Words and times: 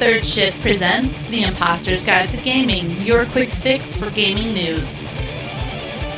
Third 0.00 0.24
Shift 0.24 0.62
presents 0.62 1.26
The 1.26 1.42
Imposter's 1.42 2.06
Guide 2.06 2.30
to 2.30 2.40
Gaming, 2.40 3.02
your 3.02 3.26
quick 3.26 3.50
fix 3.50 3.94
for 3.94 4.08
gaming 4.08 4.54
news. 4.54 5.12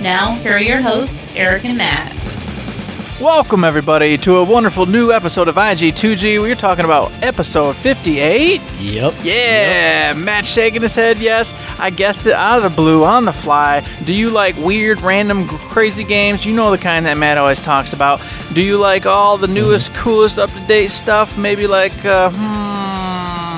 Now, 0.00 0.36
here 0.36 0.52
are 0.52 0.60
your 0.60 0.80
hosts, 0.80 1.26
Eric 1.34 1.64
and 1.64 1.76
Matt. 1.76 2.16
Welcome, 3.20 3.64
everybody, 3.64 4.16
to 4.18 4.36
a 4.36 4.44
wonderful 4.44 4.86
new 4.86 5.10
episode 5.10 5.48
of 5.48 5.56
IG2G. 5.56 6.40
We're 6.40 6.54
talking 6.54 6.84
about 6.84 7.10
episode 7.24 7.74
58. 7.74 8.60
Yep. 8.78 9.14
Yeah, 9.24 10.12
Matt 10.12 10.44
shaking 10.44 10.82
his 10.82 10.94
head, 10.94 11.18
yes. 11.18 11.52
I 11.80 11.90
guessed 11.90 12.28
it 12.28 12.34
out 12.34 12.58
of 12.58 12.62
the 12.62 12.76
blue 12.76 13.02
on 13.02 13.24
the 13.24 13.32
fly. 13.32 13.84
Do 14.04 14.14
you 14.14 14.30
like 14.30 14.56
weird, 14.58 15.00
random, 15.00 15.48
crazy 15.48 16.04
games? 16.04 16.46
You 16.46 16.54
know 16.54 16.70
the 16.70 16.78
kind 16.78 17.04
that 17.06 17.16
Matt 17.16 17.36
always 17.36 17.60
talks 17.60 17.92
about. 17.92 18.20
Do 18.54 18.62
you 18.62 18.78
like 18.78 19.06
all 19.06 19.36
the 19.38 19.48
newest, 19.48 19.92
coolest, 19.94 20.38
up 20.38 20.50
to 20.52 20.66
date 20.68 20.92
stuff? 20.92 21.36
Maybe 21.36 21.66
like, 21.66 22.04
uh, 22.04 22.30
hmm, 22.30 22.61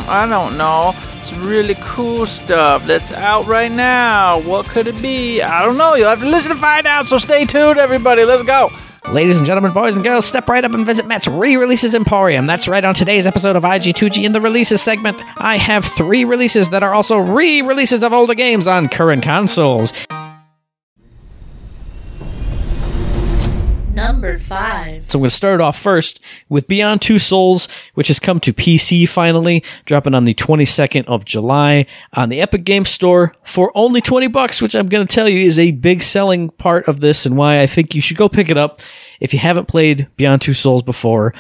I 0.07 0.27
don't 0.29 0.59
know. 0.59 0.95
Some 1.25 1.47
really 1.47 1.77
cool 1.81 2.27
stuff 2.27 2.85
that's 2.87 3.11
out 3.13 3.47
right 3.47 3.73
now. 3.73 4.41
What 4.41 4.67
could 4.67 4.87
it 4.87 5.01
be? 5.01 5.41
I 5.41 5.65
don't 5.65 5.79
know. 5.79 5.95
You'll 5.95 6.09
have 6.09 6.21
to 6.21 6.29
listen 6.29 6.51
to 6.53 6.59
find 6.59 6.87
out, 6.87 7.07
so 7.07 7.17
stay 7.17 7.47
tuned, 7.47 7.79
everybody. 7.79 8.25
Let's 8.25 8.43
go. 8.43 8.71
Ladies 9.11 9.39
and 9.39 9.47
gentlemen, 9.47 9.73
boys 9.73 9.97
and 9.97 10.05
girls, 10.05 10.27
step 10.27 10.49
right 10.49 10.65
up 10.65 10.73
and 10.73 10.85
visit 10.85 11.07
Matt's 11.07 11.29
re 11.29 11.57
releases 11.57 11.95
Emporium. 11.95 12.47
That's 12.47 12.67
right, 12.67 12.85
on 12.85 12.95
today's 12.95 13.27
episode 13.27 13.55
of 13.55 13.63
IG2G 13.63 14.25
in 14.25 14.33
the 14.33 14.41
releases 14.41 14.83
segment, 14.83 15.19
I 15.39 15.57
have 15.57 15.85
three 15.85 16.25
releases 16.25 16.71
that 16.71 16.83
are 16.83 16.95
also 16.95 17.19
re 17.19 17.63
releases 17.63 18.03
of 18.03 18.13
older 18.13 18.35
games 18.35 18.67
on 18.67 18.89
current 18.89 19.23
consoles. 19.23 19.93
Number 24.05 24.39
5. 24.39 25.11
So 25.11 25.17
I'm 25.17 25.23
going 25.23 25.31
to 25.31 25.35
start 25.35 25.63
off 25.63 25.79
first 25.79 26.21
with 26.51 26.67
Beyond 26.67 27.01
Two 27.01 27.19
Souls, 27.19 27.69
which 27.95 28.09
has 28.09 28.21
come 28.21 28.39
to 28.41 28.53
PC 28.53 29.09
finally, 29.09 29.65
dropping 29.87 30.13
on 30.13 30.25
the 30.25 30.35
22nd 30.35 31.07
of 31.07 31.25
July 31.25 31.87
on 32.13 32.29
the 32.29 32.43
Epic 32.43 32.65
Game 32.65 32.85
Store 32.85 33.35
for 33.45 33.73
only 33.75 34.03
20 34.03 34.27
bucks, 34.27 34.61
which 34.61 34.75
I'm 34.75 34.89
going 34.89 35.07
to 35.07 35.15
tell 35.15 35.27
you 35.27 35.39
is 35.39 35.59
a 35.59 35.71
big 35.71 36.03
selling 36.03 36.51
part 36.51 36.87
of 36.87 37.01
this 37.01 37.25
and 37.25 37.39
why 37.39 37.63
I 37.63 37.67
think 37.67 37.95
you 37.95 38.03
should 38.03 38.19
go 38.19 38.29
pick 38.29 38.51
it 38.51 38.59
up 38.59 38.83
if 39.21 39.33
you 39.33 39.39
haven't 39.39 39.69
played 39.69 40.07
Beyond 40.17 40.43
Two 40.43 40.53
Souls 40.53 40.83
before. 40.83 41.33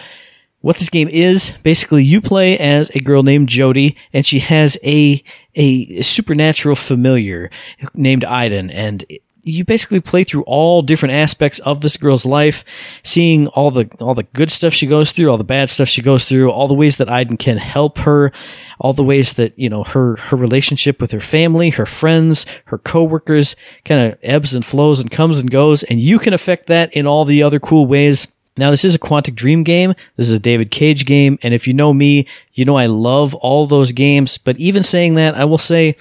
What 0.63 0.79
this 0.79 0.89
game 0.89 1.09
is, 1.09 1.53
basically 1.63 2.03
you 2.03 2.23
play 2.23 2.59
as 2.59 2.89
a 2.97 3.01
girl 3.01 3.23
named 3.23 3.51
Jodie 3.51 3.95
and 4.15 4.25
she 4.25 4.39
has 4.39 4.79
a 4.83 5.23
a 5.55 6.01
supernatural 6.01 6.77
familiar 6.77 7.51
named 7.93 8.23
Aiden 8.23 8.71
and 8.73 9.05
you 9.45 9.65
basically 9.65 10.01
play 10.01 10.25
through 10.25 10.43
all 10.43 10.83
different 10.83 11.15
aspects 11.15 11.59
of 11.61 11.81
this 11.81 11.97
girl's 11.97 12.25
life, 12.25 12.65
seeing 13.03 13.47
all 13.49 13.71
the 13.71 13.89
all 14.01 14.15
the 14.15 14.23
good 14.23 14.51
stuff 14.51 14.73
she 14.73 14.87
goes 14.87 15.13
through, 15.13 15.31
all 15.31 15.39
the 15.39 15.45
bad 15.45 15.71
stuff 15.71 15.89
she 15.89 16.03
goes 16.03 16.25
through, 16.27 16.51
all 16.51 16.69
the 16.69 16.75
ways 16.75 16.97
that 16.97 17.09
Aiden 17.09 17.39
can 17.39 17.59
help 17.59 17.99
her, 17.99 18.33
all 18.79 18.93
the 18.93 19.05
ways 19.05 19.35
that 19.35 19.59
you 19.59 19.69
know 19.69 19.85
her 19.85 20.17
her 20.17 20.37
relationship 20.37 21.01
with 21.01 21.11
her 21.11 21.21
family, 21.21 21.71
her 21.71 21.87
friends, 21.87 22.47
her 22.67 22.79
coworkers 22.79 23.57
kind 23.85 24.01
of 24.01 24.19
ebbs 24.23 24.55
and 24.55 24.65
flows 24.65 25.01
and 25.01 25.11
comes 25.11 25.39
and 25.39 25.51
goes, 25.51 25.83
and 25.85 26.01
you 26.01 26.19
can 26.19 26.35
affect 26.35 26.67
that 26.67 26.93
in 26.95 27.07
all 27.07 27.25
the 27.25 27.43
other 27.43 27.61
cool 27.61 27.87
ways. 27.87 28.27
Now, 28.57 28.71
this 28.71 28.85
is 28.85 28.95
a 28.95 29.01
Quantic 29.01 29.35
Dream 29.35 29.65
game. 29.65 29.95
This 30.17 30.29
is 30.29 30.33
a 30.33 30.39
David 30.39 30.71
Cage 30.71 31.07
game. 31.07 31.41
And 31.43 31.53
if 31.53 31.67
you 31.67 31.75
know 31.75 31.93
me, 31.93 32.27
you 32.53 32.65
know 32.65 32.77
I 32.77 32.87
love 32.87 33.35
all 33.35 33.67
those 33.67 33.91
games. 33.91 34.39
But 34.39 34.57
even 34.59 34.85
saying 34.85 35.17
that, 35.17 35.35
I 35.35 35.45
will 35.45 35.59
say 35.59 35.97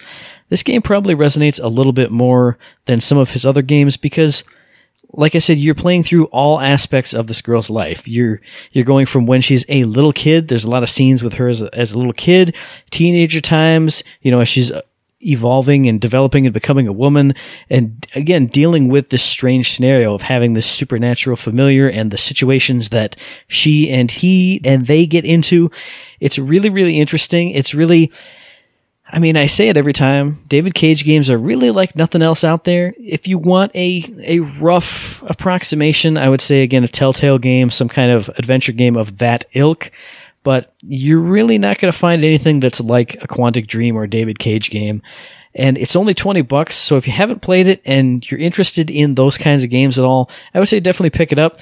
this 0.54 0.62
game 0.62 0.84
probably 0.84 1.16
resonates 1.16 1.60
a 1.60 1.68
little 1.68 1.94
bit 1.94 2.12
more 2.12 2.60
than 2.86 3.02
some 3.02 3.18
of 3.18 3.32
his 3.32 3.44
other 3.44 3.64
games 3.64 3.98
because 3.98 4.44
like 5.12 5.34
I 5.34 5.40
said, 5.40 5.58
you're 5.58 5.74
playing 5.74 6.04
through 6.04 6.26
all 6.26 6.62
aspects 6.62 7.12
of 7.12 7.26
this 7.26 7.42
girl's 7.42 7.72
life. 7.72 8.08
You're 8.08 8.40
you're 8.72 8.86
going 8.86 9.08
from 9.08 9.26
when 9.26 9.42
she's 9.42 9.66
a 9.68 9.86
little 9.86 10.14
kid. 10.14 10.50
There's 10.50 10.64
a 10.64 10.70
lot 10.70 10.84
of 10.84 10.92
scenes 10.92 11.24
with 11.24 11.34
her 11.36 11.48
as 11.48 11.64
a, 11.64 11.74
as 11.74 11.94
a 11.94 11.98
little 11.98 12.14
kid, 12.14 12.56
teenager 12.92 13.42
times. 13.42 14.04
You 14.22 14.30
know, 14.30 14.42
as 14.42 14.48
she's 14.50 14.70
uh, 14.72 14.84
evolving 15.22 15.90
and 15.90 16.00
developing 16.00 16.46
and 16.46 16.54
becoming 16.54 16.88
a 16.88 16.94
woman, 16.94 17.34
and 17.72 18.06
again 18.14 18.46
dealing 18.46 18.90
with 18.90 19.10
this 19.10 19.24
strange 19.24 19.74
scenario 19.74 20.14
of 20.14 20.22
having 20.22 20.54
this 20.54 20.68
supernatural 20.68 21.36
familiar 21.36 21.90
and 21.90 22.12
the 22.12 22.18
situations 22.20 22.90
that 22.90 23.16
she 23.48 23.90
and 23.90 24.12
he 24.12 24.62
and 24.64 24.86
they 24.86 25.08
get 25.08 25.26
into. 25.26 25.72
It's 26.20 26.38
really 26.38 26.70
really 26.70 27.00
interesting. 27.00 27.50
It's 27.50 27.74
really 27.74 28.12
I 29.14 29.20
mean, 29.20 29.38
I 29.38 29.46
say 29.46 29.70
it 29.70 29.78
every 29.78 29.94
time. 29.94 30.40
David 30.48 30.74
Cage 30.74 31.06
games 31.06 31.30
are 31.30 31.38
really 31.38 31.70
like 31.70 31.96
nothing 31.96 32.24
else 32.24 32.44
out 32.44 32.64
there. 32.64 32.96
If 32.98 33.28
you 33.28 33.38
want 33.38 33.72
a 33.76 34.04
a 34.26 34.40
rough 34.40 35.22
approximation, 35.30 36.18
I 36.18 36.30
would 36.30 36.42
say 36.42 36.64
again 36.64 36.84
a 36.84 36.88
Telltale 36.88 37.38
game, 37.38 37.70
some 37.70 37.90
kind 37.90 38.12
of 38.12 38.30
adventure 38.40 38.72
game 38.72 38.98
of 38.98 39.20
that 39.20 39.46
ilk. 39.54 39.92
But 40.42 40.74
you're 40.82 41.20
really 41.20 41.60
not 41.60 41.78
going 41.78 41.92
to 41.92 41.98
find 41.98 42.24
anything 42.24 42.60
that's 42.60 42.82
like 42.82 43.14
a 43.24 43.28
Quantic 43.28 43.68
Dream 43.68 43.96
or 43.96 44.06
a 44.06 44.10
David 44.10 44.40
Cage 44.40 44.72
game. 44.72 45.04
And 45.54 45.78
it's 45.78 45.96
only 45.96 46.16
20 46.16 46.42
bucks. 46.42 46.76
So 46.76 46.98
if 46.98 47.06
you 47.06 47.14
haven't 47.14 47.44
played 47.44 47.68
it 47.68 47.84
and 47.86 48.30
you're 48.30 48.40
interested 48.40 48.90
in 48.90 49.14
those 49.14 49.38
kinds 49.38 49.64
of 49.64 49.70
games 49.70 50.00
at 50.00 50.06
all, 50.06 50.32
I 50.56 50.60
would 50.60 50.68
say 50.68 50.80
definitely 50.80 51.12
pick 51.12 51.32
it 51.32 51.38
up. 51.38 51.60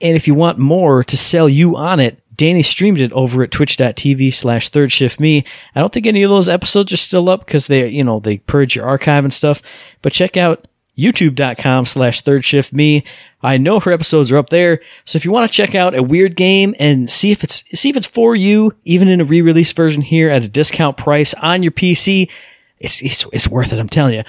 And 0.00 0.16
if 0.16 0.26
you 0.26 0.34
want 0.34 0.58
more 0.58 1.04
to 1.04 1.16
sell 1.16 1.48
you 1.48 1.76
on 1.76 2.00
it, 2.00 2.20
Danny 2.38 2.62
streamed 2.62 3.00
it 3.00 3.12
over 3.12 3.42
at 3.42 3.50
twitch.tv 3.50 4.32
slash 4.32 4.70
third 4.70 4.90
shift 4.90 5.20
me. 5.20 5.44
I 5.74 5.80
don't 5.80 5.92
think 5.92 6.06
any 6.06 6.22
of 6.22 6.30
those 6.30 6.48
episodes 6.48 6.92
are 6.92 6.96
still 6.96 7.28
up 7.28 7.44
because 7.44 7.66
they, 7.66 7.88
you 7.88 8.04
know, 8.04 8.20
they 8.20 8.38
purge 8.38 8.76
your 8.76 8.86
archive 8.86 9.24
and 9.24 9.32
stuff, 9.32 9.60
but 10.00 10.12
check 10.12 10.36
out 10.36 10.66
youtube.com 10.96 11.84
slash 11.84 12.20
third 12.22 12.44
shift 12.44 12.72
me. 12.72 13.04
I 13.42 13.56
know 13.56 13.80
her 13.80 13.92
episodes 13.92 14.32
are 14.32 14.36
up 14.36 14.50
there. 14.50 14.80
So 15.04 15.16
if 15.16 15.24
you 15.24 15.30
want 15.30 15.50
to 15.50 15.54
check 15.54 15.74
out 15.74 15.96
a 15.96 16.02
weird 16.02 16.36
game 16.36 16.74
and 16.78 17.10
see 17.10 17.32
if 17.32 17.44
it's, 17.44 17.64
see 17.78 17.90
if 17.90 17.96
it's 17.96 18.06
for 18.06 18.34
you, 18.34 18.72
even 18.84 19.08
in 19.08 19.20
a 19.20 19.24
re-release 19.24 19.72
version 19.72 20.02
here 20.02 20.30
at 20.30 20.42
a 20.42 20.48
discount 20.48 20.96
price 20.96 21.34
on 21.34 21.62
your 21.62 21.72
PC, 21.72 22.30
it's, 22.78 23.02
it's, 23.02 23.26
it's 23.32 23.48
worth 23.48 23.72
it. 23.72 23.78
I'm 23.80 23.88
telling 23.88 24.14
you. 24.14 24.22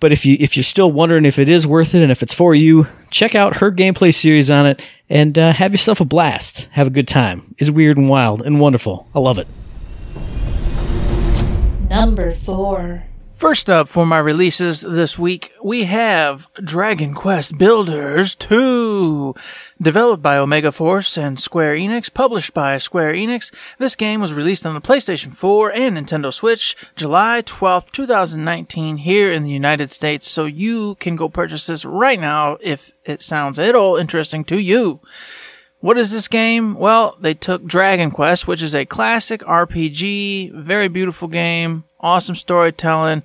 But 0.00 0.12
if 0.12 0.24
you 0.24 0.36
if 0.40 0.56
you're 0.56 0.64
still 0.64 0.90
wondering 0.90 1.24
if 1.26 1.38
it 1.38 1.48
is 1.48 1.66
worth 1.66 1.94
it 1.94 2.02
and 2.02 2.10
if 2.10 2.22
it's 2.22 2.34
for 2.34 2.54
you, 2.54 2.86
check 3.10 3.34
out 3.34 3.58
her 3.58 3.70
gameplay 3.70 4.12
series 4.14 4.50
on 4.50 4.66
it 4.66 4.82
and 5.10 5.36
uh, 5.36 5.52
have 5.52 5.72
yourself 5.72 6.00
a 6.00 6.04
blast. 6.04 6.68
Have 6.72 6.86
a 6.86 6.90
good 6.90 7.06
time. 7.06 7.54
It's 7.58 7.70
weird 7.70 7.98
and 7.98 8.08
wild 8.08 8.40
and 8.40 8.58
wonderful. 8.58 9.08
I 9.14 9.18
love 9.18 9.38
it. 9.38 9.46
Number 11.90 12.32
4. 12.32 13.09
First 13.40 13.70
up 13.70 13.88
for 13.88 14.04
my 14.04 14.18
releases 14.18 14.82
this 14.82 15.18
week, 15.18 15.54
we 15.64 15.84
have 15.84 16.52
Dragon 16.62 17.14
Quest 17.14 17.56
Builders 17.56 18.34
2. 18.34 19.34
Developed 19.80 20.22
by 20.22 20.36
Omega 20.36 20.70
Force 20.70 21.16
and 21.16 21.40
Square 21.40 21.76
Enix, 21.76 22.12
published 22.12 22.52
by 22.52 22.76
Square 22.76 23.14
Enix, 23.14 23.50
this 23.78 23.96
game 23.96 24.20
was 24.20 24.34
released 24.34 24.66
on 24.66 24.74
the 24.74 24.80
PlayStation 24.82 25.32
4 25.32 25.72
and 25.72 25.96
Nintendo 25.96 26.30
Switch 26.30 26.76
July 26.96 27.40
12th, 27.40 27.90
2019 27.92 28.98
here 28.98 29.32
in 29.32 29.42
the 29.42 29.50
United 29.50 29.90
States, 29.90 30.28
so 30.28 30.44
you 30.44 30.96
can 30.96 31.16
go 31.16 31.30
purchase 31.30 31.66
this 31.66 31.86
right 31.86 32.20
now 32.20 32.58
if 32.60 32.92
it 33.06 33.22
sounds 33.22 33.58
at 33.58 33.74
all 33.74 33.96
interesting 33.96 34.44
to 34.44 34.58
you. 34.58 35.00
What 35.78 35.96
is 35.96 36.12
this 36.12 36.28
game? 36.28 36.74
Well, 36.74 37.16
they 37.18 37.32
took 37.32 37.64
Dragon 37.64 38.10
Quest, 38.10 38.46
which 38.46 38.62
is 38.62 38.74
a 38.74 38.84
classic 38.84 39.40
RPG, 39.40 40.52
very 40.52 40.88
beautiful 40.88 41.26
game, 41.26 41.84
awesome 42.00 42.36
storytelling, 42.36 43.22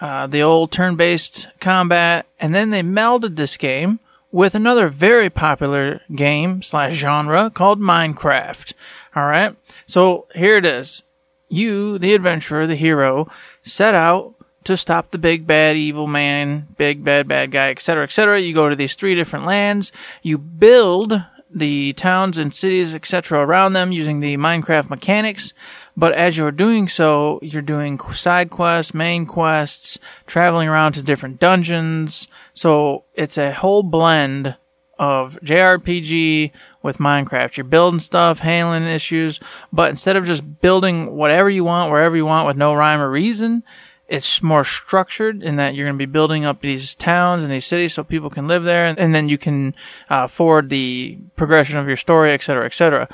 uh, 0.00 0.26
the 0.26 0.42
old 0.42 0.70
turn-based 0.70 1.48
combat, 1.60 2.26
and 2.38 2.54
then 2.54 2.70
they 2.70 2.82
melded 2.82 3.36
this 3.36 3.56
game 3.56 4.00
with 4.30 4.54
another 4.54 4.88
very 4.88 5.30
popular 5.30 6.00
game 6.14 6.62
slash 6.62 6.94
genre 6.94 7.50
called 7.50 7.80
Minecraft. 7.80 8.72
All 9.16 9.26
right. 9.26 9.56
So 9.86 10.26
here 10.34 10.56
it 10.56 10.64
is. 10.64 11.02
You, 11.48 11.98
the 11.98 12.14
adventurer, 12.14 12.66
the 12.66 12.76
hero, 12.76 13.28
set 13.62 13.94
out 13.94 14.34
to 14.64 14.76
stop 14.76 15.10
the 15.10 15.18
big 15.18 15.46
bad 15.46 15.76
evil 15.76 16.06
man, 16.06 16.68
big 16.76 17.02
bad 17.02 17.26
bad 17.26 17.50
guy, 17.50 17.70
etc., 17.70 18.04
etc. 18.04 18.38
You 18.40 18.52
go 18.52 18.68
to 18.68 18.76
these 18.76 18.94
three 18.94 19.14
different 19.14 19.46
lands. 19.46 19.92
You 20.22 20.36
build 20.36 21.22
the 21.50 21.92
towns 21.94 22.38
and 22.38 22.52
cities, 22.52 22.94
etc., 22.94 23.40
around 23.40 23.72
them 23.72 23.92
using 23.92 24.20
the 24.20 24.36
Minecraft 24.36 24.90
mechanics. 24.90 25.52
But 25.96 26.12
as 26.12 26.36
you're 26.36 26.52
doing 26.52 26.88
so, 26.88 27.38
you're 27.42 27.62
doing 27.62 27.98
side 27.98 28.50
quests, 28.50 28.94
main 28.94 29.26
quests, 29.26 29.98
traveling 30.26 30.68
around 30.68 30.92
to 30.92 31.02
different 31.02 31.40
dungeons. 31.40 32.28
So 32.54 33.04
it's 33.14 33.38
a 33.38 33.52
whole 33.52 33.82
blend 33.82 34.56
of 34.98 35.38
JRPG 35.44 36.50
with 36.82 36.98
Minecraft. 36.98 37.56
You're 37.56 37.64
building 37.64 38.00
stuff, 38.00 38.40
handling 38.40 38.84
issues, 38.84 39.40
but 39.72 39.90
instead 39.90 40.16
of 40.16 40.26
just 40.26 40.60
building 40.60 41.12
whatever 41.12 41.48
you 41.48 41.64
want, 41.64 41.90
wherever 41.90 42.16
you 42.16 42.26
want 42.26 42.46
with 42.46 42.56
no 42.56 42.74
rhyme 42.74 43.00
or 43.00 43.10
reason, 43.10 43.62
it's 44.08 44.42
more 44.42 44.64
structured 44.64 45.42
in 45.42 45.56
that 45.56 45.74
you're 45.74 45.86
going 45.86 45.98
to 45.98 46.06
be 46.06 46.10
building 46.10 46.44
up 46.44 46.60
these 46.60 46.94
towns 46.94 47.42
and 47.42 47.52
these 47.52 47.66
cities 47.66 47.92
so 47.92 48.02
people 48.02 48.30
can 48.30 48.48
live 48.48 48.64
there, 48.64 48.86
and, 48.86 49.14
then 49.14 49.28
you 49.28 49.38
can 49.38 49.74
uh, 50.08 50.26
forward 50.26 50.70
the 50.70 51.18
progression 51.36 51.78
of 51.78 51.86
your 51.86 51.96
story, 51.96 52.32
etc., 52.32 52.64
etc. 52.64 53.08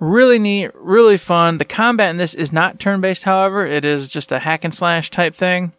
Really 0.00 0.40
neat, 0.40 0.72
really 0.74 1.16
fun. 1.16 1.58
The 1.58 1.64
combat 1.64 2.10
in 2.10 2.16
this 2.16 2.34
is 2.34 2.52
not 2.52 2.80
turn-based, 2.80 3.22
however. 3.22 3.64
It 3.64 3.84
is 3.84 4.08
just 4.08 4.32
a 4.32 4.40
hack 4.40 4.64
and 4.64 4.74
slash 4.74 5.10
type 5.10 5.32
thing 5.32 5.72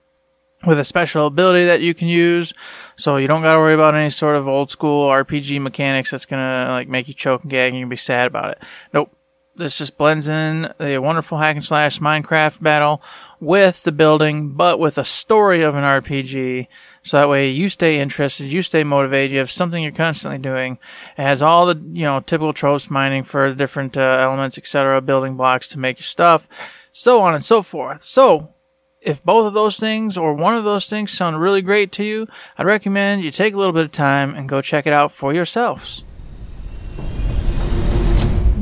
with 0.65 0.80
a 0.80 0.86
special 0.86 1.27
ability 1.27 1.65
that 1.65 1.81
you 1.81 1.94
can 1.94 2.07
use. 2.07 2.54
So 2.95 3.18
you 3.18 3.27
don't 3.27 3.42
got 3.42 3.54
to 3.54 3.60
worry 3.60 3.74
about 3.74 3.95
any 3.95 4.10
sort 4.10 4.38
of 4.38 4.48
old 4.48 4.71
school 4.71 5.10
RPG 5.10 5.62
mechanics 5.62 6.12
that's 6.12 6.25
going 6.25 6.42
to 6.42 6.71
like 6.71 6.88
make 6.88 7.10
you 7.10 7.13
choke 7.13 7.42
and 7.42 7.51
gag 7.51 7.69
and 7.69 7.77
you 7.77 7.83
can 7.83 7.89
be 7.89 7.98
sad 7.98 8.27
about 8.27 8.51
it. 8.51 8.60
Nope. 8.94 9.13
This 9.56 9.78
just 9.78 10.00
blends 10.00 10.28
in 10.28 10.74
the 10.80 10.98
wonderful 10.98 11.38
hack 11.38 11.56
and 11.56 11.64
slash 11.64 12.00
Minecraft 12.00 12.64
battle 12.64 13.04
with 13.40 13.84
the 13.84 13.92
building, 13.92 14.56
but 14.56 14.80
with 14.80 14.98
a 14.98 15.06
story 15.06 15.62
of 15.62 15.76
an 15.76 15.84
RPG. 15.84 16.68
So 17.04 17.18
that 17.18 17.30
way 17.30 17.52
you 17.52 17.70
stay 17.70 18.00
interested, 18.00 18.46
you 18.46 18.64
stay 18.64 18.84
motivated, 18.84 19.32
you 19.32 19.38
have 19.38 19.52
something 19.52 19.84
you're 19.84 19.92
constantly 19.92 20.40
doing. 20.40 20.80
It 21.18 21.22
has 21.22 21.44
all 21.44 21.68
the, 21.68 21.80
you 21.80 22.04
know, 22.04 22.20
typical 22.20 22.54
tropes 22.54 22.90
mining 22.90 23.22
for 23.22 23.50
the 23.50 23.56
different 23.56 23.96
uh, 23.96 24.02
elements, 24.02 24.58
etc., 24.58 25.02
building 25.02 25.38
blocks 25.38 25.68
to 25.70 25.80
make 25.80 26.00
your 26.00 26.06
stuff, 26.06 26.50
so 26.92 27.22
on 27.22 27.36
and 27.36 27.44
so 27.44 27.62
forth. 27.62 28.04
So, 28.04 28.56
if 29.02 29.24
both 29.24 29.46
of 29.46 29.54
those 29.54 29.78
things 29.78 30.18
or 30.18 30.34
one 30.34 30.56
of 30.56 30.64
those 30.64 30.88
things 30.88 31.12
sound 31.12 31.40
really 31.40 31.62
great 31.62 31.92
to 31.92 32.04
you, 32.04 32.28
I'd 32.58 32.66
recommend 32.66 33.24
you 33.24 33.30
take 33.30 33.54
a 33.54 33.58
little 33.58 33.74
bit 33.74 33.86
of 33.86 33.92
time 33.92 34.34
and 34.34 34.50
go 34.50 34.62
check 34.62 34.88
it 34.88 34.94
out 34.94 35.12
for 35.12 35.32
yourselves. 35.32 36.06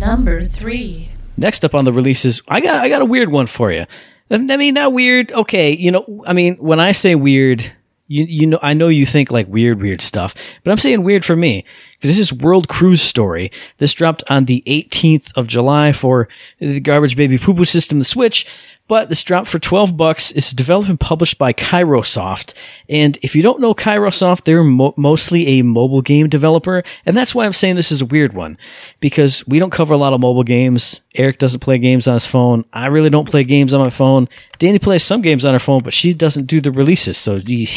Number 0.01 0.43
three. 0.45 1.09
Next 1.37 1.63
up 1.63 1.75
on 1.75 1.85
the 1.85 1.93
releases, 1.93 2.41
I 2.47 2.59
got 2.59 2.79
I 2.79 2.89
got 2.89 3.03
a 3.03 3.05
weird 3.05 3.31
one 3.31 3.45
for 3.45 3.71
you. 3.71 3.85
I 4.31 4.57
mean, 4.57 4.73
not 4.73 4.93
weird. 4.93 5.31
Okay, 5.31 5.71
you 5.73 5.91
know, 5.91 6.23
I 6.25 6.33
mean, 6.33 6.55
when 6.55 6.79
I 6.79 6.91
say 6.91 7.13
weird, 7.13 7.71
you 8.07 8.25
you 8.25 8.47
know, 8.47 8.59
I 8.63 8.73
know 8.73 8.87
you 8.87 9.05
think 9.05 9.29
like 9.29 9.47
weird, 9.47 9.79
weird 9.79 10.01
stuff, 10.01 10.33
but 10.63 10.71
I'm 10.71 10.79
saying 10.79 11.03
weird 11.03 11.23
for 11.23 11.35
me 11.35 11.65
because 12.01 12.17
this 12.17 12.31
is 12.31 12.33
World 12.33 12.67
Cruise 12.67 13.03
Story. 13.03 13.51
This 13.77 13.93
dropped 13.93 14.23
on 14.27 14.45
the 14.45 14.63
18th 14.65 15.31
of 15.37 15.45
July 15.45 15.91
for 15.91 16.27
the 16.57 16.79
Garbage 16.79 17.15
Baby 17.15 17.37
Poo 17.37 17.53
Poo 17.53 17.63
System, 17.63 17.99
the 17.99 18.05
Switch. 18.05 18.47
But 18.91 19.07
this 19.07 19.23
drop 19.23 19.47
for 19.47 19.57
12 19.57 19.95
bucks 19.95 20.33
is 20.33 20.51
developed 20.51 20.89
and 20.89 20.99
published 20.99 21.37
by 21.37 21.53
Kairosoft. 21.53 22.53
And 22.89 23.17
if 23.21 23.37
you 23.37 23.41
don't 23.41 23.61
know 23.61 23.73
Kairosoft, 23.73 24.43
they're 24.43 24.65
mo- 24.65 24.93
mostly 24.97 25.47
a 25.47 25.61
mobile 25.61 26.01
game 26.01 26.27
developer. 26.27 26.83
And 27.05 27.15
that's 27.15 27.33
why 27.33 27.45
I'm 27.45 27.53
saying 27.53 27.77
this 27.77 27.93
is 27.93 28.01
a 28.01 28.05
weird 28.05 28.33
one. 28.33 28.57
Because 28.99 29.47
we 29.47 29.59
don't 29.59 29.69
cover 29.69 29.93
a 29.93 29.97
lot 29.97 30.11
of 30.11 30.19
mobile 30.19 30.43
games. 30.43 30.99
Eric 31.15 31.39
doesn't 31.39 31.61
play 31.61 31.77
games 31.77 32.05
on 32.05 32.15
his 32.15 32.27
phone. 32.27 32.65
I 32.73 32.87
really 32.87 33.09
don't 33.09 33.29
play 33.29 33.45
games 33.45 33.73
on 33.73 33.79
my 33.79 33.89
phone. 33.89 34.27
Danny 34.59 34.79
plays 34.79 35.03
some 35.03 35.21
games 35.21 35.45
on 35.45 35.53
her 35.53 35.59
phone, 35.59 35.81
but 35.83 35.93
she 35.93 36.13
doesn't 36.13 36.47
do 36.47 36.59
the 36.59 36.71
releases. 36.71 37.17
So 37.17 37.35
you, 37.35 37.67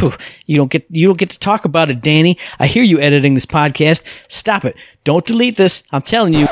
you 0.46 0.56
don't 0.56 0.70
get, 0.70 0.86
you 0.88 1.06
don't 1.06 1.18
get 1.18 1.30
to 1.30 1.38
talk 1.40 1.64
about 1.64 1.90
it, 1.90 2.00
Danny. 2.00 2.38
I 2.60 2.68
hear 2.68 2.84
you 2.84 3.00
editing 3.00 3.34
this 3.34 3.46
podcast. 3.46 3.69
Stop 4.28 4.64
it. 4.64 4.76
Don't 5.04 5.26
delete 5.26 5.56
this. 5.56 5.82
I'm 5.92 6.02
telling 6.02 6.34
you. 6.34 6.48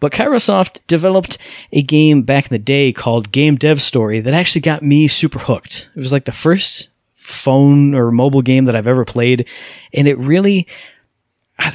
But 0.00 0.12
Kairosoft 0.12 0.80
developed 0.86 1.36
a 1.72 1.82
game 1.82 2.22
back 2.22 2.46
in 2.46 2.54
the 2.54 2.58
day 2.58 2.90
called 2.92 3.30
Game 3.32 3.56
Dev 3.56 3.82
Story 3.82 4.20
that 4.20 4.32
actually 4.32 4.62
got 4.62 4.82
me 4.82 5.06
super 5.08 5.38
hooked. 5.38 5.90
It 5.94 6.00
was 6.00 6.10
like 6.10 6.24
the 6.24 6.32
first 6.32 6.88
phone 7.14 7.94
or 7.94 8.10
mobile 8.10 8.42
game 8.42 8.64
that 8.64 8.74
I've 8.74 8.86
ever 8.86 9.04
played. 9.04 9.46
And 9.92 10.08
it 10.08 10.18
really, 10.18 10.66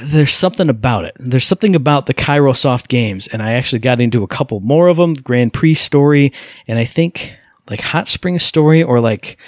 there's 0.00 0.34
something 0.34 0.68
about 0.68 1.04
it. 1.04 1.16
There's 1.18 1.46
something 1.46 1.76
about 1.76 2.06
the 2.06 2.14
Kairosoft 2.14 2.88
games. 2.88 3.26
And 3.26 3.42
I 3.42 3.52
actually 3.52 3.78
got 3.80 4.00
into 4.00 4.22
a 4.22 4.28
couple 4.28 4.60
more 4.60 4.88
of 4.88 4.96
them, 4.96 5.14
Grand 5.14 5.52
Prix 5.52 5.74
Story, 5.74 6.32
and 6.66 6.78
I 6.78 6.84
think 6.84 7.36
like 7.68 7.80
Hot 7.80 8.08
Springs 8.08 8.42
Story 8.42 8.82
or 8.82 9.00
like, 9.00 9.38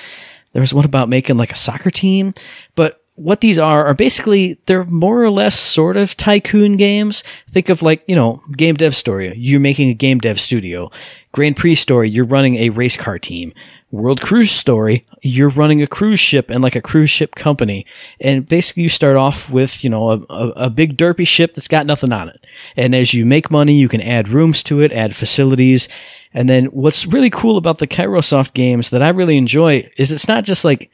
there 0.52 0.60
was 0.60 0.74
one 0.74 0.84
about 0.84 1.08
making 1.08 1.36
like 1.36 1.52
a 1.52 1.56
soccer 1.56 1.90
team. 1.90 2.34
But 2.74 3.02
what 3.14 3.40
these 3.40 3.58
are 3.58 3.84
are 3.84 3.94
basically 3.94 4.58
they're 4.66 4.84
more 4.84 5.22
or 5.22 5.30
less 5.30 5.58
sort 5.58 5.96
of 5.96 6.16
tycoon 6.16 6.76
games. 6.76 7.24
Think 7.50 7.68
of 7.68 7.82
like, 7.82 8.02
you 8.06 8.14
know, 8.14 8.40
game 8.56 8.76
dev 8.76 8.94
story. 8.94 9.34
You're 9.36 9.60
making 9.60 9.90
a 9.90 9.94
game 9.94 10.18
dev 10.18 10.40
studio. 10.40 10.90
Grand 11.32 11.56
Prix 11.56 11.74
story, 11.76 12.08
you're 12.08 12.24
running 12.24 12.56
a 12.56 12.70
race 12.70 12.96
car 12.96 13.18
team. 13.18 13.52
World 13.90 14.20
Cruise 14.20 14.50
story, 14.50 15.06
you're 15.22 15.48
running 15.48 15.82
a 15.82 15.86
cruise 15.86 16.20
ship 16.20 16.50
and 16.50 16.62
like 16.62 16.76
a 16.76 16.82
cruise 16.82 17.08
ship 17.10 17.34
company. 17.34 17.86
And 18.20 18.46
basically 18.46 18.82
you 18.82 18.90
start 18.90 19.16
off 19.16 19.50
with, 19.50 19.82
you 19.82 19.88
know, 19.88 20.10
a, 20.10 20.18
a, 20.28 20.48
a 20.50 20.70
big 20.70 20.96
derpy 20.98 21.26
ship 21.26 21.54
that's 21.54 21.68
got 21.68 21.86
nothing 21.86 22.12
on 22.12 22.28
it. 22.28 22.44
And 22.76 22.94
as 22.94 23.14
you 23.14 23.24
make 23.24 23.50
money, 23.50 23.74
you 23.74 23.88
can 23.88 24.02
add 24.02 24.28
rooms 24.28 24.62
to 24.64 24.80
it, 24.80 24.92
add 24.92 25.16
facilities. 25.16 25.88
And 26.34 26.48
then 26.48 26.66
what's 26.66 27.06
really 27.06 27.30
cool 27.30 27.56
about 27.56 27.78
the 27.78 27.86
Kairosoft 27.86 28.52
games 28.52 28.90
that 28.90 29.02
I 29.02 29.08
really 29.08 29.38
enjoy 29.38 29.88
is 29.96 30.12
it's 30.12 30.28
not 30.28 30.44
just 30.44 30.64
like 30.64 30.90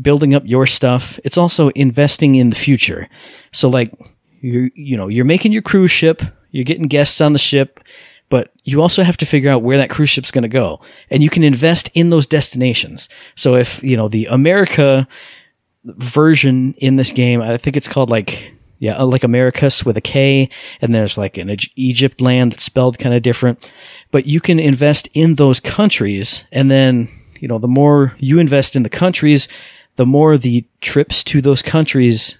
building 0.00 0.34
up 0.34 0.44
your 0.46 0.66
stuff. 0.66 1.18
It's 1.24 1.38
also 1.38 1.70
investing 1.70 2.36
in 2.36 2.50
the 2.50 2.56
future. 2.56 3.08
So 3.52 3.68
like 3.68 3.92
you 4.40 4.70
you 4.74 4.96
know, 4.96 5.08
you're 5.08 5.24
making 5.24 5.52
your 5.52 5.62
cruise 5.62 5.90
ship, 5.90 6.22
you're 6.50 6.64
getting 6.64 6.86
guests 6.86 7.20
on 7.20 7.32
the 7.32 7.38
ship, 7.38 7.80
but 8.28 8.52
you 8.64 8.82
also 8.82 9.02
have 9.02 9.16
to 9.18 9.26
figure 9.26 9.50
out 9.50 9.62
where 9.62 9.78
that 9.78 9.90
cruise 9.90 10.10
ship's 10.10 10.30
going 10.30 10.42
to 10.42 10.48
go. 10.48 10.80
And 11.10 11.22
you 11.22 11.30
can 11.30 11.44
invest 11.44 11.88
in 11.94 12.10
those 12.10 12.26
destinations. 12.26 13.08
So 13.34 13.54
if, 13.54 13.82
you 13.82 13.96
know, 13.96 14.08
the 14.08 14.26
America 14.26 15.08
version 15.84 16.74
in 16.74 16.96
this 16.96 17.12
game, 17.12 17.40
I 17.40 17.56
think 17.56 17.76
it's 17.76 17.88
called 17.88 18.10
like 18.10 18.52
yeah, 18.78 18.96
uh, 18.96 19.06
like 19.06 19.24
Americus 19.24 19.84
with 19.84 19.96
a 19.96 20.00
K, 20.00 20.48
and 20.80 20.94
there's 20.94 21.18
like 21.18 21.36
an 21.36 21.54
Egypt 21.74 22.20
land 22.20 22.52
that's 22.52 22.62
spelled 22.62 22.98
kind 22.98 23.14
of 23.14 23.22
different. 23.22 23.72
But 24.10 24.26
you 24.26 24.40
can 24.40 24.58
invest 24.58 25.08
in 25.14 25.34
those 25.34 25.60
countries, 25.60 26.44
and 26.52 26.70
then, 26.70 27.08
you 27.40 27.48
know, 27.48 27.58
the 27.58 27.68
more 27.68 28.14
you 28.18 28.38
invest 28.38 28.76
in 28.76 28.84
the 28.84 28.88
countries, 28.88 29.48
the 29.96 30.06
more 30.06 30.38
the 30.38 30.64
trips 30.80 31.24
to 31.24 31.40
those 31.40 31.62
countries 31.62 32.38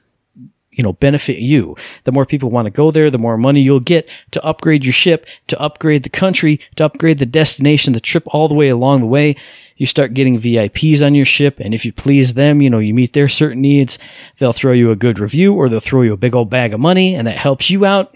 you 0.78 0.84
know, 0.84 0.92
benefit 0.94 1.38
you. 1.38 1.76
The 2.04 2.12
more 2.12 2.24
people 2.24 2.50
want 2.50 2.66
to 2.66 2.70
go 2.70 2.92
there, 2.92 3.10
the 3.10 3.18
more 3.18 3.36
money 3.36 3.60
you'll 3.60 3.80
get 3.80 4.08
to 4.30 4.42
upgrade 4.44 4.84
your 4.84 4.92
ship, 4.92 5.26
to 5.48 5.60
upgrade 5.60 6.04
the 6.04 6.08
country, 6.08 6.60
to 6.76 6.84
upgrade 6.84 7.18
the 7.18 7.26
destination, 7.26 7.92
the 7.92 8.00
trip 8.00 8.22
all 8.28 8.46
the 8.46 8.54
way 8.54 8.68
along 8.68 9.00
the 9.00 9.06
way. 9.06 9.34
You 9.76 9.86
start 9.86 10.14
getting 10.14 10.38
VIPs 10.38 11.04
on 11.04 11.16
your 11.16 11.26
ship, 11.26 11.58
and 11.58 11.74
if 11.74 11.84
you 11.84 11.92
please 11.92 12.34
them, 12.34 12.62
you 12.62 12.70
know, 12.70 12.78
you 12.78 12.94
meet 12.94 13.12
their 13.12 13.28
certain 13.28 13.60
needs, 13.60 13.98
they'll 14.38 14.52
throw 14.52 14.72
you 14.72 14.92
a 14.92 14.96
good 14.96 15.18
review 15.18 15.52
or 15.52 15.68
they'll 15.68 15.80
throw 15.80 16.02
you 16.02 16.12
a 16.12 16.16
big 16.16 16.34
old 16.34 16.48
bag 16.48 16.72
of 16.72 16.80
money, 16.80 17.14
and 17.14 17.26
that 17.26 17.36
helps 17.36 17.70
you 17.70 17.84
out. 17.84 18.14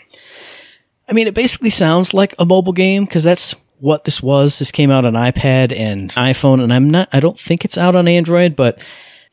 I 1.09 1.13
mean, 1.13 1.27
it 1.27 1.35
basically 1.35 1.71
sounds 1.71 2.15
like 2.15 2.33
a 2.39 2.45
mobile 2.45 2.73
game 2.73 3.05
because 3.05 3.25
that's 3.25 3.57
what 3.81 4.05
this 4.05 4.23
was. 4.23 4.61
This 4.61 4.71
came 4.71 4.93
out 4.93 5.05
on 5.05 5.15
iPad 5.15 5.77
and 5.77 6.11
iPhone, 6.13 6.63
and 6.63 6.73
I'm 6.73 6.89
not, 6.89 7.09
I 7.13 7.19
don't 7.19 7.39
think 7.39 7.65
it's 7.65 7.79
out 7.79 7.97
on 7.97 8.07
Android, 8.07 8.55
but 8.55 8.81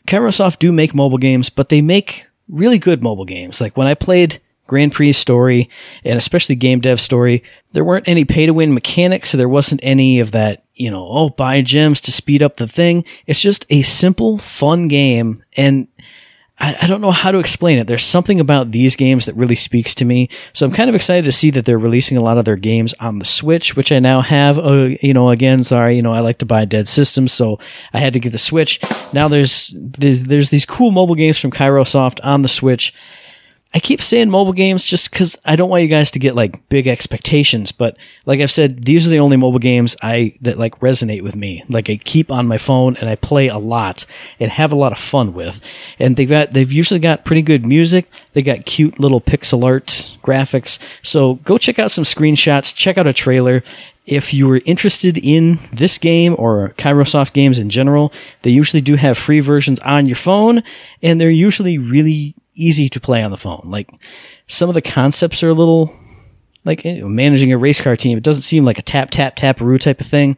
Kairosoft 0.08 0.58
do 0.58 0.72
make 0.72 0.96
mobile 0.96 1.20
games, 1.20 1.52
but 1.52 1.70
they 1.70 1.82
make 1.82 2.26
really 2.50 2.80
good 2.80 3.04
mobile 3.04 3.26
games. 3.26 3.62
Like 3.62 3.78
when 3.78 3.88
I 3.88 3.94
played 3.94 4.42
Grand 4.70 4.94
Prix 4.94 5.14
Story 5.14 5.70
and 6.06 6.18
especially 6.18 6.56
Game 6.56 6.80
Dev 6.80 7.02
Story, 7.02 7.44
there 7.74 7.84
weren't 7.84 8.08
any 8.08 8.24
pay 8.24 8.46
to 8.46 8.54
win 8.54 8.74
mechanics. 8.74 9.32
So 9.32 9.38
there 9.38 9.50
wasn't 9.50 9.82
any 9.84 10.20
of 10.20 10.32
that, 10.32 10.64
you 10.76 10.90
know, 10.90 11.06
oh, 11.10 11.30
buy 11.30 11.62
gems 11.62 12.00
to 12.02 12.12
speed 12.12 12.42
up 12.42 12.56
the 12.56 12.68
thing. 12.68 13.04
It's 13.28 13.42
just 13.42 13.66
a 13.70 13.82
simple, 13.82 14.38
fun 14.38 14.88
game. 14.88 15.44
And 15.58 15.89
I, 16.60 16.76
I 16.82 16.88
don't 16.88 17.02
know 17.02 17.12
how 17.12 17.32
to 17.32 17.40
explain 17.40 17.80
it. 17.80 17.88
There's 17.88 18.06
something 18.06 18.40
about 18.40 18.72
these 18.72 18.96
games 18.96 19.26
that 19.26 19.36
really 19.36 19.56
speaks 19.56 19.96
to 19.96 20.06
me. 20.06 20.30
So 20.54 20.66
I'm 20.66 20.72
kind 20.72 20.90
of 20.90 20.96
excited 20.96 21.26
to 21.26 21.32
see 21.32 21.52
that 21.52 21.66
they're 21.66 21.80
releasing 21.80 22.18
a 22.18 22.22
lot 22.22 22.38
of 22.38 22.46
their 22.46 22.58
games 22.58 22.94
on 23.00 23.20
the 23.20 23.26
Switch, 23.26 23.76
which 23.76 23.92
I 23.92 24.00
now 24.00 24.22
have. 24.22 24.60
Uh, 24.60 24.90
you 25.02 25.14
know, 25.14 25.30
again, 25.30 25.64
sorry, 25.64 25.96
you 25.96 26.02
know, 26.02 26.14
I 26.14 26.20
like 26.20 26.40
to 26.40 26.46
buy 26.46 26.66
dead 26.66 26.88
systems, 26.88 27.32
so 27.32 27.60
I 27.94 28.00
had 28.00 28.14
to 28.14 28.20
get 28.20 28.32
the 28.32 28.38
Switch. 28.38 28.80
Now 29.14 29.28
there's 29.28 29.74
there's, 29.76 30.24
there's 30.24 30.50
these 30.50 30.66
cool 30.66 30.92
mobile 30.92 31.16
games 31.16 31.40
from 31.40 31.52
Kairosoft 31.52 32.20
on 32.24 32.42
the 32.42 32.50
Switch 32.50 32.94
I 33.72 33.80
keep 33.80 34.02
saying 34.02 34.32
mobile 34.32 34.54
games 34.54 34.84
just 34.84 35.12
because 35.12 35.38
I 35.46 35.56
don't 35.56 35.70
want 35.70 35.84
you 35.84 35.90
guys 35.90 36.10
to 36.12 36.20
get 36.20 36.34
like 36.34 36.68
big 36.70 36.88
expectations. 36.88 37.72
But 37.72 37.98
like 38.26 38.40
I've 38.40 38.50
said, 38.50 38.84
these 38.84 39.06
are 39.06 39.12
the 39.12 39.20
only 39.20 39.38
mobile 39.38 39.60
games 39.60 39.96
I 40.02 40.36
that 40.42 40.58
like 40.58 40.80
resonate 40.80 41.22
with 41.22 41.36
me. 41.36 41.64
Like 41.70 41.88
I 41.88 41.98
keep 41.98 42.32
on 42.32 42.48
my 42.48 42.58
phone 42.58 42.98
and 42.98 43.08
I 43.08 43.16
play 43.16 43.48
a 43.48 43.60
lot 43.60 44.08
and 44.40 44.52
have 44.52 44.72
a 44.72 44.76
lot 44.76 44.92
of 44.92 44.98
fun 44.98 45.34
with. 45.36 45.62
And 46.00 46.16
they've 46.16 46.28
got 46.28 46.54
they've 46.54 46.72
usually 46.72 47.00
got 47.00 47.26
pretty 47.26 47.44
good 47.44 47.64
music. 47.64 48.10
They 48.34 48.42
got 48.42 48.66
cute 48.66 49.00
little 49.00 49.22
pixel 49.22 49.64
art 49.64 50.18
graphics. 50.24 50.80
So 51.04 51.36
go 51.36 51.60
check 51.60 51.78
out 51.78 51.92
some 51.92 52.06
screenshots. 52.06 52.74
Check 52.74 52.98
out 52.98 53.06
a 53.06 53.14
trailer. 53.14 53.64
If 54.08 54.34
you 54.34 54.50
are 54.50 54.62
interested 54.66 55.20
in 55.20 55.60
this 55.72 56.00
game 56.00 56.36
or 56.40 56.74
Kairosoft 56.80 57.34
games 57.34 57.60
in 57.60 57.70
general, 57.70 58.12
they 58.42 58.50
usually 58.50 58.82
do 58.82 58.96
have 58.96 59.20
free 59.20 59.40
versions 59.40 59.80
on 59.82 60.08
your 60.08 60.16
phone, 60.16 60.64
and 61.04 61.22
they're 61.22 61.30
usually 61.30 61.78
really 61.78 62.34
easy 62.60 62.90
to 62.90 63.00
play 63.00 63.24
on 63.24 63.32
the 63.32 63.38
phone. 63.38 63.64
Like 63.66 63.90
some 64.48 64.70
of 64.70 64.76
the 64.76 64.82
concepts 64.82 65.44
are 65.44 65.50
a 65.50 65.54
little 65.54 65.94
like 66.66 66.84
you 66.84 67.02
know, 67.02 67.10
managing 67.10 67.52
a 67.52 67.58
race 67.58 67.82
car 67.82 67.96
team. 67.96 68.18
It 68.18 68.24
doesn't 68.24 68.44
seem 68.44 68.66
like 68.66 68.78
a 68.78 68.84
tap 68.84 69.12
tap 69.12 69.36
taparoo 69.36 69.80
type 69.80 70.02
of 70.02 70.08
thing, 70.08 70.38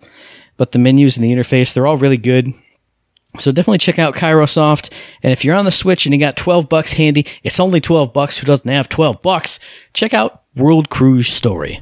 but 0.57 0.71
the 0.71 0.79
menus 0.79 1.17
and 1.17 1.23
the 1.23 1.31
interface 1.31 1.73
they're 1.73 1.87
all 1.87 1.97
really 1.97 2.17
good. 2.17 2.53
So 3.39 3.51
definitely 3.51 3.77
check 3.77 3.97
out 3.97 4.13
Kairosoft. 4.13 4.91
And 5.23 5.31
if 5.31 5.45
you're 5.45 5.55
on 5.55 5.63
the 5.65 5.71
Switch 5.71 6.05
and 6.05 6.13
you 6.13 6.19
got 6.19 6.35
12 6.35 6.67
bucks 6.67 6.93
handy, 6.93 7.25
it's 7.43 7.61
only 7.61 7.79
12 7.79 8.11
bucks. 8.11 8.37
Who 8.37 8.45
doesn't 8.45 8.69
have 8.69 8.89
12 8.89 9.21
bucks? 9.21 9.57
Check 9.93 10.13
out 10.13 10.43
World 10.53 10.89
Cruise 10.89 11.29
Story. 11.29 11.79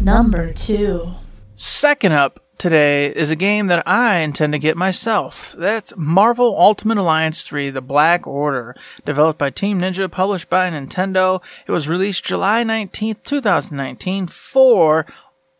Number 0.00 0.52
two. 0.52 1.12
Second 1.54 2.12
up, 2.12 2.40
today 2.58 3.06
is 3.06 3.30
a 3.30 3.36
game 3.36 3.66
that 3.68 3.86
I 3.86 4.18
intend 4.18 4.52
to 4.52 4.58
get 4.58 4.76
myself. 4.76 5.54
That's 5.58 5.92
Marvel 5.96 6.56
Ultimate 6.58 6.98
Alliance 6.98 7.42
3 7.42 7.70
The 7.70 7.82
Black 7.82 8.26
Order, 8.26 8.74
developed 9.04 9.38
by 9.38 9.50
Team 9.50 9.80
Ninja, 9.80 10.10
published 10.10 10.48
by 10.48 10.70
Nintendo. 10.70 11.42
It 11.66 11.72
was 11.72 11.88
released 11.88 12.24
July 12.24 12.64
19th, 12.64 13.22
2019 13.24 14.26
for 14.26 15.06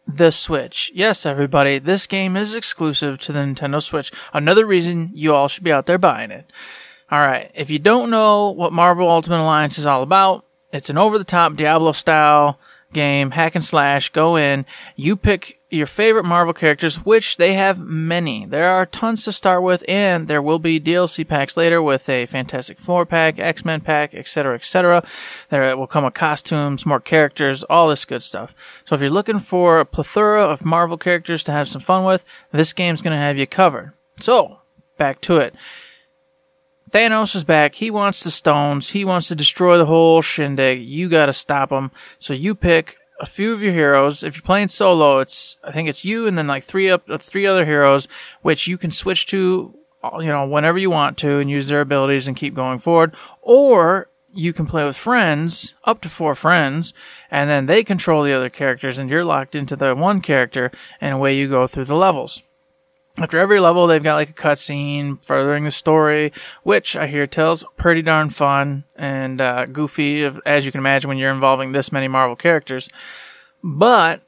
the 0.06 0.30
Switch. 0.30 0.90
Yes, 0.94 1.26
everybody, 1.26 1.78
this 1.78 2.06
game 2.06 2.36
is 2.36 2.54
exclusive 2.54 3.18
to 3.20 3.32
the 3.32 3.40
Nintendo 3.40 3.82
Switch. 3.82 4.12
Another 4.32 4.64
reason 4.64 5.10
you 5.12 5.34
all 5.34 5.48
should 5.48 5.64
be 5.64 5.72
out 5.72 5.86
there 5.86 5.98
buying 5.98 6.30
it. 6.30 6.50
Alright, 7.10 7.50
if 7.54 7.70
you 7.70 7.78
don't 7.78 8.10
know 8.10 8.50
what 8.50 8.72
Marvel 8.72 9.08
Ultimate 9.08 9.42
Alliance 9.42 9.78
is 9.78 9.86
all 9.86 10.02
about, 10.02 10.44
it's 10.72 10.90
an 10.90 10.98
over 10.98 11.18
the 11.18 11.24
top 11.24 11.54
Diablo 11.54 11.92
style 11.92 12.58
game, 12.92 13.30
hack 13.32 13.54
and 13.54 13.64
slash, 13.64 14.10
go 14.10 14.36
in, 14.36 14.64
you 14.94 15.16
pick 15.16 15.55
your 15.68 15.86
favorite 15.86 16.24
Marvel 16.24 16.54
characters, 16.54 17.04
which 17.04 17.38
they 17.38 17.54
have 17.54 17.78
many. 17.78 18.46
There 18.46 18.68
are 18.68 18.86
tons 18.86 19.24
to 19.24 19.32
start 19.32 19.62
with, 19.62 19.84
and 19.88 20.28
there 20.28 20.40
will 20.40 20.60
be 20.60 20.80
DLC 20.80 21.26
packs 21.26 21.56
later 21.56 21.82
with 21.82 22.08
a 22.08 22.26
Fantastic 22.26 22.78
Four 22.78 23.04
pack, 23.04 23.38
X 23.38 23.64
Men 23.64 23.80
pack, 23.80 24.14
etc., 24.14 24.54
etc. 24.54 25.02
There 25.48 25.76
will 25.76 25.88
come 25.88 26.04
with 26.04 26.14
costumes, 26.14 26.86
more 26.86 27.00
characters, 27.00 27.64
all 27.64 27.88
this 27.88 28.04
good 28.04 28.22
stuff. 28.22 28.54
So 28.84 28.94
if 28.94 29.00
you're 29.00 29.10
looking 29.10 29.40
for 29.40 29.80
a 29.80 29.84
plethora 29.84 30.44
of 30.44 30.64
Marvel 30.64 30.96
characters 30.96 31.42
to 31.44 31.52
have 31.52 31.68
some 31.68 31.82
fun 31.82 32.04
with, 32.04 32.24
this 32.52 32.72
game's 32.72 33.02
going 33.02 33.16
to 33.16 33.22
have 33.22 33.38
you 33.38 33.46
covered. 33.46 33.92
So, 34.20 34.60
back 34.96 35.20
to 35.22 35.38
it. 35.38 35.54
Thanos 36.90 37.34
is 37.34 37.44
back. 37.44 37.74
He 37.74 37.90
wants 37.90 38.22
the 38.22 38.30
stones. 38.30 38.90
He 38.90 39.04
wants 39.04 39.28
to 39.28 39.34
destroy 39.34 39.76
the 39.76 39.86
whole 39.86 40.22
shindig. 40.22 40.80
You 40.80 41.08
gotta 41.08 41.32
stop 41.32 41.70
him. 41.70 41.90
So 42.18 42.32
you 42.32 42.54
pick 42.54 42.96
a 43.20 43.26
few 43.26 43.52
of 43.52 43.62
your 43.62 43.72
heroes. 43.72 44.22
If 44.22 44.36
you're 44.36 44.42
playing 44.42 44.68
solo, 44.68 45.20
it's 45.20 45.56
I 45.64 45.72
think 45.72 45.88
it's 45.88 46.04
you 46.04 46.26
and 46.26 46.36
then 46.36 46.46
like 46.46 46.64
three 46.64 46.90
up 46.90 47.08
uh, 47.08 47.18
three 47.18 47.46
other 47.46 47.64
heroes, 47.64 48.08
which 48.42 48.66
you 48.66 48.78
can 48.78 48.90
switch 48.90 49.26
to, 49.26 49.74
uh, 50.02 50.18
you 50.20 50.28
know, 50.28 50.46
whenever 50.46 50.78
you 50.78 50.90
want 50.90 51.18
to 51.18 51.38
and 51.38 51.50
use 51.50 51.68
their 51.68 51.80
abilities 51.80 52.28
and 52.28 52.36
keep 52.36 52.54
going 52.54 52.78
forward. 52.78 53.14
Or 53.42 54.08
you 54.32 54.52
can 54.52 54.66
play 54.66 54.84
with 54.84 54.96
friends, 54.96 55.74
up 55.84 56.00
to 56.02 56.08
four 56.08 56.34
friends, 56.34 56.92
and 57.30 57.48
then 57.48 57.66
they 57.66 57.82
control 57.82 58.22
the 58.22 58.34
other 58.34 58.50
characters, 58.50 58.98
and 58.98 59.08
you're 59.08 59.24
locked 59.24 59.54
into 59.54 59.76
the 59.76 59.94
one 59.94 60.20
character, 60.20 60.70
and 61.00 61.14
away 61.14 61.34
you 61.34 61.48
go 61.48 61.66
through 61.66 61.84
the 61.84 61.96
levels. 61.96 62.42
After 63.18 63.38
every 63.38 63.60
level, 63.60 63.86
they've 63.86 64.02
got 64.02 64.16
like 64.16 64.30
a 64.30 64.34
cutscene 64.34 65.24
furthering 65.24 65.64
the 65.64 65.70
story, 65.70 66.32
which 66.64 66.96
I 66.96 67.06
hear 67.06 67.26
tells 67.26 67.64
pretty 67.76 68.02
darn 68.02 68.28
fun 68.28 68.84
and 68.94 69.40
uh, 69.40 69.64
goofy, 69.64 70.22
as 70.44 70.66
you 70.66 70.72
can 70.72 70.80
imagine 70.80 71.08
when 71.08 71.16
you're 71.16 71.32
involving 71.32 71.72
this 71.72 71.90
many 71.90 72.08
Marvel 72.08 72.36
characters. 72.36 72.90
But 73.62 74.22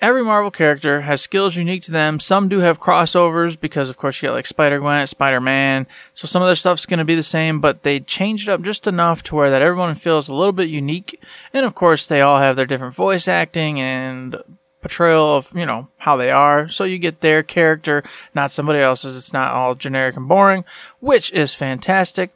every 0.00 0.24
Marvel 0.24 0.50
character 0.50 1.02
has 1.02 1.20
skills 1.20 1.56
unique 1.56 1.82
to 1.82 1.90
them. 1.90 2.18
Some 2.18 2.48
do 2.48 2.60
have 2.60 2.80
crossovers 2.80 3.60
because, 3.60 3.90
of 3.90 3.98
course, 3.98 4.22
you 4.22 4.28
got 4.28 4.34
like 4.34 4.46
Spider 4.46 4.80
Gwen, 4.80 5.06
Spider 5.06 5.40
Man. 5.40 5.86
So 6.14 6.26
some 6.26 6.40
of 6.40 6.48
their 6.48 6.56
stuff's 6.56 6.86
going 6.86 6.98
to 6.98 7.04
be 7.04 7.14
the 7.14 7.22
same, 7.22 7.60
but 7.60 7.82
they 7.82 8.00
changed 8.00 8.48
it 8.48 8.52
up 8.52 8.62
just 8.62 8.86
enough 8.86 9.22
to 9.24 9.34
where 9.34 9.50
that 9.50 9.62
everyone 9.62 9.96
feels 9.96 10.28
a 10.28 10.34
little 10.34 10.52
bit 10.52 10.70
unique. 10.70 11.22
And 11.52 11.66
of 11.66 11.74
course, 11.74 12.06
they 12.06 12.22
all 12.22 12.38
have 12.38 12.56
their 12.56 12.66
different 12.66 12.94
voice 12.94 13.28
acting 13.28 13.78
and 13.80 14.36
portrayal 14.84 15.36
of, 15.36 15.50
you 15.56 15.64
know, 15.64 15.88
how 15.96 16.14
they 16.18 16.30
are. 16.30 16.68
So 16.68 16.84
you 16.84 16.98
get 16.98 17.22
their 17.22 17.42
character, 17.42 18.04
not 18.34 18.50
somebody 18.50 18.80
else's. 18.80 19.16
It's 19.16 19.32
not 19.32 19.54
all 19.54 19.74
generic 19.74 20.14
and 20.14 20.28
boring, 20.28 20.66
which 21.00 21.32
is 21.32 21.54
fantastic. 21.54 22.34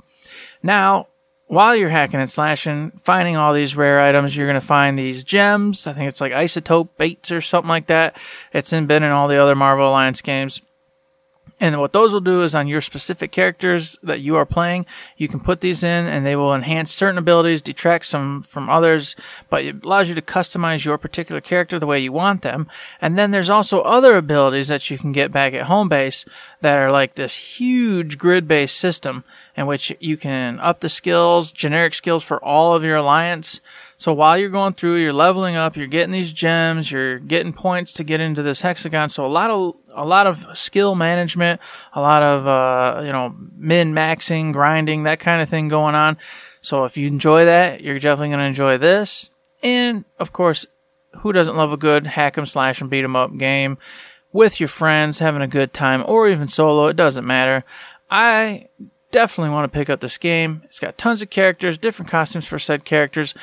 Now, 0.63 1.09
while 1.47 1.77
you're 1.77 1.91
hacking 1.91 2.21
and 2.21 2.31
slashing, 2.31 2.93
finding 2.93 3.37
all 3.37 3.53
these 3.53 3.77
rare 3.77 4.01
items, 4.01 4.35
you're 4.35 4.47
going 4.47 4.59
to 4.59 4.67
find 4.67 4.99
these 4.99 5.25
gems. 5.25 5.87
I 5.87 5.93
think 5.93 6.09
it's 6.09 6.23
like 6.23 6.33
isotope 6.33 6.89
baits 6.97 7.31
or 7.31 7.43
something 7.43 7.69
like 7.69 7.89
that. 7.89 8.17
It's 8.55 8.73
in, 8.73 8.87
been 8.87 9.03
in 9.03 9.13
all 9.13 9.29
the 9.29 9.37
other 9.37 9.55
Marvel 9.55 9.91
Alliance 9.91 10.23
games. 10.23 10.63
And 11.61 11.81
what 11.81 11.93
those 11.93 12.13
will 12.13 12.21
do 12.21 12.43
is 12.43 12.55
on 12.55 12.67
your 12.67 12.81
specific 12.81 13.33
characters 13.33 13.99
that 14.03 14.21
you 14.21 14.37
are 14.37 14.47
playing, 14.47 14.87
you 15.17 15.29
can 15.29 15.41
put 15.41 15.61
these 15.61 15.83
in 15.83 16.07
and 16.07 16.25
they 16.25 16.37
will 16.37 16.55
enhance 16.55 16.93
certain 16.93 17.19
abilities, 17.19 17.63
detract 17.63 18.07
some 18.07 18.43
from 18.43 18.69
others, 18.69 19.17
but 19.51 19.65
it 19.65 19.85
allows 19.85 20.09
you 20.09 20.15
to 20.15 20.23
customize 20.23 20.85
your 20.85 20.99
particular 20.99 21.41
character 21.41 21.79
the 21.79 21.87
way 21.87 21.99
you 21.99 22.13
want 22.13 22.43
them. 22.43 22.69
And 23.01 23.19
then 23.19 23.31
there's 23.31 23.51
also 23.51 23.81
other 23.81 24.17
abilities 24.17 24.69
that 24.69 24.91
you 24.91 24.99
can 24.99 25.13
get 25.13 25.33
back 25.33 25.55
at 25.55 25.67
home 25.67 25.89
base 25.89 26.25
that 26.61 26.79
are 26.79 26.93
like 26.93 27.15
this 27.15 27.59
huge 27.59 28.19
grid 28.19 28.47
based 28.47 28.77
system 28.77 29.25
in 29.57 29.67
which 29.67 29.93
you 30.01 30.17
can 30.17 30.61
up 30.61 30.81
the 30.81 30.89
skills, 30.89 31.53
generic 31.53 31.95
skills 31.95 32.23
for 32.23 32.43
all 32.45 32.75
of 32.75 32.85
your 32.85 32.97
alliance. 32.97 33.61
So 33.99 34.13
while 34.13 34.39
you're 34.39 34.49
going 34.49 34.75
through, 34.75 34.97
you're 34.97 35.13
leveling 35.13 35.57
up, 35.57 35.77
you're 35.77 35.89
getting 35.89 36.13
these 36.13 36.33
gems, 36.33 36.91
you're 36.91 37.19
getting 37.19 37.53
points 37.53 37.93
to 37.95 38.05
get 38.05 38.21
into 38.21 38.45
this 38.45 38.61
hexagon. 38.61 39.09
So 39.09 39.27
a 39.27 39.29
lot 39.29 39.51
of 39.51 39.75
a 39.93 40.05
lot 40.05 40.29
of 40.29 40.47
skill 40.57 40.95
management, 40.95 41.61
a 41.93 42.01
lot 42.01 42.23
of 42.23 42.47
uh, 42.47 43.03
you 43.05 43.11
know 43.11 43.35
min 43.57 43.93
maxing, 43.93 44.53
grinding, 44.53 45.03
that 45.03 45.19
kind 45.19 45.43
of 45.43 45.49
thing 45.49 45.67
going 45.67 45.97
on. 45.97 46.17
So 46.61 46.85
if 46.85 46.97
you 46.97 47.09
enjoy 47.09 47.45
that, 47.47 47.81
you're 47.81 47.99
definitely 47.99 48.29
going 48.29 48.39
to 48.41 48.45
enjoy 48.47 48.79
this. 48.79 49.31
And 49.65 50.05
of 50.21 50.33
course, 50.33 50.65
who 51.19 51.33
doesn't 51.33 51.57
love 51.57 51.73
a 51.73 51.77
good 51.77 52.07
hack 52.07 52.39
'em 52.39 52.47
slash 52.47 52.81
and 52.81 52.89
beat 52.89 53.03
'em 53.03 53.17
up 53.17 53.37
game 53.37 53.79
with 54.33 54.61
your 54.61 54.69
friends, 54.69 55.19
having 55.19 55.43
a 55.43 55.49
good 55.49 55.73
time, 55.73 56.05
or 56.07 56.29
even 56.29 56.47
solo? 56.47 56.87
It 56.87 56.97
doesn't 56.97 57.27
matter. 57.27 57.65
I 58.09 58.69
definitely 59.19 59.53
want 59.53 59.65
to 59.71 59.77
pick 59.77 59.91
up 59.91 59.99
this 59.99 60.17
game. 60.17 60.63
It's 60.67 60.79
got 60.79 60.97
tons 60.97 61.23
of 61.23 61.29
characters, 61.29 61.77
different 61.77 62.09
costumes 62.09 62.47
for 62.47 62.57
said 62.57 62.85
characters. 62.85 63.35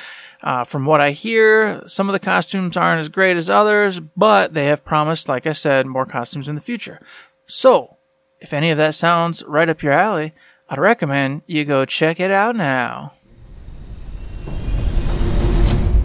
Uh, 0.42 0.64
from 0.64 0.86
what 0.86 1.02
I 1.02 1.10
hear, 1.10 1.86
some 1.86 2.08
of 2.08 2.14
the 2.14 2.18
costumes 2.18 2.78
aren't 2.78 3.00
as 3.00 3.10
great 3.10 3.36
as 3.36 3.50
others, 3.50 4.00
but 4.00 4.54
they 4.54 4.66
have 4.66 4.86
promised, 4.86 5.28
like 5.28 5.46
I 5.46 5.52
said, 5.52 5.84
more 5.84 6.06
costumes 6.06 6.48
in 6.48 6.54
the 6.54 6.62
future. 6.62 6.98
So, 7.44 7.98
if 8.40 8.54
any 8.54 8.70
of 8.70 8.78
that 8.78 8.94
sounds 8.94 9.42
right 9.46 9.68
up 9.68 9.82
your 9.82 9.92
alley, 9.92 10.32
I'd 10.70 10.78
recommend 10.78 11.42
you 11.46 11.66
go 11.66 11.84
check 11.84 12.20
it 12.20 12.30
out 12.30 12.56
now. 12.56 13.12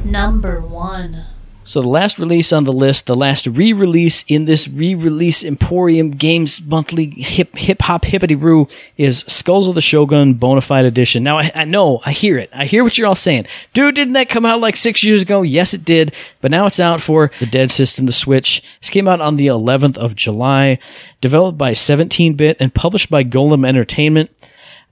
Number 0.04 0.60
one. 0.60 1.28
So 1.64 1.82
the 1.82 1.88
last 1.88 2.18
release 2.18 2.52
on 2.52 2.64
the 2.64 2.74
list, 2.74 3.06
the 3.06 3.16
last 3.16 3.46
re-release 3.46 4.24
in 4.28 4.46
this 4.46 4.68
re-release 4.68 5.44
Emporium 5.44 6.10
Games 6.12 6.60
monthly 6.60 7.12
hip 7.12 7.56
hip 7.56 7.84
hop 7.84 8.04
hippity 8.04 8.36
roo 8.36 8.68
is 8.98 9.20
Skulls 9.28 9.68
of 9.68 9.76
the 9.76 9.82
Shogun 9.82 10.34
Bonafide 10.34 10.86
Edition. 10.86 11.24
Now 11.24 11.38
I, 11.38 11.52
I 11.54 11.66
know, 11.66 12.00
I 12.04 12.14
hear 12.14 12.38
it, 12.40 12.50
I 12.52 12.66
hear 12.66 12.84
what 12.84 12.98
you're 12.98 13.08
all 13.08 13.16
saying, 13.16 13.46
dude. 13.74 13.94
Didn't 13.94 14.14
that 14.14 14.28
come 14.28 14.46
out 14.46 14.60
like 14.60 14.76
six 14.76 15.04
years 15.04 15.22
ago? 15.22 15.44
Yes, 15.44 15.76
it 15.76 15.86
did. 15.86 16.16
But 16.42 16.50
now 16.50 16.66
it's 16.66 16.80
out 16.80 17.00
for 17.00 17.30
the 17.40 17.46
Dead 17.46 17.70
System, 17.70 18.08
the 18.08 18.12
Switch. 18.12 18.64
This 18.80 18.90
came 18.90 19.08
out 19.08 19.22
on 19.22 19.38
the 19.38 19.48
11th 19.48 19.98
of 19.98 20.16
July, 20.16 20.80
developed 21.22 21.60
by 21.60 21.74
17-bit 21.74 22.58
and 22.60 22.74
published 22.74 23.12
by 23.12 23.24
Golem 23.24 23.68
Entertainment 23.68 24.32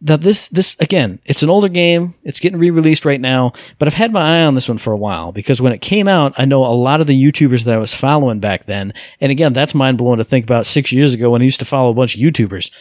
that 0.02 0.22
this 0.22 0.48
this 0.48 0.76
again 0.80 1.20
it's 1.26 1.44
an 1.44 1.50
older 1.50 1.68
game. 1.68 2.14
It's 2.24 2.40
getting 2.40 2.60
re-released 2.60 3.06
right 3.06 3.20
now 3.20 3.54
but 3.78 3.88
i've 3.88 3.94
had 3.94 4.14
my 4.14 4.40
eye 4.40 4.46
on 4.46 4.56
this 4.56 4.70
one 4.70 4.78
for 4.78 4.94
a 4.94 4.98
while 4.98 5.32
because 5.32 5.62
when 5.62 5.74
it 5.74 5.82
came 5.82 6.08
out 6.08 6.34
i 6.38 6.46
know 6.46 6.66
a 6.66 6.74
lot 6.74 7.02
of 7.02 7.08
the 7.08 7.22
youtubers 7.22 7.64
that 7.64 7.76
i 7.76 7.80
was 7.80 7.94
following 7.94 8.40
back 8.40 8.66
then. 8.66 8.94
And 9.20 9.32
again 9.32 9.54
that's 9.54 9.76
mind-blowing 9.76 10.20
to 10.20 10.24
think 10.24 10.46
about 10.46 10.66
six 10.66 10.92
years 10.92 11.14
ago 11.14 11.30
when 11.32 11.42
i 11.42 11.46
used 11.46 11.60
to 11.60 11.66
follow 11.66 11.90
a 11.90 11.94
bunch 11.94 12.16
of 12.16 12.22
youtubers. 12.22 12.72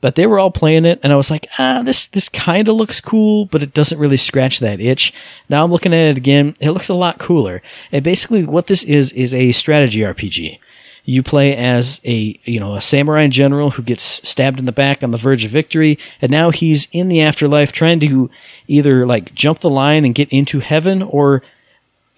But 0.00 0.14
they 0.14 0.26
were 0.26 0.38
all 0.38 0.50
playing 0.50 0.84
it 0.84 1.00
and 1.02 1.12
i 1.12 1.16
was 1.16 1.30
like 1.30 1.46
ah 1.58 1.82
this 1.84 2.06
this 2.06 2.28
kind 2.28 2.68
of 2.68 2.76
looks 2.76 3.00
cool 3.00 3.46
but 3.46 3.62
it 3.62 3.74
doesn't 3.74 3.98
really 3.98 4.16
scratch 4.16 4.60
that 4.60 4.80
itch. 4.80 5.12
Now 5.48 5.64
i'm 5.64 5.72
looking 5.72 5.94
at 5.94 6.08
it 6.08 6.16
again. 6.16 6.54
It 6.60 6.70
looks 6.70 6.88
a 6.88 6.94
lot 6.94 7.18
cooler. 7.18 7.62
And 7.90 8.04
basically 8.04 8.44
what 8.44 8.66
this 8.68 8.82
is 8.84 9.12
is 9.12 9.34
a 9.34 9.52
strategy 9.52 10.00
rpg 10.00 10.58
you 11.10 11.24
play 11.24 11.56
as 11.56 12.00
a 12.04 12.38
you 12.44 12.60
know 12.60 12.76
a 12.76 12.80
samurai 12.80 13.26
general 13.26 13.70
who 13.70 13.82
gets 13.82 14.04
stabbed 14.28 14.60
in 14.60 14.64
the 14.64 14.72
back 14.72 15.02
on 15.02 15.10
the 15.10 15.18
verge 15.18 15.44
of 15.44 15.50
victory, 15.50 15.98
and 16.22 16.30
now 16.30 16.50
he's 16.50 16.86
in 16.92 17.08
the 17.08 17.20
afterlife 17.20 17.72
trying 17.72 17.98
to 17.98 18.30
either 18.68 19.04
like 19.04 19.34
jump 19.34 19.58
the 19.58 19.70
line 19.70 20.04
and 20.04 20.14
get 20.14 20.32
into 20.32 20.60
heaven, 20.60 21.02
or 21.02 21.42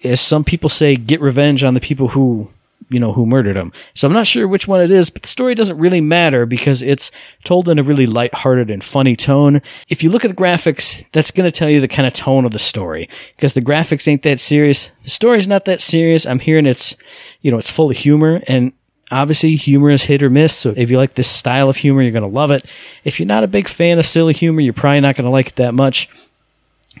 as 0.03 0.21
some 0.21 0.43
people 0.43 0.69
say, 0.69 0.95
get 0.95 1.21
revenge 1.21 1.63
on 1.63 1.73
the 1.73 1.79
people 1.79 2.09
who 2.09 2.49
you 2.89 2.99
know 2.99 3.13
who 3.13 3.25
murdered 3.25 3.57
him. 3.57 3.73
So 3.95 4.07
I'm 4.07 4.13
not 4.13 4.27
sure 4.27 4.47
which 4.47 4.67
one 4.67 4.81
it 4.81 4.91
is, 4.91 5.09
but 5.09 5.23
the 5.23 5.27
story 5.27 5.55
doesn't 5.55 5.79
really 5.79 6.01
matter 6.01 6.45
because 6.45 6.83
it's 6.83 7.09
told 7.43 7.67
in 7.67 7.79
a 7.79 7.83
really 7.83 8.05
light-hearted 8.05 8.69
and 8.69 8.83
funny 8.83 9.15
tone. 9.15 9.63
If 9.89 10.03
you 10.03 10.11
look 10.11 10.23
at 10.23 10.27
the 10.27 10.37
graphics, 10.37 11.03
that's 11.13 11.31
going 11.31 11.51
to 11.51 11.57
tell 11.57 11.69
you 11.69 11.81
the 11.81 11.87
kind 11.87 12.05
of 12.05 12.13
tone 12.13 12.45
of 12.45 12.51
the 12.51 12.59
story 12.59 13.09
because 13.35 13.53
the 13.53 13.61
graphics 13.61 14.07
ain't 14.07 14.21
that 14.21 14.39
serious. 14.39 14.91
The 15.03 15.09
story's 15.09 15.47
not 15.47 15.65
that 15.65 15.81
serious. 15.81 16.27
I'm 16.27 16.39
hearing 16.39 16.67
it's 16.67 16.95
you 17.41 17.49
know 17.49 17.57
it's 17.57 17.71
full 17.71 17.89
of 17.89 17.97
humor 17.97 18.39
and 18.47 18.71
obviously 19.13 19.55
humor 19.55 19.91
is 19.91 20.03
hit 20.03 20.23
or 20.23 20.29
miss. 20.29 20.55
So 20.55 20.73
if 20.75 20.89
you 20.89 20.97
like 20.97 21.15
this 21.15 21.29
style 21.29 21.69
of 21.69 21.77
humor, 21.77 22.01
you're 22.01 22.11
going 22.11 22.23
to 22.23 22.27
love 22.27 22.51
it. 22.51 22.65
If 23.03 23.19
you're 23.19 23.27
not 23.27 23.43
a 23.43 23.47
big 23.47 23.67
fan 23.67 23.99
of 23.99 24.05
silly 24.05 24.33
humor, 24.33 24.61
you're 24.61 24.73
probably 24.73 25.01
not 25.01 25.15
going 25.15 25.25
to 25.25 25.31
like 25.31 25.49
it 25.49 25.55
that 25.55 25.73
much. 25.73 26.09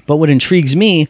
But 0.05 0.17
what 0.17 0.29
intrigues 0.29 0.75
me 0.75 1.07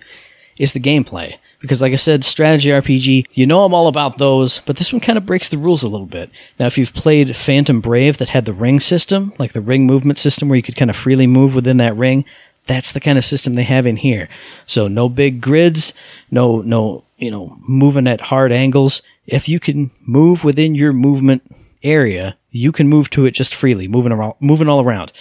is 0.58 0.74
the 0.74 0.80
gameplay. 0.80 1.34
Because, 1.60 1.82
like 1.82 1.94
I 1.94 1.98
said, 1.98 2.26
strategy 2.26 2.70
RPG, 2.70 3.38
you 3.38 3.46
know 3.46 3.64
I'm 3.64 3.74
all 3.74 3.88
about 3.88 4.18
those, 4.18 4.60
but 4.66 4.76
this 4.76 4.92
one 4.92 5.00
kind 5.00 5.18
of 5.18 5.26
breaks 5.26 5.48
the 5.48 5.58
rules 5.58 5.82
a 5.82 5.88
little 5.88 6.06
bit. 6.06 6.30
Now, 6.60 6.66
if 6.66 6.78
you've 6.78 6.94
played 6.94 7.38
Phantom 7.38 7.80
Brave 7.80 8.18
that 8.18 8.30
had 8.30 8.44
the 8.44 8.52
ring 8.52 8.82
system, 8.82 9.32
like 9.40 9.54
the 9.54 9.62
ring 9.62 9.86
movement 9.86 10.20
system 10.20 10.50
where 10.50 10.58
you 10.58 10.62
could 10.62 10.76
kind 10.76 10.90
of 10.90 10.98
freely 10.98 11.26
move 11.26 11.56
within 11.56 11.78
that 11.78 11.96
ring, 11.96 12.26
that's 12.68 12.92
the 12.92 13.00
kind 13.00 13.18
of 13.18 13.24
system 13.24 13.54
they 13.54 13.64
have 13.64 13.88
in 13.88 13.96
here. 13.96 14.28
So 14.66 14.90
no 14.90 15.08
big 15.08 15.40
grids, 15.40 15.94
no, 16.30 16.62
no, 16.62 17.06
you 17.24 17.32
know, 17.32 17.58
moving 17.68 18.08
at 18.08 18.22
hard 18.22 18.52
angles. 18.52 19.02
If 19.26 19.48
you 19.48 19.60
can 19.60 19.92
move 20.02 20.44
within 20.44 20.76
your 20.76 20.94
movement 20.94 21.44
area, 21.82 22.38
you 22.52 22.72
can 22.72 22.88
move 22.88 23.10
to 23.12 23.26
it 23.26 23.32
just 23.32 23.56
freely, 23.56 23.88
moving 23.88 24.12
around, 24.12 24.36
moving 24.40 24.70
all 24.70 24.82
around 24.82 25.12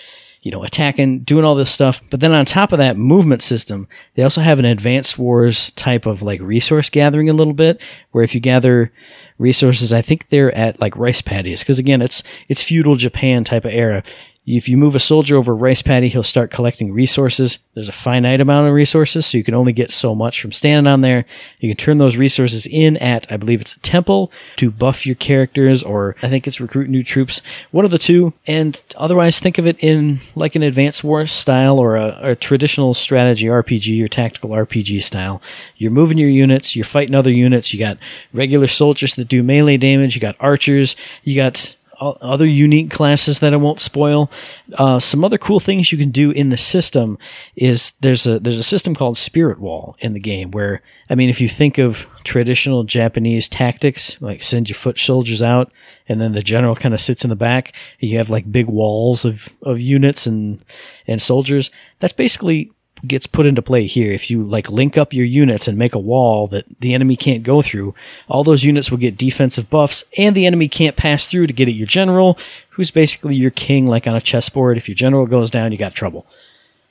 you 0.42 0.50
know, 0.50 0.64
attacking, 0.64 1.20
doing 1.20 1.44
all 1.44 1.54
this 1.54 1.70
stuff. 1.70 2.02
But 2.10 2.18
then 2.18 2.32
on 2.32 2.44
top 2.44 2.72
of 2.72 2.78
that 2.78 2.96
movement 2.96 3.42
system, 3.42 3.86
they 4.14 4.24
also 4.24 4.40
have 4.40 4.58
an 4.58 4.64
Advance 4.64 5.16
Wars 5.16 5.70
type 5.72 6.04
of 6.04 6.20
like 6.20 6.40
resource 6.40 6.90
gathering 6.90 7.30
a 7.30 7.32
little 7.32 7.52
bit, 7.52 7.80
where 8.10 8.24
if 8.24 8.34
you 8.34 8.40
gather 8.40 8.92
resources, 9.38 9.92
I 9.92 10.02
think 10.02 10.28
they're 10.28 10.52
at 10.54 10.80
like 10.80 10.96
rice 10.96 11.22
paddies. 11.22 11.62
Cause 11.62 11.78
again, 11.78 12.02
it's, 12.02 12.24
it's 12.48 12.62
feudal 12.62 12.96
Japan 12.96 13.44
type 13.44 13.64
of 13.64 13.72
era. 13.72 14.02
If 14.44 14.68
you 14.68 14.76
move 14.76 14.96
a 14.96 15.00
soldier 15.00 15.36
over 15.36 15.52
a 15.52 15.54
rice 15.54 15.82
paddy, 15.82 16.08
he'll 16.08 16.24
start 16.24 16.50
collecting 16.50 16.92
resources. 16.92 17.58
There's 17.74 17.88
a 17.88 17.92
finite 17.92 18.40
amount 18.40 18.66
of 18.66 18.74
resources, 18.74 19.24
so 19.24 19.38
you 19.38 19.44
can 19.44 19.54
only 19.54 19.72
get 19.72 19.92
so 19.92 20.16
much 20.16 20.42
from 20.42 20.50
standing 20.50 20.92
on 20.92 21.00
there. 21.00 21.24
You 21.60 21.70
can 21.70 21.76
turn 21.76 21.98
those 21.98 22.16
resources 22.16 22.66
in 22.66 22.96
at, 22.96 23.30
I 23.30 23.36
believe 23.36 23.60
it's 23.60 23.76
a 23.76 23.80
temple 23.80 24.32
to 24.56 24.72
buff 24.72 25.06
your 25.06 25.14
characters, 25.14 25.84
or 25.84 26.16
I 26.24 26.28
think 26.28 26.48
it's 26.48 26.60
recruit 26.60 26.90
new 26.90 27.04
troops. 27.04 27.40
One 27.70 27.84
of 27.84 27.92
the 27.92 27.98
two. 27.98 28.32
And 28.44 28.82
otherwise, 28.96 29.38
think 29.38 29.58
of 29.58 29.66
it 29.66 29.76
in 29.78 30.18
like 30.34 30.56
an 30.56 30.64
Advance 30.64 31.04
War 31.04 31.24
style 31.26 31.78
or 31.78 31.94
a, 31.94 32.18
a 32.22 32.34
traditional 32.34 32.94
strategy 32.94 33.46
RPG 33.46 34.02
or 34.02 34.08
tactical 34.08 34.50
RPG 34.50 35.04
style. 35.04 35.40
You're 35.76 35.92
moving 35.92 36.18
your 36.18 36.28
units, 36.28 36.74
you're 36.74 36.84
fighting 36.84 37.14
other 37.14 37.30
units. 37.30 37.72
You 37.72 37.78
got 37.78 37.96
regular 38.32 38.66
soldiers 38.66 39.14
that 39.14 39.28
do 39.28 39.44
melee 39.44 39.76
damage. 39.76 40.16
You 40.16 40.20
got 40.20 40.34
archers. 40.40 40.96
You 41.22 41.36
got 41.36 41.76
other 42.10 42.46
unique 42.46 42.90
classes 42.90 43.40
that 43.40 43.52
I 43.52 43.56
won't 43.56 43.80
spoil. 43.80 44.30
Uh, 44.74 44.98
some 44.98 45.24
other 45.24 45.38
cool 45.38 45.60
things 45.60 45.92
you 45.92 45.98
can 45.98 46.10
do 46.10 46.30
in 46.30 46.48
the 46.48 46.56
system 46.56 47.18
is 47.56 47.92
there's 48.00 48.26
a 48.26 48.38
there's 48.38 48.58
a 48.58 48.64
system 48.64 48.94
called 48.94 49.18
Spirit 49.18 49.60
Wall 49.60 49.96
in 50.00 50.12
the 50.12 50.20
game 50.20 50.50
where 50.50 50.82
I 51.08 51.14
mean 51.14 51.30
if 51.30 51.40
you 51.40 51.48
think 51.48 51.78
of 51.78 52.06
traditional 52.24 52.84
Japanese 52.84 53.48
tactics 53.48 54.16
like 54.20 54.42
send 54.42 54.68
your 54.68 54.76
foot 54.76 54.98
soldiers 54.98 55.42
out 55.42 55.72
and 56.08 56.20
then 56.20 56.32
the 56.32 56.42
general 56.42 56.74
kind 56.76 56.94
of 56.94 57.00
sits 57.00 57.24
in 57.24 57.30
the 57.30 57.36
back 57.36 57.72
you 57.98 58.18
have 58.18 58.30
like 58.30 58.50
big 58.50 58.66
walls 58.66 59.24
of 59.24 59.48
of 59.62 59.80
units 59.80 60.26
and 60.26 60.64
and 61.06 61.20
soldiers 61.20 61.70
that's 61.98 62.12
basically 62.12 62.70
gets 63.06 63.26
put 63.26 63.46
into 63.46 63.62
play 63.62 63.86
here. 63.86 64.12
If 64.12 64.30
you 64.30 64.44
like 64.44 64.70
link 64.70 64.96
up 64.96 65.12
your 65.12 65.26
units 65.26 65.66
and 65.68 65.78
make 65.78 65.94
a 65.94 65.98
wall 65.98 66.46
that 66.48 66.64
the 66.80 66.94
enemy 66.94 67.16
can't 67.16 67.42
go 67.42 67.62
through, 67.62 67.94
all 68.28 68.44
those 68.44 68.64
units 68.64 68.90
will 68.90 68.98
get 68.98 69.16
defensive 69.16 69.68
buffs 69.68 70.04
and 70.16 70.34
the 70.34 70.46
enemy 70.46 70.68
can't 70.68 70.96
pass 70.96 71.28
through 71.28 71.46
to 71.46 71.52
get 71.52 71.68
at 71.68 71.74
your 71.74 71.86
general, 71.86 72.38
who's 72.70 72.90
basically 72.90 73.34
your 73.34 73.50
king 73.50 73.86
like 73.86 74.06
on 74.06 74.16
a 74.16 74.20
chessboard. 74.20 74.76
If 74.76 74.88
your 74.88 74.94
general 74.94 75.26
goes 75.26 75.50
down, 75.50 75.72
you 75.72 75.78
got 75.78 75.94
trouble. 75.94 76.26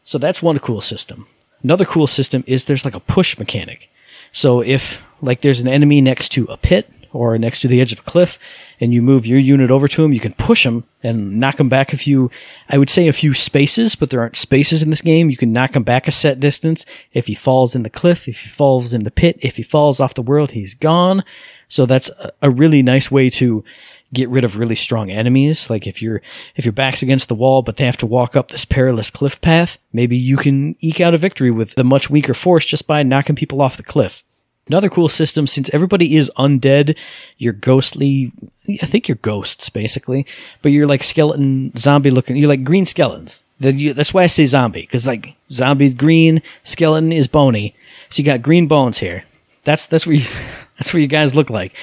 So 0.04 0.18
that's 0.18 0.42
one 0.42 0.60
cool 0.60 0.82
system. 0.82 1.28
Another 1.64 1.86
cool 1.86 2.08
system 2.08 2.44
is 2.48 2.66
there's 2.66 2.86
like 2.86 2.96
a 2.96 3.00
push 3.00 3.38
mechanic. 3.38 3.90
So 4.32 4.62
if 4.62 5.02
like 5.22 5.42
there's 5.42 5.60
an 5.60 5.68
enemy 5.68 6.02
next 6.02 6.30
to 6.30 6.46
a 6.46 6.58
pit 6.58 6.90
or 7.14 7.38
next 7.38 7.60
to 7.62 7.68
the 7.68 7.82
edge 7.82 7.92
of 7.92 8.00
a 8.00 8.04
cliff 8.04 8.40
and 8.80 8.94
you 8.94 9.02
move 9.02 9.26
your 9.26 9.40
unit 9.40 9.70
over 9.70 9.88
to 9.88 10.04
him, 10.04 10.14
you 10.14 10.20
can 10.20 10.34
push 10.34 10.66
him 10.66 10.84
and 11.04 11.40
knock 11.40 11.60
him 11.60 11.70
back 11.70 11.94
a 11.94 11.98
few, 11.98 12.32
I 12.70 12.78
would 12.78 12.90
say 12.90 13.08
a 13.08 13.14
few 13.14 13.34
spaces, 13.34 13.96
but 13.96 14.10
there 14.10 14.22
aren't 14.22 14.36
spaces 14.36 14.84
in 14.84 14.90
this 14.90 15.02
game. 15.02 15.30
You 15.30 15.38
can 15.38 15.54
knock 15.54 15.76
him 15.76 15.84
back 15.84 16.08
a 16.08 16.12
set 16.12 16.40
distance. 16.40 16.86
If 17.14 17.28
he 17.28 17.36
falls 17.36 17.76
in 17.76 17.84
the 17.84 17.90
cliff, 17.90 18.28
if 18.28 18.40
he 18.42 18.50
falls 18.50 18.94
in 18.94 19.04
the 19.04 19.12
pit, 19.12 19.38
if 19.42 19.58
he 19.58 19.64
falls 19.64 20.00
off 20.00 20.14
the 20.14 20.22
world, 20.22 20.52
he's 20.52 20.74
gone. 20.74 21.24
So 21.68 21.86
that's 21.86 22.12
a 22.42 22.50
really 22.50 22.84
nice 22.84 23.10
way 23.10 23.30
to 23.32 23.64
get 24.14 24.30
rid 24.30 24.44
of 24.44 24.58
really 24.58 24.76
strong 24.76 25.10
enemies. 25.10 25.70
Like 25.70 25.88
if 25.88 26.02
you're, 26.02 26.22
if 26.56 26.66
your 26.66 26.74
back's 26.74 27.02
against 27.02 27.30
the 27.30 27.36
wall, 27.36 27.62
but 27.62 27.78
they 27.78 27.86
have 27.86 27.98
to 27.98 28.06
walk 28.06 28.36
up 28.36 28.50
this 28.50 28.66
perilous 28.66 29.10
cliff 29.10 29.40
path, 29.40 29.78
maybe 29.94 30.18
you 30.18 30.36
can 30.36 30.76
eke 30.80 31.00
out 31.00 31.14
a 31.14 31.18
victory 31.18 31.50
with 31.50 31.76
the 31.76 31.86
much 31.86 32.10
weaker 32.10 32.34
force 32.34 32.66
just 32.66 32.88
by 32.88 33.04
knocking 33.04 33.36
people 33.36 33.62
off 33.62 33.78
the 33.78 33.84
cliff. 33.84 34.24
Another 34.72 34.88
cool 34.88 35.10
system, 35.10 35.48
since 35.48 35.70
everybody 35.74 36.16
is 36.16 36.32
undead, 36.38 36.98
you're 37.38 37.52
ghostly, 37.52 38.32
I 38.82 38.86
think 38.86 39.10
you're 39.10 39.18
ghosts 39.18 39.70
basically, 39.70 40.26
but 40.62 40.72
you're 40.72 40.88
like 40.88 41.04
skeleton, 41.04 41.76
zombie 41.76 42.10
looking, 42.10 42.38
you're 42.38 42.48
like 42.48 42.64
green 42.64 42.86
skeletons. 42.86 43.44
That's 43.60 44.14
why 44.14 44.24
I 44.24 44.28
say 44.28 44.46
zombie, 44.46 44.84
because 44.84 45.06
like 45.06 45.36
zombie's 45.52 45.94
green, 45.94 46.42
skeleton 46.64 47.12
is 47.12 47.28
bony. 47.28 47.76
So 48.12 48.22
you 48.22 48.26
got 48.26 48.42
green 48.42 48.68
bones 48.68 49.00
here. 49.00 49.26
That's, 49.66 49.88
that's 49.88 50.08
where 50.08 50.16
you, 50.16 50.26
that's 50.78 50.94
where 50.94 51.02
you 51.02 51.08
guys 51.08 51.36
look 51.36 51.50
like. 51.50 51.76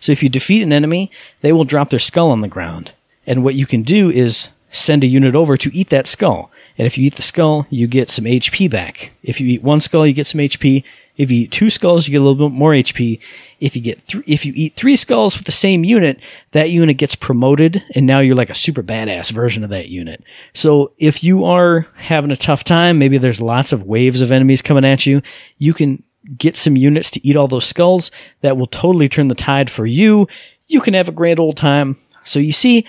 So 0.00 0.10
if 0.10 0.20
you 0.20 0.28
defeat 0.28 0.64
an 0.64 0.72
enemy, 0.72 1.12
they 1.42 1.52
will 1.52 1.62
drop 1.62 1.90
their 1.90 2.00
skull 2.00 2.32
on 2.32 2.40
the 2.40 2.48
ground. 2.48 2.90
And 3.24 3.44
what 3.44 3.54
you 3.54 3.66
can 3.66 3.84
do 3.84 4.10
is 4.10 4.48
send 4.72 5.04
a 5.04 5.06
unit 5.06 5.36
over 5.36 5.56
to 5.56 5.74
eat 5.76 5.90
that 5.90 6.08
skull. 6.08 6.50
And 6.76 6.86
if 6.86 6.98
you 6.98 7.06
eat 7.06 7.14
the 7.14 7.22
skull, 7.22 7.66
you 7.70 7.86
get 7.86 8.08
some 8.08 8.24
HP 8.24 8.68
back. 8.68 9.12
If 9.22 9.40
you 9.40 9.46
eat 9.46 9.62
one 9.62 9.80
skull, 9.80 10.06
you 10.06 10.12
get 10.12 10.26
some 10.26 10.40
HP. 10.40 10.82
If 11.16 11.30
you 11.30 11.42
eat 11.42 11.52
two 11.52 11.68
skulls, 11.68 12.08
you 12.08 12.12
get 12.12 12.22
a 12.22 12.24
little 12.24 12.48
bit 12.48 12.56
more 12.56 12.72
HP. 12.72 13.20
If 13.60 13.76
you 13.76 13.82
get 13.82 14.06
th- 14.06 14.24
if 14.26 14.46
you 14.46 14.54
eat 14.56 14.74
three 14.74 14.96
skulls 14.96 15.36
with 15.36 15.44
the 15.44 15.52
same 15.52 15.84
unit, 15.84 16.18
that 16.52 16.70
unit 16.70 16.96
gets 16.96 17.14
promoted, 17.14 17.84
and 17.94 18.06
now 18.06 18.20
you're 18.20 18.34
like 18.34 18.48
a 18.48 18.54
super 18.54 18.82
badass 18.82 19.30
version 19.30 19.62
of 19.62 19.70
that 19.70 19.90
unit. 19.90 20.24
So 20.54 20.92
if 20.98 21.22
you 21.22 21.44
are 21.44 21.86
having 21.96 22.30
a 22.30 22.36
tough 22.36 22.64
time, 22.64 22.98
maybe 22.98 23.18
there's 23.18 23.42
lots 23.42 23.72
of 23.72 23.84
waves 23.84 24.22
of 24.22 24.32
enemies 24.32 24.62
coming 24.62 24.86
at 24.86 25.04
you, 25.04 25.20
you 25.58 25.74
can 25.74 26.02
get 26.38 26.56
some 26.56 26.76
units 26.76 27.10
to 27.10 27.26
eat 27.26 27.36
all 27.36 27.48
those 27.48 27.66
skulls. 27.66 28.10
That 28.40 28.56
will 28.56 28.66
totally 28.66 29.08
turn 29.08 29.28
the 29.28 29.34
tide 29.34 29.70
for 29.70 29.84
you. 29.84 30.28
You 30.66 30.80
can 30.80 30.94
have 30.94 31.08
a 31.08 31.12
grand 31.12 31.38
old 31.38 31.58
time. 31.58 31.98
So 32.24 32.38
you 32.38 32.52
see, 32.52 32.86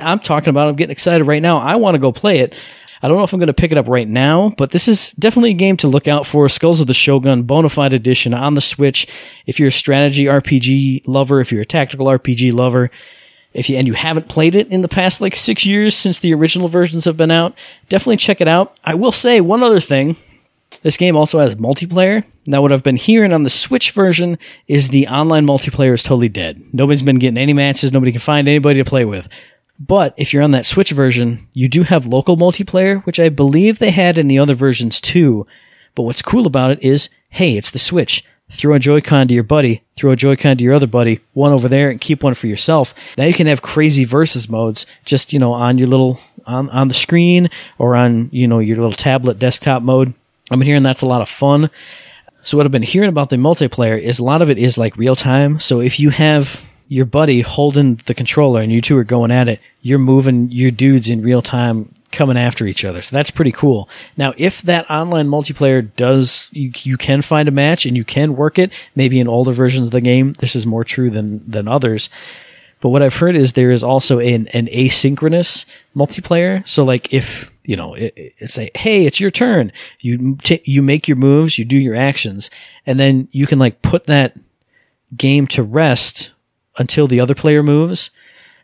I'm 0.00 0.18
talking 0.18 0.50
about. 0.50 0.68
I'm 0.68 0.76
getting 0.76 0.92
excited 0.92 1.24
right 1.24 1.42
now. 1.42 1.58
I 1.58 1.76
want 1.76 1.94
to 1.94 1.98
go 1.98 2.12
play 2.12 2.40
it. 2.40 2.54
I 3.02 3.08
don't 3.08 3.18
know 3.18 3.24
if 3.24 3.32
I'm 3.32 3.38
going 3.38 3.48
to 3.48 3.54
pick 3.54 3.72
it 3.72 3.78
up 3.78 3.88
right 3.88 4.08
now, 4.08 4.54
but 4.56 4.70
this 4.70 4.88
is 4.88 5.12
definitely 5.12 5.50
a 5.50 5.54
game 5.54 5.76
to 5.78 5.88
look 5.88 6.08
out 6.08 6.26
for. 6.26 6.48
Skulls 6.48 6.80
of 6.80 6.86
the 6.86 6.94
Shogun 6.94 7.44
Bonafide 7.44 7.92
Edition 7.92 8.32
on 8.32 8.54
the 8.54 8.60
Switch. 8.60 9.06
If 9.44 9.60
you're 9.60 9.68
a 9.68 9.72
strategy 9.72 10.24
RPG 10.24 11.06
lover, 11.06 11.40
if 11.40 11.52
you're 11.52 11.62
a 11.62 11.66
tactical 11.66 12.06
RPG 12.06 12.52
lover, 12.54 12.90
if 13.52 13.68
you 13.68 13.76
and 13.76 13.86
you 13.86 13.92
haven't 13.94 14.28
played 14.28 14.54
it 14.54 14.72
in 14.72 14.80
the 14.82 14.88
past 14.88 15.20
like 15.20 15.36
six 15.36 15.64
years 15.64 15.94
since 15.94 16.18
the 16.18 16.34
original 16.34 16.68
versions 16.68 17.04
have 17.04 17.16
been 17.16 17.30
out, 17.30 17.54
definitely 17.88 18.16
check 18.16 18.40
it 18.40 18.48
out. 18.48 18.78
I 18.84 18.94
will 18.94 19.12
say 19.12 19.40
one 19.40 19.62
other 19.62 19.80
thing. 19.80 20.16
This 20.86 20.96
game 20.96 21.16
also 21.16 21.40
has 21.40 21.56
multiplayer. 21.56 22.22
Now, 22.46 22.62
what 22.62 22.70
I've 22.70 22.84
been 22.84 22.94
hearing 22.94 23.32
on 23.32 23.42
the 23.42 23.50
Switch 23.50 23.90
version 23.90 24.38
is 24.68 24.90
the 24.90 25.08
online 25.08 25.44
multiplayer 25.44 25.92
is 25.92 26.04
totally 26.04 26.28
dead. 26.28 26.62
Nobody's 26.72 27.02
been 27.02 27.18
getting 27.18 27.38
any 27.38 27.52
matches. 27.52 27.90
Nobody 27.90 28.12
can 28.12 28.20
find 28.20 28.46
anybody 28.46 28.78
to 28.78 28.88
play 28.88 29.04
with. 29.04 29.28
But 29.80 30.14
if 30.16 30.32
you're 30.32 30.44
on 30.44 30.52
that 30.52 30.64
Switch 30.64 30.92
version, 30.92 31.48
you 31.54 31.68
do 31.68 31.82
have 31.82 32.06
local 32.06 32.36
multiplayer, 32.36 33.04
which 33.04 33.18
I 33.18 33.30
believe 33.30 33.80
they 33.80 33.90
had 33.90 34.16
in 34.16 34.28
the 34.28 34.38
other 34.38 34.54
versions 34.54 35.00
too. 35.00 35.44
But 35.96 36.04
what's 36.04 36.22
cool 36.22 36.46
about 36.46 36.70
it 36.70 36.80
is, 36.84 37.08
hey, 37.30 37.56
it's 37.56 37.70
the 37.70 37.80
Switch. 37.80 38.22
Throw 38.52 38.76
a 38.76 38.78
Joy-Con 38.78 39.26
to 39.26 39.34
your 39.34 39.42
buddy, 39.42 39.82
throw 39.96 40.12
a 40.12 40.16
Joy-Con 40.16 40.58
to 40.58 40.62
your 40.62 40.74
other 40.74 40.86
buddy, 40.86 41.18
one 41.32 41.50
over 41.50 41.68
there, 41.68 41.90
and 41.90 42.00
keep 42.00 42.22
one 42.22 42.34
for 42.34 42.46
yourself. 42.46 42.94
Now 43.18 43.24
you 43.24 43.34
can 43.34 43.48
have 43.48 43.60
crazy 43.60 44.04
versus 44.04 44.48
modes 44.48 44.86
just, 45.04 45.32
you 45.32 45.40
know, 45.40 45.52
on 45.52 45.78
your 45.78 45.88
little, 45.88 46.20
on, 46.46 46.70
on 46.70 46.86
the 46.86 46.94
screen 46.94 47.50
or 47.76 47.96
on, 47.96 48.28
you 48.30 48.46
know, 48.46 48.60
your 48.60 48.76
little 48.76 48.92
tablet 48.92 49.40
desktop 49.40 49.82
mode. 49.82 50.14
I've 50.50 50.58
been 50.58 50.66
hearing 50.66 50.82
that's 50.82 51.02
a 51.02 51.06
lot 51.06 51.22
of 51.22 51.28
fun. 51.28 51.70
So 52.42 52.56
what 52.56 52.66
I've 52.66 52.72
been 52.72 52.82
hearing 52.82 53.08
about 53.08 53.30
the 53.30 53.36
multiplayer 53.36 54.00
is 54.00 54.18
a 54.18 54.24
lot 54.24 54.42
of 54.42 54.50
it 54.50 54.58
is 54.58 54.78
like 54.78 54.96
real 54.96 55.16
time. 55.16 55.58
So 55.58 55.80
if 55.80 55.98
you 55.98 56.10
have 56.10 56.64
your 56.88 57.04
buddy 57.04 57.40
holding 57.40 57.96
the 58.06 58.14
controller 58.14 58.60
and 58.60 58.70
you 58.70 58.80
two 58.80 58.96
are 58.96 59.04
going 59.04 59.32
at 59.32 59.48
it, 59.48 59.60
you're 59.82 59.98
moving 59.98 60.50
your 60.52 60.70
dudes 60.70 61.08
in 61.08 61.22
real 61.22 61.42
time 61.42 61.92
coming 62.12 62.36
after 62.36 62.64
each 62.64 62.84
other. 62.84 63.02
So 63.02 63.16
that's 63.16 63.32
pretty 63.32 63.50
cool. 63.50 63.88
Now, 64.16 64.32
if 64.36 64.62
that 64.62 64.88
online 64.88 65.28
multiplayer 65.28 65.90
does, 65.96 66.48
you, 66.52 66.70
you 66.82 66.96
can 66.96 67.22
find 67.22 67.48
a 67.48 67.52
match 67.52 67.84
and 67.84 67.96
you 67.96 68.04
can 68.04 68.36
work 68.36 68.58
it, 68.58 68.72
maybe 68.94 69.18
in 69.18 69.26
older 69.26 69.52
versions 69.52 69.88
of 69.88 69.92
the 69.92 70.00
game, 70.00 70.34
this 70.34 70.54
is 70.54 70.64
more 70.64 70.84
true 70.84 71.10
than, 71.10 71.48
than 71.50 71.66
others. 71.66 72.08
But 72.80 72.90
what 72.90 73.02
I've 73.02 73.16
heard 73.16 73.34
is 73.34 73.54
there 73.54 73.72
is 73.72 73.82
also 73.82 74.20
an, 74.20 74.46
an 74.48 74.66
asynchronous 74.66 75.64
multiplayer. 75.96 76.66
So 76.68 76.84
like 76.84 77.12
if, 77.12 77.52
you 77.66 77.76
know, 77.76 77.94
it, 77.94 78.14
it's 78.16 78.56
like, 78.56 78.76
hey, 78.76 79.06
it's 79.06 79.20
your 79.20 79.30
turn. 79.30 79.72
You, 80.00 80.36
t- 80.42 80.62
you 80.64 80.82
make 80.82 81.08
your 81.08 81.16
moves, 81.16 81.58
you 81.58 81.64
do 81.64 81.78
your 81.78 81.94
actions, 81.94 82.50
and 82.86 82.98
then 82.98 83.28
you 83.32 83.46
can 83.46 83.58
like 83.58 83.82
put 83.82 84.06
that 84.06 84.36
game 85.16 85.46
to 85.48 85.62
rest 85.62 86.32
until 86.78 87.06
the 87.06 87.20
other 87.20 87.34
player 87.34 87.62
moves. 87.62 88.10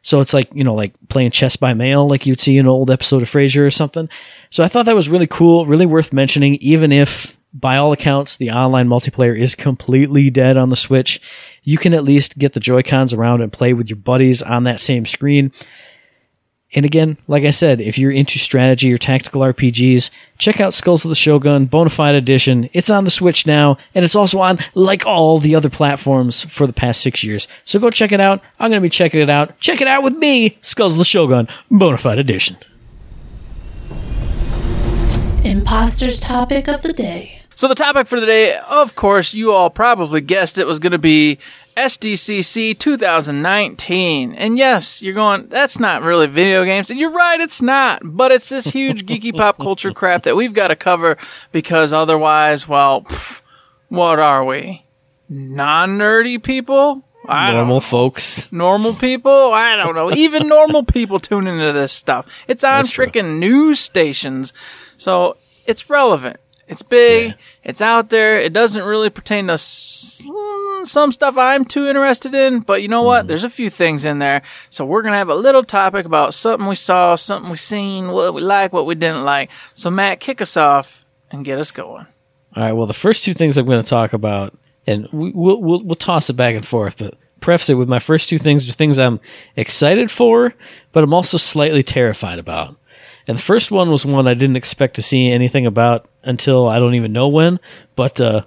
So 0.02 0.20
it's 0.20 0.34
like, 0.34 0.48
you 0.52 0.64
know, 0.64 0.74
like 0.74 0.92
playing 1.08 1.30
chess 1.30 1.56
by 1.56 1.74
mail, 1.74 2.08
like 2.08 2.26
you'd 2.26 2.40
see 2.40 2.58
in 2.58 2.66
an 2.66 2.70
old 2.70 2.90
episode 2.90 3.22
of 3.22 3.30
Frasier 3.30 3.64
or 3.64 3.70
something. 3.70 4.08
So 4.50 4.64
I 4.64 4.68
thought 4.68 4.86
that 4.86 4.96
was 4.96 5.08
really 5.08 5.28
cool, 5.28 5.64
really 5.64 5.86
worth 5.86 6.12
mentioning, 6.12 6.56
even 6.56 6.90
if 6.90 7.36
by 7.54 7.76
all 7.76 7.92
accounts 7.92 8.36
the 8.36 8.50
online 8.50 8.88
multiplayer 8.88 9.38
is 9.38 9.54
completely 9.54 10.30
dead 10.30 10.56
on 10.56 10.70
the 10.70 10.76
Switch. 10.76 11.20
You 11.62 11.78
can 11.78 11.94
at 11.94 12.02
least 12.02 12.38
get 12.38 12.52
the 12.52 12.60
Joy-Cons 12.60 13.14
around 13.14 13.42
and 13.42 13.52
play 13.52 13.74
with 13.74 13.88
your 13.88 13.96
buddies 13.96 14.42
on 14.42 14.64
that 14.64 14.80
same 14.80 15.06
screen. 15.06 15.52
And 16.74 16.86
again, 16.86 17.18
like 17.28 17.44
I 17.44 17.50
said, 17.50 17.80
if 17.80 17.98
you're 17.98 18.10
into 18.10 18.38
strategy 18.38 18.92
or 18.92 18.98
tactical 18.98 19.42
RPGs, 19.42 20.08
check 20.38 20.60
out 20.60 20.72
Skulls 20.72 21.04
of 21.04 21.10
the 21.10 21.14
Shogun 21.14 21.68
Bonafide 21.68 22.14
Edition. 22.14 22.70
It's 22.72 22.88
on 22.88 23.04
the 23.04 23.10
Switch 23.10 23.46
now, 23.46 23.76
and 23.94 24.04
it's 24.04 24.16
also 24.16 24.40
on 24.40 24.58
like 24.74 25.04
all 25.04 25.38
the 25.38 25.54
other 25.54 25.68
platforms 25.68 26.44
for 26.44 26.66
the 26.66 26.72
past 26.72 27.02
six 27.02 27.22
years. 27.22 27.46
So 27.66 27.78
go 27.78 27.90
check 27.90 28.12
it 28.12 28.20
out. 28.20 28.40
I'm 28.58 28.70
going 28.70 28.80
to 28.80 28.84
be 28.84 28.88
checking 28.88 29.20
it 29.20 29.28
out. 29.28 29.58
Check 29.60 29.82
it 29.82 29.86
out 29.86 30.02
with 30.02 30.16
me, 30.16 30.58
Skulls 30.62 30.94
of 30.94 30.98
the 30.98 31.04
Shogun 31.04 31.46
Bonafide 31.70 32.18
Edition. 32.18 32.56
Imposters 35.44 36.20
topic 36.20 36.68
of 36.68 36.82
the 36.82 36.92
day. 36.92 37.42
So 37.54 37.68
the 37.68 37.74
topic 37.74 38.06
for 38.06 38.18
the 38.18 38.26
day, 38.26 38.56
of 38.70 38.94
course, 38.94 39.34
you 39.34 39.52
all 39.52 39.70
probably 39.70 40.20
guessed 40.20 40.58
it 40.58 40.66
was 40.66 40.78
going 40.78 40.92
to 40.92 40.98
be 40.98 41.38
SDCC 41.76 42.78
2019. 42.78 44.34
And 44.34 44.58
yes, 44.58 45.02
you're 45.02 45.14
going, 45.14 45.48
that's 45.48 45.78
not 45.78 46.02
really 46.02 46.26
video 46.26 46.64
games. 46.64 46.90
And 46.90 46.98
you're 46.98 47.10
right, 47.10 47.40
it's 47.40 47.62
not. 47.62 48.00
But 48.04 48.32
it's 48.32 48.48
this 48.48 48.66
huge 48.66 49.06
geeky 49.06 49.34
pop 49.36 49.58
culture 49.58 49.92
crap 49.92 50.24
that 50.24 50.36
we've 50.36 50.54
got 50.54 50.68
to 50.68 50.76
cover 50.76 51.16
because 51.50 51.92
otherwise, 51.92 52.68
well, 52.68 53.02
pff, 53.02 53.42
what 53.88 54.18
are 54.18 54.44
we? 54.44 54.84
Non 55.28 55.98
nerdy 55.98 56.42
people? 56.42 57.04
I 57.28 57.52
Normal 57.52 57.80
folks. 57.80 58.50
normal 58.52 58.94
people? 58.94 59.52
I 59.52 59.76
don't 59.76 59.94
know. 59.94 60.12
Even 60.12 60.48
normal 60.48 60.82
people 60.84 61.20
tune 61.20 61.46
into 61.46 61.72
this 61.72 61.92
stuff. 61.92 62.26
It's 62.48 62.64
on 62.64 62.82
freaking 62.84 63.38
news 63.38 63.78
stations. 63.78 64.52
So 64.96 65.36
it's 65.64 65.88
relevant. 65.88 66.38
It's 66.72 66.82
big. 66.82 67.28
Yeah. 67.28 67.34
It's 67.64 67.80
out 67.80 68.10
there. 68.10 68.40
It 68.40 68.52
doesn't 68.52 68.82
really 68.82 69.10
pertain 69.10 69.46
to 69.46 69.52
s- 69.54 70.20
some 70.84 71.12
stuff 71.12 71.36
I'm 71.36 71.64
too 71.64 71.86
interested 71.86 72.34
in, 72.34 72.60
but 72.60 72.82
you 72.82 72.88
know 72.88 73.00
Mm-hmm. 73.02 73.06
what? 73.06 73.26
There's 73.28 73.44
a 73.44 73.50
few 73.50 73.70
things 73.70 74.04
in 74.04 74.18
there. 74.18 74.42
So 74.70 74.84
we're 74.84 75.02
going 75.02 75.12
to 75.12 75.18
have 75.18 75.28
a 75.28 75.34
little 75.34 75.62
topic 75.62 76.04
about 76.06 76.34
something 76.34 76.66
we 76.68 76.74
saw, 76.74 77.14
something 77.14 77.50
we 77.50 77.56
seen, 77.56 78.08
what 78.08 78.34
we 78.34 78.42
like, 78.42 78.72
what 78.72 78.86
we 78.86 78.94
didn't 78.96 79.24
like. 79.24 79.50
So 79.74 79.90
Matt, 79.90 80.18
kick 80.20 80.40
us 80.40 80.56
off 80.56 81.04
and 81.30 81.44
get 81.44 81.58
us 81.58 81.70
going. 81.70 82.06
All 82.56 82.62
right. 82.62 82.72
Well, 82.72 82.86
the 82.86 82.92
first 82.94 83.24
two 83.24 83.32
things 83.34 83.56
I'm 83.56 83.66
going 83.66 83.82
to 83.82 83.88
talk 83.88 84.12
about, 84.12 84.58
and 84.86 85.08
we, 85.12 85.30
we'll, 85.32 85.60
we'll 85.62 85.82
we'll 85.84 85.94
toss 85.94 86.28
it 86.28 86.34
back 86.34 86.54
and 86.56 86.66
forth, 86.66 86.98
but 86.98 87.14
preface 87.40 87.70
it 87.70 87.74
with 87.74 87.88
my 87.88 87.98
first 87.98 88.28
two 88.28 88.38
things 88.38 88.68
are 88.68 88.72
things 88.72 88.98
I'm 88.98 89.20
excited 89.56 90.10
for, 90.10 90.52
but 90.92 91.02
I'm 91.04 91.14
also 91.14 91.36
slightly 91.38 91.82
terrified 91.82 92.38
about. 92.38 92.76
And 93.28 93.38
the 93.38 93.42
first 93.42 93.70
one 93.70 93.90
was 93.90 94.04
one 94.04 94.26
I 94.26 94.34
didn't 94.34 94.56
expect 94.56 94.96
to 94.96 95.02
see 95.02 95.30
anything 95.30 95.66
about 95.66 96.06
until 96.22 96.68
I 96.68 96.78
don't 96.78 96.94
even 96.94 97.12
know 97.12 97.28
when, 97.28 97.60
but 97.96 98.20
uh, 98.20 98.42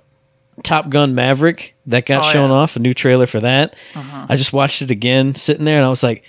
Top 0.64 0.90
Gun 0.90 1.16
Maverick 1.16 1.76
that 1.86 2.06
got 2.06 2.24
Oh, 2.26 2.30
shown 2.32 2.50
yeah. 2.50 2.58
off, 2.58 2.76
a 2.76 2.80
new 2.80 2.94
trailer 2.94 3.26
for 3.28 3.40
that. 3.40 3.76
I 3.96 4.36
just 4.36 4.54
watched 4.54 4.82
it 4.82 4.92
again, 4.92 5.36
sitting 5.36 5.66
there, 5.66 5.78
and 5.78 5.86
I 5.86 5.90
was 5.90 6.04
like, 6.04 6.24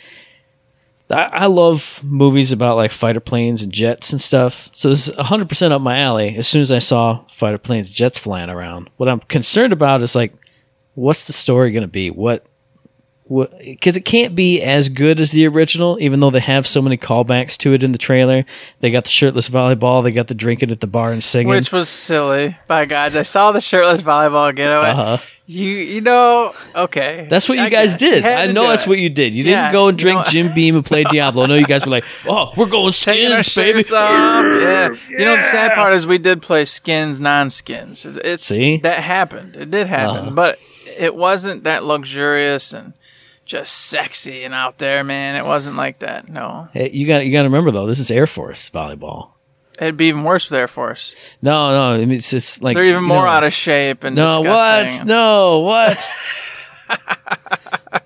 I, 1.10 1.22
I 1.24 1.46
love 1.46 2.00
movies 2.04 2.50
about 2.52 2.76
like 2.76 2.90
fighter 2.90 3.20
planes 3.20 3.62
and 3.62 3.72
jets 3.72 4.10
and 4.12 4.20
stuff. 4.20 4.68
So 4.72 4.90
this 4.90 5.08
is 5.08 5.14
100% 5.16 5.72
up 5.72 5.80
my 5.80 5.98
alley. 5.98 6.36
As 6.36 6.48
soon 6.48 6.62
as 6.62 6.72
I 6.72 6.78
saw 6.80 7.24
fighter 7.28 7.58
planes, 7.58 7.90
jets 7.90 8.18
flying 8.18 8.50
around, 8.50 8.90
what 8.96 9.08
I'm 9.08 9.20
concerned 9.20 9.72
about 9.72 10.02
is 10.02 10.14
like, 10.16 10.32
what's 10.94 11.26
the 11.26 11.32
story 11.32 11.70
going 11.70 11.82
to 11.82 11.88
be? 11.88 12.10
What, 12.10 12.44
because 13.28 13.96
it 13.96 14.04
can't 14.04 14.34
be 14.36 14.62
as 14.62 14.88
good 14.88 15.18
as 15.20 15.32
the 15.32 15.46
original, 15.48 15.98
even 16.00 16.20
though 16.20 16.30
they 16.30 16.40
have 16.40 16.66
so 16.66 16.80
many 16.80 16.96
callbacks 16.96 17.56
to 17.58 17.72
it 17.72 17.82
in 17.82 17.90
the 17.92 17.98
trailer. 17.98 18.44
They 18.80 18.90
got 18.90 19.04
the 19.04 19.10
shirtless 19.10 19.48
volleyball, 19.48 20.02
they 20.04 20.12
got 20.12 20.28
the 20.28 20.34
drinking 20.34 20.70
at 20.70 20.80
the 20.80 20.86
bar 20.86 21.10
and 21.12 21.22
singing. 21.24 21.48
Which 21.48 21.72
was 21.72 21.88
silly. 21.88 22.56
By 22.68 22.84
guys, 22.84 23.16
I 23.16 23.22
saw 23.22 23.50
the 23.52 23.60
shirtless 23.60 24.02
volleyball 24.02 24.54
getaway. 24.54 24.90
Uh-huh. 24.90 25.18
You, 25.48 25.68
you 25.68 26.00
know, 26.00 26.54
okay. 26.74 27.26
That's 27.30 27.48
what 27.48 27.56
you 27.58 27.64
I 27.64 27.68
guys 27.68 27.92
guess. 27.94 28.00
Did. 28.00 28.24
had 28.24 28.48
I 28.48 28.52
know 28.52 28.66
that's 28.68 28.84
it. 28.84 28.88
what 28.88 28.98
you 28.98 29.08
did. 29.08 29.32
You 29.34 29.44
Yeah, 29.44 29.62
didn't 29.62 29.72
go 29.72 29.88
and 29.88 29.98
you 30.00 30.02
drink 30.04 30.18
know- 30.20 30.30
Jim 30.30 30.54
Beam 30.54 30.74
and 30.76 30.84
play 30.84 31.04
Diablo. 31.10 31.44
I 31.44 31.46
know 31.46 31.54
you 31.54 31.66
guys 31.66 31.84
were 31.84 31.90
like, 31.92 32.04
"Oh, 32.28 32.52
we're 32.56 32.66
going 32.66 32.92
skins, 32.92 33.54
baby." 33.54 33.80
off. 33.80 33.92
Yeah. 33.92 34.88
You 35.08 35.24
know 35.24 35.36
the 35.36 35.42
sad 35.44 35.72
part 35.74 35.94
is 35.94 36.04
we 36.06 36.18
did 36.18 36.42
play 36.42 36.64
skins, 36.64 37.20
non-skins. 37.20 38.04
It's, 38.04 38.16
it's 38.16 38.44
See? 38.44 38.78
that 38.78 39.02
happened. 39.04 39.54
It 39.56 39.70
did 39.70 39.86
happen, 39.86 40.16
Uh-huh. 40.16 40.30
but 40.30 40.58
it 40.98 41.14
wasn't 41.14 41.62
that 41.64 41.84
luxurious 41.84 42.72
and 42.72 42.92
just 43.46 43.72
sexy 43.86 44.44
and 44.44 44.52
out 44.52 44.76
there, 44.78 45.02
man. 45.04 45.34
It 45.36 45.46
wasn't 45.46 45.76
like 45.76 46.00
that. 46.00 46.28
No, 46.28 46.68
Hey, 46.74 46.90
you 46.92 47.06
got 47.06 47.24
you 47.24 47.32
got 47.32 47.42
to 47.42 47.48
remember 47.48 47.70
though, 47.70 47.86
this 47.86 47.98
is 47.98 48.10
Air 48.10 48.26
Force 48.26 48.68
volleyball. 48.68 49.30
it'd 49.80 49.96
be 49.96 50.08
even 50.08 50.24
worse 50.24 50.50
with 50.50 50.58
Air 50.58 50.68
Force. 50.68 51.14
No, 51.40 51.70
no, 51.72 51.94
I 51.94 52.04
mean, 52.04 52.10
it's 52.18 52.28
just 52.30 52.62
like 52.62 52.74
They're 52.74 52.84
even 52.84 53.04
more 53.04 53.22
know, 53.22 53.28
out 53.30 53.44
of 53.44 53.52
shape 53.54 54.04
and 54.04 54.14
No, 54.16 54.42
disgusting. 54.42 54.98
what? 54.98 55.06
No, 55.06 55.58
what? 55.60 56.12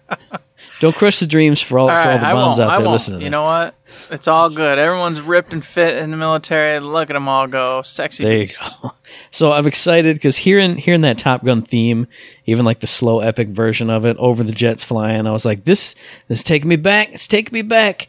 Don't 0.80 0.96
crush 0.96 1.18
the 1.20 1.26
dreams 1.26 1.60
for 1.60 1.78
all, 1.78 1.90
All 1.90 1.94
for 1.96 2.00
all 2.02 2.08
right, 2.08 2.20
the 2.20 2.34
moms 2.34 2.58
out 2.58 2.70
I 2.70 2.78
there 2.78 2.88
listening 2.88 3.20
You 3.20 3.28
know 3.30 3.42
what? 3.42 3.74
It's 4.10 4.28
all 4.28 4.50
good. 4.50 4.78
Everyone's 4.78 5.20
ripped 5.20 5.52
and 5.52 5.64
fit 5.64 5.96
in 5.96 6.10
the 6.10 6.16
military. 6.16 6.80
Look 6.80 7.10
at 7.10 7.14
them 7.14 7.28
all 7.28 7.46
go, 7.46 7.82
sexy 7.82 8.24
There 8.24 8.36
you 8.36 8.48
go. 8.48 8.92
So 9.32 9.50
I'm 9.50 9.66
excited 9.66 10.16
because 10.16 10.36
hearing 10.36 10.76
hearing 10.76 11.00
that 11.00 11.18
Top 11.18 11.44
Gun 11.44 11.62
theme, 11.62 12.06
even 12.46 12.64
like 12.64 12.78
the 12.78 12.86
slow 12.86 13.18
epic 13.20 13.48
version 13.48 13.90
of 13.90 14.06
it, 14.06 14.16
over 14.18 14.44
the 14.44 14.52
jets 14.52 14.84
flying, 14.84 15.26
I 15.26 15.32
was 15.32 15.44
like, 15.44 15.64
this 15.64 15.94
this 16.28 16.40
is 16.40 16.44
taking 16.44 16.68
me 16.68 16.76
back. 16.76 17.12
It's 17.12 17.26
taking 17.26 17.52
me 17.52 17.62
back. 17.62 18.06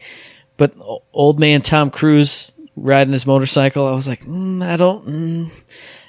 But 0.56 0.74
old 1.12 1.40
man 1.40 1.60
Tom 1.62 1.90
Cruise 1.90 2.52
riding 2.76 3.12
his 3.12 3.26
motorcycle, 3.26 3.86
I 3.86 3.92
was 3.92 4.06
like, 4.06 4.20
mm, 4.22 4.64
I 4.64 4.76
don't. 4.76 5.04
Mm, 5.06 5.50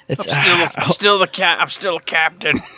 it's 0.06 0.22
Still, 0.22 0.68
I'm 0.76 0.92
still 0.92 1.18
the 1.18 1.26
cat. 1.26 1.60
I'm 1.60 1.68
still 1.68 1.96
a 1.96 2.02
captain. 2.02 2.60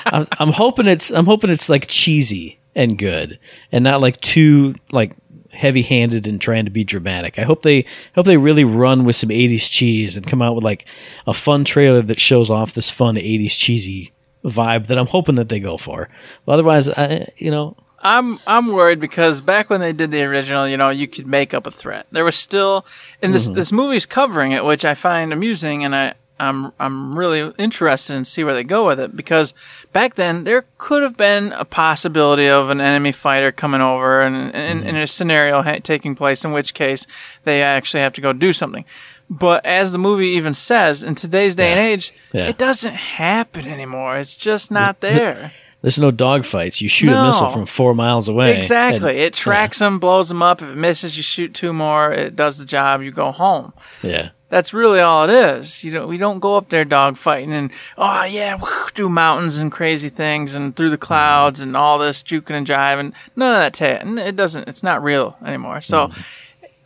I'm, 0.06 0.26
I'm 0.38 0.52
hoping 0.52 0.86
it's 0.86 1.10
I'm 1.10 1.26
hoping 1.26 1.50
it's 1.50 1.68
like 1.68 1.86
cheesy 1.86 2.58
and 2.74 2.98
good 2.98 3.40
and 3.72 3.84
not 3.84 4.00
like 4.00 4.20
too 4.20 4.74
like 4.90 5.16
heavy 5.58 5.82
handed 5.82 6.26
and 6.28 6.40
trying 6.40 6.64
to 6.64 6.70
be 6.70 6.84
dramatic. 6.84 7.38
I 7.38 7.42
hope 7.42 7.62
they 7.62 7.84
hope 8.14 8.26
they 8.26 8.36
really 8.36 8.64
run 8.64 9.04
with 9.04 9.16
some 9.16 9.30
80s 9.30 9.68
cheese 9.70 10.16
and 10.16 10.26
come 10.26 10.40
out 10.40 10.54
with 10.54 10.62
like 10.62 10.86
a 11.26 11.34
fun 11.34 11.64
trailer 11.64 12.00
that 12.02 12.20
shows 12.20 12.48
off 12.48 12.74
this 12.74 12.90
fun 12.90 13.16
80s 13.16 13.58
cheesy 13.58 14.12
vibe 14.44 14.86
that 14.86 14.96
I'm 14.96 15.06
hoping 15.06 15.34
that 15.34 15.48
they 15.48 15.58
go 15.58 15.76
for. 15.76 16.08
Otherwise, 16.46 16.88
I 16.88 17.28
you 17.36 17.50
know, 17.50 17.76
I'm 18.00 18.38
I'm 18.46 18.68
worried 18.68 19.00
because 19.00 19.40
back 19.40 19.68
when 19.68 19.80
they 19.80 19.92
did 19.92 20.12
the 20.12 20.22
original, 20.22 20.68
you 20.68 20.76
know, 20.76 20.90
you 20.90 21.08
could 21.08 21.26
make 21.26 21.52
up 21.52 21.66
a 21.66 21.72
threat. 21.72 22.06
There 22.12 22.24
was 22.24 22.36
still, 22.36 22.86
and 23.20 23.34
this 23.34 23.46
mm-hmm. 23.46 23.54
this 23.54 23.72
movie's 23.72 24.06
covering 24.06 24.52
it, 24.52 24.64
which 24.64 24.84
I 24.84 24.94
find 24.94 25.32
amusing, 25.32 25.84
and 25.84 25.94
I 25.94 26.14
I'm 26.40 26.72
I'm 26.78 27.18
really 27.18 27.52
interested 27.58 28.14
in 28.14 28.24
see 28.24 28.44
where 28.44 28.54
they 28.54 28.64
go 28.64 28.86
with 28.86 29.00
it 29.00 29.16
because 29.16 29.54
back 29.92 30.14
then 30.14 30.44
there 30.44 30.64
could 30.78 31.02
have 31.02 31.16
been 31.16 31.52
a 31.52 31.64
possibility 31.64 32.48
of 32.48 32.70
an 32.70 32.80
enemy 32.80 33.12
fighter 33.12 33.50
coming 33.52 33.80
over 33.80 34.20
and 34.22 34.54
in, 34.54 34.96
a 34.96 35.06
scenario 35.06 35.62
ha- 35.62 35.78
taking 35.82 36.14
place 36.14 36.44
in 36.44 36.52
which 36.52 36.74
case 36.74 37.06
they 37.44 37.62
actually 37.62 38.00
have 38.00 38.12
to 38.14 38.20
go 38.20 38.32
do 38.32 38.52
something. 38.52 38.84
But 39.30 39.66
as 39.66 39.92
the 39.92 39.98
movie 39.98 40.28
even 40.28 40.54
says, 40.54 41.02
in 41.04 41.14
today's 41.14 41.54
day 41.54 41.72
and 41.72 41.80
age, 41.80 42.12
Yeah. 42.32 42.46
it 42.48 42.56
doesn't 42.56 42.94
happen 42.94 43.66
anymore. 43.66 44.18
It's 44.18 44.36
just 44.36 44.70
not 44.70 45.00
there. 45.00 45.52
there's 45.82 45.98
no 45.98 46.10
dogfights. 46.10 46.80
You 46.80 46.88
shoot 46.88 47.12
a 47.12 47.24
missile 47.26 47.50
from 47.50 47.66
4 47.66 47.94
miles 47.94 48.28
away. 48.28 48.56
Exactly. 48.56 49.10
And- 49.10 49.18
it 49.18 49.34
tracks 49.34 49.80
them, 49.80 49.98
blows 49.98 50.28
them 50.30 50.42
up. 50.42 50.62
If 50.62 50.68
it 50.70 50.76
misses, 50.76 51.16
you 51.18 51.22
shoot 51.22 51.52
two 51.52 51.72
more. 51.74 52.10
It 52.12 52.36
does 52.36 52.56
the 52.58 52.64
job. 52.64 53.02
You 53.02 53.10
go 53.10 53.30
home. 53.32 53.74
yeah. 54.02 54.30
That's 54.48 54.72
really 54.72 55.00
all 55.00 55.24
it 55.24 55.30
is. 55.30 55.84
You 55.84 55.92
don't. 55.92 56.08
We 56.08 56.16
don't 56.16 56.38
go 56.38 56.56
up 56.56 56.70
there 56.70 56.84
dogfighting 56.84 57.50
and 57.50 57.70
oh 57.98 58.24
yeah, 58.24 58.56
whew, 58.56 58.88
through 58.94 59.10
mountains 59.10 59.58
and 59.58 59.70
crazy 59.70 60.08
things 60.08 60.54
and 60.54 60.74
through 60.74 60.90
the 60.90 60.96
clouds 60.98 61.60
and 61.60 61.76
all 61.76 61.98
this 61.98 62.22
juking 62.22 62.52
and 62.52 62.66
jiving. 62.66 63.12
None 63.36 63.54
of 63.54 63.74
that. 63.74 63.74
Ta- 63.74 64.20
it 64.22 64.36
doesn't. 64.36 64.66
It's 64.66 64.82
not 64.82 65.02
real 65.02 65.36
anymore. 65.44 65.82
So 65.82 66.08
mm-hmm. 66.08 66.20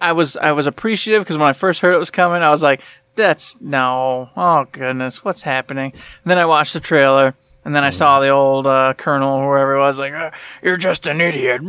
I 0.00 0.12
was 0.12 0.36
I 0.36 0.52
was 0.52 0.66
appreciative 0.66 1.22
because 1.22 1.38
when 1.38 1.48
I 1.48 1.52
first 1.52 1.80
heard 1.80 1.94
it 1.94 1.98
was 1.98 2.10
coming, 2.10 2.42
I 2.42 2.50
was 2.50 2.64
like, 2.64 2.80
that's 3.14 3.60
no. 3.60 4.30
Oh 4.36 4.66
goodness, 4.72 5.24
what's 5.24 5.42
happening? 5.42 5.92
And 5.92 6.30
then 6.30 6.38
I 6.38 6.46
watched 6.46 6.72
the 6.72 6.80
trailer. 6.80 7.36
And 7.64 7.76
then 7.76 7.84
I 7.84 7.90
saw 7.90 8.18
the 8.20 8.30
old 8.30 8.66
uh, 8.66 8.94
colonel, 8.96 9.38
or 9.38 9.56
whoever 9.56 9.76
it 9.76 9.80
was, 9.80 9.98
like, 9.98 10.12
uh, 10.12 10.30
"You're 10.62 10.76
just 10.76 11.06
an 11.06 11.20
idiot. 11.20 11.62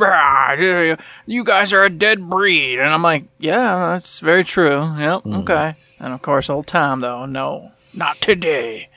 You- 1.27 1.43
guys 1.43 1.71
are 1.73 1.84
a 1.84 1.89
dead 1.89 2.29
breed." 2.29 2.79
And 2.79 2.89
I'm 2.89 3.03
like, 3.03 3.25
"Yeah, 3.38 3.93
that's 3.93 4.19
very 4.19 4.43
true. 4.43 4.95
Yep, 4.97 5.25
okay." 5.25 5.75
And 5.99 6.13
of 6.13 6.21
course, 6.21 6.49
old 6.49 6.65
Tom, 6.67 7.01
though, 7.01 7.25
no, 7.25 7.71
not 7.93 8.17
today. 8.21 8.89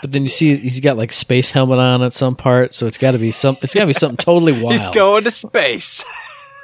But 0.00 0.12
then 0.12 0.22
you 0.22 0.28
see 0.28 0.56
he's 0.56 0.80
got 0.80 0.96
like 0.96 1.12
space 1.12 1.50
helmet 1.50 1.78
on 1.78 2.02
at 2.02 2.12
some 2.12 2.36
part, 2.36 2.72
so 2.72 2.86
it's 2.86 2.98
got 2.98 3.10
to 3.12 3.18
be 3.18 3.30
some 3.32 3.56
it's 3.60 3.74
got 3.74 3.80
to 3.80 3.86
be 3.86 3.92
something 3.92 4.16
totally 4.16 4.52
wild. 4.60 4.72
He's 4.72 4.86
going 4.88 5.24
to 5.24 5.30
space. 5.30 6.04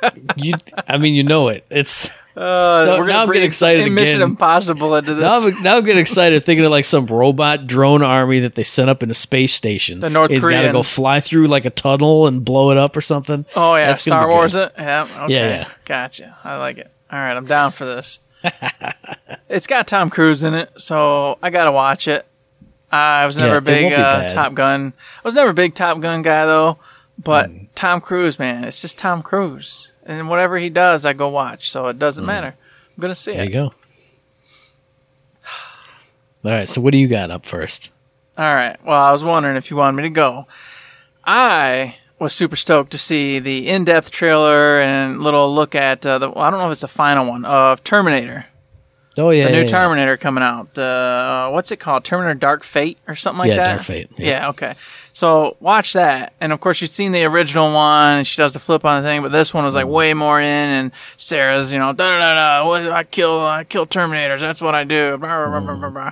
you 0.36 0.54
I 0.88 0.98
mean, 0.98 1.14
you 1.14 1.22
know 1.24 1.48
it. 1.48 1.64
It's 1.68 2.10
Uh, 2.40 2.84
No, 2.86 2.98
we're 2.98 3.06
now 3.08 3.22
I'm 3.22 3.26
getting 3.28 3.42
excited 3.42 3.82
some 3.84 3.94
Mission 3.94 4.16
again. 4.16 4.28
Impossible 4.30 4.94
into 4.96 5.14
this. 5.14 5.22
Now 5.22 5.38
I'm, 5.40 5.62
now 5.62 5.76
I'm 5.76 5.84
getting 5.84 6.00
excited 6.00 6.42
thinking 6.44 6.64
of 6.64 6.70
like 6.70 6.84
some 6.86 7.04
robot 7.06 7.66
drone 7.66 8.02
army 8.02 8.40
that 8.40 8.54
they 8.54 8.64
sent 8.64 8.88
up 8.88 9.02
in 9.02 9.10
a 9.10 9.14
space 9.14 9.52
station. 9.52 10.00
The 10.00 10.08
North 10.08 10.30
He's 10.30 10.42
got 10.42 10.62
to 10.62 10.72
go 10.72 10.82
fly 10.82 11.20
through 11.20 11.48
like 11.48 11.64
a 11.66 11.70
tunnel 11.70 12.26
and 12.26 12.44
blow 12.44 12.70
it 12.70 12.78
up 12.78 12.96
or 12.96 13.00
something. 13.02 13.44
oh 13.54 13.74
yeah, 13.76 13.88
That's 13.88 14.02
Star 14.02 14.26
Wars. 14.28 14.54
good. 14.54 14.68
It. 14.68 14.72
Yeah. 14.78 15.02
Okay. 15.24 15.34
Yeah, 15.34 15.48
yeah. 15.48 15.68
Gotcha. 15.84 16.38
I 16.42 16.56
like 16.56 16.78
it. 16.78 16.90
All 17.12 17.18
right, 17.18 17.36
I'm 17.36 17.46
down 17.46 17.72
for 17.72 17.84
this. 17.84 18.20
it's 19.48 19.66
got 19.66 19.86
Tom 19.86 20.10
Cruise 20.10 20.44
in 20.44 20.54
it, 20.54 20.70
so 20.80 21.38
I 21.42 21.50
gotta 21.50 21.72
watch 21.72 22.08
it. 22.08 22.26
I 22.90 23.24
was 23.26 23.36
never 23.36 23.52
Yeah, 23.54 23.58
a 23.58 23.60
big 23.60 23.92
uh. 23.92 24.28
Top 24.30 24.54
Gun. 24.54 24.92
I 24.98 25.28
was 25.28 25.34
never 25.34 25.50
a 25.50 25.54
big 25.54 25.74
Top 25.74 26.00
Gun 26.00 26.22
guy 26.22 26.46
though, 26.46 26.78
but 27.22 27.50
Mm. 27.50 27.68
Tom 27.74 28.00
Cruise, 28.00 28.38
man, 28.38 28.64
it's 28.64 28.80
just 28.82 28.98
Tom 28.98 29.22
Cruise, 29.22 29.89
and 30.04 30.28
whatever 30.28 30.58
he 30.58 30.70
does, 30.70 31.06
I 31.06 31.12
go 31.12 31.28
watch. 31.28 31.70
So 31.70 31.86
it 31.88 31.98
doesn't 31.98 32.26
matter. 32.26 32.54
I'm 32.96 33.00
gonna 33.00 33.14
see 33.14 33.32
Mm. 33.32 33.36
There 33.36 33.44
you 33.44 33.50
go. 33.50 33.64
All 36.44 36.50
right, 36.50 36.68
so 36.68 36.80
what 36.80 36.92
do 36.92 36.98
you 36.98 37.08
got 37.08 37.30
up 37.30 37.44
first? 37.46 37.90
All 38.38 38.54
right. 38.54 38.76
Well, 38.84 39.00
I 39.00 39.12
was 39.12 39.22
wondering 39.24 39.56
if 39.56 39.70
you 39.70 39.76
wanted 39.76 39.96
me 39.96 40.02
to 40.04 40.10
go. 40.10 40.46
I 41.24 41.96
was 42.18 42.32
super 42.32 42.56
stoked 42.56 42.90
to 42.92 42.98
see 42.98 43.38
the 43.38 43.68
in-depth 43.68 44.10
trailer 44.10 44.80
and 44.80 45.22
little 45.22 45.54
look 45.54 45.74
at 45.74 46.04
uh, 46.06 46.18
the. 46.18 46.30
Well, 46.30 46.44
I 46.44 46.50
don't 46.50 46.60
know 46.60 46.66
if 46.66 46.72
it's 46.72 46.80
the 46.80 46.88
final 46.88 47.26
one 47.26 47.44
of 47.44 47.84
Terminator. 47.84 48.46
Oh 49.18 49.30
yeah, 49.30 49.46
the 49.46 49.50
new 49.50 49.56
yeah, 49.58 49.62
yeah. 49.62 49.68
Terminator 49.68 50.16
coming 50.16 50.42
out. 50.44 50.74
The 50.74 50.84
uh, 51.48 51.50
what's 51.50 51.72
it 51.72 51.78
called? 51.78 52.04
Terminator 52.04 52.38
Dark 52.38 52.62
Fate 52.62 52.98
or 53.08 53.14
something 53.16 53.40
like 53.40 53.48
Yeah, 53.48 53.56
that. 53.56 53.66
Dark 53.66 53.82
Fate, 53.82 54.10
Yeah. 54.16 54.26
yeah. 54.28 54.48
Okay. 54.50 54.74
So 55.12 55.56
watch 55.58 55.94
that, 55.94 56.32
and 56.40 56.52
of 56.52 56.60
course 56.60 56.80
you've 56.80 56.92
seen 56.92 57.10
the 57.12 57.24
original 57.24 57.74
one. 57.74 58.18
and 58.18 58.26
She 58.26 58.36
does 58.36 58.52
the 58.52 58.60
flip 58.60 58.84
on 58.84 59.02
the 59.02 59.08
thing, 59.08 59.22
but 59.22 59.32
this 59.32 59.52
one 59.52 59.64
was 59.64 59.74
Mm. 59.74 59.78
like 59.78 59.86
way 59.88 60.14
more 60.14 60.40
in, 60.40 60.46
and 60.46 60.92
Sarah's, 61.16 61.72
you 61.72 61.78
know, 61.80 61.92
da 61.92 62.08
da 62.10 62.18
da 62.18 62.62
da. 62.62 62.92
I 62.92 63.02
kill, 63.02 63.44
I 63.44 63.64
kill 63.64 63.84
Terminators. 63.84 64.38
That's 64.40 64.60
what 64.62 64.74
I 64.76 64.84
do. 64.84 65.18
Blah, 65.18 65.48
blah, 65.48 65.60
blah, 65.60 65.74
blah, 65.74 65.90
blah. 65.90 66.10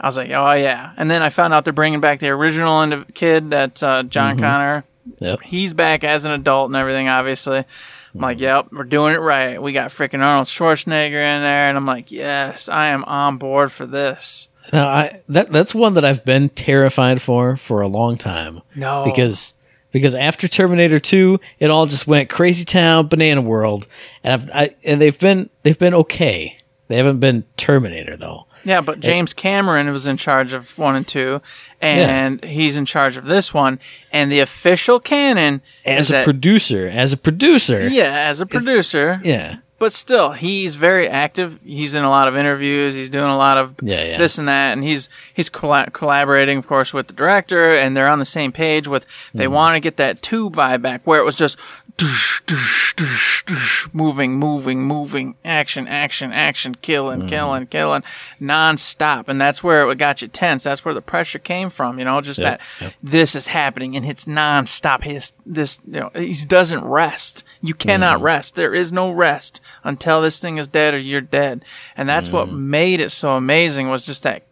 I 0.00 0.06
was 0.06 0.16
like, 0.16 0.30
oh 0.30 0.52
yeah. 0.52 0.92
And 0.96 1.10
then 1.10 1.22
I 1.22 1.28
found 1.28 1.52
out 1.52 1.64
they're 1.64 1.72
bringing 1.74 2.00
back 2.00 2.20
the 2.20 2.28
original 2.28 3.04
kid, 3.14 3.50
that 3.50 3.82
uh, 3.82 4.04
John 4.04 4.36
Mm-hmm. 4.36 4.40
Connor. 4.44 4.84
Yep. 5.18 5.40
He's 5.44 5.74
back 5.74 6.02
as 6.04 6.24
an 6.24 6.30
adult 6.32 6.68
and 6.70 6.76
everything, 6.76 7.08
obviously. 7.08 7.64
I'm 8.14 8.20
like, 8.20 8.40
yep, 8.40 8.68
we're 8.72 8.84
doing 8.84 9.14
it 9.14 9.20
right. 9.20 9.60
We 9.60 9.72
got 9.72 9.90
freaking 9.90 10.20
Arnold 10.20 10.46
Schwarzenegger 10.46 11.06
in 11.12 11.42
there, 11.42 11.68
and 11.68 11.76
I'm 11.76 11.86
like, 11.86 12.10
yes, 12.10 12.68
I 12.68 12.88
am 12.88 13.04
on 13.04 13.38
board 13.38 13.70
for 13.70 13.86
this. 13.86 14.48
Now, 14.72 14.88
I 14.88 15.22
that 15.28 15.50
that's 15.52 15.74
one 15.74 15.94
that 15.94 16.04
I've 16.04 16.24
been 16.24 16.48
terrified 16.50 17.22
for 17.22 17.56
for 17.56 17.80
a 17.80 17.88
long 17.88 18.16
time. 18.16 18.60
No. 18.74 19.04
because 19.04 19.54
because 19.90 20.14
after 20.14 20.48
Terminator 20.48 21.00
Two, 21.00 21.40
it 21.58 21.70
all 21.70 21.86
just 21.86 22.06
went 22.06 22.28
crazy 22.28 22.64
town, 22.64 23.08
banana 23.08 23.40
world, 23.40 23.86
and 24.22 24.34
I've 24.34 24.50
I, 24.50 24.70
and 24.84 25.00
they've 25.00 25.18
been 25.18 25.50
they've 25.62 25.78
been 25.78 25.94
okay. 25.94 26.58
They 26.88 26.96
haven't 26.96 27.20
been 27.20 27.44
Terminator 27.56 28.16
though. 28.16 28.46
Yeah, 28.68 28.82
but 28.82 29.00
James 29.00 29.32
Cameron 29.32 29.90
was 29.90 30.06
in 30.06 30.18
charge 30.18 30.52
of 30.52 30.76
one 30.76 30.94
and 30.94 31.08
two, 31.08 31.40
and 31.80 32.44
he's 32.44 32.76
in 32.76 32.84
charge 32.84 33.16
of 33.16 33.24
this 33.24 33.54
one. 33.54 33.80
And 34.12 34.30
the 34.30 34.40
official 34.40 35.00
canon 35.00 35.62
As 35.86 36.10
a 36.10 36.12
that, 36.12 36.24
producer, 36.24 36.86
as 36.86 37.14
a 37.14 37.16
producer, 37.16 37.88
yeah, 37.88 38.28
as 38.28 38.42
a 38.42 38.46
producer, 38.46 39.20
yeah. 39.24 39.56
But 39.78 39.92
still, 39.92 40.32
he's 40.32 40.74
very 40.76 41.08
active. 41.08 41.58
He's 41.64 41.94
in 41.94 42.02
a 42.04 42.10
lot 42.10 42.28
of 42.28 42.36
interviews. 42.36 42.94
He's 42.94 43.10
doing 43.10 43.30
a 43.30 43.36
lot 43.36 43.56
of 43.58 43.74
Yeah, 43.82 44.04
yeah. 44.04 44.18
this 44.18 44.38
and 44.38 44.48
that, 44.48 44.72
and 44.72 44.82
he's 44.84 45.08
he's 45.32 45.48
colla- 45.48 45.90
collaborating, 45.92 46.58
of 46.58 46.66
course, 46.66 46.92
with 46.92 47.06
the 47.06 47.12
director, 47.12 47.74
and 47.74 47.96
they're 47.96 48.08
on 48.08 48.18
the 48.18 48.24
same 48.24 48.52
page. 48.52 48.88
With 48.88 49.06
they 49.34 49.44
Mm-hmm. 49.44 49.52
want 49.54 49.76
to 49.76 49.80
get 49.80 49.96
that 49.98 50.22
two 50.22 50.50
vibe 50.50 50.82
back, 50.82 51.02
where 51.04 51.20
it 51.20 51.24
was 51.24 51.36
just 51.36 51.58
doosh, 51.96 52.42
doosh, 52.44 52.94
doosh, 52.94 53.44
doosh, 53.44 53.92
moving, 53.94 54.34
moving, 54.34 54.82
moving, 54.84 55.34
action, 55.44 55.88
action, 55.88 56.32
action, 56.32 56.74
killing, 56.80 57.20
Mm-hmm. 57.20 57.28
killing, 57.28 57.66
killing, 57.66 58.02
nonstop, 58.40 59.28
and 59.28 59.40
that's 59.40 59.62
where 59.62 59.88
it 59.90 59.98
got 59.98 60.22
you 60.22 60.28
tense. 60.28 60.64
That's 60.64 60.84
where 60.84 60.94
the 60.94 61.02
pressure 61.02 61.38
came 61.38 61.70
from. 61.70 61.98
You 61.98 62.04
know, 62.04 62.20
just 62.20 62.38
Yep, 62.40 62.46
that 62.58 62.60
yep. 62.84 62.94
this 63.02 63.34
is 63.34 63.48
happening 63.48 63.96
and 63.96 64.04
it's 64.06 64.24
nonstop. 64.24 65.02
His 65.04 65.32
this 65.46 65.80
you 65.86 66.00
know 66.00 66.10
he 66.14 66.34
doesn't 66.46 66.84
rest. 66.84 67.44
You 67.60 67.74
cannot 67.74 68.20
rest. 68.20 68.54
There 68.54 68.74
is 68.74 68.92
no 68.92 69.10
rest 69.10 69.60
until 69.84 70.20
this 70.20 70.38
thing 70.38 70.58
is 70.58 70.66
dead 70.66 70.94
or 70.94 70.98
you're 70.98 71.20
dead. 71.20 71.64
And 71.96 72.08
that's 72.08 72.30
what 72.30 72.48
mm. 72.48 72.58
made 72.58 73.00
it 73.00 73.10
so 73.10 73.36
amazing 73.36 73.88
was 73.88 74.06
just 74.06 74.22
that 74.22 74.44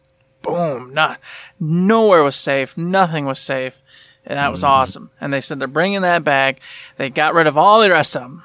boom. 0.42 0.94
Not 0.94 1.20
nowhere 1.60 2.22
was 2.22 2.36
safe. 2.36 2.76
Nothing 2.76 3.26
was 3.26 3.38
safe. 3.38 3.82
And 4.24 4.38
that 4.38 4.50
was 4.50 4.62
mm-hmm. 4.62 4.72
awesome. 4.72 5.10
And 5.20 5.32
they 5.32 5.40
said 5.40 5.60
they're 5.60 5.68
bringing 5.68 6.02
that 6.02 6.24
back. 6.24 6.60
They 6.96 7.10
got 7.10 7.34
rid 7.34 7.46
of 7.46 7.56
all 7.56 7.80
the 7.80 7.90
rest 7.90 8.16
of 8.16 8.22
them. 8.22 8.42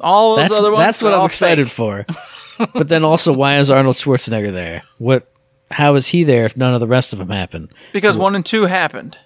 All 0.00 0.36
those 0.36 0.44
That's 0.44 0.58
other 0.58 0.72
ones. 0.72 0.78
that's 0.78 1.02
what 1.02 1.12
I'm 1.12 1.26
excited 1.26 1.70
fake. 1.70 1.72
for. 1.72 2.06
but 2.72 2.88
then 2.88 3.04
also, 3.04 3.32
why 3.32 3.58
is 3.58 3.70
Arnold 3.70 3.96
Schwarzenegger 3.96 4.52
there? 4.52 4.82
What? 4.96 5.28
How 5.70 5.94
is 5.94 6.08
he 6.08 6.24
there 6.24 6.46
if 6.46 6.56
none 6.56 6.74
of 6.74 6.80
the 6.80 6.86
rest 6.86 7.12
of 7.12 7.18
them 7.18 7.28
happened? 7.28 7.70
because 7.92 8.16
one 8.16 8.34
and 8.34 8.44
two 8.44 8.62
happened. 8.64 9.18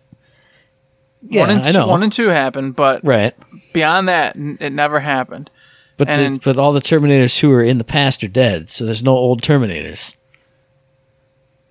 Yeah, 1.22 1.42
one 1.42 1.50
and 1.50 1.66
I 1.66 1.72
know. 1.72 1.86
One 1.86 2.02
and 2.02 2.12
two 2.12 2.28
happened, 2.28 2.76
but 2.76 3.02
right. 3.04 3.34
beyond 3.72 4.08
that, 4.08 4.36
it 4.36 4.72
never 4.72 5.00
happened. 5.00 5.48
But 5.96 6.08
And- 6.08 6.36
the, 6.36 6.40
but 6.40 6.58
all 6.58 6.72
the 6.72 6.80
Terminators 6.80 7.38
who 7.40 7.52
are 7.52 7.62
in 7.62 7.78
the 7.78 7.84
past 7.84 8.24
are 8.24 8.28
dead, 8.28 8.68
so 8.68 8.84
there's 8.84 9.02
no 9.02 9.12
old 9.12 9.42
Terminators. 9.42 10.16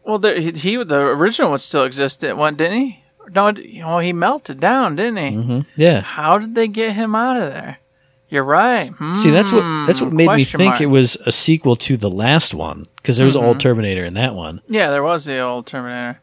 Well, 0.05 0.19
there, 0.19 0.39
he, 0.39 0.51
he 0.51 0.83
the 0.83 0.99
original 0.99 1.49
one 1.49 1.59
still 1.59 1.83
exist. 1.83 2.19
Didn't 2.21 2.37
one, 2.37 2.55
didn't 2.55 2.79
he? 2.79 3.03
No, 3.33 3.53
well, 3.85 3.99
he 3.99 4.11
melted 4.11 4.59
down, 4.59 4.95
didn't 4.97 5.17
he? 5.17 5.29
hmm 5.41 5.59
Yeah. 5.77 6.01
How 6.01 6.37
did 6.37 6.55
they 6.55 6.67
get 6.67 6.93
him 6.95 7.15
out 7.15 7.41
of 7.41 7.53
there? 7.53 7.77
You're 8.29 8.43
right. 8.43 8.89
See, 9.15 9.29
that's 9.29 9.53
what 9.53 9.61
that's 9.85 10.01
what 10.01 10.09
Hmm, 10.09 10.15
made 10.17 10.29
me 10.31 10.43
think 10.43 10.69
mark. 10.71 10.81
it 10.81 10.87
was 10.87 11.15
a 11.25 11.31
sequel 11.31 11.75
to 11.77 11.97
the 11.97 12.09
last 12.09 12.53
one 12.53 12.87
because 12.97 13.17
there 13.17 13.25
was 13.27 13.35
an 13.35 13.43
old 13.43 13.59
Terminator 13.59 14.03
in 14.03 14.15
that 14.15 14.33
one. 14.33 14.61
Yeah, 14.67 14.89
there 14.89 15.03
was 15.03 15.25
the 15.25 15.37
old 15.39 15.67
Terminator. 15.67 16.19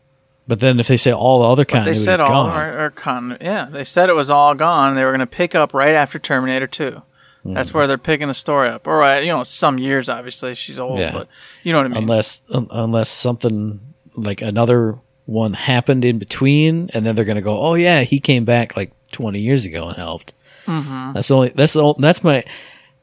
But 0.49 0.59
then 0.59 0.81
if 0.81 0.89
they 0.89 0.97
say 0.97 1.13
all 1.13 1.41
the 1.43 1.49
other 1.49 1.65
kind, 1.65 1.87
They 1.87 1.95
said 1.95 2.21
all 2.21 2.29
gone, 2.47 2.59
or, 2.61 2.85
or 2.87 2.91
con- 2.91 3.39
yeah, 3.41 3.67
they 3.71 3.85
said 3.85 4.09
it 4.09 4.17
was 4.17 4.29
all 4.29 4.55
gone. 4.57 4.97
They 4.97 5.05
were 5.05 5.13
going 5.13 5.21
to 5.21 5.27
pick 5.27 5.55
up 5.55 5.73
right 5.73 5.95
after 5.95 6.19
Terminator 6.19 6.67
2. 6.67 7.01
Hmm. 7.43 7.55
That's 7.55 7.73
where 7.73 7.87
they're 7.87 7.97
picking 7.99 8.29
the 8.29 8.35
story 8.35 8.69
up. 8.69 8.87
Or 8.87 9.03
uh, 9.03 9.19
you 9.21 9.29
know, 9.29 9.43
some 9.45 9.79
years 9.79 10.09
obviously 10.09 10.55
she's 10.55 10.79
old, 10.79 10.99
Yeah. 10.99 11.13
but 11.13 11.29
you 11.63 11.73
know 11.73 11.79
what 11.79 11.87
I 11.87 11.89
mean. 11.89 11.99
unless 11.99 12.43
un, 12.51 12.67
unless 12.71 13.09
something 13.09 13.81
like 14.17 14.43
another 14.43 14.99
one 15.27 15.55
happened 15.55 16.05
in 16.05 16.19
between, 16.19 16.91
and 16.93 17.07
then 17.07 17.15
they're 17.17 17.25
gonna 17.25 17.41
go, 17.41 17.59
oh 17.61 17.75
yeah, 17.75 18.03
he 18.03 18.21
came 18.21 18.45
back 18.45 18.77
like 18.77 18.93
20 19.13 19.41
years 19.41 19.65
ago 19.65 19.89
and 19.89 19.97
helped. 19.97 20.35
Mm-hmm. 20.67 21.13
That's 21.13 21.29
the 21.29 21.35
only 21.37 21.49
that's 21.51 21.73
the 21.73 21.83
only, 21.83 21.97
that's 22.01 22.23
my 22.23 22.45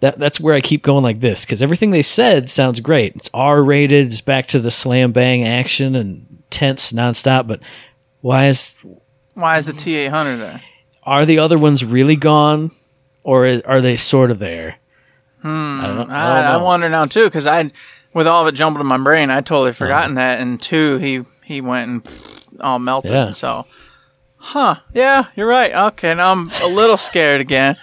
that 0.02 0.20
that's 0.20 0.40
where 0.40 0.54
I 0.54 0.62
keep 0.62 0.84
going 0.84 1.04
like 1.04 1.20
this 1.22 1.44
because 1.46 1.62
everything 1.64 1.90
they 1.92 2.04
said 2.04 2.50
sounds 2.50 2.80
great. 2.80 3.16
It's 3.16 3.30
R 3.34 3.64
rated. 3.64 4.08
It's 4.08 4.22
back 4.22 4.48
to 4.50 4.60
the 4.60 4.70
slam 4.70 5.12
bang 5.12 5.44
action 5.44 5.96
and 5.96 6.44
tense 6.52 6.92
nonstop. 6.92 7.48
But 7.48 7.62
why 8.22 8.48
is 8.48 8.86
Why 9.34 9.58
is 9.58 9.66
the 9.66 9.72
T800 9.74 10.38
there? 10.38 10.62
are 11.04 11.26
the 11.26 11.40
other 11.40 11.58
ones 11.58 11.84
really 11.86 12.16
gone, 12.18 12.70
or 13.28 13.62
are 13.66 13.82
they 13.82 13.98
sort 13.98 14.32
of 14.32 14.40
there? 14.40 14.78
I 15.44 15.48
don't, 15.48 16.10
I 16.10 16.40
I, 16.40 16.42
don't 16.42 16.62
I 16.62 16.64
wonder 16.64 16.90
now 16.90 17.06
too, 17.06 17.26
because 17.26 17.46
I, 17.46 17.70
with 18.14 18.26
all 18.28 18.42
of 18.42 18.48
it 18.48 18.58
jumbled 18.58 18.82
in 18.82 18.88
my 18.88 18.98
brain, 18.98 19.30
I 19.30 19.42
totally 19.42 19.74
forgotten 19.74 20.16
that. 20.16 20.40
And 20.40 20.60
two, 20.62 20.98
he 20.98 21.24
he 21.44 21.62
went 21.62 21.90
and 21.90 22.04
pfft, 22.04 22.46
all 22.62 22.80
melted. 22.80 23.12
Yeah. 23.12 23.32
So, 23.32 23.66
huh? 24.38 24.76
Yeah, 24.94 25.26
you're 25.36 25.48
right. 25.48 25.74
Okay, 25.74 26.14
now 26.14 26.32
I'm 26.32 26.50
a 26.62 26.68
little 26.68 26.98
scared 26.98 27.42
again, 27.42 27.76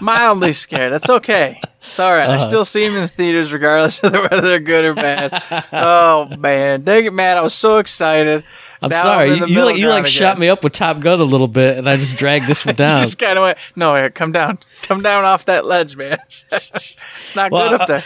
mildly 0.00 0.52
scared. 0.52 0.92
That's 0.92 1.08
okay. 1.08 1.60
It's 1.88 2.00
all 2.00 2.12
right. 2.12 2.28
I 2.28 2.34
Uh-huh. 2.34 2.48
still 2.48 2.64
see 2.64 2.86
them 2.86 2.96
in 2.96 3.02
the 3.02 3.08
theaters, 3.08 3.52
regardless 3.52 4.00
of 4.02 4.12
whether 4.12 4.40
they're 4.40 4.58
good 4.60 4.84
or 4.84 4.94
bad. 4.94 5.42
oh 5.72 6.28
man, 6.36 6.82
dang 6.82 7.04
it, 7.06 7.12
man! 7.12 7.36
I 7.36 7.42
was 7.42 7.54
so 7.54 7.78
excited. 7.78 8.44
I'm 8.82 8.90
Now 8.90 9.02
sorry. 9.02 9.34
You, 9.34 9.46
you 9.46 9.64
like 9.64 9.76
you 9.76 9.88
like 9.88 10.02
ground 10.02 10.08
shot 10.08 10.38
me 10.38 10.48
up 10.48 10.62
with 10.64 10.72
Top 10.72 11.00
Gun 11.00 11.20
a 11.20 11.24
little 11.24 11.48
bit, 11.48 11.78
and 11.78 11.88
I 11.88 11.96
just 11.96 12.16
dragged 12.16 12.46
this 12.46 12.64
one 12.66 12.74
down. 12.76 13.02
Just 13.02 13.18
kind 13.18 13.38
of 13.38 13.42
went. 13.42 13.58
No, 13.74 13.94
Eric, 13.94 14.14
come 14.14 14.32
down, 14.32 14.58
come 14.82 15.02
down 15.02 15.24
off 15.24 15.44
that 15.46 15.64
ledge, 15.64 15.96
man. 15.96 16.18
it's 16.52 17.34
not 17.34 17.50
Well, 17.50 17.70
good 17.70 17.80
I- 17.80 17.82
up 17.82 17.88
there. 17.88 18.04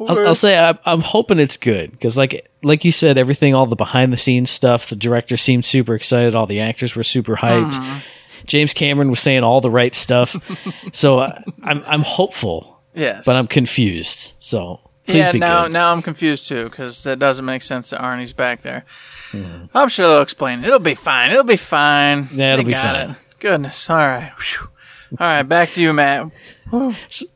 I'll, 0.00 0.26
I'll 0.28 0.34
say 0.34 0.58
I, 0.58 0.76
I'm 0.84 1.00
hoping 1.00 1.38
it's 1.38 1.56
good 1.56 1.92
because, 1.92 2.16
like, 2.16 2.50
like 2.64 2.84
you 2.84 2.90
said, 2.90 3.18
everything, 3.18 3.54
all 3.54 3.66
the 3.66 3.76
behind 3.76 4.12
the 4.12 4.16
scenes 4.16 4.50
stuff. 4.50 4.88
The 4.88 4.96
director 4.96 5.36
seemed 5.36 5.64
super 5.64 5.94
excited. 5.94 6.34
All 6.34 6.46
the 6.46 6.58
actors 6.58 6.96
were 6.96 7.04
super 7.04 7.36
hyped. 7.36 7.72
Mm-hmm. 7.72 7.98
James 8.46 8.74
Cameron 8.74 9.10
was 9.10 9.20
saying 9.20 9.44
all 9.44 9.60
the 9.60 9.70
right 9.70 9.94
stuff. 9.94 10.34
so 10.92 11.20
uh, 11.20 11.40
I'm 11.62 11.84
I'm 11.86 12.02
hopeful, 12.02 12.82
yes, 12.94 13.22
but 13.24 13.36
I'm 13.36 13.46
confused. 13.46 14.32
So 14.40 14.80
please 15.06 15.26
yeah, 15.26 15.32
now 15.32 15.62
good. 15.64 15.72
now 15.72 15.92
I'm 15.92 16.02
confused 16.02 16.48
too 16.48 16.64
because 16.64 17.02
that 17.04 17.18
doesn't 17.18 17.44
make 17.44 17.62
sense 17.62 17.90
that 17.90 18.00
Arnie's 18.00 18.32
back 18.32 18.62
there. 18.62 18.84
Hmm. 19.30 19.64
I'm 19.74 19.88
sure 19.88 20.06
they'll 20.08 20.22
explain 20.22 20.60
it. 20.60 20.66
It'll 20.66 20.78
be 20.78 20.94
fine. 20.94 21.30
It'll 21.30 21.44
be 21.44 21.56
fine. 21.56 22.28
Yeah, 22.32 22.52
it'll 22.54 22.64
They 22.64 22.70
be 22.70 22.74
fine. 22.74 23.10
it. 23.10 23.16
Goodness. 23.38 23.88
All 23.90 23.96
right. 23.96 24.32
Whew. 24.38 24.68
All 25.18 25.26
right. 25.26 25.42
Back 25.42 25.72
to 25.72 25.82
you, 25.82 25.92
Matt. 25.92 26.30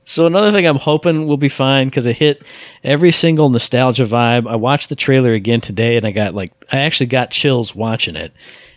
So 0.05 0.27
another 0.27 0.51
thing 0.51 0.67
I'm 0.67 0.77
hoping 0.77 1.27
will 1.27 1.37
be 1.37 1.51
fine 1.51 1.89
because 1.89 2.07
it 2.07 2.17
hit 2.17 2.43
every 2.83 3.13
single 3.13 3.51
nostalgia 3.51 4.05
vibe. 4.05 4.49
I 4.49 4.57
watched 4.57 4.89
the 4.89 4.97
trailer 4.97 5.33
again 5.33 5.61
today, 5.61 5.97
and 5.97 6.07
I 6.07 6.11
got 6.11 6.35
like 6.35 6.53
I 6.73 6.79
actually 6.79 7.09
got 7.09 7.31
chills 7.31 7.75
watching 7.75 8.17
it. 8.17 8.33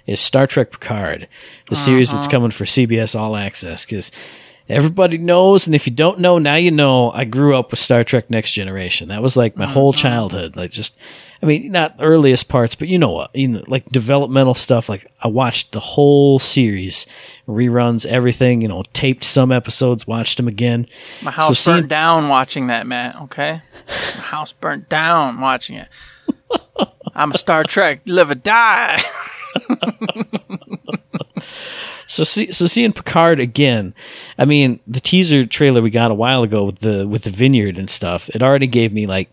Is 0.06 0.20
Star 0.20 0.48
Trek 0.48 0.72
Picard, 0.72 1.28
the 1.70 1.76
series 1.76 2.12
that's 2.12 2.26
uh-huh. 2.26 2.32
coming 2.32 2.52
for 2.52 2.66
CBS 2.66 3.18
All 3.18 3.36
Access? 3.36 3.86
Because 3.86 4.12
everybody 4.70 5.18
knows, 5.18 5.66
and 5.66 5.76
if 5.76 5.88
you 5.88 5.94
don't 5.94 6.20
know, 6.20 6.38
now 6.38 6.56
you 6.56 6.72
know. 6.72 7.12
I 7.12 7.26
grew 7.26 7.56
up 7.56 7.72
with 7.72 7.80
Star 7.80 8.04
Trek 8.04 8.30
Next 8.30 8.52
Generation. 8.52 9.10
That 9.10 9.22
was 9.22 9.36
like 9.36 9.58
my 9.58 9.66
mm-hmm. 9.66 9.74
whole 9.74 9.94
childhood. 9.94 10.56
Like 10.56 10.72
just, 10.72 10.96
I 11.42 11.46
mean, 11.46 11.72
not 11.72 11.96
earliest 12.00 12.48
parts, 12.48 12.76
but 12.76 12.88
you 12.88 13.00
know 13.00 13.12
what? 13.12 13.36
You 13.36 13.48
know, 13.48 13.64
like 13.68 13.86
developmental 13.90 14.54
stuff. 14.54 14.88
Like 14.88 15.12
I 15.22 15.28
watched 15.28 15.72
the 15.72 15.80
whole 15.80 16.40
series, 16.40 17.08
reruns, 17.48 18.06
everything. 18.06 18.62
You 18.62 18.68
know, 18.68 18.84
taped 18.94 19.24
some 19.24 19.52
episodes, 19.52 20.06
watched 20.06 20.38
them 20.38 20.48
again. 20.48 20.86
My 21.22 21.32
house 21.32 21.60
seeing- 21.60 21.78
burnt 21.78 21.90
down 21.90 22.30
watching 22.30 22.68
that, 22.68 22.86
Matt. 22.88 23.16
Okay. 23.24 23.62
My 23.88 24.22
house 24.22 24.54
burnt 24.54 24.88
down 24.88 25.42
watching 25.42 25.78
it. 25.78 25.88
I'm 27.16 27.32
a 27.32 27.38
Star 27.38 27.64
Trek. 27.64 28.02
Live 28.06 28.30
or 28.30 28.36
die. 28.36 29.04
So 32.10 32.24
see, 32.24 32.52
so 32.52 32.66
seeing 32.66 32.92
Picard 32.92 33.40
again, 33.40 33.92
I 34.36 34.46
mean, 34.46 34.80
the 34.88 35.00
teaser 35.00 35.46
trailer 35.46 35.80
we 35.80 35.92
got 35.92 36.10
a 36.10 36.16
while 36.16 36.42
ago 36.42 36.66
with 36.66 36.80
the 36.80 37.08
with 37.08 37.22
the 37.22 37.30
vineyard 37.30 37.78
and 37.78 37.88
stuff, 37.88 38.30
it 38.30 38.42
already 38.42 38.66
gave 38.66 38.92
me 38.92 39.06
like 39.06 39.30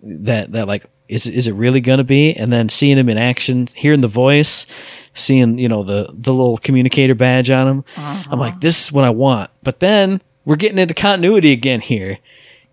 that 0.00 0.52
that 0.52 0.68
like 0.68 0.86
is 1.08 1.26
is 1.26 1.48
it 1.48 1.52
really 1.52 1.80
gonna 1.80 2.04
be? 2.04 2.32
And 2.32 2.52
then 2.52 2.68
seeing 2.68 2.96
him 2.96 3.08
in 3.08 3.18
action, 3.18 3.66
hearing 3.74 4.02
the 4.02 4.06
voice, 4.06 4.66
seeing 5.14 5.58
you 5.58 5.68
know 5.68 5.82
the 5.82 6.08
the 6.12 6.32
little 6.32 6.58
communicator 6.58 7.16
badge 7.16 7.50
on 7.50 7.66
him, 7.66 7.84
I'm 7.96 8.38
like, 8.38 8.52
uh-huh. 8.52 8.60
this 8.60 8.84
is 8.84 8.92
what 8.92 9.02
I 9.02 9.10
want. 9.10 9.50
But 9.64 9.80
then 9.80 10.22
we're 10.44 10.54
getting 10.54 10.78
into 10.78 10.94
continuity 10.94 11.50
again 11.50 11.80
here 11.80 12.20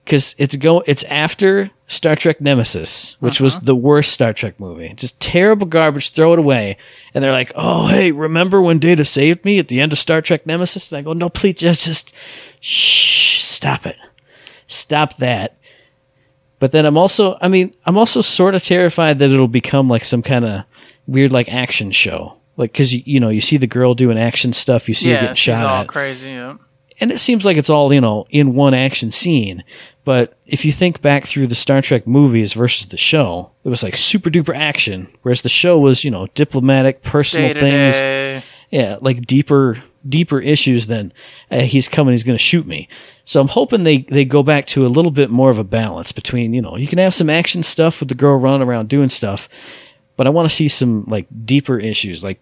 because 0.05 0.35
it's 0.37 0.55
go 0.57 0.83
it's 0.85 1.03
after 1.05 1.71
Star 1.89 2.17
Trek 2.17 2.41
Nemesis, 2.41 3.15
which 3.21 3.39
was 3.39 3.55
uh-huh. 3.55 3.65
the 3.65 3.75
worst 3.75 4.11
Star 4.11 4.33
Trek 4.33 4.59
movie. 4.59 4.93
Just 4.95 5.19
terrible 5.21 5.65
garbage, 5.65 6.11
throw 6.11 6.33
it 6.33 6.39
away. 6.39 6.77
And 7.13 7.23
they're 7.23 7.31
like, 7.31 7.53
oh, 7.55 7.87
hey, 7.87 8.11
remember 8.11 8.61
when 8.61 8.77
Data 8.77 9.05
saved 9.05 9.45
me 9.45 9.57
at 9.57 9.69
the 9.69 9.79
end 9.79 9.93
of 9.93 9.97
Star 9.97 10.21
Trek 10.21 10.45
Nemesis? 10.45 10.91
And 10.91 10.99
I 10.99 11.01
go, 11.01 11.13
no, 11.13 11.29
please, 11.29 11.55
just, 11.55 11.85
just 11.85 12.13
shh, 12.59 13.41
stop 13.41 13.85
it. 13.85 13.95
Stop 14.67 15.15
that. 15.17 15.57
But 16.59 16.73
then 16.73 16.85
I'm 16.85 16.97
also, 16.97 17.37
I 17.41 17.47
mean, 17.47 17.73
I'm 17.85 17.97
also 17.97 18.19
sort 18.21 18.53
of 18.53 18.63
terrified 18.63 19.19
that 19.19 19.29
it'll 19.29 19.47
become 19.47 19.87
like 19.87 20.03
some 20.03 20.21
kind 20.21 20.43
of 20.43 20.65
weird, 21.05 21.31
like 21.31 21.47
action 21.47 21.91
show. 21.91 22.35
Like, 22.57 22.73
cause 22.73 22.91
you, 22.91 23.01
you 23.05 23.19
know, 23.21 23.29
you 23.29 23.39
see 23.39 23.55
the 23.55 23.67
girl 23.67 23.93
doing 23.93 24.17
action 24.17 24.51
stuff, 24.51 24.89
you 24.89 24.93
see 24.95 25.11
her 25.11 25.21
getting 25.21 25.35
shot 25.35 25.63
all 25.63 25.81
at 25.83 25.87
crazy. 25.87 26.29
Yeah. 26.31 26.57
and 26.99 27.11
it 27.11 27.19
seems 27.19 27.45
like 27.45 27.55
it's 27.55 27.69
all 27.69 27.93
you 27.93 28.01
know 28.01 28.25
in 28.31 28.55
one 28.55 28.73
action 28.73 29.11
scene 29.11 29.63
but 30.07 30.37
if 30.45 30.63
you 30.63 30.71
think 30.71 31.01
back 31.01 31.25
through 31.25 31.47
the 31.47 31.53
star 31.55 31.81
trek 31.81 32.07
movies 32.07 32.53
versus 32.53 32.87
the 32.87 32.95
show 32.97 33.51
it 33.65 33.69
was 33.69 33.83
like 33.83 33.97
super 33.97 34.29
duper 34.29 34.55
action 34.55 35.07
whereas 35.21 35.41
the 35.41 35.49
show 35.49 35.77
was 35.77 36.05
you 36.05 36.09
know 36.11 36.27
diplomatic 36.33 37.03
personal 37.03 37.49
Day 37.49 37.53
to 37.53 37.59
things. 37.59 38.43
yeah 38.71 38.97
like 39.01 39.25
deeper 39.27 39.83
deeper 40.07 40.39
issues 40.39 40.87
than 40.87 41.11
he's 41.51 41.89
coming 41.89 42.13
he's 42.13 42.23
going 42.23 42.37
to 42.37 42.43
shoot 42.43 42.65
me. 42.65 42.87
So 43.25 43.41
i'm 43.41 43.49
hoping 43.49 43.83
they 43.83 43.99
they 44.03 44.23
go 44.23 44.41
back 44.43 44.65
to 44.67 44.85
a 44.85 44.93
little 44.97 45.11
bit 45.11 45.29
more 45.29 45.49
of 45.49 45.57
a 45.59 45.65
balance 45.65 46.13
between 46.13 46.53
you 46.53 46.61
know 46.61 46.77
you 46.77 46.87
can 46.87 46.99
have 46.99 47.13
some 47.13 47.29
action 47.29 47.61
stuff 47.63 47.99
with 47.99 48.07
the 48.07 48.15
girl 48.15 48.37
running 48.39 48.65
around 48.65 48.87
doing 48.87 49.09
stuff 49.09 49.49
but 50.15 50.25
i 50.25 50.29
want 50.29 50.49
to 50.49 50.55
see 50.55 50.69
some 50.69 51.03
like 51.07 51.27
deeper 51.43 51.77
issues 51.77 52.23
like 52.23 52.39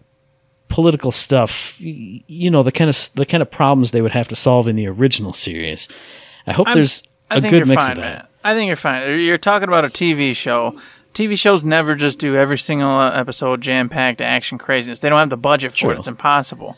political 0.68 1.10
stuff 1.10 1.76
you 1.80 2.50
know 2.50 2.62
the 2.62 2.70
kind 2.72 2.88
of 2.90 2.96
the 3.14 3.26
kind 3.26 3.42
of 3.42 3.50
problems 3.50 3.90
they 3.90 4.02
would 4.02 4.12
have 4.12 4.28
to 4.28 4.36
solve 4.36 4.68
in 4.68 4.76
the 4.76 4.86
original 4.86 5.32
series. 5.32 5.88
I 6.46 6.52
hope 6.52 6.68
I'm- 6.68 6.76
there's 6.76 7.02
I 7.30 7.38
a 7.38 7.40
think 7.40 7.50
good 7.50 7.58
you're 7.58 7.66
mix 7.66 7.82
fine, 7.82 7.90
of 7.92 7.96
that 7.98 8.02
man. 8.02 8.26
I 8.44 8.54
think 8.54 8.68
you're 8.68 8.76
fine. 8.76 9.18
You're 9.20 9.38
talking 9.38 9.68
about 9.68 9.84
a 9.84 9.88
TV 9.88 10.34
show. 10.36 10.80
TV 11.14 11.36
shows 11.36 11.64
never 11.64 11.94
just 11.94 12.18
do 12.18 12.36
every 12.36 12.58
single 12.58 12.90
uh, 12.90 13.10
episode 13.10 13.60
jam 13.62 13.88
packed 13.88 14.20
action 14.20 14.58
craziness. 14.58 15.00
They 15.00 15.08
don't 15.08 15.18
have 15.18 15.30
the 15.30 15.36
budget 15.36 15.72
for 15.72 15.78
True. 15.78 15.90
it. 15.92 15.98
It's 15.98 16.06
impossible. 16.06 16.76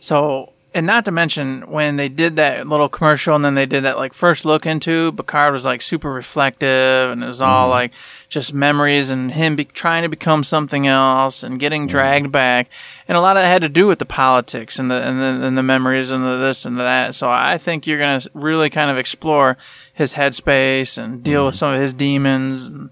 So, 0.00 0.53
and 0.74 0.86
not 0.86 1.04
to 1.04 1.10
mention 1.12 1.62
when 1.70 1.96
they 1.96 2.08
did 2.08 2.36
that 2.36 2.66
little 2.66 2.88
commercial 2.88 3.36
and 3.36 3.44
then 3.44 3.54
they 3.54 3.64
did 3.66 3.84
that 3.84 3.96
like 3.96 4.12
first 4.12 4.44
look 4.44 4.66
into 4.66 5.12
Picard 5.12 5.52
was 5.52 5.64
like 5.64 5.80
super 5.80 6.12
reflective 6.12 7.10
and 7.12 7.22
it 7.22 7.26
was 7.26 7.40
Mm-hmm. 7.40 7.48
all 7.50 7.68
like 7.68 7.92
just 8.28 8.52
memories 8.52 9.10
and 9.10 9.30
him 9.32 9.54
be- 9.56 9.64
trying 9.66 10.02
to 10.02 10.08
become 10.08 10.42
something 10.42 10.86
else 10.86 11.42
and 11.42 11.60
getting 11.60 11.82
Mm-hmm. 11.82 11.88
dragged 11.90 12.32
back. 12.32 12.68
And 13.06 13.16
a 13.16 13.20
lot 13.20 13.36
of 13.36 13.44
it 13.44 13.46
had 13.46 13.62
to 13.62 13.68
do 13.68 13.86
with 13.86 13.98
the 14.00 14.04
politics 14.06 14.78
and 14.78 14.90
the, 14.90 14.94
and 14.96 15.20
the, 15.20 15.46
and 15.46 15.56
the 15.56 15.62
memories 15.62 16.10
and 16.10 16.24
the 16.24 16.36
this 16.38 16.64
and 16.64 16.76
the 16.78 16.82
that. 16.82 17.14
So 17.14 17.30
I 17.30 17.56
think 17.58 17.86
you're 17.86 17.98
going 17.98 18.18
to 18.20 18.30
really 18.34 18.68
kind 18.70 18.90
of 18.90 18.98
explore 18.98 19.56
his 19.92 20.14
headspace 20.14 20.98
and 20.98 21.22
deal 21.22 21.40
Mm-hmm. 21.42 21.46
with 21.46 21.54
some 21.54 21.74
of 21.74 21.80
his 21.80 21.92
demons 21.94 22.66
and, 22.66 22.90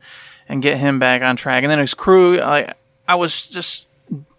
and 0.49 0.63
get 0.63 0.79
him 0.79 0.99
back 0.99 1.23
on 1.23 1.35
track. 1.37 1.65
And 1.65 1.71
then 1.71 1.79
his 1.81 1.95
crew, 1.95 2.39
like, 2.39 2.77
I 3.09 3.17
was 3.17 3.49
just 3.49 3.89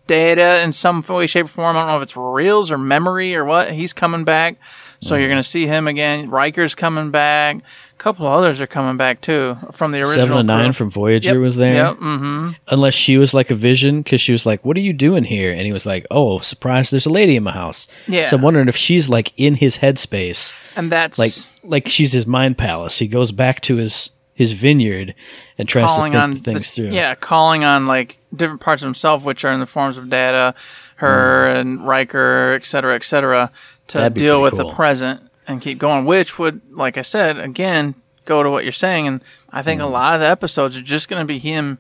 data 0.08 0.62
in 0.64 0.72
some 0.74 1.02
way, 1.08 1.28
shape, 1.28 1.46
or 1.46 1.50
form. 1.50 1.76
I 1.78 1.82
don't 1.82 1.88
know 1.90 1.98
if 1.98 2.04
it's 2.04 2.18
reels 2.18 2.72
or 2.72 2.78
memory 2.78 3.36
or 3.36 3.46
what. 3.46 3.72
He's 3.72 3.94
coming 3.94 4.24
back. 4.24 4.58
So 5.02 5.16
you're 5.18 5.28
going 5.28 5.44
to 5.44 5.48
see 5.48 5.68
him 5.68 5.86
again. 5.90 6.30
Riker's 6.30 6.76
coming 6.76 7.12
back. 7.12 7.58
A 7.58 7.98
couple 7.98 8.26
others 8.26 8.62
are 8.62 8.68
coming 8.68 8.96
back 8.96 9.20
too 9.20 9.58
from 9.74 9.92
the 9.92 10.00
original. 10.00 10.16
Seven 10.28 10.38
of 10.38 10.46
Nine 10.46 10.68
crew. 10.68 10.74
from 10.74 10.92
Voyager 10.92 11.32
Yep, 11.34 11.40
was 11.40 11.56
there. 11.58 11.74
Yep. 11.74 11.98
Mm-hmm. 11.98 12.50
Unless 12.70 12.94
she 12.94 13.18
was 13.18 13.34
like 13.34 13.52
a 13.52 13.56
vision, 13.56 14.02
because 14.02 14.22
she 14.22 14.32
was 14.32 14.46
like, 14.46 14.64
"What 14.64 14.78
are 14.78 14.82
you 14.82 14.94
doing 14.94 15.26
here?" 15.26 15.52
And 15.52 15.66
he 15.66 15.74
was 15.74 15.86
like, 15.86 16.06
"Oh, 16.10 16.40
surprise! 16.40 16.90
There's 16.90 17.06
a 17.06 17.10
lady 17.10 17.36
in 17.36 17.44
my 17.44 17.52
house." 17.52 17.86
Yeah. 18.08 18.30
So 18.30 18.38
I'm 18.38 18.42
wondering 18.44 18.70
if 18.70 18.78
she's 18.78 19.10
like 19.10 19.34
in 19.36 19.56
his 19.56 19.80
headspace, 19.80 20.54
And 20.78 20.90
that's 20.90 21.20
like 21.20 21.34
like 21.66 21.90
she's 21.90 22.14
his 22.14 22.26
mind 22.26 22.58
palace. 22.58 23.00
He 23.00 23.08
goes 23.08 23.34
back 23.34 23.60
to 23.62 23.76
his 23.76 24.10
his 24.34 24.52
vineyard 24.54 25.14
and 25.58 25.68
tries 25.70 25.90
to 25.92 25.96
calling 25.96 26.12
think 26.14 26.24
on 26.24 26.34
things 26.36 26.76
the- 26.76 26.84
through. 26.84 26.92
Yeah, 26.96 27.16
calling 27.16 27.64
on 27.64 27.88
like 27.88 28.18
different 28.36 28.62
parts 28.62 28.82
of 28.82 28.88
himself, 28.88 29.24
which 29.24 29.46
are 29.46 29.52
in 29.52 29.60
the 29.60 29.66
forms 29.68 29.98
of 29.98 30.10
data, 30.10 30.56
her 30.98 31.48
and 31.48 31.88
Riker, 31.88 32.54
et 32.54 32.66
cetera, 32.66 32.96
et 32.96 33.04
cetera, 33.04 33.52
to 33.88 33.98
Mm. 34.00 34.14
Deal 34.14 34.42
with 34.42 34.56
pretty 34.56 34.70
the 34.70 34.76
present 34.76 35.22
and 35.48 35.62
keep 35.62 35.78
going. 35.78 36.06
Which 36.06 36.40
would, 36.40 36.62
like 36.72 36.98
I 36.98 37.02
said, 37.04 37.38
again, 37.38 37.96
go 38.26 38.42
to 38.42 38.50
what 38.50 38.64
you're 38.64 38.72
saying. 38.72 39.06
And 39.08 39.22
I 39.52 39.62
think 39.62 39.82
Mm. 39.82 39.86
a 39.86 39.88
lot 39.88 40.14
of 40.16 40.20
the 40.22 40.28
episodes 40.28 40.76
are 40.78 40.82
just 40.82 41.10
going 41.10 41.22
to 41.22 41.26
be 41.28 41.38
him 41.40 41.78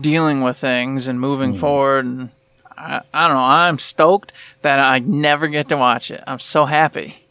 dealing 0.00 0.42
with 0.42 0.56
things 0.58 1.06
and 1.06 1.18
Mm. 1.18 1.22
moving 1.22 1.54
forward. 1.54 2.04
And 2.04 2.28
I, 2.76 3.00
I 3.14 3.28
don't 3.28 3.36
know. 3.36 3.42
I'm 3.42 3.78
stoked 3.78 4.32
that 4.62 4.78
I 4.78 4.98
never 4.98 5.46
get 5.48 5.68
to 5.68 5.76
watch 5.76 6.10
it. 6.10 6.22
I'm 6.26 6.38
so 6.38 6.64
happy. 6.66 7.21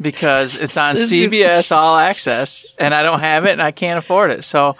Because 0.00 0.60
it's 0.62 0.76
on 0.76 0.94
CBS 0.96 1.74
All 1.74 1.96
Access, 2.10 2.66
and 2.78 2.92
I 2.94 3.02
don't 3.02 3.20
have 3.20 3.44
it, 3.44 3.52
and 3.52 3.62
I 3.62 3.70
can't 3.72 3.98
afford 3.98 4.30
it. 4.30 4.44
So 4.44 4.76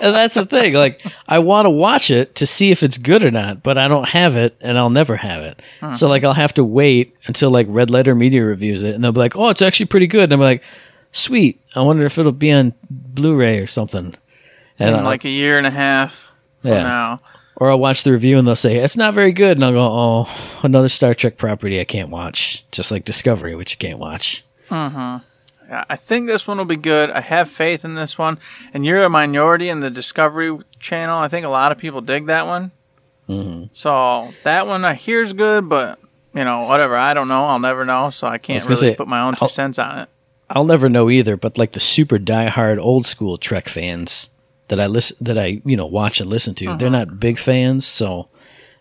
and 0.00 0.14
that's 0.14 0.34
the 0.34 0.46
thing. 0.46 0.74
Like, 0.74 1.00
I 1.28 1.38
want 1.40 1.66
to 1.66 1.70
watch 1.70 2.10
it 2.10 2.36
to 2.36 2.46
see 2.46 2.70
if 2.70 2.82
it's 2.82 2.98
good 2.98 3.24
or 3.24 3.30
not, 3.30 3.62
but 3.62 3.78
I 3.78 3.88
don't 3.88 4.08
have 4.08 4.36
it, 4.36 4.56
and 4.60 4.78
I'll 4.78 4.90
never 4.90 5.16
have 5.16 5.42
it. 5.42 5.60
Hmm. 5.80 5.94
So, 5.94 6.08
like, 6.08 6.24
I'll 6.24 6.32
have 6.34 6.54
to 6.54 6.64
wait 6.64 7.16
until 7.26 7.50
like 7.50 7.66
Red 7.68 7.90
Letter 7.90 8.14
Media 8.14 8.44
reviews 8.44 8.82
it, 8.82 8.94
and 8.94 9.02
they'll 9.02 9.12
be 9.12 9.18
like, 9.20 9.36
"Oh, 9.36 9.48
it's 9.50 9.62
actually 9.62 9.86
pretty 9.86 10.06
good." 10.06 10.24
And 10.24 10.32
I'm 10.34 10.40
like, 10.40 10.62
"Sweet." 11.12 11.60
I 11.74 11.82
wonder 11.82 12.04
if 12.04 12.18
it'll 12.18 12.32
be 12.32 12.52
on 12.52 12.74
Blu-ray 12.90 13.58
or 13.58 13.66
something. 13.66 14.14
And 14.78 14.88
in 14.90 14.94
I'll- 14.96 15.04
like 15.04 15.24
a 15.24 15.30
year 15.30 15.58
and 15.58 15.66
a 15.66 15.70
half 15.70 16.32
from 16.62 16.70
Yeah. 16.72 16.82
now. 16.82 17.20
Or 17.56 17.70
I'll 17.70 17.78
watch 17.78 18.02
the 18.04 18.12
review 18.12 18.38
and 18.38 18.46
they'll 18.46 18.56
say 18.56 18.76
it's 18.76 18.96
not 18.96 19.14
very 19.14 19.32
good, 19.32 19.56
and 19.56 19.64
I'll 19.64 19.72
go, 19.72 19.80
"Oh, 19.82 20.58
another 20.62 20.88
Star 20.88 21.14
Trek 21.14 21.36
property 21.36 21.80
I 21.80 21.84
can't 21.84 22.10
watch." 22.10 22.64
Just 22.72 22.90
like 22.90 23.04
Discovery, 23.04 23.54
which 23.54 23.72
you 23.72 23.78
can't 23.78 23.98
watch. 23.98 24.44
Yeah, 24.70 25.20
I 25.88 25.96
think 25.96 26.26
this 26.26 26.46
one 26.46 26.58
will 26.58 26.64
be 26.66 26.76
good. 26.76 27.10
I 27.10 27.20
have 27.20 27.48
faith 27.48 27.84
in 27.86 27.94
this 27.94 28.18
one. 28.18 28.38
And 28.74 28.84
you're 28.84 29.02
a 29.02 29.08
minority 29.08 29.70
in 29.70 29.80
the 29.80 29.88
Discovery 29.90 30.58
Channel. 30.78 31.16
I 31.18 31.28
think 31.28 31.46
a 31.46 31.48
lot 31.48 31.72
of 31.72 31.78
people 31.78 32.02
dig 32.02 32.26
that 32.26 32.46
one. 32.46 32.70
Mm-hmm. 33.28 33.64
So 33.72 34.34
that 34.42 34.66
one 34.66 34.84
I 34.84 34.92
hear 34.94 35.22
is 35.22 35.32
good, 35.32 35.68
but 35.68 35.98
you 36.34 36.44
know, 36.44 36.62
whatever. 36.62 36.96
I 36.96 37.14
don't 37.14 37.28
know. 37.28 37.44
I'll 37.46 37.58
never 37.58 37.84
know. 37.86 38.10
So 38.10 38.26
I 38.26 38.36
can't 38.36 38.60
I 38.62 38.64
really 38.66 38.76
say, 38.76 38.94
put 38.94 39.08
my 39.08 39.22
own 39.22 39.36
2 39.36 39.38
I'll- 39.42 39.48
cents 39.48 39.78
on 39.78 40.00
it. 40.00 40.08
I'll 40.50 40.64
never 40.66 40.90
know 40.90 41.08
either, 41.08 41.38
but 41.38 41.56
like 41.56 41.72
the 41.72 41.80
super 41.80 42.18
diehard 42.18 42.78
old 42.78 43.06
school 43.06 43.38
Trek 43.38 43.66
fans 43.70 44.28
that 44.74 44.82
I 44.82 44.86
listen 44.86 45.16
that 45.20 45.38
I 45.38 45.60
you 45.64 45.76
know 45.76 45.86
watch 45.86 46.20
and 46.20 46.28
listen 46.28 46.54
to, 46.56 46.66
Uh-huh. 46.66 46.76
they're 46.76 46.90
not 46.90 47.20
big 47.20 47.38
fans, 47.38 47.86
so 47.86 48.28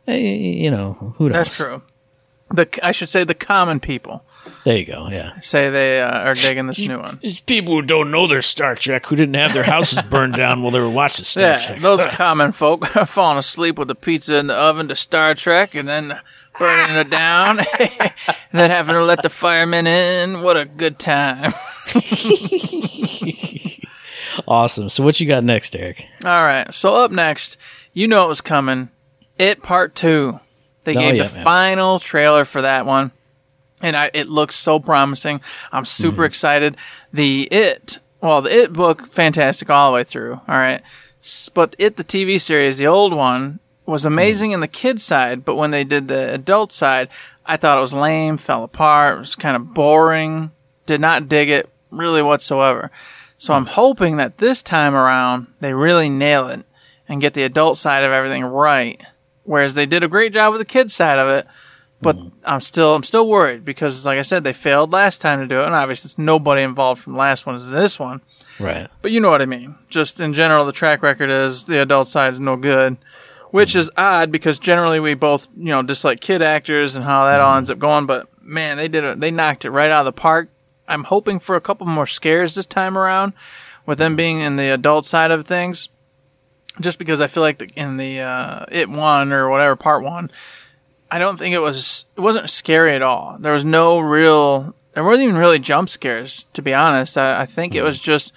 eh, 0.08 0.18
you 0.18 0.72
know 0.72 1.14
who 1.18 1.30
knows. 1.30 1.34
That's 1.34 1.58
true. 1.58 1.82
The 2.50 2.68
I 2.86 2.92
should 2.92 3.10
say 3.10 3.24
the 3.24 3.34
common 3.34 3.80
people 3.80 4.24
There 4.64 4.78
you 4.78 4.86
go. 4.86 5.08
Yeah, 5.10 5.40
say 5.40 5.70
they 5.72 6.02
uh, 6.02 6.20
are 6.30 6.34
digging 6.36 6.68
this 6.68 6.78
new 6.80 7.00
one. 7.00 7.18
it's 7.24 7.40
people 7.40 7.74
who 7.76 7.82
don't 7.82 8.12
know 8.12 8.28
their 8.28 8.42
Star 8.44 8.76
Trek 8.76 9.06
who 9.08 9.16
didn't 9.16 9.36
have 9.36 9.54
their 9.54 9.64
houses 9.64 10.02
burned 10.10 10.36
down 10.36 10.62
while 10.62 10.72
they 10.72 10.80
were 10.80 10.90
watching 10.90 11.26
Star 11.26 11.44
Yeah, 11.44 11.80
those 11.80 12.06
common 12.12 12.52
folk 12.52 12.96
are 12.96 13.06
falling 13.08 13.40
asleep 13.40 13.80
with 13.80 13.88
the 13.88 13.96
pizza 13.96 14.36
in 14.38 14.48
the 14.48 14.54
oven 14.56 14.88
to 14.90 14.96
Star 14.96 15.34
Trek 15.36 15.74
and 15.74 15.88
then 15.88 16.20
burning 16.60 16.96
it 16.96 17.10
down 17.10 17.60
and 17.80 18.12
then 18.52 18.70
having 18.70 18.94
to 18.94 19.04
let 19.04 19.24
the 19.24 19.30
firemen 19.30 19.88
in. 19.88 20.44
What 20.44 20.56
a 20.58 20.66
good 20.66 21.00
time. 21.00 21.52
Awesome. 24.48 24.90
So 24.90 25.04
what 25.04 25.20
you 25.20 25.28
got 25.28 25.44
next, 25.44 25.76
Eric? 25.76 26.06
All 26.26 26.44
right. 26.44 26.74
So 26.74 26.96
up 26.96 27.12
next, 27.12 27.58
you 27.94 28.08
know 28.08 28.26
it 28.26 28.30
was 28.30 28.42
coming. 28.42 28.90
It 29.38 29.64
Part 29.64 29.96
2. 29.96 30.40
They 30.84 30.96
Oh, 30.96 31.00
gave 31.00 31.16
yeah, 31.16 31.28
the 31.28 31.36
man. 31.36 31.44
final 31.44 32.00
trailer 32.00 32.46
for 32.46 32.62
that 32.62 32.86
one. 32.86 33.12
And 33.82 33.96
I, 33.96 34.10
it 34.14 34.28
looks 34.30 34.56
so 34.56 34.80
promising. 34.80 35.42
I'm 35.72 35.86
super 35.86 36.18
Mm-hmm. 36.18 36.24
excited. 36.26 36.78
The 37.12 37.48
It, 37.52 38.00
well, 38.22 38.42
the 38.42 38.56
It 38.64 38.74
book, 38.74 39.08
fantastic 39.12 39.70
all 39.70 39.92
the 39.92 39.96
way 39.96 40.04
through. 40.04 40.34
All 40.48 40.56
right. 40.58 40.82
But 41.54 41.76
It, 41.80 41.98
the 41.98 42.04
TV 42.04 42.40
series, 42.40 42.78
the 42.78 42.88
old 42.88 43.14
one, 43.14 43.60
was 43.86 44.06
amazing 44.06 44.52
Mm. 44.52 44.54
in 44.56 44.60
the 44.62 44.68
kid 44.68 45.00
side. 45.02 45.44
But 45.46 45.56
when 45.56 45.72
they 45.72 45.84
did 45.84 46.08
the 46.08 46.34
adult 46.34 46.72
side, 46.72 47.10
I 47.46 47.58
thought 47.58 47.78
it 47.78 47.82
was 47.82 47.94
lame, 47.94 48.38
fell 48.38 48.64
apart, 48.64 49.16
it 49.16 49.20
was 49.20 49.36
kind 49.36 49.56
of 49.58 49.74
boring, 49.74 50.52
did 50.86 51.02
not 51.02 51.28
dig 51.28 51.50
it 51.50 51.70
really 51.92 52.22
whatsoever. 52.22 52.90
So 53.44 53.54
I'm 53.54 53.66
hoping 53.66 54.16
that 54.16 54.38
this 54.38 54.64
time 54.64 54.96
around 54.96 55.48
they 55.60 55.74
really 55.74 56.08
nail 56.08 56.48
it 56.48 56.66
and 57.10 57.20
get 57.20 57.34
the 57.34 57.44
adult 57.44 57.78
side 57.78 58.06
of 58.06 58.14
everything 58.14 58.46
right. 58.46 59.02
Whereas 59.44 59.76
they 59.76 59.86
did 59.86 60.02
a 60.02 60.08
great 60.08 60.32
job 60.32 60.54
with 60.54 60.62
the 60.62 60.66
kids 60.66 60.94
side 60.94 61.20
of 61.20 61.28
it, 61.28 61.46
but 62.02 62.16
mm-hmm. 62.16 62.30
I'm 62.46 62.62
still 62.62 62.96
I'm 62.96 63.04
still 63.04 63.28
worried 63.28 63.66
because 63.66 64.06
like 64.06 64.18
I 64.18 64.22
said 64.22 64.46
they 64.46 64.54
failed 64.54 64.94
last 64.94 65.20
time 65.20 65.42
to 65.42 65.46
do 65.46 65.60
it, 65.60 65.66
and 65.66 65.76
obviously 65.76 66.08
it's 66.08 66.18
nobody 66.18 66.62
involved 66.62 67.02
from 67.02 67.14
the 67.14 67.20
last 67.20 67.46
one 67.46 67.56
is 67.56 67.70
this 67.70 68.00
one. 68.00 68.22
Right. 68.62 68.88
But 69.02 69.12
you 69.12 69.20
know 69.20 69.32
what 69.32 69.42
I 69.42 69.46
mean. 69.46 69.76
Just 69.90 70.22
in 70.22 70.32
general, 70.32 70.64
the 70.64 70.72
track 70.72 71.04
record 71.04 71.30
is 71.30 71.66
the 71.66 71.82
adult 71.82 72.08
side 72.08 72.32
is 72.32 72.40
no 72.40 72.56
good, 72.56 72.96
which 73.52 73.72
mm-hmm. 73.72 73.80
is 73.80 73.92
odd 73.98 74.32
because 74.32 74.58
generally 74.58 75.02
we 75.02 75.16
both 75.16 75.50
you 75.58 75.66
know 75.66 75.84
dislike 75.84 76.22
kid 76.22 76.42
actors 76.42 76.96
and 76.96 77.04
how 77.04 77.26
that 77.26 77.42
all 77.42 77.50
mm-hmm. 77.50 77.58
ends 77.58 77.70
up 77.70 77.80
going. 77.80 78.06
But 78.06 78.30
man, 78.42 78.78
they 78.78 78.88
did 78.88 79.04
it. 79.04 79.20
They 79.20 79.32
knocked 79.32 79.66
it 79.66 79.72
right 79.72 79.92
out 79.92 80.08
of 80.08 80.16
the 80.16 80.22
park. 80.22 80.48
I'm 80.88 81.06
hoping 81.06 81.40
for 81.40 81.56
a 81.56 81.62
couple 81.62 81.88
more 81.88 82.08
scares 82.08 82.56
this 82.56 82.66
time 82.66 82.98
around, 82.98 83.34
with 83.86 83.98
them 83.98 84.16
being 84.16 84.40
in 84.40 84.56
the 84.56 84.70
adult 84.70 85.06
side 85.06 85.32
of 85.32 85.46
things. 85.46 85.90
Just 86.80 86.98
because 86.98 87.22
I 87.22 87.28
feel 87.28 87.44
like 87.44 87.60
the, 87.60 87.68
in 87.76 87.98
the 87.98 88.22
uh, 88.22 88.66
it 88.72 88.90
one 88.90 89.32
or 89.32 89.50
whatever 89.50 89.76
part 89.76 90.04
one, 90.04 90.32
I 91.12 91.20
don't 91.20 91.38
think 91.38 91.54
it 91.54 91.60
was 91.60 92.06
it 92.16 92.22
wasn't 92.22 92.50
scary 92.50 92.96
at 92.96 93.04
all. 93.04 93.38
There 93.40 93.54
was 93.54 93.64
no 93.64 94.00
real 94.00 94.74
there 94.94 95.04
weren't 95.04 95.22
even 95.22 95.38
really 95.38 95.60
jump 95.60 95.90
scares, 95.90 96.48
to 96.54 96.62
be 96.62 96.74
honest. 96.74 97.18
I, 97.18 97.42
I 97.42 97.46
think 97.46 97.76
it 97.76 97.84
was 97.84 98.00
just 98.00 98.32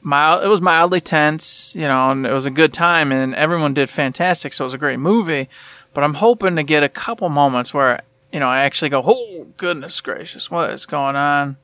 mild. 0.00 0.42
It 0.42 0.48
was 0.48 0.60
mildly 0.60 1.00
tense, 1.00 1.74
you 1.74 1.82
know, 1.82 2.10
and 2.10 2.26
it 2.26 2.32
was 2.32 2.46
a 2.46 2.50
good 2.50 2.72
time, 2.72 3.12
and 3.12 3.34
everyone 3.34 3.74
did 3.74 3.90
fantastic. 3.90 4.52
So 4.52 4.64
it 4.64 4.66
was 4.66 4.74
a 4.74 4.78
great 4.78 4.98
movie. 4.98 5.48
But 5.94 6.04
I'm 6.04 6.14
hoping 6.14 6.56
to 6.56 6.62
get 6.62 6.82
a 6.82 6.88
couple 6.88 7.28
moments 7.28 7.74
where 7.74 8.02
you 8.32 8.40
know 8.40 8.48
I 8.48 8.60
actually 8.60 8.88
go, 8.88 9.02
"Oh 9.04 9.48
goodness 9.56 10.00
gracious, 10.00 10.50
what 10.50 10.70
is 10.70 10.86
going 10.86 11.16
on?" 11.16 11.56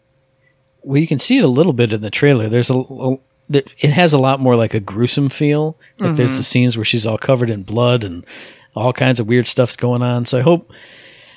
Well, 0.84 1.00
you 1.00 1.06
can 1.06 1.18
see 1.18 1.38
it 1.38 1.44
a 1.44 1.48
little 1.48 1.72
bit 1.72 1.92
in 1.92 2.00
the 2.02 2.10
trailer. 2.10 2.48
There's 2.48 2.70
a, 2.70 2.74
a 2.78 3.16
it 3.50 3.90
has 3.90 4.12
a 4.12 4.18
lot 4.18 4.40
more 4.40 4.56
like 4.56 4.74
a 4.74 4.80
gruesome 4.80 5.28
feel. 5.28 5.76
Like 5.98 6.16
there's 6.16 6.36
the 6.36 6.42
scenes 6.44 6.76
where 6.78 6.84
she's 6.84 7.04
all 7.06 7.18
covered 7.18 7.50
in 7.50 7.62
blood 7.62 8.02
and 8.04 8.24
all 8.74 8.92
kinds 8.92 9.20
of 9.20 9.26
weird 9.28 9.46
stuff's 9.46 9.76
going 9.76 10.02
on. 10.02 10.24
So 10.26 10.38
I 10.38 10.42
hope. 10.42 10.70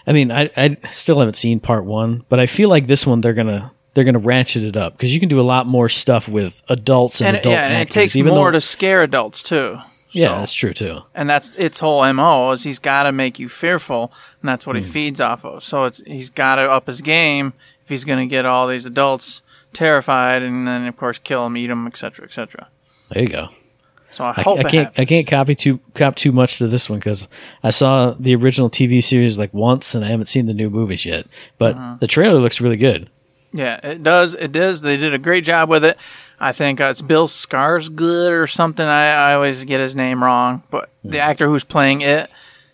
I 0.06 0.14
mean, 0.14 0.32
I 0.32 0.50
I 0.56 0.78
still 0.92 1.20
haven't 1.20 1.36
seen 1.36 1.60
part 1.60 1.84
one, 1.86 2.24
but 2.30 2.40
I 2.40 2.46
feel 2.46 2.70
like 2.70 2.88
this 2.88 3.06
one 3.06 3.20
they're 3.22 3.34
gonna 3.34 3.72
they're 3.94 4.06
gonna 4.06 4.20
ratchet 4.20 4.64
it 4.64 4.78
up 4.78 4.94
because 4.96 5.14
you 5.14 5.20
can 5.20 5.28
do 5.28 5.40
a 5.40 5.44
lot 5.44 5.68
more 5.68 5.90
stuff 5.90 6.30
with 6.30 6.62
adults 6.70 7.20
and, 7.20 7.28
And, 7.30 7.36
it, 7.38 7.40
adult 7.42 7.54
yeah, 7.54 7.68
and 7.68 7.82
it 7.82 7.90
takes 7.92 8.16
even 8.16 8.34
more 8.34 8.48
though, 8.52 8.58
to 8.58 8.62
scare 8.62 9.04
adults 9.04 9.44
too. 9.44 9.78
yeah, 10.14 10.28
So- 10.30 10.40
that's 10.40 10.54
true 10.54 10.74
too. 10.74 11.00
and 11.14 11.30
that's 11.30 11.54
its 11.58 11.80
whole 11.80 12.14
mo 12.14 12.52
is 12.52 12.64
he's 12.64 12.80
got 12.80 13.04
to 13.04 13.12
make 13.12 13.38
you 13.38 13.50
fearful, 13.50 14.14
and 14.42 14.48
that's 14.48 14.66
what 14.66 14.78
Hmm. 14.78 14.84
he 14.84 14.88
feeds 14.90 15.20
off 15.20 15.44
of. 15.44 15.62
So 15.66 15.84
it's 15.84 16.02
he's 16.08 16.30
got 16.30 16.56
to 16.56 16.62
up 16.72 16.88
his 16.88 17.02
game 17.02 17.52
if 17.88 17.90
he's 17.90 18.04
going 18.04 18.20
to 18.20 18.30
get 18.30 18.46
all 18.46 18.68
these 18.68 18.86
adults 18.86 19.42
terrified, 19.72 20.42
and 20.44 20.68
then 20.68 20.86
of 20.88 20.98
course 20.98 21.20
kill 21.20 21.46
them, 21.46 21.56
eat 21.56 21.68
them, 21.68 21.88
etc., 21.88 22.26
etc. 22.26 22.68
There 23.12 23.22
you 23.24 23.30
go. 23.30 23.48
So 24.10 24.26
I 24.26 24.34
I, 24.38 24.42
hope 24.42 24.60
I 24.60 24.64
can't 24.64 25.00
I 25.00 25.06
can't 25.06 25.26
copy 25.28 25.56
too 25.56 25.80
cop 25.94 26.16
too 26.16 26.32
much 26.34 26.58
to 26.58 26.68
this 26.68 26.90
one 26.90 27.00
because 27.00 27.28
I 27.64 27.70
saw 27.72 28.12
the 28.12 28.36
original 28.36 28.70
TV 28.70 29.02
series 29.02 29.38
like 29.38 29.54
once 29.54 29.96
and 29.96 30.04
I 30.04 30.10
haven't 30.10 30.26
seen 30.28 30.46
the 30.48 30.54
new 30.54 30.70
movies 30.70 31.06
yet. 31.06 31.28
But 31.58 31.76
Uh-huh. 31.76 31.96
the 32.02 32.08
trailer 32.08 32.40
looks 32.40 32.60
really 32.62 32.78
good. 32.78 33.10
Yeah, 33.54 33.80
it 33.84 34.04
does. 34.04 34.34
It 34.36 34.52
does. 34.52 34.82
They 34.82 34.98
did 34.98 35.14
a 35.14 35.18
great 35.18 35.44
job 35.46 35.70
with 35.70 35.84
it. 35.86 35.98
I 36.40 36.52
think 36.52 36.80
uh, 36.82 36.86
it's 36.86 37.02
Bill 37.02 37.28
Skarsgård 37.28 38.32
or 38.32 38.48
something. 38.48 38.86
I, 38.86 39.32
I 39.32 39.34
always 39.36 39.64
get 39.66 39.80
his 39.80 39.96
name 39.96 40.24
wrong, 40.24 40.64
but 40.70 40.90
Hmm. 41.04 41.10
the 41.12 41.20
actor 41.20 41.48
who's 41.48 41.64
playing 41.64 42.02
it, 42.02 42.30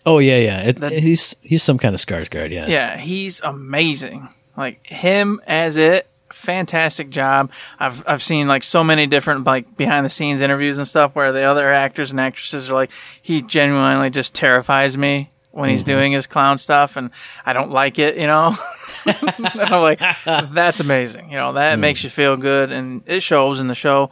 Oh 0.06 0.18
yeah, 0.18 0.36
yeah. 0.38 0.60
It, 0.60 1.02
he's 1.02 1.34
he's 1.42 1.62
some 1.62 1.78
kind 1.78 1.94
of 1.94 2.00
Skarsgård. 2.00 2.50
Yeah. 2.50 2.66
yeah, 2.66 2.96
he's 2.98 3.40
amazing. 3.42 4.28
Like 4.56 4.86
him 4.86 5.40
as 5.46 5.76
it, 5.76 6.08
fantastic 6.30 7.10
job. 7.10 7.50
I've 7.78 8.06
I've 8.06 8.22
seen 8.22 8.46
like 8.46 8.62
so 8.62 8.84
many 8.84 9.06
different 9.06 9.44
like 9.44 9.76
behind 9.76 10.04
the 10.06 10.10
scenes 10.10 10.40
interviews 10.40 10.78
and 10.78 10.86
stuff 10.86 11.14
where 11.14 11.32
the 11.32 11.42
other 11.42 11.72
actors 11.72 12.10
and 12.10 12.20
actresses 12.20 12.70
are 12.70 12.74
like, 12.74 12.90
he 13.20 13.42
genuinely 13.42 14.10
just 14.10 14.34
terrifies 14.34 14.96
me 14.96 15.30
when 15.54 15.70
he's 15.70 15.84
mm-hmm. 15.84 15.98
doing 15.98 16.12
his 16.12 16.26
clown 16.26 16.58
stuff, 16.58 16.96
and 16.96 17.10
I 17.46 17.52
don't 17.52 17.70
like 17.70 17.98
it, 17.98 18.16
you 18.16 18.26
know. 18.26 18.56
and 19.06 19.46
I'm 19.54 19.82
like, 19.82 20.00
that's 20.26 20.80
amazing. 20.80 21.30
You 21.30 21.36
know, 21.36 21.52
that 21.52 21.78
mm. 21.78 21.80
makes 21.80 22.02
you 22.02 22.10
feel 22.10 22.36
good, 22.36 22.72
and 22.72 23.02
it 23.06 23.22
shows 23.22 23.60
in 23.60 23.68
the 23.68 23.74
show. 23.74 24.10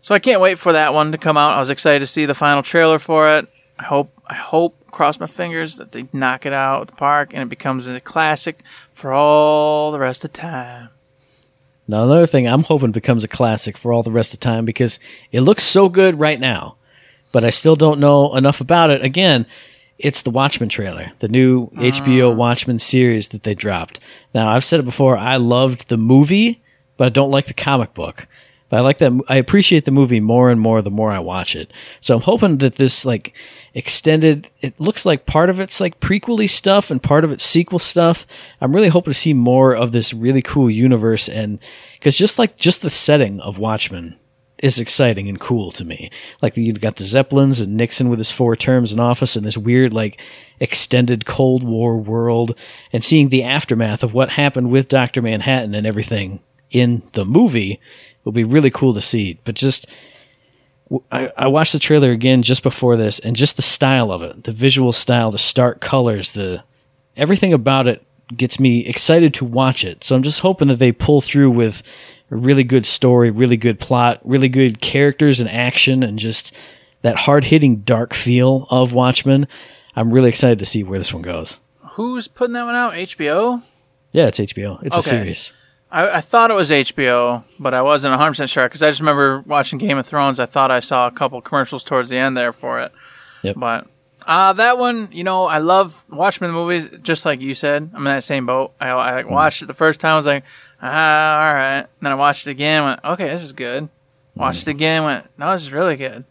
So 0.00 0.14
I 0.14 0.18
can't 0.18 0.40
wait 0.40 0.58
for 0.58 0.72
that 0.72 0.92
one 0.92 1.12
to 1.12 1.18
come 1.18 1.36
out. 1.36 1.56
I 1.56 1.60
was 1.60 1.70
excited 1.70 2.00
to 2.00 2.06
see 2.06 2.26
the 2.26 2.34
final 2.34 2.62
trailer 2.62 2.98
for 2.98 3.30
it. 3.38 3.48
I 3.78 3.84
hope, 3.84 4.12
I 4.26 4.34
hope, 4.34 4.76
cross 4.90 5.18
my 5.18 5.26
fingers 5.26 5.76
that 5.76 5.90
they 5.90 6.06
knock 6.12 6.46
it 6.46 6.52
out 6.52 6.82
at 6.82 6.86
the 6.86 6.94
park 6.94 7.30
and 7.32 7.42
it 7.42 7.48
becomes 7.48 7.88
a 7.88 8.00
classic 8.00 8.62
for 8.94 9.12
all 9.12 9.92
the 9.92 9.98
rest 9.98 10.24
of 10.24 10.32
time. 10.32 10.88
Now 11.86 12.04
another 12.04 12.26
thing 12.26 12.46
I'm 12.46 12.62
hoping 12.62 12.92
becomes 12.92 13.24
a 13.24 13.28
classic 13.28 13.76
for 13.76 13.92
all 13.92 14.02
the 14.02 14.10
rest 14.10 14.32
of 14.32 14.40
time 14.40 14.64
because 14.64 14.98
it 15.32 15.42
looks 15.42 15.64
so 15.64 15.88
good 15.88 16.18
right 16.18 16.40
now, 16.40 16.76
but 17.30 17.44
I 17.44 17.50
still 17.50 17.76
don't 17.76 18.00
know 18.00 18.34
enough 18.34 18.60
about 18.62 18.90
it. 18.90 19.04
Again, 19.04 19.44
it's 19.98 20.22
the 20.22 20.30
Watchmen 20.30 20.70
trailer, 20.70 21.12
the 21.18 21.28
new 21.28 21.68
HBO 21.70 22.32
mm. 22.32 22.36
Watchmen 22.36 22.78
series 22.78 23.28
that 23.28 23.42
they 23.42 23.54
dropped. 23.54 24.00
Now 24.34 24.48
I've 24.48 24.64
said 24.64 24.80
it 24.80 24.84
before, 24.84 25.18
I 25.18 25.36
loved 25.36 25.88
the 25.88 25.98
movie, 25.98 26.62
but 26.96 27.06
I 27.06 27.10
don't 27.10 27.30
like 27.30 27.46
the 27.46 27.54
comic 27.54 27.92
book. 27.92 28.26
But 28.74 28.80
I 28.80 28.82
like 28.82 28.98
that. 28.98 29.12
I 29.28 29.36
appreciate 29.36 29.84
the 29.84 29.92
movie 29.92 30.18
more 30.18 30.50
and 30.50 30.60
more 30.60 30.82
the 30.82 30.90
more 30.90 31.12
I 31.12 31.20
watch 31.20 31.54
it. 31.54 31.72
So 32.00 32.16
I'm 32.16 32.22
hoping 32.22 32.58
that 32.58 32.74
this 32.74 33.04
like 33.04 33.32
extended. 33.72 34.50
It 34.62 34.80
looks 34.80 35.06
like 35.06 35.26
part 35.26 35.48
of 35.48 35.60
it's 35.60 35.78
like 35.80 36.00
prequely 36.00 36.50
stuff 36.50 36.90
and 36.90 37.00
part 37.00 37.22
of 37.22 37.30
it's 37.30 37.44
sequel 37.44 37.78
stuff. 37.78 38.26
I'm 38.60 38.74
really 38.74 38.88
hoping 38.88 39.12
to 39.12 39.18
see 39.18 39.32
more 39.32 39.76
of 39.76 39.92
this 39.92 40.12
really 40.12 40.42
cool 40.42 40.68
universe 40.68 41.28
and 41.28 41.60
because 41.92 42.18
just 42.18 42.36
like 42.36 42.56
just 42.56 42.82
the 42.82 42.90
setting 42.90 43.38
of 43.38 43.60
Watchmen 43.60 44.18
is 44.58 44.80
exciting 44.80 45.28
and 45.28 45.38
cool 45.38 45.70
to 45.70 45.84
me. 45.84 46.10
Like 46.42 46.56
you've 46.56 46.80
got 46.80 46.96
the 46.96 47.04
Zeppelins 47.04 47.60
and 47.60 47.76
Nixon 47.76 48.08
with 48.08 48.18
his 48.18 48.32
four 48.32 48.56
terms 48.56 48.92
in 48.92 48.98
office 48.98 49.36
and 49.36 49.46
this 49.46 49.56
weird 49.56 49.94
like 49.94 50.20
extended 50.58 51.26
Cold 51.26 51.62
War 51.62 51.96
world 51.96 52.58
and 52.92 53.04
seeing 53.04 53.28
the 53.28 53.44
aftermath 53.44 54.02
of 54.02 54.14
what 54.14 54.30
happened 54.30 54.72
with 54.72 54.88
Dr. 54.88 55.22
Manhattan 55.22 55.76
and 55.76 55.86
everything 55.86 56.40
in 56.72 57.04
the 57.12 57.24
movie 57.24 57.80
will 58.24 58.32
be 58.32 58.44
really 58.44 58.70
cool 58.70 58.94
to 58.94 59.00
see. 59.00 59.38
But 59.44 59.54
just 59.54 59.86
I, 61.10 61.30
I 61.36 61.46
watched 61.46 61.72
the 61.72 61.78
trailer 61.78 62.10
again 62.10 62.42
just 62.42 62.62
before 62.62 62.96
this 62.96 63.18
and 63.18 63.36
just 63.36 63.56
the 63.56 63.62
style 63.62 64.12
of 64.12 64.22
it, 64.22 64.44
the 64.44 64.52
visual 64.52 64.92
style, 64.92 65.30
the 65.30 65.38
stark 65.38 65.80
colors, 65.80 66.32
the 66.32 66.62
everything 67.16 67.52
about 67.52 67.88
it 67.88 68.04
gets 68.34 68.58
me 68.58 68.86
excited 68.86 69.34
to 69.34 69.44
watch 69.44 69.84
it. 69.84 70.02
So 70.04 70.14
I'm 70.16 70.22
just 70.22 70.40
hoping 70.40 70.68
that 70.68 70.78
they 70.78 70.92
pull 70.92 71.20
through 71.20 71.50
with 71.50 71.82
a 72.30 72.36
really 72.36 72.64
good 72.64 72.86
story, 72.86 73.30
really 73.30 73.56
good 73.56 73.78
plot, 73.78 74.20
really 74.24 74.48
good 74.48 74.80
characters 74.80 75.40
and 75.40 75.48
action, 75.48 76.02
and 76.02 76.18
just 76.18 76.52
that 77.02 77.16
hard 77.16 77.44
hitting 77.44 77.76
dark 77.76 78.14
feel 78.14 78.66
of 78.70 78.92
Watchmen. 78.92 79.46
I'm 79.94 80.10
really 80.10 80.30
excited 80.30 80.58
to 80.58 80.66
see 80.66 80.82
where 80.82 80.98
this 80.98 81.12
one 81.12 81.22
goes. 81.22 81.60
Who's 81.92 82.26
putting 82.26 82.54
that 82.54 82.64
one 82.64 82.74
out? 82.74 82.94
HBO? 82.94 83.62
Yeah, 84.12 84.26
it's 84.26 84.40
HBO. 84.40 84.82
It's 84.82 84.96
a 84.96 85.02
series. 85.02 85.52
I, 85.94 86.16
I 86.16 86.20
thought 86.20 86.50
it 86.50 86.54
was 86.54 86.70
HBO, 86.70 87.44
but 87.56 87.72
I 87.72 87.80
wasn't 87.82 88.20
100% 88.20 88.50
sure 88.50 88.66
because 88.66 88.82
I 88.82 88.90
just 88.90 88.98
remember 88.98 89.44
watching 89.46 89.78
Game 89.78 89.96
of 89.96 90.04
Thrones. 90.04 90.40
I 90.40 90.46
thought 90.46 90.72
I 90.72 90.80
saw 90.80 91.06
a 91.06 91.12
couple 91.12 91.40
commercials 91.40 91.84
towards 91.84 92.08
the 92.08 92.16
end 92.16 92.36
there 92.36 92.52
for 92.52 92.80
it. 92.80 92.90
Yep. 93.44 93.54
But 93.56 93.86
uh, 94.26 94.54
that 94.54 94.76
one, 94.76 95.08
you 95.12 95.22
know, 95.22 95.46
I 95.46 95.58
love 95.58 96.04
Watchmen 96.10 96.50
movies, 96.50 96.88
just 97.02 97.24
like 97.24 97.40
you 97.40 97.54
said. 97.54 97.90
I'm 97.94 97.98
in 97.98 98.12
that 98.12 98.24
same 98.24 98.44
boat. 98.44 98.72
I, 98.80 98.88
I 98.88 99.14
like, 99.14 99.30
watched 99.30 99.62
it 99.62 99.66
the 99.66 99.74
first 99.74 100.00
time, 100.00 100.14
I 100.14 100.16
was 100.16 100.26
like, 100.26 100.42
ah, 100.82 101.46
all 101.46 101.54
right. 101.54 101.78
And 101.78 101.88
then 102.00 102.10
I 102.10 102.16
watched 102.16 102.48
it 102.48 102.50
again, 102.50 102.84
went, 102.84 103.00
okay, 103.04 103.28
this 103.28 103.44
is 103.44 103.52
good. 103.52 103.88
Watched 104.34 104.62
it 104.62 104.72
again, 104.72 105.04
went, 105.04 105.26
no, 105.38 105.52
this 105.52 105.62
is 105.62 105.72
really 105.72 105.94
good. 105.94 106.24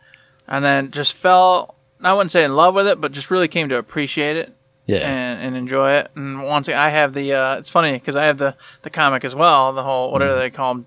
And 0.46 0.66
then 0.66 0.92
just 0.92 1.14
fell, 1.14 1.76
I 2.02 2.12
wouldn't 2.12 2.32
say 2.32 2.44
in 2.44 2.54
love 2.54 2.76
with 2.76 2.86
it, 2.86 3.00
but 3.00 3.14
just 3.14 3.32
really 3.32 3.48
came 3.48 3.70
to 3.70 3.78
appreciate 3.78 4.36
it 4.36 4.54
Yeah. 4.86 4.98
and, 4.98 5.42
and 5.42 5.56
enjoy 5.56 5.92
it. 5.94 6.12
And 6.16 6.44
once 6.44 6.68
I 6.70 6.90
have 6.90 7.14
the, 7.14 7.34
uh, 7.34 7.56
it's 7.58 7.70
funny 7.70 7.94
because 7.94 8.16
I 8.16 8.26
have 8.26 8.38
the, 8.38 8.56
the 8.82 8.90
comic 8.90 9.24
as 9.24 9.34
well, 9.34 9.72
the 9.74 9.84
whole, 9.84 10.12
whatever 10.12 10.38
they 10.38 10.50
call 10.50 10.74
them, 10.76 10.86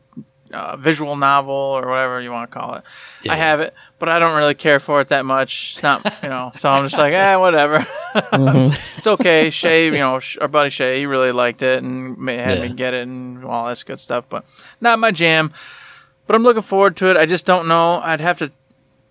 uh, 0.53 0.77
visual 0.77 1.17
novel 1.17 1.55
or 1.55 1.89
whatever 1.89 2.21
you 2.21 2.31
want 2.31 2.51
to 2.51 2.55
call 2.59 2.75
it. 2.75 2.85
I 3.29 3.37
have 3.37 3.61
it, 3.61 3.75
but 3.99 4.09
I 4.09 4.19
don't 4.21 4.37
really 4.37 4.55
care 4.55 4.79
for 4.79 5.01
it 5.01 5.09
that 5.09 5.25
much. 5.25 5.73
It's 5.75 5.83
not, 5.83 6.05
you 6.23 6.29
know, 6.29 6.53
so 6.55 6.69
I'm 6.71 6.85
just 6.85 6.97
like, 6.99 7.13
eh, 7.15 7.35
whatever. 7.37 7.85
it's 8.97 9.07
okay. 9.07 9.51
Shay, 9.51 9.87
you 9.87 9.93
know, 9.93 10.21
our 10.41 10.49
buddy 10.49 10.71
Shay, 10.71 11.01
he 11.01 11.07
really 11.07 11.33
liked 11.33 11.63
it 11.63 11.83
and 11.83 12.29
had 12.29 12.59
Yeah. 12.59 12.69
me 12.69 12.75
get 12.75 12.95
it 12.95 13.03
and 13.09 13.45
all 13.45 13.67
that 13.67 13.83
good 13.85 13.99
stuff, 13.99 14.25
but 14.29 14.45
not 14.81 14.99
my 14.99 15.11
jam. 15.11 15.53
But 16.27 16.37
I'm 16.37 16.43
looking 16.43 16.63
forward 16.63 16.97
to 16.99 17.11
it. 17.11 17.17
I 17.17 17.27
just 17.27 17.47
don't 17.47 17.67
know. 17.67 18.01
I'd 18.01 18.21
have 18.21 18.39
to 18.39 18.53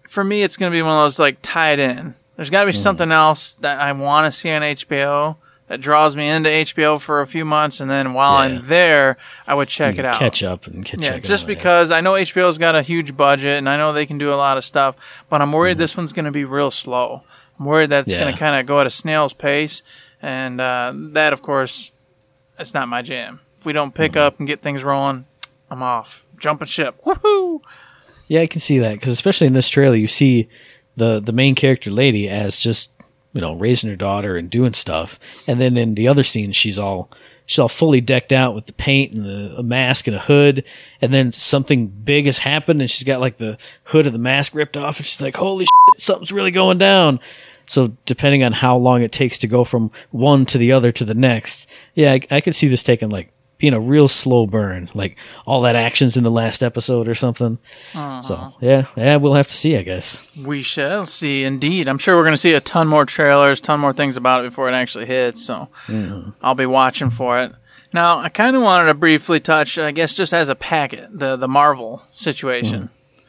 for 0.08 0.24
me, 0.24 0.44
it's 0.44 0.56
going 0.56 0.72
to 0.72 0.76
be 0.76 0.82
one 0.82 0.96
of 0.98 1.04
those 1.04 1.20
like 1.20 1.40
tied 1.42 1.80
in. 1.80 2.14
There's 2.36 2.50
got 2.50 2.62
to 2.62 2.66
be 2.68 2.72
Hmm. 2.78 2.82
something 2.82 3.12
else 3.12 3.54
that 3.62 3.80
I 3.80 3.92
want 3.94 4.32
to 4.32 4.38
see 4.38 4.52
on 4.52 4.62
HBO 4.62 5.38
that 5.68 5.82
draws 5.82 6.16
me 6.16 6.28
into 6.30 6.50
HBO 6.50 7.00
for 7.00 7.22
a 7.22 7.28
few 7.28 7.44
months, 7.46 7.80
and 7.80 7.90
then 7.90 8.14
while 8.14 8.34
Yeah. 8.34 8.56
I'm 8.58 8.68
there, 8.68 9.18
I 9.48 9.56
would 9.56 9.68
check 9.68 9.98
it 9.98 10.06
out. 10.06 10.20
Catch 10.20 10.44
up 10.44 10.68
and 10.68 10.86
catch 10.86 11.02
Yeah, 11.02 11.18
just 11.18 11.46
out, 11.46 11.50
yeah. 11.50 11.56
because 11.56 11.92
I 11.92 12.02
know 12.02 12.14
HBO's 12.16 12.58
got 12.60 12.76
a 12.76 12.82
huge 12.84 13.18
budget 13.18 13.58
and 13.58 13.68
I 13.70 13.76
know 13.78 13.92
they 13.92 14.06
can 14.06 14.18
do 14.20 14.32
a 14.32 14.36
lot 14.36 14.58
of 14.58 14.66
stuff, 14.66 14.96
but 15.30 15.42
I'm 15.42 15.52
worried 15.52 15.78
this 15.80 15.98
one's 15.98 16.14
going 16.14 16.26
to 16.26 16.32
be 16.32 16.44
real 16.46 16.70
slow. 16.72 17.24
I'm 17.60 17.66
worried 17.66 17.90
that 17.90 18.02
it's 18.02 18.14
going. 18.14 18.28
Yeah. 18.28 18.32
to 18.34 18.38
kind 18.38 18.60
of 18.60 18.66
go 18.68 18.80
at 18.80 18.86
a 18.86 18.90
snail's 18.92 19.34
pace, 19.34 19.82
and 20.22 20.60
uh, 20.62 20.92
that, 21.14 21.34
of 21.34 21.42
course, 21.42 21.92
it's 22.60 22.74
not 22.74 22.88
my 22.88 23.02
jam. 23.02 23.40
If 23.58 23.66
we 23.66 23.74
don't 23.74 23.96
pick 23.96 24.12
Hmm. 24.14 24.20
up 24.20 24.38
and 24.40 24.48
get 24.48 24.62
things 24.62 24.84
rolling, 24.84 25.26
I'm 25.72 25.82
off. 25.82 26.26
Jumping 26.38 26.68
ship. 26.68 26.96
Woohoo! 27.06 27.62
Yeah, 28.28 28.42
I 28.42 28.48
can 28.48 28.60
see 28.60 28.78
that 28.80 28.94
because 28.94 29.10
especially 29.10 29.48
in 29.48 29.54
this 29.54 29.70
trailer, 29.70 29.96
you 29.96 30.08
see 30.08 30.48
the 30.96 31.20
the 31.20 31.34
main 31.34 31.56
character 31.56 31.92
lady 31.92 32.30
as 32.30 32.60
just 32.60 32.90
you 33.34 33.42
know 33.42 33.54
raising 33.54 33.90
her 33.90 33.96
daughter 33.96 34.38
and 34.38 34.50
doing 34.50 34.74
stuff, 34.74 35.20
and 35.48 35.60
then 35.60 35.78
in 35.78 35.96
the 35.96 36.08
other 36.08 36.24
scenes, 36.24 36.56
she's 36.56 36.80
all 36.80 37.10
she's 37.46 37.60
all 37.60 37.70
fully 37.70 38.02
decked 38.02 38.34
out 38.34 38.56
with 38.56 38.66
the 38.66 38.74
paint 38.74 39.14
and 39.14 39.26
the 39.26 39.56
a 39.58 39.64
mask 39.64 40.08
and 40.08 40.16
a 40.16 40.22
hood, 40.22 40.64
and 41.02 41.14
then 41.14 41.32
something 41.32 41.88
big 41.88 42.26
has 42.26 42.40
happened, 42.40 42.82
and 42.82 42.90
she's 42.90 43.04
got 43.04 43.20
like 43.20 43.38
the 43.38 43.58
hood 43.86 44.08
of 44.08 44.14
the 44.14 44.20
mask 44.20 44.54
ripped 44.56 44.78
off, 44.78 44.98
and 44.98 45.06
she's 45.06 45.22
like, 45.22 45.36
"Holy 45.36 45.66
shit, 45.66 46.02
something's 46.02 46.32
really 46.32 46.52
going 46.52 46.78
down." 46.78 47.20
So 47.68 47.98
depending 48.06 48.44
on 48.44 48.54
how 48.54 48.78
long 48.78 49.02
it 49.02 49.12
takes 49.12 49.38
to 49.40 49.48
go 49.48 49.64
from 49.64 49.92
one 50.12 50.46
to 50.48 50.58
the 50.58 50.72
other 50.72 50.92
to 50.92 51.06
the 51.06 51.16
next, 51.16 51.70
yeah, 51.96 52.14
I, 52.14 52.22
I 52.30 52.42
could 52.42 52.56
see 52.56 52.68
this 52.68 52.84
taking 52.84 53.10
like 53.10 53.32
being 53.58 53.74
a 53.74 53.80
real 53.80 54.08
slow 54.08 54.46
burn, 54.46 54.90
like 54.94 55.18
all 55.46 55.62
that 55.62 55.76
action's 55.76 56.18
in 56.18 56.24
the 56.24 56.32
last 56.32 56.62
episode 56.62 57.08
or 57.08 57.16
something. 57.16 57.58
So 57.94 58.54
yeah, 58.60 58.86
yeah, 58.98 59.16
we'll 59.16 59.34
have 59.36 59.48
to 59.48 59.56
see, 59.56 59.78
I 59.78 59.82
guess. 59.82 60.26
We 60.38 60.62
shall 60.62 61.06
see. 61.06 61.44
Indeed, 61.44 61.88
I'm 61.88 61.98
sure 61.98 62.16
we're 62.18 62.24
going 62.24 62.34
to 62.34 62.38
see 62.38 62.54
a 62.54 62.60
ton 62.62 62.88
more 62.88 63.06
trailers, 63.06 63.62
ton 63.62 63.80
more 63.80 63.94
things 63.94 64.18
about 64.18 64.44
it 64.44 64.50
before 64.50 64.70
it 64.70 64.74
actually 64.74 65.06
hits. 65.06 65.46
So 65.46 65.70
Mm-hmm. 65.88 66.32
I'll 66.42 66.56
be 66.56 66.66
watching 66.66 67.10
for 67.10 67.40
it. 67.40 67.54
Now, 67.94 68.20
I 68.20 68.28
kind 68.28 68.56
of 68.58 68.62
wanted 68.62 68.88
to 68.88 68.94
briefly 68.94 69.40
touch, 69.40 69.78
I 69.80 69.92
guess, 69.92 70.16
just 70.16 70.34
as 70.34 70.50
a 70.50 70.56
packet, 70.56 71.08
the 71.18 71.38
the 71.38 71.48
Marvel 71.48 72.04
situation, 72.14 72.90
Mm-hmm. 72.90 73.24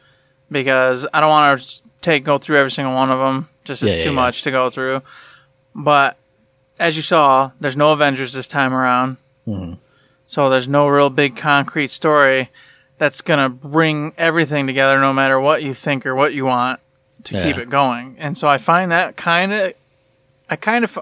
because 0.51 1.07
I 1.13 1.21
don't 1.21 1.29
want 1.29 1.61
to 1.61 1.81
take 2.01 2.23
go 2.25 2.37
through 2.37 2.57
every 2.57 2.71
single 2.71 2.93
one 2.93 3.11
of 3.11 3.19
them. 3.19 3.47
Just 3.63 3.81
it's 3.83 3.91
Yeah, 3.91 3.97
yeah, 3.99 4.03
too 4.03 4.09
yeah. 4.09 4.15
much 4.15 4.41
to 4.43 4.51
go 4.51 4.69
through. 4.69 5.01
But 5.73 6.17
as 6.79 6.95
you 6.97 7.03
saw, 7.03 7.51
there's 7.59 7.77
no 7.77 7.91
Avengers 7.93 8.33
this 8.33 8.47
time 8.47 8.73
around, 8.73 9.17
Mm-hmm. 9.47 9.73
So 10.27 10.49
there's 10.49 10.67
no 10.67 10.87
real 10.87 11.09
big 11.09 11.35
concrete 11.35 11.89
story 11.89 12.51
that's 12.97 13.21
gonna 13.21 13.49
bring 13.49 14.13
everything 14.17 14.67
together, 14.67 14.99
no 14.99 15.13
matter 15.13 15.39
what 15.39 15.63
you 15.63 15.73
think 15.73 16.05
or 16.05 16.15
what 16.15 16.33
you 16.33 16.45
want 16.45 16.79
to 17.23 17.43
keep 17.43 17.57
it 17.57 17.69
going. 17.69 18.15
And 18.19 18.37
so 18.37 18.47
I 18.47 18.57
find 18.57 18.91
that 18.91 19.17
kind 19.17 19.53
of, 19.53 19.73
I 20.49 20.55
kind 20.55 20.83
of 20.83 20.97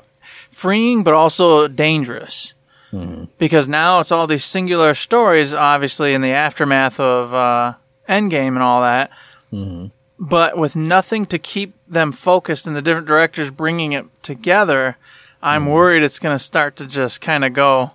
freeing, 0.49 1.03
but 1.03 1.13
also 1.13 1.67
dangerous. 1.67 2.53
Mm-hmm. 2.91 3.25
Because 3.37 3.67
now 3.67 3.99
it's 3.99 4.11
all 4.11 4.27
these 4.27 4.45
singular 4.45 4.93
stories, 4.93 5.53
obviously 5.53 6.13
in 6.13 6.21
the 6.21 6.31
aftermath 6.31 6.99
of 6.99 7.33
uh, 7.33 7.73
Endgame 8.07 8.49
and 8.49 8.63
all 8.63 8.81
that, 8.81 9.11
mm-hmm. 9.51 9.87
but 10.17 10.57
with 10.57 10.75
nothing 10.75 11.25
to 11.27 11.37
keep 11.37 11.73
them 11.87 12.11
focused 12.11 12.65
and 12.65 12.75
the 12.75 12.81
different 12.81 13.07
directors 13.07 13.51
bringing 13.51 13.91
it 13.91 14.05
together. 14.23 14.97
I'm 15.41 15.63
mm-hmm. 15.63 15.71
worried 15.71 16.03
it's 16.03 16.19
going 16.19 16.35
to 16.35 16.43
start 16.43 16.77
to 16.77 16.85
just 16.85 17.19
kind 17.21 17.43
of 17.43 17.53
go 17.53 17.91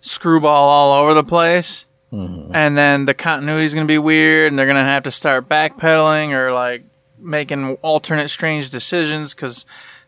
screwball 0.00 0.68
all 0.68 1.02
over 1.02 1.14
the 1.14 1.24
place. 1.24 1.86
Mm-hmm. 2.12 2.54
And 2.54 2.76
then 2.76 3.04
the 3.04 3.14
continuity 3.14 3.64
is 3.64 3.74
going 3.74 3.86
to 3.86 3.90
be 3.90 3.98
weird, 3.98 4.50
and 4.50 4.58
they're 4.58 4.66
going 4.66 4.76
to 4.76 4.82
have 4.82 5.04
to 5.04 5.10
start 5.10 5.48
backpedaling 5.48 6.32
or 6.32 6.52
like 6.52 6.84
making 7.18 7.76
alternate 7.82 8.28
strange 8.28 8.70
decisions 8.70 9.34
because 9.34 9.64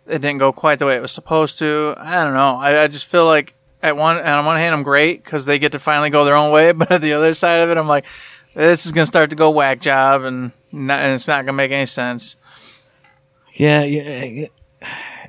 it 0.06 0.18
didn't 0.18 0.38
go 0.38 0.52
quite 0.52 0.78
the 0.78 0.86
way 0.86 0.96
it 0.96 1.02
was 1.02 1.12
supposed 1.12 1.58
to. 1.58 1.94
I 1.96 2.24
don't 2.24 2.34
know. 2.34 2.56
I, 2.56 2.84
I 2.84 2.86
just 2.88 3.06
feel 3.06 3.24
like 3.24 3.54
at 3.82 3.96
one 3.96 4.18
and 4.18 4.28
on 4.28 4.44
one 4.44 4.56
hand 4.56 4.74
I'm 4.74 4.82
great 4.82 5.22
because 5.22 5.44
they 5.44 5.58
get 5.58 5.72
to 5.72 5.78
finally 5.78 6.10
go 6.10 6.24
their 6.24 6.36
own 6.36 6.52
way, 6.52 6.72
but 6.72 6.90
at 6.90 7.00
the 7.00 7.12
other 7.12 7.34
side 7.34 7.60
of 7.60 7.70
it, 7.70 7.76
I'm 7.76 7.88
like, 7.88 8.06
this 8.54 8.84
is 8.84 8.92
gonna 8.92 9.06
start 9.06 9.30
to 9.30 9.36
go 9.36 9.50
whack 9.50 9.80
job, 9.80 10.22
and, 10.22 10.52
not, 10.70 11.00
and 11.00 11.14
it's 11.14 11.28
not 11.28 11.44
gonna 11.44 11.56
make 11.56 11.70
any 11.70 11.86
sense. 11.86 12.36
Yeah, 13.52 13.84
yeah. 13.84 14.46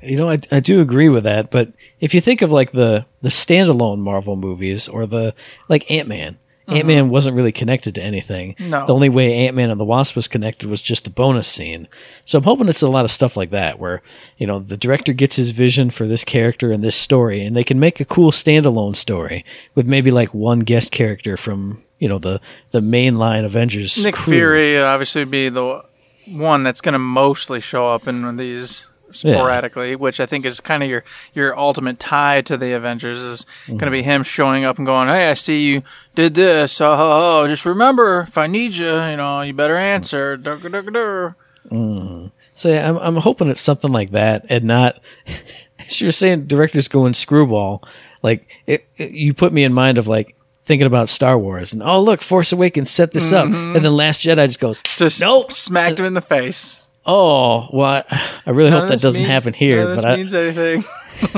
You 0.04 0.16
know, 0.16 0.30
I, 0.30 0.38
I 0.50 0.60
do 0.60 0.80
agree 0.80 1.08
with 1.08 1.24
that, 1.24 1.50
but 1.50 1.72
if 2.00 2.14
you 2.14 2.20
think 2.20 2.42
of 2.42 2.52
like 2.52 2.72
the 2.72 3.06
the 3.22 3.30
standalone 3.30 3.98
Marvel 3.98 4.36
movies 4.36 4.88
or 4.88 5.06
the 5.06 5.34
like 5.68 5.90
Ant 5.90 6.08
Man, 6.08 6.34
mm-hmm. 6.34 6.76
Ant 6.76 6.86
Man 6.86 7.08
wasn't 7.08 7.36
really 7.36 7.52
connected 7.52 7.94
to 7.94 8.02
anything. 8.02 8.54
No. 8.58 8.86
The 8.86 8.94
only 8.94 9.08
way 9.08 9.46
Ant 9.46 9.56
Man 9.56 9.70
and 9.70 9.80
the 9.80 9.84
Wasp 9.84 10.16
was 10.16 10.28
connected 10.28 10.68
was 10.68 10.82
just 10.82 11.06
a 11.06 11.10
bonus 11.10 11.48
scene. 11.48 11.88
So 12.24 12.38
I'm 12.38 12.44
hoping 12.44 12.68
it's 12.68 12.82
a 12.82 12.88
lot 12.88 13.04
of 13.04 13.10
stuff 13.10 13.36
like 13.36 13.50
that 13.50 13.78
where, 13.78 14.02
you 14.36 14.46
know, 14.46 14.58
the 14.58 14.76
director 14.76 15.12
gets 15.12 15.36
his 15.36 15.50
vision 15.50 15.90
for 15.90 16.06
this 16.06 16.24
character 16.24 16.70
and 16.70 16.84
this 16.84 16.96
story 16.96 17.44
and 17.44 17.56
they 17.56 17.64
can 17.64 17.80
make 17.80 18.00
a 18.00 18.04
cool 18.04 18.30
standalone 18.30 18.96
story 18.96 19.44
with 19.74 19.86
maybe 19.86 20.10
like 20.10 20.34
one 20.34 20.60
guest 20.60 20.92
character 20.92 21.36
from, 21.36 21.82
you 21.98 22.08
know, 22.08 22.18
the 22.18 22.40
the 22.72 22.80
mainline 22.80 23.44
Avengers. 23.44 24.02
Nick 24.02 24.14
crew. 24.14 24.34
Fury 24.34 24.78
obviously 24.78 25.22
would 25.22 25.30
be 25.30 25.48
the 25.48 25.82
one 26.28 26.62
that's 26.62 26.80
gonna 26.80 26.98
mostly 26.98 27.60
show 27.60 27.88
up 27.88 28.06
in 28.08 28.36
these 28.36 28.86
sporadically, 29.14 29.96
which 29.96 30.20
I 30.20 30.26
think 30.26 30.44
is 30.44 30.60
kind 30.60 30.82
of 30.82 30.88
your 30.88 31.04
your 31.32 31.58
ultimate 31.58 31.98
tie 31.98 32.42
to 32.42 32.56
the 32.56 32.72
Avengers 32.72 33.20
is 33.20 33.46
going 33.66 33.78
to 33.78 33.84
mm-hmm. 33.86 33.92
be 33.92 34.02
him 34.02 34.22
showing 34.22 34.64
up 34.64 34.78
and 34.78 34.86
going, 34.86 35.08
"Hey, 35.08 35.30
I 35.30 35.34
see 35.34 35.64
you 35.64 35.82
did 36.14 36.34
this. 36.34 36.80
Oh, 36.80 36.92
oh, 36.92 37.42
oh, 37.42 37.46
just 37.46 37.64
remember, 37.64 38.20
if 38.20 38.36
I 38.36 38.46
need 38.46 38.74
you, 38.74 39.02
you 39.04 39.16
know, 39.16 39.42
you 39.42 39.52
better 39.52 39.76
answer." 39.76 40.36
Dur. 40.36 41.36
Mm-hmm. 41.70 42.26
So 42.54 42.68
yeah, 42.68 42.88
I'm 42.88 42.98
I'm 42.98 43.16
hoping 43.16 43.48
it's 43.48 43.60
something 43.60 43.92
like 43.92 44.10
that, 44.10 44.46
and 44.48 44.64
not 44.64 45.00
as 45.78 46.00
you're 46.00 46.12
saying, 46.12 46.46
directors 46.46 46.88
going 46.88 47.14
screwball. 47.14 47.82
Like 48.22 48.48
it, 48.66 48.86
it- 48.96 49.12
you 49.12 49.34
put 49.34 49.52
me 49.52 49.64
in 49.64 49.72
mind 49.72 49.98
of 49.98 50.06
like 50.06 50.36
thinking 50.64 50.86
about 50.86 51.08
Star 51.08 51.38
Wars, 51.38 51.72
and 51.72 51.82
oh 51.82 52.00
look, 52.00 52.22
Force 52.22 52.52
Awakens 52.52 52.90
set 52.90 53.12
this 53.12 53.32
up, 53.32 53.46
mm-hmm. 53.46 53.76
and 53.76 53.84
then 53.84 53.92
Last 53.94 54.22
Jedi 54.22 54.46
just 54.46 54.60
goes, 54.60 54.80
Just 54.96 55.20
Nope. 55.20 55.52
smacked 55.52 55.98
him 55.98 56.06
in 56.06 56.14
the 56.14 56.20
face. 56.20 56.83
Oh, 57.06 57.68
well, 57.72 58.04
I, 58.10 58.30
I 58.46 58.50
really 58.50 58.70
hope 58.70 58.88
that 58.88 59.00
doesn't 59.00 59.20
means- 59.22 59.30
happen 59.30 59.54
here, 59.54 59.94
but 59.94 60.04
I. 60.04 60.14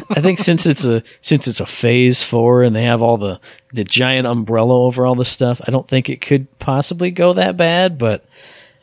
I 0.09 0.23
think 0.23 0.39
since 0.39 0.65
it's 0.65 0.87
a 0.87 1.03
since 1.21 1.47
it's 1.47 1.61
a 1.61 1.67
Phase 1.67 2.23
Four 2.23 2.63
and 2.63 2.75
they 2.75 2.85
have 2.85 3.03
all 3.03 3.19
the 3.19 3.39
the 3.75 3.85
giant 3.85 4.27
umbrella 4.27 4.75
over 4.85 5.05
all 5.05 5.15
this 5.15 5.29
stuff, 5.29 5.61
I 5.67 5.71
don't 5.71 5.87
think 5.87 6.09
it 6.09 6.23
could 6.23 6.47
possibly 6.59 7.11
go 7.11 7.33
that 7.35 7.57
bad, 7.57 7.99
but. 7.99 8.25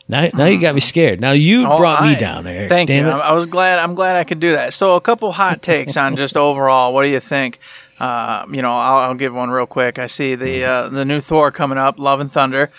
Now, 0.06 0.28
now 0.34 0.46
you 0.46 0.60
got 0.60 0.76
me 0.76 0.82
scared. 0.82 1.22
Now 1.22 1.32
you 1.32 1.66
brought 1.66 2.04
me 2.04 2.16
down, 2.16 2.46
Eric. 2.46 2.68
Thank 2.68 2.90
Damn 2.90 3.06
you. 3.06 3.12
it. 3.12 3.16
I, 3.16 3.30
I 3.30 3.32
was 3.32 3.46
glad. 3.46 3.80
I'm 3.80 3.96
glad 3.96 4.18
I 4.18 4.26
could 4.26 4.42
do 4.42 4.52
that. 4.52 4.74
So 4.74 4.96
a 4.98 5.02
couple 5.02 5.32
hot 5.32 5.62
takes 5.62 5.96
on 5.96 6.18
just 6.18 6.36
overall. 6.36 6.94
What 6.94 7.04
do 7.04 7.10
you 7.10 7.22
think? 7.22 7.58
Uh, 8.00 8.46
you 8.52 8.62
know, 8.62 8.74
I'll, 8.74 8.98
I'll 8.98 9.14
give 9.14 9.34
one 9.34 9.50
real 9.50 9.66
quick. 9.66 9.98
I 9.98 10.08
see 10.08 10.36
the 10.36 10.66
uh, 10.66 10.90
the 10.90 11.06
new 11.06 11.22
Thor 11.22 11.52
coming 11.52 11.78
up, 11.78 12.00
Love 12.00 12.20
and 12.20 12.30
Thunder. 12.30 12.70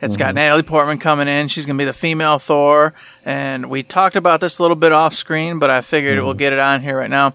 It's 0.00 0.16
got 0.16 0.28
mm-hmm. 0.28 0.36
Natalie 0.36 0.62
Portman 0.62 0.98
coming 0.98 1.28
in. 1.28 1.48
She's 1.48 1.66
going 1.66 1.76
to 1.76 1.82
be 1.82 1.86
the 1.86 1.92
female 1.92 2.38
Thor. 2.38 2.94
And 3.24 3.68
we 3.68 3.82
talked 3.82 4.16
about 4.16 4.40
this 4.40 4.58
a 4.58 4.62
little 4.62 4.76
bit 4.76 4.92
off 4.92 5.14
screen, 5.14 5.58
but 5.58 5.70
I 5.70 5.80
figured 5.82 6.18
we'll 6.18 6.30
mm-hmm. 6.30 6.38
get 6.38 6.52
it 6.52 6.58
on 6.58 6.82
here 6.82 6.98
right 6.98 7.10
now. 7.10 7.34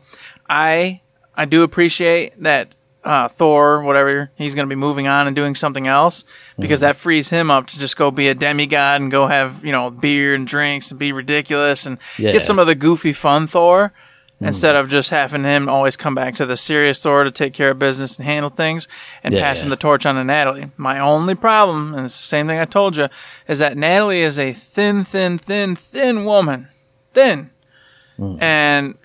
I 0.50 1.02
I 1.36 1.46
do 1.46 1.64
appreciate 1.64 2.42
that 2.42 2.76
uh, 3.04 3.28
Thor, 3.28 3.84
whatever, 3.84 4.32
he's 4.36 4.56
going 4.56 4.68
to 4.68 4.70
be 4.70 4.80
moving 4.80 5.08
on 5.08 5.28
and 5.28 5.36
doing 5.36 5.54
something 5.54 5.88
else 5.88 6.26
because 6.58 6.80
mm-hmm. 6.80 6.88
that 6.88 6.96
frees 6.96 7.30
him 7.30 7.52
up 7.52 7.68
to 7.68 7.78
just 7.80 7.98
go 7.98 8.10
be 8.10 8.30
a 8.30 8.34
demigod 8.36 9.00
and 9.00 9.12
go 9.12 9.28
have, 9.28 9.64
you 9.64 9.72
know, 9.72 9.92
beer 9.92 10.34
and 10.34 10.48
drinks 10.48 10.90
and 10.90 11.00
be 11.00 11.12
ridiculous 11.12 11.86
and 11.86 12.00
Yeah. 12.18 12.32
get 12.32 12.46
some 12.46 12.58
of 12.58 12.66
the 12.66 12.74
goofy 12.74 13.14
fun 13.14 13.46
Thor 13.46 13.94
instead 14.42 14.76
of 14.76 14.90
just 14.90 15.10
having 15.10 15.44
him 15.44 15.70
always 15.70 15.96
come 15.98 16.14
back 16.14 16.36
to 16.36 16.46
the 16.46 16.58
serious 16.58 17.02
Thor 17.02 17.24
to 17.24 17.32
take 17.32 17.54
care 17.54 17.72
of 17.72 17.80
business 17.80 18.18
and 18.18 18.26
handle 18.26 18.50
things 18.50 18.88
and 19.24 19.34
Yeah, 19.34 19.42
passing 19.42 19.68
yeah. 19.68 19.76
the 19.76 19.82
torch 19.82 20.06
on 20.06 20.16
to 20.16 20.24
Natalie. 20.24 20.72
My 20.78 21.00
only 21.00 21.36
problem, 21.36 21.94
and 21.94 22.06
it's 22.06 22.18
the 22.18 22.24
same 22.24 22.48
thing 22.48 22.60
I 22.60 22.66
told 22.66 22.98
you, 22.98 23.08
is 23.48 23.60
that 23.60 23.78
Natalie 23.78 24.22
is 24.22 24.38
a 24.38 24.52
thin, 24.54 25.04
thin, 25.04 25.38
thin, 25.38 25.76
thin 25.76 26.26
woman. 26.26 26.68
Thin. 27.14 27.50
And 28.40 28.96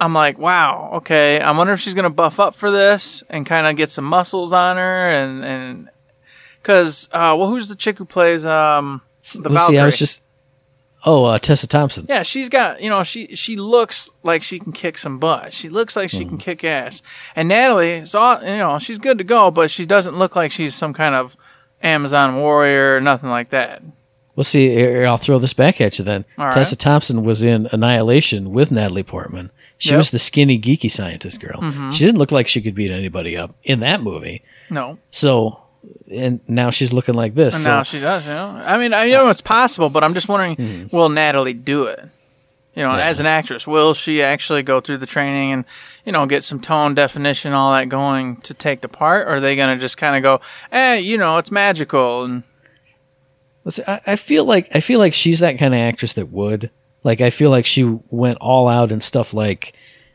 I'm 0.00 0.14
like, 0.14 0.38
wow, 0.38 0.90
okay. 0.94 1.40
I 1.40 1.50
wonder 1.52 1.72
if 1.72 1.80
she's 1.80 1.94
gonna 1.94 2.10
buff 2.10 2.40
up 2.40 2.54
for 2.54 2.70
this 2.70 3.22
and 3.28 3.44
kind 3.44 3.66
of 3.66 3.76
get 3.76 3.90
some 3.90 4.04
muscles 4.04 4.52
on 4.52 4.76
her, 4.78 5.10
and 5.12 5.44
and 5.44 5.90
because 6.62 7.08
uh, 7.12 7.34
well, 7.38 7.48
who's 7.48 7.68
the 7.68 7.76
chick 7.76 7.98
who 7.98 8.04
plays 8.04 8.46
um 8.46 9.02
the 9.34 9.48
Valkyrie? 9.48 9.78
I 9.80 9.84
was 9.84 9.98
just. 9.98 10.22
Oh, 11.04 11.24
uh, 11.24 11.38
Tessa 11.38 11.66
Thompson. 11.66 12.06
yeah, 12.08 12.22
she's 12.22 12.48
got 12.48 12.82
you 12.82 12.90
know 12.90 13.02
she 13.04 13.34
she 13.34 13.56
looks 13.56 14.10
like 14.22 14.42
she 14.42 14.58
can 14.58 14.72
kick 14.72 14.98
some 14.98 15.18
butt. 15.18 15.52
She 15.52 15.68
looks 15.68 15.96
like 15.96 16.10
she 16.10 16.18
can 16.20 16.28
Mm-hmm. 16.28 16.36
kick 16.38 16.64
ass. 16.64 17.02
And 17.34 17.48
Natalie 17.48 17.92
is 17.92 18.14
all 18.14 18.40
you 18.42 18.58
know 18.58 18.78
she's 18.78 18.98
good 18.98 19.18
to 19.18 19.24
go, 19.24 19.50
but 19.50 19.70
she 19.70 19.86
doesn't 19.86 20.18
look 20.18 20.36
like 20.36 20.52
she's 20.52 20.74
some 20.74 20.92
kind 20.92 21.14
of 21.14 21.36
Amazon 21.82 22.36
warrior 22.36 22.96
or 22.96 23.00
nothing 23.00 23.30
like 23.30 23.50
that. 23.50 23.82
Well, 24.36 24.44
see, 24.44 24.68
here, 24.70 25.06
I'll 25.06 25.18
throw 25.18 25.38
this 25.38 25.52
back 25.54 25.80
at 25.80 25.98
you 25.98 26.04
then. 26.04 26.24
All 26.38 26.46
right. 26.46 26.54
Tessa 26.54 26.76
Thompson 26.76 27.24
was 27.24 27.42
in 27.42 27.68
Annihilation 27.72 28.52
with 28.52 28.70
Natalie 28.70 29.02
Portman. 29.02 29.50
She 29.76 29.88
Yep. 29.88 29.92
Mm-hmm. 29.92 29.98
was 29.98 30.10
the 30.12 30.18
skinny, 30.18 30.58
geeky 30.58 30.90
scientist 30.90 31.40
girl. 31.40 31.90
She 31.92 32.04
didn't 32.04 32.18
look 32.18 32.30
like 32.32 32.46
she 32.46 32.60
could 32.62 32.74
beat 32.74 32.90
anybody 32.90 33.36
up 33.36 33.54
in 33.64 33.80
that 33.80 34.02
movie. 34.02 34.42
No, 34.70 34.98
So, 35.10 35.60
and 36.10 36.40
now 36.48 36.70
she's 36.70 36.92
looking 36.92 37.14
like 37.14 37.34
this. 37.34 37.54
and 37.54 37.64
so, 37.64 37.70
now 37.70 37.82
she 37.82 38.00
does. 38.00 38.24
You 38.26 38.32
know, 38.32 38.48
I 38.64 38.78
mean, 38.78 38.92
I 38.92 39.08
know 39.08 39.28
it's 39.30 39.40
possible, 39.40 39.88
but 39.90 40.04
I'm 40.04 40.14
just 40.14 40.28
wondering, 40.28 40.56
Mm-hmm. 40.56 40.96
will 40.96 41.08
Natalie 41.08 41.54
do 41.54 41.84
it? 41.84 42.00
You 42.74 42.84
know, 42.84 42.92
as 42.92 43.18
an 43.18 43.26
actress, 43.26 43.66
will 43.66 43.94
she 43.94 44.22
actually 44.22 44.62
go 44.62 44.80
through 44.80 44.98
the 44.98 45.06
training 45.06 45.52
and 45.52 45.64
you 46.04 46.12
know 46.12 46.24
get 46.26 46.44
some 46.44 46.60
tone, 46.60 46.94
definition, 46.94 47.52
all 47.52 47.72
that 47.72 47.88
going 47.88 48.36
to 48.42 48.54
take 48.54 48.80
the 48.80 48.88
part, 48.88 49.26
or 49.26 49.32
are 49.32 49.40
they 49.40 49.56
going 49.56 49.76
to 49.76 49.80
just 49.80 49.96
kind 49.96 50.16
of 50.16 50.22
go, 50.22 50.40
eh, 50.70 50.94
you 50.94 51.18
know, 51.18 51.38
it's 51.38 51.50
magical 51.50 52.24
and 52.24 52.42
Listen, 53.64 53.84
I, 53.86 54.00
I 54.06 54.16
feel 54.16 54.44
like 54.44 54.68
I 54.74 54.80
feel 54.80 54.98
like 54.98 55.12
she's 55.14 55.40
that 55.40 55.58
kind 55.58 55.74
of 55.74 55.80
actress 55.80 56.14
that 56.14 56.30
would. 56.30 56.70
Like, 57.02 57.20
I 57.20 57.30
feel 57.30 57.50
like 57.50 57.66
she 57.66 57.82
went 58.10 58.38
all 58.40 58.68
out 58.68 58.92
and 58.92 59.02
stuff 59.02 59.32
like, 59.34 59.74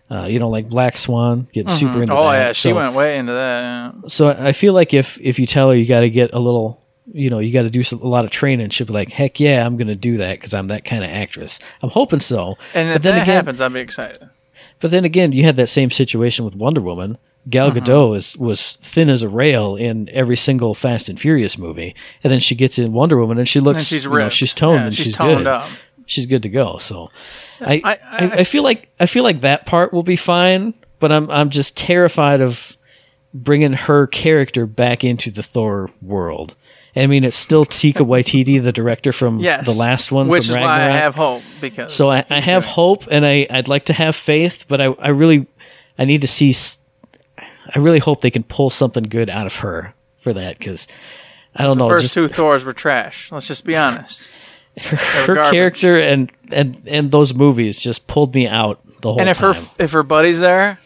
uh, 0.09 0.27
you 0.29 0.39
know, 0.39 0.49
like 0.49 0.69
Black 0.69 0.97
Swan, 0.97 1.47
getting 1.51 1.69
super 1.69 2.01
into 2.01 2.13
oh 2.13 2.23
that. 2.23 2.29
Oh 2.29 2.31
yeah, 2.31 2.51
she 2.51 2.69
So- 2.69 2.75
went 2.75 2.93
way 2.93 3.17
into 3.17 3.33
that. 3.33 3.61
Yeah. 3.61 3.91
So 4.07 4.29
I 4.29 4.51
feel 4.51 4.73
like 4.73 4.93
if 4.93 5.19
if 5.21 5.39
you 5.39 5.45
tell 5.45 5.69
her 5.69 5.75
you 5.75 5.85
got 5.85 6.01
to 6.01 6.09
get 6.09 6.33
a 6.33 6.39
little, 6.39 6.83
you 7.11 7.29
know, 7.29 7.39
you 7.39 7.51
got 7.51 7.63
to 7.63 7.69
do 7.69 7.83
some, 7.83 7.99
a 8.01 8.07
lot 8.07 8.25
of 8.25 8.31
training, 8.31 8.69
she'll 8.69 8.87
be 8.87 8.93
like, 8.93 9.11
"Heck 9.11 9.39
yeah, 9.39 9.65
I'm 9.65 9.77
going 9.77 9.87
to 9.87 9.95
do 9.95 10.17
that 10.17 10.39
because 10.39 10.53
I'm 10.53 10.67
that 10.67 10.85
kind 10.85 11.03
of 11.03 11.09
actress." 11.09 11.59
I'm 11.81 11.89
hoping 11.89 12.19
so. 12.19 12.55
And 12.73 12.89
but 12.89 12.95
if 12.97 13.01
then 13.01 13.15
that 13.15 13.21
again, 13.23 13.35
happens, 13.35 13.61
I'll 13.61 13.69
be 13.69 13.79
excited. 13.79 14.29
but 14.79 14.91
then 14.91 15.05
again, 15.05 15.31
you 15.31 15.43
had 15.43 15.55
that 15.57 15.67
same 15.69 15.89
situation 15.91 16.45
with 16.45 16.55
Wonder 16.55 16.81
Woman. 16.81 17.17
Gal 17.47 17.69
Mm-hmm. 17.71 17.77
Gadot 17.85 18.15
is 18.17 18.35
was 18.37 18.73
thin 18.81 19.07
as 19.07 19.21
a 19.21 19.29
rail 19.29 19.75
in 19.75 20.09
every 20.11 20.35
single 20.35 20.73
Fast 20.73 21.09
and 21.09 21.19
Furious 21.19 21.59
movie, 21.59 21.93
and 22.23 22.33
then 22.33 22.39
she 22.39 22.55
gets 22.55 22.79
in 22.79 22.91
Wonder 22.91 23.17
Woman 23.19 23.37
and 23.37 23.47
she 23.47 23.59
looks, 23.59 23.77
And 23.77 23.85
she's 23.85 24.03
you 24.05 24.09
know, 24.09 24.29
she's 24.29 24.53
toned 24.53 24.79
Yeah, 24.79 24.85
and 24.87 24.95
she's 24.95 25.05
she's, 25.05 25.15
toned 25.17 25.37
good. 25.39 25.47
up. 25.47 25.69
She's 26.05 26.25
good 26.25 26.43
to 26.43 26.49
go. 26.49 26.77
So, 26.77 27.09
I 27.61 27.81
I- 27.83 27.99
I, 28.11 28.31
I- 28.39 28.43
feel 28.43 28.63
like 28.63 28.89
I 28.99 29.05
feel 29.05 29.23
like 29.23 29.41
that 29.41 29.65
part 29.65 29.93
will 29.93 30.03
be 30.03 30.15
fine, 30.15 30.73
but 30.99 31.11
I'm 31.11 31.29
I'm 31.31 31.49
just 31.49 31.75
terrified 31.77 32.41
of 32.41 32.77
bringing 33.33 33.73
her 33.73 34.07
character 34.07 34.65
back 34.65 35.03
into 35.03 35.31
the 35.31 35.43
Thor 35.43 35.89
world. 36.01 36.55
I 36.97 37.07
mean, 37.07 37.25
it's 37.25 37.35
still 37.35 37.65
Taika 37.65 37.93
Waititi, 38.07 38.63
the 38.63 38.71
director 38.71 39.11
from 39.11 39.39
Yes, 39.39 39.65
the 39.65 39.73
last 39.73 40.11
one, 40.13 40.29
which 40.29 40.45
from 40.47 40.55
is 40.57 40.61
why 40.61 40.83
I 40.83 40.87
have 40.89 41.15
hope 41.15 41.43
because 41.59 41.93
So 41.93 42.09
I, 42.09 42.23
I 42.29 42.39
have 42.39 42.63
hope, 42.65 43.05
and 43.11 43.25
I 43.25 43.45
I'd 43.49 43.67
like 43.67 43.85
to 43.85 43.93
have 43.93 44.15
faith, 44.15 44.63
but 44.67 44.79
I 44.79 44.85
I 44.85 45.09
really 45.09 45.47
I 45.97 46.05
need 46.05 46.21
to 46.21 46.27
see. 46.27 46.53
I 47.37 47.79
really 47.79 47.99
hope 47.99 48.21
they 48.21 48.31
can 48.31 48.43
pull 48.43 48.69
something 48.69 49.03
good 49.03 49.29
out 49.29 49.45
of 49.47 49.55
her 49.57 49.93
for 50.19 50.31
that 50.33 50.59
because 50.59 50.87
I 51.55 51.63
don't 51.63 51.77
The 51.77 51.83
know. 51.83 51.89
first 51.89 52.03
just 52.03 52.13
two 52.13 52.27
Thors 52.27 52.63
were 52.63 52.73
trash. 52.73 53.31
Let's 53.31 53.47
just 53.47 53.65
be 53.65 53.75
honest. 53.75 54.29
her 54.77 55.49
character 55.51 55.97
and 55.97 56.31
and 56.51 56.81
and 56.85 57.11
those 57.11 57.33
movies 57.33 57.79
just 57.81 58.07
pulled 58.07 58.33
me 58.35 58.47
out 58.47 58.79
the 59.01 59.09
whole 59.13 59.19
And 59.19 59.29
if 59.29 59.37
time. 59.37 59.53
her 59.55 59.61
if 59.79 59.91
her 59.93 60.03
buddy's 60.03 60.39
there, 60.39 60.79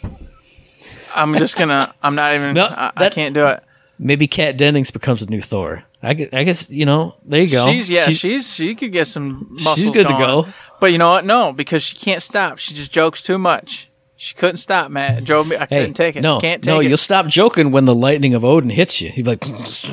I'm 1.15 1.35
just 1.37 1.57
gonna. 1.57 1.93
I'm 2.03 2.15
not 2.15 2.35
even. 2.35 2.53
No, 2.53 2.65
I, 2.65 2.91
I 2.95 3.09
can't 3.09 3.33
do 3.33 3.47
it. 3.47 3.63
Maybe 3.97 4.27
Kat 4.27 4.57
Dennings 4.57 4.91
becomes 4.91 5.21
a 5.21 5.25
new 5.29 5.41
Thor. 5.41 5.83
I 6.01 6.13
guess, 6.13 6.29
I 6.31 6.43
guess 6.43 6.69
you 6.69 6.85
know. 6.85 7.15
There 7.25 7.41
you 7.41 7.49
go. 7.51 7.65
She's 7.65 7.89
yeah. 7.89 8.05
She's- 8.05 8.17
She's, 8.19 8.53
she 8.53 8.75
could 8.75 8.91
get 8.91 9.07
some. 9.07 9.47
Muscles 9.51 9.75
She's 9.75 9.89
good 9.91 10.07
to 10.07 10.13
go. 10.17 10.47
But 10.79 10.91
you 10.93 10.97
know 10.97 11.09
what? 11.09 11.25
No, 11.25 11.51
because 11.51 11.83
she 11.83 11.97
can't 11.97 12.23
stop. 12.23 12.57
She 12.57 12.73
just 12.73 12.91
jokes 12.91 13.21
too 13.21 13.37
much. 13.37 13.88
She 14.21 14.35
couldn't 14.35 14.57
stop, 14.57 14.91
man. 14.91 15.17
It 15.17 15.23
drove 15.23 15.47
me. 15.47 15.55
I 15.55 15.59
Hey, 15.61 15.79
couldn't 15.79 15.93
take 15.93 16.17
it. 16.17 16.21
No, 16.21 16.41
can't 16.41 16.61
take 16.61 16.73
no, 16.73 16.81
it. 16.81 16.89
you'll 16.89 16.97
stop 16.97 17.27
joking 17.27 17.71
when 17.71 17.85
the 17.85 17.95
lightning 17.95 18.33
of 18.33 18.43
Odin 18.43 18.69
hits 18.69 18.99
you. 18.99 19.13
You're 19.15 19.25
like, 19.25 19.45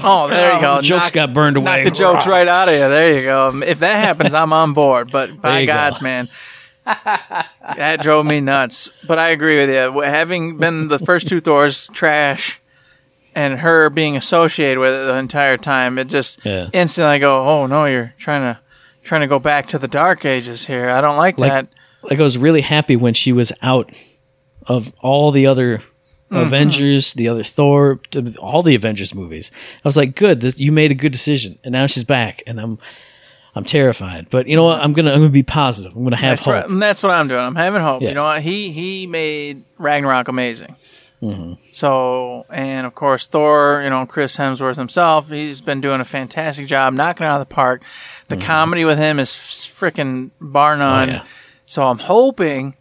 Oh, 0.03 0.27
there 0.29 0.55
you 0.57 0.61
go. 0.61 0.77
The 0.77 0.83
jokes 0.83 1.05
Knock- 1.07 1.13
got 1.13 1.33
burned 1.33 1.57
away. 1.57 1.85
the 1.85 1.93
jokes 1.93 2.27
right 2.27 2.49
out 2.49 2.67
of 2.67 2.75
you. 2.75 2.81
There 2.81 3.15
you 3.17 3.23
go. 3.23 3.63
If 3.65 3.79
that 3.79 4.05
happens, 4.05 4.35
I'm 4.35 4.53
on 4.53 4.73
board. 4.73 5.13
But 5.13 5.41
by 5.41 5.61
you 5.61 5.67
go. 5.69 5.75
God's 5.75 6.03
man, 6.03 6.29
that 6.85 8.01
drove 8.03 8.27
me 8.27 8.41
nuts. 8.41 8.93
But 9.07 9.19
I 9.21 9.29
agree 9.29 9.65
with 9.65 9.71
you. 9.71 10.01
Having 10.03 10.57
been 10.59 10.89
the 10.89 10.99
first 10.99 11.29
two 11.29 11.41
Thors 11.41 11.87
trash, 11.93 12.61
and 13.35 13.61
her 13.61 13.91
being 13.91 14.17
associated 14.17 14.79
with 14.81 14.93
it 14.93 15.07
the 15.07 15.15
entire 15.17 15.57
time, 15.57 15.99
it 15.99 16.07
just 16.09 16.41
Yeah. 16.45 16.67
instantly 16.73 17.15
I 17.15 17.19
go, 17.19 17.47
"Oh 17.47 17.67
no, 17.67 17.85
you're 17.85 18.13
trying 18.19 18.43
to 18.43 18.59
trying 19.05 19.21
to 19.21 19.27
go 19.29 19.39
back 19.39 19.69
to 19.69 19.79
the 19.79 19.87
dark 19.89 20.25
ages 20.25 20.67
here. 20.67 20.91
I 20.91 21.01
don't 21.01 21.17
like, 21.17 21.39
like, 21.39 21.53
that." 21.53 21.69
like 22.03 22.19
I 22.19 22.23
was 22.23 22.39
really 22.39 22.63
happy 22.63 22.97
when 22.97 23.15
she 23.15 23.33
was 23.33 23.53
out 23.63 23.93
of 24.67 24.93
all 25.01 25.31
the 25.31 25.47
other 25.47 25.83
Mm-hmm. 26.29 26.43
Avengers, 26.43 27.15
the 27.15 27.29
other 27.29 27.45
Thor, 27.45 28.01
all 28.41 28.65
the 28.65 28.75
Avengers 28.75 29.15
movies. 29.15 29.53
I 29.77 29.87
was 29.87 29.97
like, 29.97 30.17
good, 30.17 30.41
this, 30.41 30.59
you 30.59 30.73
made 30.73 30.91
a 30.91 30.95
good 30.97 31.13
decision, 31.13 31.57
and 31.63 31.71
now 31.71 31.87
she's 31.87 32.03
back, 32.03 32.43
and 32.49 32.61
I'm. 32.61 32.79
I'm 33.55 33.65
terrified, 33.65 34.29
but 34.29 34.49
you 34.49 34.55
know 34.55 34.65
what? 34.65 34.81
I'm 34.81 34.93
gonna 34.93 35.13
I'm 35.13 35.21
gonna 35.21 35.31
be 35.31 35.43
positive. 35.43 35.97
I'm 35.97 36.05
gonna 36.05 36.17
have 36.17 36.37
That's, 36.37 36.45
hope. 36.45 36.69
right. 36.69 36.79
That's 36.79 37.03
what 37.03 37.13
I'm 37.13 37.27
doing. 37.27 37.41
I'm 37.41 37.55
having 37.55 37.81
hope. 37.81 38.03
Yeah. 38.03 38.09
You 38.11 38.15
know 38.17 38.25
what? 38.25 38.43
He 38.43 38.71
he 38.71 39.07
made 39.07 39.65
Ragnarok 39.79 40.29
amazing. 40.29 40.77
Mm-hmm. 41.23 41.55
So, 41.73 42.45
and 42.51 42.87
of 42.87 42.95
course, 42.95 43.29
Thor, 43.29 43.81
you 43.83 43.89
know, 43.89 44.05
Chris 44.05 44.37
Hemsworth 44.37 44.77
himself, 44.77 45.31
he's 45.31 45.63
been 45.63 45.81
doing 45.81 46.03
a 46.03 46.05
fantastic 46.05 46.67
job 46.67 46.93
knocking 46.93 47.25
it 47.25 47.31
out 47.31 47.41
of 47.41 47.49
the 47.49 47.55
park. 47.55 47.83
The 48.29 48.37
comedy 48.37 48.85
with 48.85 48.99
him 48.99 49.19
is 49.19 49.31
freaking 49.31 50.33
bar 50.39 50.77
none. 50.77 51.09
Mm-hmm. 51.09 51.17
Oh, 51.17 51.23
yeah. 51.23 51.27
So 51.65 51.89
I'm 51.89 51.99
hoping 51.99 52.77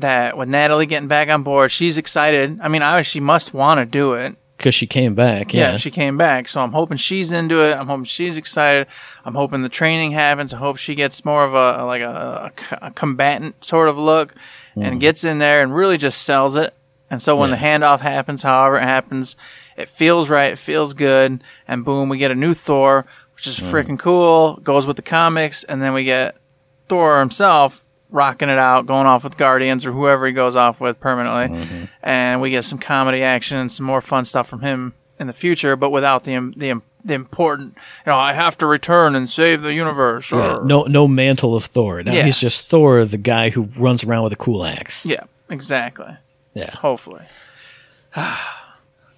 that 0.00 0.36
with 0.36 0.48
Natalie 0.48 0.86
getting 0.86 1.08
back 1.08 1.28
on 1.28 1.42
board, 1.42 1.70
she's 1.70 1.98
excited. 1.98 2.58
I 2.62 2.68
mean, 2.68 2.82
I, 2.82 3.02
she 3.02 3.20
must 3.20 3.52
want 3.54 3.78
to 3.78 3.86
do 3.86 4.14
it. 4.14 4.36
because 4.56 4.74
she 4.74 4.86
came 4.86 5.14
back. 5.14 5.54
Yeah. 5.54 5.72
Yeah, 5.72 5.76
she 5.76 5.90
came 5.90 6.16
back. 6.16 6.48
So 6.48 6.60
I'm 6.60 6.72
hoping 6.72 6.96
she's 6.96 7.30
into 7.32 7.60
it. 7.62 7.74
I'm 7.76 7.86
hoping 7.86 8.04
she's 8.04 8.36
excited. 8.36 8.86
I'm 9.24 9.34
hoping 9.34 9.62
the 9.62 9.68
training 9.68 10.12
happens. 10.12 10.52
I 10.52 10.58
hope 10.58 10.76
she 10.78 10.94
gets 10.94 11.24
more 11.24 11.44
of 11.44 11.54
a 11.54 11.84
like 11.84 12.02
a, 12.02 12.52
a, 12.72 12.86
a 12.86 12.90
combatant 12.90 13.62
sort 13.64 13.88
of 13.88 13.96
look 13.96 14.34
and 14.74 14.96
mm. 14.96 15.00
gets 15.00 15.24
in 15.24 15.38
there 15.38 15.62
and 15.62 15.74
really 15.74 15.98
just 15.98 16.22
sells 16.22 16.56
it. 16.56 16.74
And 17.10 17.22
so 17.22 17.36
when 17.36 17.50
Yeah. 17.50 17.56
the 17.56 17.62
handoff 17.64 18.00
happens, 18.00 18.42
however 18.42 18.76
it 18.76 18.82
happens, 18.82 19.34
it 19.76 19.88
feels 19.88 20.28
right. 20.28 20.52
It 20.52 20.58
feels 20.58 20.92
good. 20.92 21.42
And 21.66 21.84
boom, 21.84 22.08
we 22.08 22.18
get 22.18 22.30
a 22.30 22.34
new 22.34 22.52
Thor, 22.52 23.06
which 23.34 23.46
is 23.46 23.58
mm. 23.58 23.70
freaking 23.70 23.98
cool. 23.98 24.56
Goes 24.62 24.86
with 24.86 24.96
the 24.96 25.02
comics. 25.02 25.64
And 25.64 25.80
then 25.80 25.94
we 25.94 26.04
get 26.04 26.36
Thor 26.88 27.20
himself 27.20 27.84
rocking 28.10 28.48
it 28.48 28.58
out, 28.58 28.86
going 28.86 29.06
off 29.06 29.24
with 29.24 29.36
Guardians 29.36 29.84
or 29.84 29.92
whoever 29.92 30.26
he 30.26 30.32
goes 30.32 30.56
off 30.56 30.80
with 30.80 30.98
permanently, 31.00 31.58
mm-hmm. 31.58 31.84
and 32.02 32.40
we 32.40 32.50
get 32.50 32.64
some 32.64 32.78
comedy 32.78 33.22
action 33.22 33.58
and 33.58 33.70
some 33.70 33.84
more 33.86 34.00
fun 34.00 34.24
stuff 34.24 34.48
from 34.48 34.60
him 34.62 34.94
in 35.18 35.26
the 35.26 35.32
future, 35.32 35.76
but 35.76 35.90
without 35.90 36.24
the 36.24 36.52
the 36.56 36.80
the 37.04 37.14
important, 37.14 37.74
you 38.04 38.10
know, 38.12 38.18
I 38.18 38.32
have 38.32 38.58
to 38.58 38.66
return 38.66 39.14
and 39.14 39.28
save 39.28 39.62
the 39.62 39.72
universe. 39.72 40.30
Yeah, 40.32 40.60
no 40.64 40.84
no 40.84 41.06
mantle 41.08 41.54
of 41.54 41.64
Thor. 41.64 42.02
Now 42.02 42.12
Yes. 42.12 42.26
he's 42.26 42.40
just 42.40 42.70
Thor, 42.70 43.04
the 43.04 43.16
guy 43.18 43.50
who 43.50 43.68
runs 43.76 44.04
around 44.04 44.24
with 44.24 44.32
a 44.32 44.36
cool 44.36 44.64
axe. 44.64 45.04
yeah, 45.06 45.24
exactly. 45.50 46.16
Yeah. 46.54 46.70
Hopefully, 46.76 47.24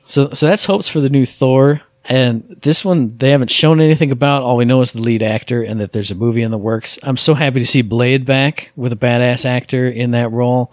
So 0.06 0.30
so 0.30 0.46
that's 0.46 0.64
hopes 0.64 0.88
for 0.88 1.00
the 1.00 1.08
new 1.10 1.24
Thor. 1.24 1.82
And 2.10 2.56
this 2.62 2.84
one 2.84 3.16
they 3.18 3.30
haven't 3.30 3.52
shown 3.52 3.80
anything 3.80 4.10
about. 4.10 4.42
All 4.42 4.56
we 4.56 4.64
know 4.64 4.80
is 4.82 4.90
the 4.90 5.00
lead 5.00 5.22
actor 5.22 5.62
and 5.62 5.80
that 5.80 5.92
there's 5.92 6.10
a 6.10 6.16
movie 6.16 6.42
in 6.42 6.50
the 6.50 6.58
works. 6.58 6.98
I'm 7.04 7.16
so 7.16 7.34
happy 7.34 7.60
to 7.60 7.66
see 7.66 7.82
Blade 7.82 8.26
back 8.26 8.72
with 8.74 8.92
a 8.92 8.96
badass 8.96 9.44
actor 9.44 9.88
in 9.88 10.10
that 10.10 10.32
role. 10.32 10.72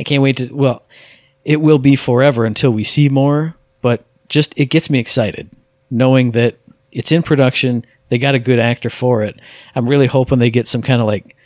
I 0.00 0.02
can't 0.02 0.24
wait 0.24 0.38
to 0.38 0.52
well, 0.52 0.82
it 1.44 1.60
will 1.60 1.78
be 1.78 1.94
forever 1.94 2.44
until 2.44 2.72
we 2.72 2.82
see 2.82 3.08
more, 3.08 3.54
but 3.80 4.04
just 4.28 4.58
it 4.58 4.66
gets 4.66 4.90
me 4.90 4.98
excited 4.98 5.48
knowing 5.88 6.32
that 6.32 6.56
it's 6.90 7.12
in 7.12 7.22
production. 7.22 7.86
They 8.08 8.18
got 8.18 8.34
a 8.34 8.40
good 8.40 8.58
actor 8.58 8.90
for 8.90 9.22
it. 9.22 9.38
I'm 9.76 9.88
really 9.88 10.08
hoping 10.08 10.40
they 10.40 10.50
get 10.50 10.66
some 10.66 10.82
kind 10.82 11.00
of 11.00 11.06
like 11.06 11.36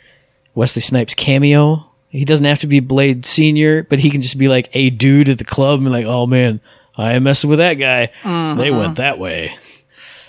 Wesley 0.55 0.81
Snipes 0.81 1.13
cameo. 1.13 1.85
He 2.09 2.25
doesn't 2.25 2.45
have 2.45 2.59
to 2.59 2.67
be 2.67 2.79
Blade 2.79 3.23
Senior, 3.23 3.83
but 3.83 3.99
he 3.99 4.09
can 4.09 4.21
just 4.21 4.39
be 4.39 4.47
like 4.47 4.69
a 4.73 4.89
dude 4.89 5.29
at 5.29 5.37
the 5.37 5.43
club 5.43 5.81
and 5.81 5.91
like, 5.91 6.07
oh 6.07 6.25
man, 6.25 6.59
I 6.97 7.13
am 7.13 7.23
messing 7.23 7.49
with 7.49 7.59
that 7.59 7.75
guy. 7.75 8.07
They 8.23 8.71
went 8.71 8.83
mm-hmm. 8.83 8.93
that 8.95 9.19
way. 9.19 9.57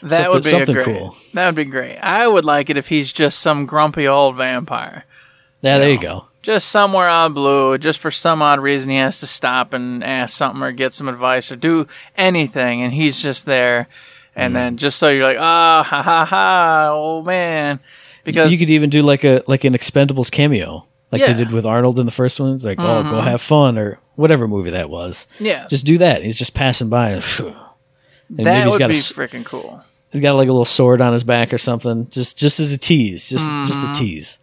that 0.02 0.10
Something- 0.10 0.30
would 0.32 0.44
be 0.44 0.50
something 0.50 0.74
great. 0.74 0.84
cool. 0.86 1.16
That 1.34 1.46
would 1.46 1.54
be 1.54 1.64
great. 1.64 1.96
I 1.98 2.26
would 2.28 2.44
like 2.44 2.70
it 2.70 2.76
if 2.76 2.88
he's 2.88 3.12
just 3.12 3.38
some 3.38 3.66
grumpy 3.66 4.06
old 4.06 4.36
vampire. 4.36 5.04
Yeah, 5.62 5.78
there 5.78 5.90
you 5.90 5.98
go. 6.00 6.26
just 6.42 6.68
somewhere 6.68 7.08
on 7.08 7.32
blue, 7.32 7.78
just 7.78 7.98
for 7.98 8.10
some 8.10 8.40
odd 8.42 8.60
reason, 8.60 8.90
he 8.90 8.96
has 8.96 9.18
to 9.20 9.26
stop 9.26 9.72
and 9.72 10.04
ask 10.04 10.36
something 10.36 10.62
or 10.62 10.70
get 10.72 10.92
some 10.92 11.08
advice 11.08 11.50
or 11.50 11.56
do 11.56 11.86
anything, 12.16 12.80
and 12.80 12.92
he's 12.92 13.20
just 13.20 13.44
there. 13.44 13.88
And 14.36 14.52
mm. 14.52 14.54
then 14.54 14.76
just 14.76 14.98
so 14.98 15.08
you're 15.08 15.24
like, 15.24 15.38
ah, 15.40 15.82
ha 15.82 16.02
ha 16.02 16.24
ha, 16.24 16.88
oh 16.92 17.22
man, 17.22 17.80
because 18.24 18.52
You 18.52 18.58
could 18.58 18.70
even 18.70 18.88
do 18.88 19.02
like 19.02 19.24
a 19.24 19.42
like 19.46 19.64
an 19.64 19.72
Expendables 19.74 20.30
cameo, 20.30 20.86
like 21.10 21.20
Yeah. 21.20 21.32
they 21.32 21.44
did 21.44 21.50
with 21.50 21.66
Arnold 21.66 21.98
in 21.98 22.06
the 22.06 22.12
first 22.12 22.38
one. 22.38 22.54
It's 22.54 22.64
like, 22.64 22.78
oh, 22.78 23.02
go 23.02 23.10
mm-hmm. 23.10 23.26
have 23.26 23.40
fun 23.40 23.76
or 23.76 23.98
whatever 24.18 24.46
movie 24.48 24.70
that 24.70 24.90
was. 24.90 25.26
yeah, 25.40 25.66
Just 25.68 25.86
do 25.86 25.98
that. 25.98 26.22
He's 26.22 26.36
just 26.36 26.52
passing 26.54 26.88
by. 26.88 27.22
And 28.30 28.36
maybe 28.36 28.44
that 28.44 28.64
he's 28.64 28.72
would 28.74 28.78
got 28.78 28.88
be 28.88 28.96
freaking 28.96 29.42
cool. 29.42 29.82
he's 30.12 30.20
got 30.20 30.34
like 30.34 30.50
a 30.50 30.52
little 30.52 30.66
sword 30.66 31.00
on 31.00 31.14
his 31.14 31.24
back 31.24 31.50
or 31.54 31.56
something. 31.56 32.10
Just 32.10 32.36
just 32.36 32.60
as 32.60 32.74
a 32.74 32.76
tease. 32.76 33.26
Just 33.30 33.48
just 33.48 33.72
Mm-hmm. 33.78 33.86
the 33.92 33.98
tease. 33.98 34.38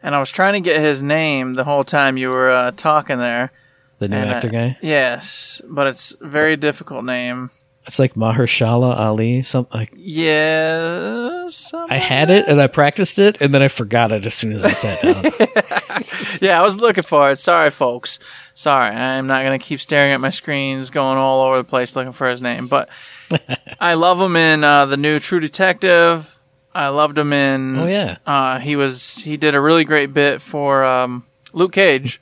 And 0.00 0.14
I 0.14 0.20
was 0.20 0.30
trying 0.30 0.52
to 0.52 0.60
get 0.60 0.80
his 0.80 1.02
name 1.02 1.54
the 1.54 1.64
whole 1.64 1.82
time 1.82 2.16
you 2.16 2.28
were 2.30 2.50
uh, 2.50 2.70
talking 2.70 3.18
there. 3.18 3.50
The 3.98 4.06
new 4.08 4.16
and, 4.16 4.30
actor 4.30 4.48
guy. 4.48 4.78
Yes, 4.80 5.60
but 5.66 5.88
it's 5.88 6.14
a 6.20 6.28
very 6.28 6.54
difficult 6.54 7.04
name. 7.04 7.50
It's 7.86 7.98
like 7.98 8.14
Mahershala 8.14 8.96
Ali. 8.98 9.42
Something. 9.42 9.80
like 9.80 9.92
Yes. 9.94 11.72
I 11.74 11.98
had 11.98 12.30
it 12.30 12.46
and 12.48 12.60
I 12.60 12.66
practiced 12.66 13.18
it 13.18 13.36
and 13.40 13.54
then 13.54 13.62
I 13.62 13.68
forgot 13.68 14.10
it 14.12 14.26
as 14.26 14.34
soon 14.34 14.52
as 14.52 14.64
I 14.64 14.72
sat 14.72 15.02
down. 15.02 15.32
Yeah, 16.40 16.60
I 16.60 16.62
was 16.62 16.80
looking 16.80 17.02
for 17.02 17.30
it. 17.30 17.38
Sorry, 17.38 17.70
folks. 17.70 18.18
Sorry, 18.54 18.90
I'm 18.94 19.26
not 19.26 19.42
gonna 19.42 19.58
keep 19.58 19.80
staring 19.80 20.12
at 20.12 20.20
my 20.20 20.28
screens, 20.30 20.90
going 20.90 21.16
all 21.16 21.40
over 21.42 21.56
the 21.56 21.64
place 21.64 21.96
looking 21.96 22.12
for 22.12 22.28
his 22.28 22.42
name. 22.42 22.66
But 22.68 22.88
I 23.80 23.94
love 23.94 24.20
him 24.20 24.36
in 24.36 24.62
uh, 24.62 24.84
the 24.86 24.96
new 24.98 25.18
True 25.18 25.40
Detective. 25.40 26.38
I 26.74 26.88
loved 26.88 27.16
him 27.16 27.32
in. 27.32 27.78
Oh, 27.78 27.86
yeah. 27.86 28.18
Uh, 28.26 28.58
he 28.58 28.76
was 28.76 29.16
he 29.16 29.36
did 29.38 29.54
a 29.54 29.60
really 29.60 29.84
great 29.84 30.12
bit 30.12 30.42
for 30.42 30.84
um, 30.84 31.24
Luke 31.54 31.72
Cage. 31.72 32.20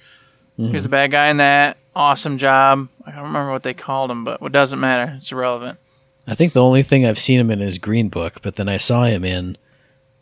He 0.56 0.70
was 0.70 0.84
the 0.84 0.88
bad 0.88 1.10
guy 1.10 1.28
in 1.30 1.38
that. 1.38 1.76
Awesome 1.96 2.38
job. 2.38 2.88
I 3.06 3.10
don't 3.12 3.24
remember 3.24 3.52
what 3.52 3.62
they 3.62 3.74
called 3.74 4.10
him, 4.10 4.24
but 4.24 4.40
it 4.42 4.52
doesn't 4.52 4.80
matter. 4.80 5.14
It's 5.18 5.30
irrelevant. 5.30 5.78
I 6.26 6.34
think 6.34 6.52
the 6.52 6.62
only 6.62 6.82
thing 6.82 7.04
I've 7.06 7.18
seen 7.18 7.38
him 7.38 7.50
in 7.50 7.60
is 7.60 7.78
Green 7.78 8.08
Book, 8.08 8.40
but 8.42 8.56
then 8.56 8.68
I 8.68 8.78
saw 8.78 9.04
him 9.04 9.24
in. 9.24 9.56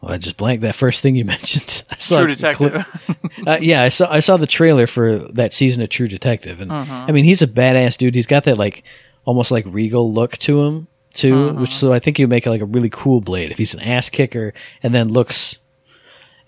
Well, 0.01 0.13
I 0.13 0.19
just 0.19 0.37
blanked 0.37 0.63
that 0.63 0.75
first 0.75 1.01
thing 1.01 1.15
you 1.15 1.25
mentioned. 1.37 1.85
I 1.91 1.97
saw 1.99 2.19
True 2.19 2.35
Detective. 2.35 2.85
uh, 3.47 3.59
yeah, 3.61 3.83
I 3.83 3.89
saw 3.89 4.11
I 4.13 4.19
saw 4.21 4.37
the 4.37 4.49
trailer 4.49 4.87
for 4.89 5.17
that 5.19 5.53
season 5.53 5.83
of 5.83 5.91
True 5.91 6.09
Detective, 6.09 6.61
and 6.61 6.71
Mm-hmm. 6.71 6.93
I 6.93 7.13
mean 7.13 7.25
he's 7.25 7.41
a 7.43 7.47
badass 7.47 7.97
dude. 7.99 8.15
He's 8.17 8.27
got 8.27 8.45
that 8.45 8.59
like 8.59 8.83
almost 9.25 9.51
like 9.53 9.65
regal 9.69 10.13
look 10.13 10.37
to 10.39 10.63
him 10.65 10.89
too, 11.15 11.35
Mm-hmm. 11.35 11.61
which 11.61 11.75
so 11.75 11.93
I 11.93 12.01
think 12.01 12.17
he'd 12.17 12.27
make 12.27 12.47
like 12.47 12.61
a 12.61 12.65
really 12.67 12.91
cool 12.91 13.21
blade 13.21 13.51
if 13.53 13.59
he's 13.59 13.75
an 13.75 13.81
ass 13.81 14.09
kicker 14.11 14.53
and 14.83 14.93
then 14.93 15.09
looks, 15.09 15.59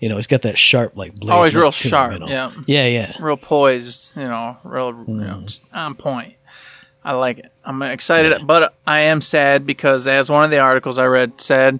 you 0.05 0.09
know, 0.09 0.17
he's 0.17 0.27
got 0.27 0.43
that 0.43 0.55
sharp 0.55 0.95
like 0.95 1.15
blade. 1.15 1.33
Always 1.33 1.55
real 1.55 1.71
sharp, 1.71 2.21
yeah. 2.27 2.51
yeah, 2.67 2.85
yeah. 2.85 3.13
real 3.19 3.37
poised, 3.37 4.15
you 4.15 4.21
know, 4.21 4.55
real 4.63 4.89
you 4.89 5.03
Mm. 5.15 5.25
know, 5.25 5.41
just 5.47 5.63
on 5.73 5.95
point. 5.95 6.35
I 7.03 7.13
like 7.13 7.39
it. 7.39 7.51
I'm 7.63 7.81
excited, 7.81 8.45
but 8.45 8.75
I 8.85 8.99
am 8.99 9.19
sad 9.19 9.65
because 9.65 10.07
as 10.07 10.29
one 10.29 10.43
of 10.43 10.51
the 10.51 10.59
articles 10.59 10.99
I 10.99 11.05
read 11.05 11.41
said, 11.41 11.79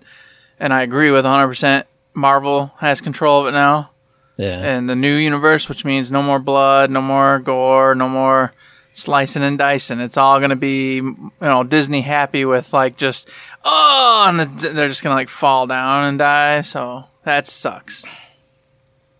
and 0.60 0.74
I 0.74 0.82
agree 0.82 1.12
with 1.12 1.24
100%, 1.24 1.84
Marvel 2.16 2.72
has 2.80 3.00
control 3.00 3.42
of 3.42 3.48
it 3.50 3.52
now 3.52 3.92
Yeah. 4.38 4.60
and 4.60 4.90
the 4.90 4.96
new 4.96 5.14
universe, 5.16 5.70
which 5.70 5.86
means 5.86 6.12
no 6.12 6.24
more 6.24 6.40
blood, 6.40 6.90
no 6.90 7.04
more 7.04 7.38
gore, 7.38 7.94
no 7.94 8.10
more 8.10 8.54
slicing 8.96 9.44
and 9.44 9.58
dicing. 9.58 10.00
It's 10.00 10.18
all 10.18 10.40
going 10.40 10.50
to 10.50 10.56
be, 10.56 10.96
you 10.96 11.32
know, 11.42 11.64
Disney 11.64 12.02
happy 12.02 12.46
with 12.46 12.74
like 12.74 12.98
just, 12.98 13.30
oh, 13.64 14.26
and 14.30 14.40
the, 14.40 14.70
they're 14.70 14.88
just 14.88 15.04
going 15.04 15.14
to 15.14 15.20
like 15.20 15.30
fall 15.30 15.68
down 15.68 16.06
and 16.06 16.18
die. 16.18 16.62
So 16.62 17.04
that 17.24 17.46
sucks. 17.46 18.06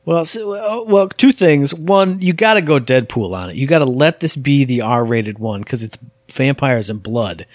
Well, 0.06 0.26
so, 0.26 0.50
well, 0.50 0.86
well, 0.86 1.10
two 1.10 1.32
things. 1.32 1.74
One, 1.74 2.22
you 2.22 2.34
got 2.34 2.56
to 2.56 2.62
go 2.62 2.80
Deadpool 2.80 3.34
on 3.36 3.50
it. 3.50 3.58
You 3.58 3.68
got 3.68 3.80
to 3.80 3.86
let 3.86 4.22
this 4.22 4.36
be 4.36 4.64
the 4.64 4.82
R-rated 4.82 5.40
one 5.40 5.62
because 5.62 5.84
it's 5.84 5.98
vampires 6.32 6.90
and 6.90 7.04
blood. 7.04 7.46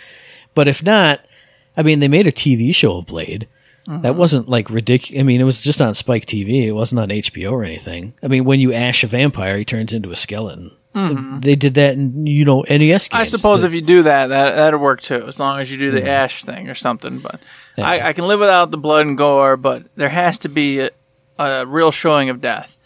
But 0.55 0.68
if 0.68 0.83
not, 0.83 1.25
I 1.77 1.83
mean, 1.83 2.01
they 2.01 2.09
made 2.09 2.27
a 2.27 2.33
TV 2.33 2.75
show 2.75 2.99
of 2.99 3.07
Blade. 3.07 3.49
Mm-hmm. 3.89 4.03
That 4.03 4.16
wasn't 4.16 4.49
like 4.49 4.68
ridiculous. 4.68 5.21
I 5.21 5.23
mean, 5.23 5.41
it 5.41 5.45
was 5.45 5.62
just 5.62 5.81
on 5.81 5.95
Spike 5.95 6.27
TV. 6.27 6.66
It 6.66 6.73
wasn't 6.73 7.01
on 7.01 7.09
HBO 7.09 7.53
or 7.53 7.64
anything. 7.64 8.14
I 8.23 8.29
mean, 8.29 8.45
when 8.45 8.61
you 8.61 8.73
ash 8.73 9.05
a 9.05 9.07
vampire, 9.07 9.57
he 9.57 9.64
turns 9.64 9.93
into 9.93 10.11
a 10.11 10.16
skeleton. 10.16 10.73
Mm-hmm. 10.95 11.41
They 11.41 11.55
did 11.55 11.74
that 11.74 11.95
in 11.95 12.26
you 12.26 12.45
know 12.45 12.62
NES 12.68 13.09
games. 13.09 13.09
I 13.12 13.22
suppose 13.24 13.62
if 13.64 13.72
you 13.74 13.80
do 13.80 14.03
that, 14.03 14.26
that 14.28 14.57
that'd 14.57 14.80
work 14.80 15.01
too, 15.01 15.24
as 15.26 15.38
long 15.38 15.61
as 15.61 15.70
you 15.70 15.78
do 15.78 15.93
the 15.93 16.09
ash 16.09 16.45
thing 16.45 16.68
or 16.68 16.74
something. 16.74 17.20
But 17.20 17.41
I, 17.78 18.09
I 18.09 18.12
can 18.12 18.26
live 18.26 18.41
without 18.41 18.70
the 18.72 18.76
blood 18.78 19.07
and 19.07 19.16
gore, 19.16 19.57
but 19.57 19.84
there 19.95 20.09
has 20.09 20.41
to 20.41 20.49
be 20.49 20.80
a, 20.80 20.91
a 21.38 21.64
real 21.64 21.93
showing 21.93 22.28
of 22.28 22.41
death. 22.41 22.76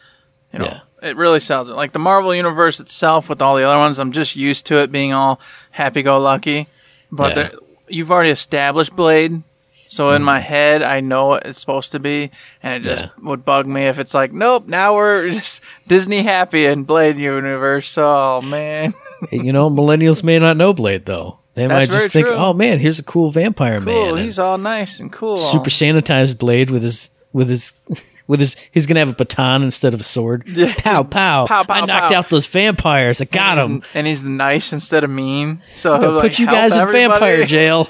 You 0.53 0.59
know, 0.59 0.65
Yeah. 0.67 0.81
it 1.03 1.17
really 1.17 1.41
sells 1.41 1.71
it. 1.71 1.75
Like 1.75 1.93
the 1.93 1.99
Marvel 1.99 2.35
universe 2.35 2.79
itself, 2.79 3.29
with 3.31 3.41
all 3.41 3.57
the 3.57 3.65
other 3.65 3.79
ones, 3.79 3.99
I'm 3.99 4.13
just 4.13 4.37
used 4.37 4.67
to 4.67 4.77
it 4.83 4.93
being 4.93 5.13
all 5.15 5.41
happy-go-lucky. 5.71 6.67
But 7.11 7.37
Yeah. 7.37 7.49
you've 7.89 8.11
already 8.11 8.31
established 8.31 8.95
Blade, 8.95 9.43
so 9.87 10.11
in 10.13 10.23
my 10.23 10.41
head, 10.41 10.83
I 10.83 11.01
know 11.01 11.27
what 11.27 11.47
it's 11.47 11.61
supposed 11.61 11.93
to 11.93 11.99
be, 12.01 12.31
and 12.63 12.75
it 12.75 12.89
just 12.89 13.19
would 13.23 13.45
bug 13.45 13.67
me 13.67 13.87
if 13.87 13.99
it's 13.99 14.15
like, 14.15 14.33
nope, 14.33 14.67
now 14.67 14.95
we're 14.95 15.31
just 15.33 15.61
Disney 15.87 16.23
happy 16.23 16.67
and 16.67 16.87
Blade 16.87 17.17
universe. 17.19 17.97
Oh 17.99 18.41
man. 18.43 18.95
you 19.31 19.53
know, 19.53 19.71
millennials 19.71 20.23
may 20.23 20.39
not 20.39 20.57
know 20.57 20.73
Blade 20.73 21.07
though. 21.07 21.39
They 21.55 21.69
might 21.69 21.89
just 21.89 22.13
think, 22.13 22.27
true. 22.27 22.35
"Oh 22.37 22.53
man, 22.53 22.81
here's 22.81 22.99
a 22.99 23.05
cool 23.05 23.31
vampire 23.31 23.81
cool. 23.81 24.15
man." 24.17 24.25
He's 24.25 24.41
all 24.41 24.59
nice 24.59 24.99
and 24.99 25.13
cool. 25.13 25.37
super 25.37 25.71
sanitized 25.71 26.37
Blade 26.39 26.69
with 26.71 26.83
his 26.83 27.11
with 27.33 27.49
his 27.49 27.81
with 28.27 28.41
his. 28.41 28.57
He's 28.73 28.87
gonna 28.87 28.99
have 28.99 29.11
a 29.11 29.15
baton 29.15 29.63
instead 29.63 29.95
of 29.95 30.01
a 30.01 30.05
sword. 30.05 30.43
Yeah, 30.49 30.75
pow, 30.79 31.05
pow 31.05 31.47
pow, 31.47 31.63
pow, 31.63 31.75
I 31.75 31.87
knocked 31.87 32.13
pow. 32.13 32.19
out 32.19 32.29
those 32.29 32.47
vampires. 32.47 33.21
I 33.21 33.27
got 33.27 33.55
them. 33.55 33.83
and 33.95 34.05
he's 34.05 34.25
nice 34.25 34.73
instead 34.73 35.05
of 35.05 35.11
mean. 35.11 35.63
So 35.77 35.97
Put 35.97 36.25
like, 36.25 36.39
you 36.41 36.47
guys 36.47 36.75
in 36.75 36.81
everybody. 36.81 37.09
vampire 37.21 37.45
jail. 37.47 37.89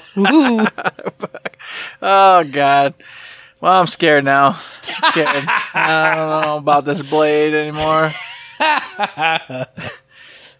Oh 2.01 2.43
god. 2.43 2.93
Well, 3.61 3.79
I'm 3.79 3.87
scared 3.87 4.25
now. 4.25 4.59
I'm 4.87 5.11
scared. 5.11 5.43
I 5.73 6.13
don't 6.15 6.41
know 6.43 6.57
about 6.57 6.85
this 6.85 7.01
blade 7.01 7.53
anymore. 7.53 8.11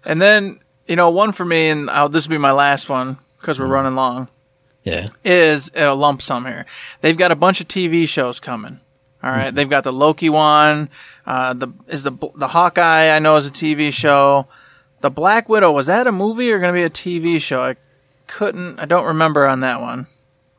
and 0.06 0.22
then 0.22 0.60
you 0.88 0.96
know, 0.96 1.10
one 1.10 1.32
for 1.32 1.46
me, 1.46 1.70
and 1.70 1.90
I'll, 1.90 2.10
this 2.10 2.28
will 2.28 2.36
be 2.36 2.38
my 2.38 2.52
last 2.52 2.90
one 2.90 3.18
because 3.40 3.60
we're 3.60 3.66
mm-hmm. 3.66 3.74
running 3.74 3.96
long. 3.96 4.30
yeah, 4.84 5.06
is 5.24 5.72
a 5.76 5.94
lump 5.96 6.22
sum 6.22 6.46
here. 6.46 6.66
They've 7.02 7.18
got 7.18 7.32
a 7.32 7.36
bunch 7.36 7.62
of 7.62 7.68
TV 7.68 8.08
shows 8.08 8.40
coming. 8.40 8.80
All 9.24 9.32
right? 9.32 9.48
Mm-hmm. 9.48 9.56
they've 9.56 9.70
got 9.70 9.84
the 9.84 9.94
Loki 9.94 10.30
one. 10.30 10.90
Uh, 11.26 11.54
the 11.54 11.70
is 11.88 12.04
the 12.04 12.12
the 12.36 12.50
Hawkeye 12.50 13.10
I 13.16 13.20
know 13.20 13.36
is 13.38 13.48
a 13.48 13.52
TV 13.52 13.92
show. 13.92 14.48
The 15.02 15.10
Black 15.10 15.50
Widow 15.50 15.72
was 15.72 15.88
that 15.88 16.08
a 16.08 16.12
movie 16.12 16.52
or 16.52 16.60
going 16.60 16.74
to 16.74 16.78
be 16.78 16.84
a 16.84 16.90
TV 16.90 17.42
show? 17.42 17.64
I 17.64 17.76
couldn't. 18.28 18.80
I 18.80 18.86
don't 18.86 19.06
remember 19.06 19.46
on 19.48 19.62
that 19.62 19.82
one. 19.82 20.08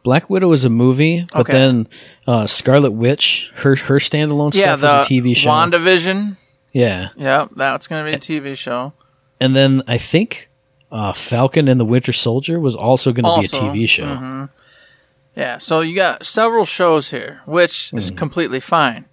Black 0.07 0.31
Widow 0.31 0.53
is 0.53 0.65
a 0.65 0.71
movie, 0.71 1.27
but 1.33 1.41
Okay. 1.41 1.53
then 1.53 1.89
uh, 2.29 2.47
Scarlet 2.47 2.93
Witch, 2.93 3.51
her 3.57 3.75
her 3.75 3.99
standalone 3.99 4.55
yeah, 4.55 4.77
stuff 4.77 4.81
the 4.81 4.87
was 4.87 5.07
a 5.09 5.11
TV 5.11 5.37
show. 5.37 5.51
WandaVision. 5.51 6.37
Yeah, 6.73 7.09
Yep, 7.17 7.51
that's 7.57 7.89
going 7.89 8.05
to 8.05 8.11
be 8.13 8.15
a 8.17 8.21
TV 8.21 8.57
show. 8.57 8.93
and 9.41 9.57
then 9.57 9.83
I 9.89 9.99
think 9.99 10.49
uh, 10.93 11.13
Falcon 11.13 11.67
and 11.67 11.81
the 11.81 11.85
Winter 11.85 12.13
Soldier 12.13 12.61
was 12.61 12.77
also 12.77 13.13
going 13.13 13.25
to 13.25 13.31
Also, 13.31 13.61
be 13.61 13.67
a 13.67 13.71
TV 13.85 13.89
show. 13.89 14.49
Yeah, 15.35 15.59
so 15.59 15.81
you 15.81 15.97
got 15.97 16.25
several 16.25 16.65
shows 16.65 17.11
here, 17.11 17.43
which 17.45 17.93
is 17.93 18.13
completely 18.13 18.61
fine. 18.61 19.07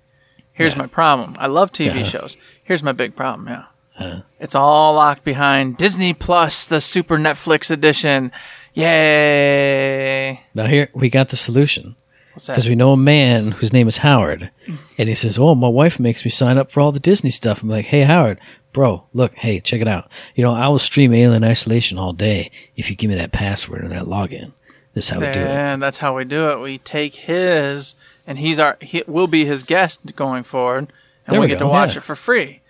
Here's 0.52 0.76
my 0.76 0.86
problem. 0.86 1.36
I 1.40 1.48
love 1.48 1.72
TV 1.72 1.96
Yeah. 1.98 2.04
shows. 2.04 2.38
Here's 2.64 2.84
my 2.84 2.92
big 2.92 3.16
problem, 3.16 3.48
yeah. 3.50 4.20
It's 4.40 4.54
all 4.56 4.94
locked 4.94 5.24
behind 5.24 5.78
Disney 5.78 6.14
Plus, 6.14 6.66
the 6.66 6.80
Super 6.82 7.18
Netflix 7.18 7.72
edition. 7.72 8.32
Yay! 8.74 10.42
Now 10.54 10.66
here 10.66 10.90
we 10.94 11.10
got 11.10 11.30
the 11.30 11.38
solution. 11.38 11.96
Because 12.36 12.68
we 12.68 12.74
know 12.74 12.94
a 12.94 12.98
man 12.98 13.52
whose 13.52 13.72
name 13.72 13.88
is 13.88 13.98
Howard, 13.98 14.50
and 14.98 15.08
he 15.08 15.14
says, 15.14 15.38
"Oh, 15.38 15.54
my 15.54 15.68
wife 15.68 16.00
makes 16.00 16.26
me 16.26 16.32
sign 16.32 16.58
up 16.58 16.72
for 16.72 16.80
all 16.80 16.92
the 16.92 17.00
Disney 17.00 17.30
stuff." 17.30 17.62
I'm 17.62 17.70
like, 17.70 17.86
"Hey, 17.86 18.02
Howard, 18.02 18.40
bro, 18.72 19.04
look, 19.14 19.36
hey, 19.36 19.60
check 19.60 19.82
it 19.82 19.88
out. 19.88 20.10
You 20.34 20.44
know, 20.44 20.52
I 20.52 20.68
will 20.68 20.80
stream 20.80 21.14
Alien 21.14 21.44
Isolation 21.44 22.00
all 22.00 22.12
day 22.12 22.50
if 22.76 22.90
you 22.90 22.96
give 22.96 23.12
me 23.12 23.16
that 23.18 23.32
password 23.32 23.84
and 23.84 23.92
that 23.92 24.06
login. 24.06 24.54
This 24.96 25.06
is 25.06 25.10
how 25.12 25.20
we 25.20 25.28
do 25.28 25.42
it." 25.42 25.48
And 25.48 25.80
that's 25.80 26.00
how 26.00 26.18
we 26.18 26.26
do 26.26 26.50
it. 26.50 26.60
We 26.60 26.80
take 26.80 27.14
his, 27.14 27.94
and 28.26 28.40
he's 28.40 28.60
our, 28.60 28.78
he 28.82 29.04
will 29.06 29.28
be 29.28 29.46
his 29.46 29.62
guest 29.62 30.16
going 30.16 30.44
forward, 30.44 30.92
and 31.28 31.34
we 31.34 31.42
we 31.42 31.48
get 31.50 31.60
go, 31.60 31.66
to 31.66 31.72
watch 31.72 31.92
yeah. 31.92 32.00
it 32.00 32.04
for 32.04 32.16
free, 32.16 32.62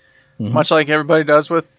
mm-hmm. 0.41 0.53
much 0.53 0.71
like 0.71 0.89
everybody 0.89 1.23
does 1.23 1.49
with 1.49 1.77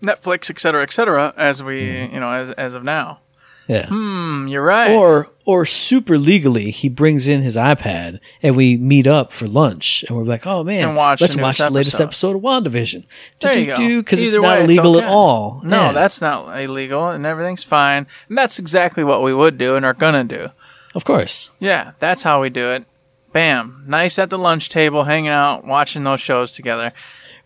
Netflix, 0.00 0.50
et 0.50 0.60
cetera, 0.60 0.84
et 0.84 0.92
cetera. 0.92 1.34
As 1.36 1.64
we, 1.64 1.80
mm-hmm. 1.80 2.14
you 2.14 2.20
know, 2.20 2.30
as 2.30 2.52
as 2.52 2.74
of 2.74 2.84
now. 2.84 3.18
Yeah. 3.66 3.86
Hmm, 3.88 4.46
you're 4.48 4.62
right. 4.62 4.90
Or, 4.92 5.30
or 5.46 5.64
super 5.64 6.18
legally, 6.18 6.70
he 6.70 6.88
brings 6.88 7.28
in 7.28 7.40
his 7.42 7.56
iPad 7.56 8.20
and 8.42 8.56
we 8.56 8.76
meet 8.76 9.06
up 9.06 9.32
for 9.32 9.46
lunch, 9.46 10.04
and 10.08 10.16
we're 10.16 10.24
like, 10.24 10.46
"Oh 10.46 10.62
man, 10.64 10.88
And 10.88 10.96
watch 10.96 11.20
let's 11.20 11.34
the 11.34 11.42
watch 11.42 11.58
newest 11.60 11.68
the 11.70 11.74
latest 11.74 12.00
episode." 12.00 12.36
episode 12.36 12.36
of 12.36 12.42
WandaVision." 12.72 13.04
There 13.40 13.58
you 13.58 13.66
go. 13.66 13.76
Because 14.00 14.20
it's 14.20 14.34
Either 14.34 14.42
not 14.42 14.58
way, 14.58 14.64
it's 14.64 14.72
illegal 14.72 14.96
okay. 14.96 15.06
at 15.06 15.10
all. 15.10 15.60
No, 15.64 15.76
Yeah, 15.76 15.92
that's 15.92 16.20
not 16.20 16.58
illegal, 16.60 17.08
and 17.08 17.24
everything's 17.24 17.64
fine. 17.64 18.06
And 18.28 18.36
that's 18.36 18.58
exactly 18.58 19.02
what 19.04 19.22
we 19.22 19.32
would 19.34 19.56
do 19.58 19.76
and 19.76 19.84
are 19.86 19.94
gonna 19.94 20.24
do. 20.24 20.48
of 20.94 21.04
course. 21.04 21.50
Yeah, 21.58 21.92
that's 21.98 22.22
how 22.22 22.40
we 22.42 22.50
do 22.50 22.70
it. 22.70 22.84
Bam, 23.32 23.84
nice 23.88 24.18
at 24.18 24.30
the 24.30 24.38
lunch 24.38 24.68
table, 24.68 25.04
hanging 25.04 25.30
out, 25.30 25.64
watching 25.64 26.04
those 26.04 26.20
shows 26.20 26.52
together. 26.52 26.92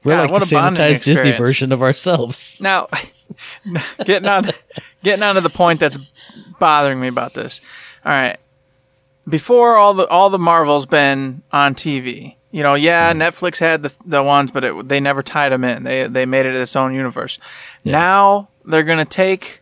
We're 0.05 0.13
God, 0.13 0.23
like 0.23 0.31
what 0.31 0.41
the 0.41 0.57
sanitized 0.57 1.05
Disney 1.05 1.33
version 1.33 1.73
of 1.73 1.83
ourselves. 1.83 2.61
Now, 2.69 2.87
getting 4.05 4.29
on, 4.29 4.51
getting 5.03 5.23
on 5.23 5.35
to 5.35 5.41
the 5.41 5.51
point 5.51 5.81
that's 5.81 5.99
bothering 6.59 7.01
me 7.01 7.09
about 7.09 7.35
this. 7.35 7.61
All 8.05 8.13
right, 8.13 8.39
before 9.29 9.77
all 9.77 9.95
the 9.95 10.07
all 10.09 10.31
the 10.31 10.39
Marvels 10.39 10.87
been 10.87 11.43
on 11.53 11.75
TV. 11.75 12.37
You 12.51 12.63
know, 12.63 12.75
yeah, 12.75 13.13
mm. 13.13 13.19
Netflix 13.19 13.59
had 13.59 13.83
the 13.83 13.95
the 14.05 14.23
ones, 14.23 14.51
but 14.51 14.65
it, 14.65 14.89
they 14.89 15.01
never 15.01 15.23
tied 15.23 15.53
them 15.53 15.65
in. 15.65 15.85
They 15.85 16.07
they 16.07 16.27
made 16.27 16.47
it 16.47 16.55
its 16.55 16.77
own 16.77 16.95
universe. 16.95 17.39
Now 17.85 18.49
they're 18.65 18.85
gonna 18.85 19.05
take 19.05 19.61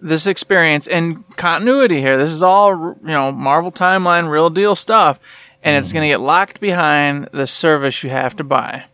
this 0.00 0.26
experience 0.26 0.86
and 0.86 1.24
continuity 1.36 2.00
here. 2.00 2.18
This 2.18 2.30
is 2.30 2.42
all 2.42 2.70
you 2.70 2.98
know, 3.02 3.32
Marvel 3.32 3.72
timeline, 3.72 4.28
real 4.30 4.50
deal 4.50 4.74
stuff, 4.74 5.18
and 5.62 5.76
it's 5.76 5.90
mm. 5.90 5.94
gonna 5.94 6.08
get 6.08 6.20
locked 6.20 6.60
behind 6.60 7.30
the 7.32 7.46
service 7.46 8.02
you 8.02 8.10
have 8.10 8.36
to 8.36 8.44
buy. 8.44 8.84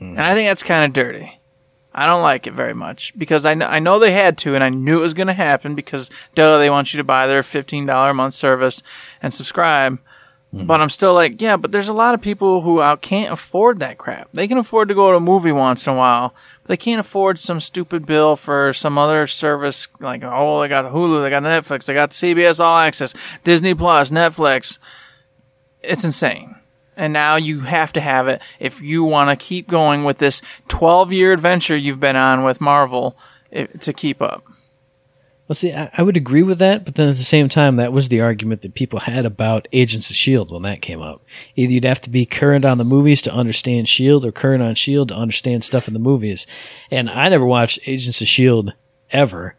And 0.00 0.20
I 0.20 0.34
think 0.34 0.48
that's 0.48 0.62
kind 0.62 0.84
of 0.84 0.92
dirty. 0.92 1.40
I 1.92 2.06
don't 2.06 2.22
like 2.22 2.46
it 2.46 2.54
very 2.54 2.74
much 2.74 3.12
because 3.18 3.44
I, 3.44 3.54
kn- 3.54 3.70
I 3.70 3.80
know 3.80 3.98
they 3.98 4.12
had 4.12 4.38
to 4.38 4.54
and 4.54 4.62
I 4.62 4.68
knew 4.68 4.98
it 4.98 5.02
was 5.02 5.14
going 5.14 5.26
to 5.26 5.32
happen 5.32 5.74
because 5.74 6.08
duh, 6.34 6.58
they 6.58 6.70
want 6.70 6.92
you 6.92 6.98
to 6.98 7.04
buy 7.04 7.26
their 7.26 7.42
$15 7.42 8.10
a 8.10 8.14
month 8.14 8.34
service 8.34 8.82
and 9.20 9.34
subscribe. 9.34 9.98
Hmm. 10.52 10.66
But 10.66 10.80
I'm 10.80 10.90
still 10.90 11.14
like, 11.14 11.40
yeah, 11.40 11.56
but 11.56 11.72
there's 11.72 11.88
a 11.88 11.92
lot 11.92 12.14
of 12.14 12.20
people 12.20 12.62
who 12.62 12.80
out 12.80 13.02
can't 13.02 13.32
afford 13.32 13.80
that 13.80 13.98
crap. 13.98 14.28
They 14.32 14.48
can 14.48 14.58
afford 14.58 14.88
to 14.88 14.94
go 14.94 15.10
to 15.10 15.16
a 15.16 15.20
movie 15.20 15.52
once 15.52 15.86
in 15.86 15.92
a 15.92 15.96
while, 15.96 16.34
but 16.62 16.68
they 16.68 16.76
can't 16.76 17.00
afford 17.00 17.38
some 17.38 17.60
stupid 17.60 18.06
bill 18.06 18.36
for 18.36 18.72
some 18.72 18.98
other 18.98 19.26
service 19.26 19.88
like, 20.00 20.22
oh, 20.24 20.60
they 20.60 20.68
got 20.68 20.92
Hulu, 20.92 21.22
they 21.22 21.30
got 21.30 21.42
Netflix, 21.42 21.84
they 21.84 21.94
got 21.94 22.10
CBS 22.10 22.60
All 22.60 22.78
Access, 22.78 23.14
Disney 23.44 23.74
Plus, 23.74 24.10
Netflix. 24.10 24.78
It's 25.82 26.04
insane. 26.04 26.56
And 26.96 27.12
now 27.12 27.36
you 27.36 27.60
have 27.60 27.92
to 27.94 28.00
have 28.00 28.28
it 28.28 28.42
if 28.58 28.82
you 28.82 29.04
want 29.04 29.30
to 29.30 29.44
keep 29.44 29.68
going 29.68 30.04
with 30.04 30.18
this 30.18 30.42
12 30.68 31.12
year 31.12 31.32
adventure 31.32 31.76
you've 31.76 32.00
been 32.00 32.16
on 32.16 32.44
with 32.44 32.60
Marvel 32.60 33.16
i 33.54 33.64
to 33.64 33.92
keep 33.92 34.20
up. 34.22 34.44
Well, 35.50 35.56
see, 35.56 35.72
I, 35.72 35.90
I 35.98 36.04
would 36.04 36.16
agree 36.16 36.44
with 36.44 36.60
that, 36.60 36.84
but 36.84 36.94
then 36.94 37.08
at 37.08 37.16
the 37.16 37.24
same 37.24 37.48
time, 37.48 37.74
that 37.74 37.92
was 37.92 38.08
the 38.08 38.20
argument 38.20 38.62
that 38.62 38.74
people 38.74 39.00
had 39.00 39.26
about 39.26 39.66
Agents 39.72 40.08
of 40.08 40.14
S.H.I.E.L.D. 40.14 40.52
when 40.52 40.62
that 40.62 40.80
came 40.80 41.02
up. 41.02 41.24
Either 41.56 41.72
you'd 41.72 41.84
have 41.84 42.00
to 42.02 42.10
be 42.10 42.24
current 42.24 42.64
on 42.64 42.78
the 42.78 42.84
movies 42.84 43.20
to 43.22 43.34
understand 43.34 43.88
S.H.I.E.L.D. 43.88 44.28
or 44.28 44.30
current 44.30 44.62
on 44.62 44.70
S.H.I.E.L.D. 44.70 45.12
to 45.12 45.20
understand 45.20 45.64
stuff 45.64 45.88
in 45.88 45.94
the 45.94 45.98
movies. 45.98 46.46
And 46.88 47.10
I 47.10 47.28
never 47.28 47.44
watched 47.44 47.80
Agents 47.84 48.20
of 48.20 48.26
S.H.I.E.L.D. 48.26 48.72
Ever. 49.10 49.56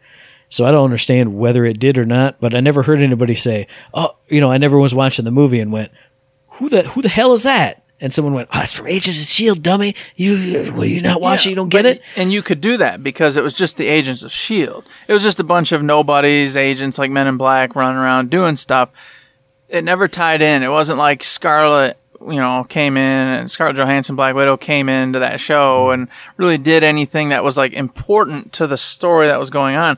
So 0.48 0.64
I 0.64 0.70
don't 0.70 0.84
understand 0.84 1.38
whether 1.38 1.66
it 1.66 1.78
did 1.78 1.98
or 1.98 2.06
not, 2.06 2.40
but 2.40 2.54
I 2.54 2.60
never 2.60 2.84
heard 2.84 3.02
anybody 3.02 3.34
say, 3.34 3.66
oh, 3.92 4.16
you 4.28 4.40
know, 4.40 4.50
I 4.50 4.56
never 4.56 4.78
was 4.78 4.94
watching 4.94 5.26
the 5.26 5.30
movie 5.30 5.60
and 5.60 5.72
went, 5.72 5.92
who 6.54 6.68
the, 6.68 6.82
who 6.82 7.02
the 7.02 7.08
hell 7.08 7.32
is 7.32 7.42
that? 7.42 7.82
And 8.00 8.12
someone 8.12 8.34
went, 8.34 8.48
oh, 8.52 8.60
it's 8.60 8.72
from 8.72 8.88
Agents 8.88 9.20
of 9.20 9.26
S.H.I.E.L.D., 9.26 9.60
dummy. 9.60 9.94
You, 10.16 10.72
were 10.72 10.84
you 10.84 11.00
not 11.00 11.20
watching? 11.20 11.50
you 11.50 11.56
don't 11.56 11.68
get 11.68 11.86
it? 11.86 12.02
And 12.16 12.32
you 12.32 12.42
could 12.42 12.60
do 12.60 12.76
that 12.78 13.00
because 13.00 13.36
it 13.36 13.44
was 13.44 13.54
just 13.54 13.76
the 13.76 13.86
agents 13.86 14.22
of 14.22 14.32
S.H.I.E.L.D. 14.32 14.88
It 15.06 15.12
was 15.12 15.22
just 15.22 15.38
a 15.38 15.44
bunch 15.44 15.70
of 15.70 15.84
nobodies, 15.84 16.56
agents 16.56 16.98
like 16.98 17.12
Men 17.12 17.28
in 17.28 17.36
Black 17.36 17.76
running 17.76 17.98
around 17.98 18.28
doing 18.28 18.56
stuff. 18.56 18.90
It 19.68 19.84
never 19.84 20.08
tied 20.08 20.42
in. 20.42 20.64
It 20.64 20.70
wasn't 20.70 20.98
like 20.98 21.22
Scarlet, 21.22 21.96
you 22.20 22.40
know, 22.40 22.64
came 22.64 22.96
in 22.96 23.28
and 23.28 23.48
Scarlett 23.48 23.76
Johansson, 23.76 24.16
Black 24.16 24.34
Widow 24.34 24.56
came 24.56 24.88
into 24.88 25.20
that 25.20 25.38
show 25.38 25.92
and 25.92 26.08
really 26.36 26.58
did 26.58 26.82
anything 26.82 27.28
that 27.28 27.44
was 27.44 27.56
like 27.56 27.72
important 27.72 28.52
to 28.54 28.66
the 28.66 28.76
story 28.76 29.28
that 29.28 29.38
was 29.38 29.50
going 29.50 29.76
on. 29.76 29.96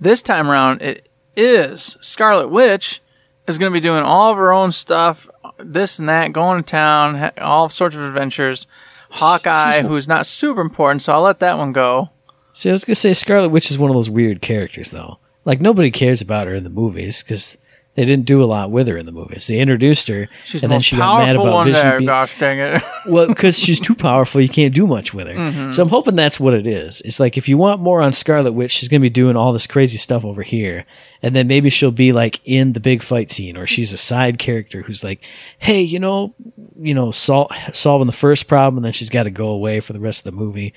This 0.00 0.22
time 0.22 0.50
around, 0.50 0.80
it 0.80 1.06
is 1.36 1.98
Scarlet 2.00 2.48
Witch 2.48 3.02
is 3.46 3.58
going 3.58 3.70
to 3.70 3.76
be 3.76 3.80
doing 3.80 4.02
all 4.02 4.32
of 4.32 4.38
her 4.38 4.52
own 4.52 4.72
stuff, 4.72 5.28
this 5.64 5.98
and 5.98 6.08
that, 6.08 6.32
going 6.32 6.62
to 6.62 6.70
town, 6.70 7.30
all 7.38 7.68
sorts 7.68 7.94
of 7.96 8.02
adventures. 8.02 8.66
Hawkeye, 9.10 9.72
she's- 9.72 9.86
who's 9.86 10.08
not 10.08 10.26
super 10.26 10.60
important, 10.60 11.02
so 11.02 11.12
I'll 11.12 11.20
let 11.22 11.38
that 11.40 11.58
one 11.58 11.72
go. 11.72 12.10
See, 12.54 12.68
I 12.68 12.72
was 12.72 12.84
gonna 12.84 12.94
say 12.96 13.14
Scarlet 13.14 13.48
Witch 13.50 13.70
is 13.70 13.78
one 13.78 13.90
of 13.90 13.96
those 13.96 14.10
weird 14.10 14.40
characters, 14.42 14.90
though. 14.90 15.18
like 15.44 15.60
nobody 15.60 15.90
cares 15.90 16.20
about 16.22 16.46
her 16.46 16.54
in 16.54 16.62
the 16.64 16.70
movies 16.70 17.22
because 17.22 17.58
they 17.94 18.04
didn't 18.06 18.24
do 18.24 18.42
a 18.42 18.46
lot 18.46 18.70
with 18.70 18.88
her 18.88 18.96
in 18.96 19.04
the 19.04 19.12
movies. 19.12 19.46
They 19.46 19.58
introduced 19.58 20.08
her, 20.08 20.28
She's 20.44 20.62
and 20.62 20.70
the 20.70 20.74
then 20.76 20.80
she 20.80 20.96
got 20.96 21.18
mad 21.26 21.36
about 21.36 21.64
Vision. 21.66 21.82
there. 21.82 21.98
being- 21.98 22.06
Gosh 22.06 22.38
dang 22.38 22.58
it! 22.58 22.82
well, 23.06 23.26
because 23.28 23.58
she's 23.58 23.78
too 23.80 23.94
powerful, 23.94 24.40
you 24.40 24.48
can't 24.48 24.74
do 24.74 24.86
much 24.86 25.12
with 25.12 25.26
her. 25.28 25.34
Mm-hmm. 25.34 25.72
So 25.72 25.82
I'm 25.82 25.88
hoping 25.90 26.16
that's 26.16 26.40
what 26.40 26.54
it 26.54 26.66
is. 26.66 27.00
It's 27.02 27.20
like 27.20 27.36
if 27.36 27.48
you 27.48 27.58
want 27.58 27.80
more 27.80 28.00
on 28.00 28.12
Scarlet 28.12 28.52
Witch, 28.52 28.70
she's 28.72 28.88
gonna 28.88 29.00
be 29.00 29.10
doing 29.10 29.36
all 29.36 29.52
this 29.52 29.66
crazy 29.66 29.98
stuff 29.98 30.24
over 30.24 30.42
here, 30.42 30.86
and 31.22 31.36
then 31.36 31.46
maybe 31.46 31.68
she'll 31.70 31.90
be 31.90 32.12
like 32.12 32.40
in 32.44 32.72
the 32.72 32.80
big 32.80 33.02
fight 33.02 33.30
scene, 33.30 33.56
or 33.56 33.66
she's 33.66 33.92
a 33.92 33.98
side 33.98 34.38
character 34.38 34.82
who's 34.82 35.04
like, 35.04 35.22
hey, 35.58 35.82
you 35.82 35.98
know, 35.98 36.34
you 36.80 36.94
know, 36.94 37.10
sol- 37.10 37.50
solving 37.72 38.06
the 38.06 38.12
first 38.12 38.48
problem, 38.48 38.78
and 38.78 38.84
then 38.86 38.92
she's 38.92 39.10
got 39.10 39.24
to 39.24 39.30
go 39.30 39.48
away 39.48 39.80
for 39.80 39.92
the 39.92 40.00
rest 40.00 40.26
of 40.26 40.32
the 40.32 40.38
movie. 40.38 40.72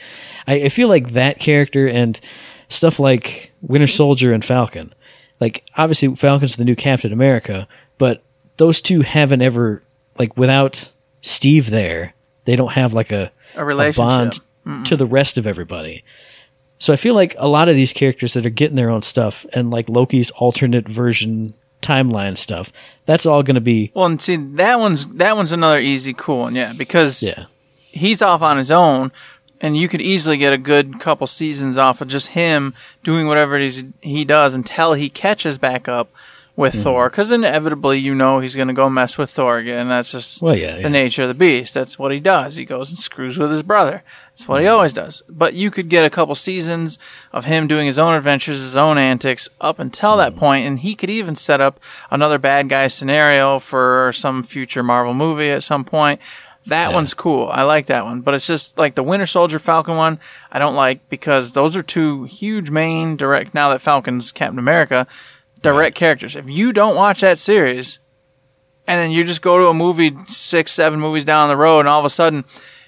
I, 0.47 0.63
I 0.63 0.69
feel 0.69 0.89
like 0.89 1.11
that 1.11 1.39
character 1.39 1.87
and 1.87 2.19
stuff 2.67 2.99
like 2.99 3.53
Winter 3.61 3.87
Soldier 3.87 4.33
and 4.33 4.43
Falcon. 4.43 4.93
Like 5.39 5.65
obviously 5.75 6.15
Falcon's 6.15 6.55
the 6.55 6.65
new 6.65 6.75
Captain 6.75 7.11
America, 7.13 7.67
but 7.97 8.23
those 8.57 8.81
two 8.81 9.01
haven't 9.01 9.41
ever 9.41 9.83
like 10.17 10.37
without 10.37 10.91
Steve 11.21 11.69
there, 11.69 12.13
they 12.45 12.55
don't 12.55 12.71
have 12.73 12.93
like 12.93 13.11
a 13.11 13.31
A 13.55 13.65
relationship. 13.65 14.41
bond 14.65 14.85
to 14.85 14.95
the 14.95 15.05
rest 15.05 15.37
of 15.37 15.45
everybody. 15.45 16.03
So 16.79 16.91
I 16.91 16.95
feel 16.95 17.13
like 17.13 17.35
a 17.37 17.47
lot 17.47 17.69
of 17.69 17.75
these 17.75 17.93
characters 17.93 18.33
that 18.33 18.45
are 18.45 18.49
getting 18.49 18.75
their 18.75 18.89
own 18.89 19.01
stuff 19.01 19.45
and 19.53 19.71
like 19.71 19.87
Loki's 19.89 20.31
alternate 20.31 20.87
version 20.87 21.53
timeline 21.81 22.37
stuff, 22.37 22.71
that's 23.05 23.25
all 23.25 23.43
going 23.43 23.55
to 23.55 23.61
be 23.61 23.91
Well, 23.93 24.05
and 24.07 24.21
see 24.21 24.35
that 24.35 24.79
one's 24.79 25.05
that 25.07 25.35
one's 25.35 25.51
another 25.51 25.79
easy, 25.79 26.13
cool 26.13 26.39
one, 26.39 26.55
yeah, 26.55 26.73
because 26.73 27.21
yeah. 27.21 27.45
he's 27.77 28.21
off 28.21 28.41
on 28.41 28.57
his 28.57 28.71
own, 28.71 29.11
and 29.61 29.75
you 29.77 29.87
could 29.87 30.01
easily 30.01 30.37
get 30.37 30.53
a 30.53 30.57
good 30.57 30.99
couple 30.99 31.27
seasons 31.27 31.77
off 31.77 32.01
of 32.01 32.07
just 32.07 32.29
him 32.29 32.73
doing 33.03 33.27
whatever 33.27 33.55
it 33.55 33.63
is 33.63 33.83
he 34.01 34.25
does 34.25 34.53
until 34.55 34.93
he 34.93 35.09
catches 35.09 35.57
back 35.57 35.87
up 35.87 36.09
with 36.57 36.73
Mm-hmm. 36.73 36.83
Thor. 36.83 37.09
Because 37.09 37.31
inevitably, 37.31 37.99
you 37.99 38.15
know, 38.15 38.39
he's 38.39 38.55
going 38.55 38.69
to 38.69 38.73
go 38.73 38.89
mess 38.89 39.17
with 39.17 39.29
Thor 39.29 39.57
again. 39.57 39.89
That's 39.89 40.11
just 40.13 40.41
Well, 40.41 40.55
yeah, 40.55 40.75
the 40.75 40.81
yeah. 40.83 40.87
nature 40.87 41.23
of 41.23 41.27
the 41.27 41.33
beast. 41.33 41.73
That's 41.73 41.99
what 41.99 42.13
he 42.13 42.21
does. 42.21 42.55
He 42.55 42.63
goes 42.63 42.89
and 42.89 42.97
screws 42.97 43.37
with 43.37 43.51
his 43.51 43.61
brother. 43.61 44.03
That's 44.29 44.47
what 44.47 44.61
he 44.61 44.67
Mm-hmm. 44.67 44.73
always 44.75 44.93
does. 44.93 45.21
But 45.27 45.53
you 45.55 45.69
could 45.69 45.89
get 45.89 46.05
a 46.05 46.09
couple 46.09 46.33
seasons 46.33 46.97
of 47.33 47.43
him 47.43 47.67
doing 47.67 47.87
his 47.87 47.99
own 47.99 48.13
adventures, 48.13 48.61
his 48.61 48.77
own 48.77 48.97
antics 48.97 49.49
up 49.59 49.79
until 49.79 50.11
Mm-hmm. 50.11 50.33
that 50.33 50.39
point, 50.39 50.65
and 50.65 50.79
he 50.79 50.95
could 50.95 51.09
even 51.09 51.35
set 51.35 51.59
up 51.59 51.77
another 52.09 52.37
bad 52.37 52.69
guy 52.69 52.87
scenario 52.87 53.59
for 53.59 54.11
some 54.13 54.41
future 54.41 54.81
Marvel 54.83 55.13
movie 55.13 55.49
at 55.49 55.61
some 55.63 55.83
point. 55.83 56.21
That 56.67 56.93
one's 56.93 57.13
cool. 57.13 57.49
I 57.51 57.63
like 57.63 57.85
that 57.87 58.05
one. 58.05 58.21
But 58.21 58.33
it's 58.33 58.47
just 58.47 58.77
like 58.77 58.95
the 58.95 59.03
Winter 59.03 59.27
Soldier 59.27 59.59
Falcon 59.59 59.97
one, 59.97 60.19
I 60.51 60.59
don't 60.59 60.75
like 60.75 61.07
because 61.09 61.53
those 61.53 61.75
are 61.75 61.83
two 61.83 62.23
huge 62.23 62.69
main 62.69 63.15
direct, 63.15 63.53
now 63.53 63.69
that 63.69 63.81
Falcon's 63.81 64.31
Captain 64.31 64.59
America, 64.59 65.05
direct 65.61 65.95
characters. 65.95 66.35
If 66.35 66.49
you 66.49 66.73
don't 66.73 66.95
watch 66.95 67.21
that 67.21 67.37
series, 67.39 67.99
and 68.87 68.99
then 68.99 69.11
you 69.11 69.23
just 69.23 69.41
go 69.41 69.57
to 69.57 69.67
a 69.67 69.73
movie 69.73 70.15
six, 70.27 70.71
seven 70.71 70.99
movies 70.99 71.25
down 71.25 71.49
the 71.49 71.57
road, 71.57 71.81
and 71.81 71.89
all 71.89 71.99
of 71.99 72.05
a 72.05 72.09
sudden, 72.09 72.45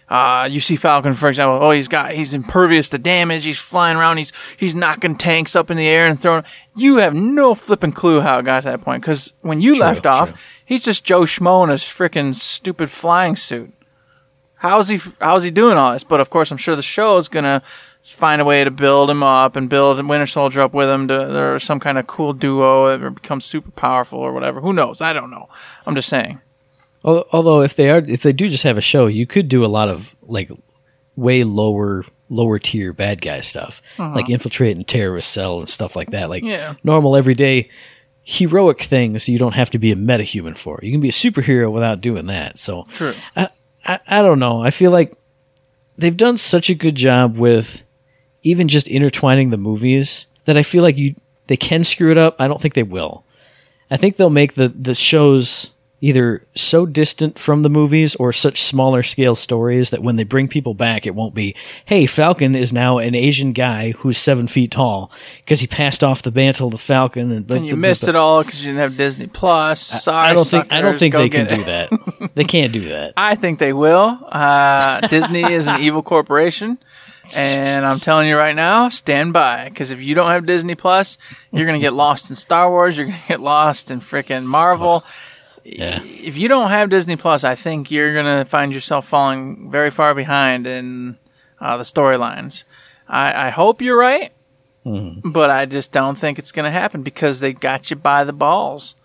uh, 0.09 0.47
you 0.49 0.61
see 0.61 0.77
Falcon, 0.77 1.13
for 1.13 1.27
example. 1.27 1.59
Oh, 1.61 1.71
he's 1.71 1.89
got 1.89 2.13
he's 2.13 2.33
impervious 2.33 2.89
to 2.89 2.97
damage. 2.97 3.43
He's 3.43 3.59
flying 3.59 3.97
around. 3.97 4.17
He's 4.17 4.31
he's 4.55 4.73
knocking 4.73 5.17
tanks 5.17 5.55
up 5.55 5.69
in 5.69 5.75
the 5.75 5.87
air 5.87 6.07
and 6.07 6.17
throwing. 6.19 6.45
You 6.75 6.97
have 6.97 7.13
no 7.13 7.53
flipping 7.53 7.91
clue 7.91 8.21
how 8.21 8.39
it 8.39 8.45
got 8.45 8.61
to 8.61 8.69
that 8.69 8.81
point 8.81 9.01
because 9.01 9.33
when 9.41 9.59
you 9.59 9.77
left 9.77 10.05
off, 10.05 10.29
true. 10.29 10.39
he's 10.63 10.83
just 10.83 11.03
Joe 11.03 11.21
Schmo 11.21 11.63
in 11.63 11.69
his 11.69 11.83
freaking 11.83 12.33
stupid 12.33 12.89
flying 12.89 13.35
suit. 13.35 13.73
How's 14.55 14.87
he 14.87 14.99
how's 15.19 15.43
he 15.43 15.51
doing 15.51 15.77
all 15.77 15.91
this? 15.91 16.05
But 16.05 16.21
of 16.21 16.29
course, 16.29 16.51
I'm 16.51 16.57
sure 16.57 16.77
the 16.77 16.81
show 16.81 17.17
is 17.17 17.27
gonna 17.27 17.61
find 18.01 18.41
a 18.41 18.45
way 18.45 18.63
to 18.63 18.71
build 18.71 19.09
him 19.09 19.23
up 19.23 19.57
and 19.57 19.69
build 19.69 19.97
Winter 20.07 20.25
Soldier 20.25 20.61
up 20.61 20.73
with 20.73 20.89
him. 20.89 21.09
To, 21.09 21.25
there's 21.25 21.65
some 21.65 21.81
kind 21.81 21.97
of 21.97 22.07
cool 22.07 22.31
duo 22.31 22.97
that 22.97 23.15
becomes 23.15 23.43
super 23.43 23.71
powerful 23.71 24.19
or 24.19 24.31
whatever. 24.31 24.61
Who 24.61 24.71
knows? 24.71 25.01
I 25.01 25.11
don't 25.11 25.31
know. 25.31 25.49
I'm 25.85 25.95
just 25.95 26.07
saying. 26.07 26.39
Al- 27.05 27.25
Although 27.31 27.61
if 27.61 27.75
they 27.75 27.89
are 27.89 27.99
if 27.99 28.23
they 28.23 28.33
do 28.33 28.49
just 28.49 28.63
have 28.63 28.77
a 28.77 28.81
show, 28.81 29.07
you 29.07 29.25
could 29.25 29.47
do 29.49 29.63
a 29.63 29.67
lot 29.67 29.89
of 29.89 30.15
like 30.21 30.49
way 31.15 31.43
lower 31.43 32.03
lower 32.29 32.59
tier 32.59 32.91
bad 32.93 33.21
guy 33.21 33.39
stuff, 33.41 33.81
uh-huh. 33.97 34.13
like 34.15 34.29
infiltrating 34.29 34.83
terrorist 34.83 35.31
cell 35.31 35.59
and 35.59 35.69
stuff 35.69 35.95
like 35.95 36.11
that. 36.11 36.29
Like 36.29 36.43
Yeah. 36.43 36.73
normal 36.83 37.15
everyday 37.15 37.69
heroic 38.23 38.81
things 38.81 39.29
you 39.29 39.37
don't 39.37 39.55
have 39.55 39.69
to 39.69 39.79
be 39.79 39.91
a 39.91 39.95
metahuman 39.95 40.57
for. 40.57 40.79
You 40.83 40.91
can 40.91 40.99
be 40.99 41.07
a 41.09 41.13
superhero 41.13 41.71
without 41.71 42.01
doing 42.01 42.25
that. 42.25 42.57
So 42.57 42.83
True. 42.89 43.13
I, 43.35 43.49
I 43.85 43.99
I 44.07 44.21
don't 44.21 44.39
know. 44.39 44.61
I 44.61 44.71
feel 44.71 44.91
like 44.91 45.13
they've 45.97 46.17
done 46.17 46.37
such 46.37 46.69
a 46.69 46.75
good 46.75 46.95
job 46.95 47.37
with 47.37 47.83
even 48.43 48.67
just 48.67 48.87
intertwining 48.87 49.49
the 49.49 49.57
movies 49.57 50.25
that 50.45 50.57
I 50.57 50.63
feel 50.63 50.83
like 50.83 50.97
you 50.97 51.15
they 51.47 51.57
can 51.57 51.83
screw 51.85 52.11
it 52.11 52.17
up. 52.17 52.35
I 52.39 52.47
don't 52.49 52.59
think 52.59 52.73
they 52.73 52.83
will. 52.83 53.23
I 53.89 53.95
think 53.95 54.17
they'll 54.17 54.29
make 54.29 54.55
the 54.55 54.67
the 54.67 54.93
shows 54.95 55.71
either 55.99 56.45
so 56.55 56.85
distant 56.85 57.39
from 57.39 57.63
the 57.63 57.69
movies 57.69 58.15
or 58.15 58.31
such 58.31 58.61
smaller 58.61 59.01
scale 59.01 59.35
stories 59.35 59.89
that 59.89 60.03
when 60.03 60.15
they 60.15 60.23
bring 60.23 60.47
people 60.47 60.73
back, 60.73 61.07
it 61.07 61.15
won't 61.15 61.33
be, 61.33 61.55
hey, 61.85 62.05
Falcon 62.05 62.55
is 62.55 62.71
now 62.71 62.99
an 62.99 63.15
Asian 63.15 63.51
guy 63.51 63.91
who's 63.91 64.17
seven 64.17 64.47
feet 64.47 64.71
tall 64.71 65.11
because 65.37 65.61
he 65.61 65.67
passed 65.67 66.03
off 66.03 66.21
the 66.21 66.31
mantle 66.31 66.69
to 66.69 66.77
Falcon 66.77 67.31
and, 67.31 67.49
And 67.49 67.65
you 67.65 67.75
missed 67.75 68.07
it 68.07 68.15
all 68.15 68.43
because 68.43 68.63
you 68.63 68.71
didn't 68.71 68.81
have 68.81 68.97
Disney 68.97 69.27
Plus. 69.27 69.81
Sorry, 69.81 70.29
I 70.29 70.33
don't 70.33 70.45
think 70.47 70.71
I 70.71 70.81
don't 70.81 70.97
think 70.97 71.15
they 71.15 71.29
can 71.29 71.47
get 71.47 71.55
do 71.57 71.63
that. 71.63 72.31
they 72.35 72.43
can't 72.43 72.71
do 72.73 72.89
that. 72.89 73.13
I 73.17 73.35
think 73.35 73.59
they 73.59 73.73
will. 73.73 74.19
Uh, 74.31 75.01
Disney 75.07 75.51
is 75.51 75.67
an 75.67 75.81
evil 75.81 76.03
corporation. 76.03 76.77
And 77.35 77.85
I'm 77.85 77.99
telling 77.99 78.29
you 78.29 78.37
right 78.37 78.55
now, 78.55 78.87
stand 78.87 79.33
by. 79.33 79.67
Because 79.67 79.91
if 79.91 80.01
you 80.01 80.15
don't 80.15 80.29
have 80.29 80.45
Disney 80.45 80.75
Plus, 80.75 81.17
you're 81.51 81.65
going 81.65 81.79
to 81.79 81.83
get 81.83 81.93
lost 81.93 82.29
in 82.29 82.35
Star 82.35 82.69
Wars. 82.69 82.97
You're 82.97 83.07
going 83.07 83.19
to 83.19 83.27
get 83.27 83.41
lost 83.41 83.91
in 83.91 83.99
freaking 83.99 84.45
Marvel. 84.45 85.03
Yeah. 85.69 86.01
If 86.03 86.37
you 86.37 86.47
don't 86.47 86.69
have 86.69 86.89
Disney 86.89 87.15
Plus, 87.17 87.43
I 87.43 87.55
think 87.55 87.91
you're 87.91 88.13
going 88.13 88.37
to 88.39 88.45
find 88.45 88.73
yourself 88.73 89.07
falling 89.07 89.69
very 89.69 89.89
far 89.91 90.15
behind 90.15 90.65
in 90.65 91.17
uh, 91.59 91.75
the 91.77 91.83
storylines. 91.83 92.63
I, 93.07 93.47
I 93.47 93.49
hope 93.49 93.81
you're 93.81 93.99
right, 93.99 94.31
Mm-hmm. 94.85 95.31
but 95.31 95.49
I 95.49 95.65
just 95.65 95.91
don't 95.91 96.15
think 96.17 96.39
it's 96.39 96.53
going 96.53 96.63
to 96.63 96.71
happen 96.71 97.03
because 97.03 97.41
they 97.41 97.51
got 97.51 97.89
you 97.89 97.97
by 97.97 98.23
the 98.23 98.31
balls. 98.31 98.95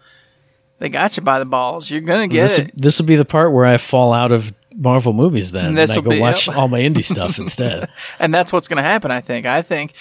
They 0.79 0.89
got 0.89 1.17
you 1.17 1.25
by 1.25 1.41
the 1.41 1.45
balls. 1.45 1.91
You're 1.91 2.01
going 2.03 2.31
to 2.31 2.33
get 2.33 2.43
This 2.43 2.59
it. 2.61 2.73
this 2.81 2.99
will 3.01 3.07
be 3.07 3.17
the 3.17 3.25
part 3.25 3.53
where 3.53 3.65
I 3.67 3.79
fall 3.79 4.13
out 4.13 4.31
of 4.31 4.53
Marvel 4.77 5.13
movies 5.13 5.51
then, 5.51 5.77
and 5.77 5.91
I 5.91 6.01
go 6.01 6.11
be- 6.11 6.21
watch 6.21 6.47
yep. 6.47 6.57
all 6.57 6.69
my 6.69 6.79
indie 6.81 7.03
stuff 7.13 7.39
instead. 7.41 7.89
and 8.21 8.33
that's 8.33 8.53
what's 8.53 8.69
going 8.69 8.77
to 8.77 8.83
happen. 8.85 9.11
I 9.11 9.21
think. 9.21 9.45
I 9.45 9.61
think 9.63 9.93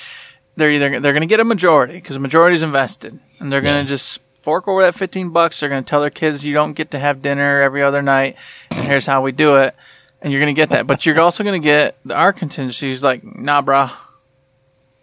they're 0.55 0.70
either 0.70 0.99
they're 0.99 1.14
going 1.14 1.22
to 1.22 1.28
get 1.28 1.39
a 1.39 1.43
majority 1.43 1.93
because 1.95 2.16
the 2.16 2.20
majority's 2.20 2.62
invested, 2.62 3.20
and 3.39 3.51
they're 3.51 3.62
going 3.62 3.76
to 3.84 3.91
Yeah. 3.91 3.95
just 3.97 4.22
fork 4.41 4.67
over 4.67 4.81
that 4.83 4.95
fifteen 4.95 5.29
bucks. 5.29 5.59
They're 5.59 5.69
going 5.69 5.83
to 5.83 5.89
tell 5.89 6.01
their 6.01 6.09
kids 6.09 6.43
you 6.43 6.53
don't 6.53 6.73
get 6.73 6.91
to 6.91 6.99
have 6.99 7.21
dinner 7.21 7.61
every 7.61 7.83
other 7.83 8.01
night, 8.01 8.35
and 8.71 8.85
here's 8.85 9.05
how 9.05 9.21
we 9.21 9.31
do 9.31 9.57
it. 9.57 9.75
And 10.21 10.31
you're 10.31 10.39
going 10.39 10.53
to 10.53 10.59
get 10.59 10.69
that, 10.69 10.85
but 10.85 11.05
you're 11.05 11.19
also 11.19 11.43
going 11.43 11.59
to 11.59 11.65
get 11.65 11.97
the 12.05 12.15
our 12.15 12.31
contingencies 12.31 13.03
like, 13.03 13.23
nah, 13.23 13.61
brah. 13.61 13.91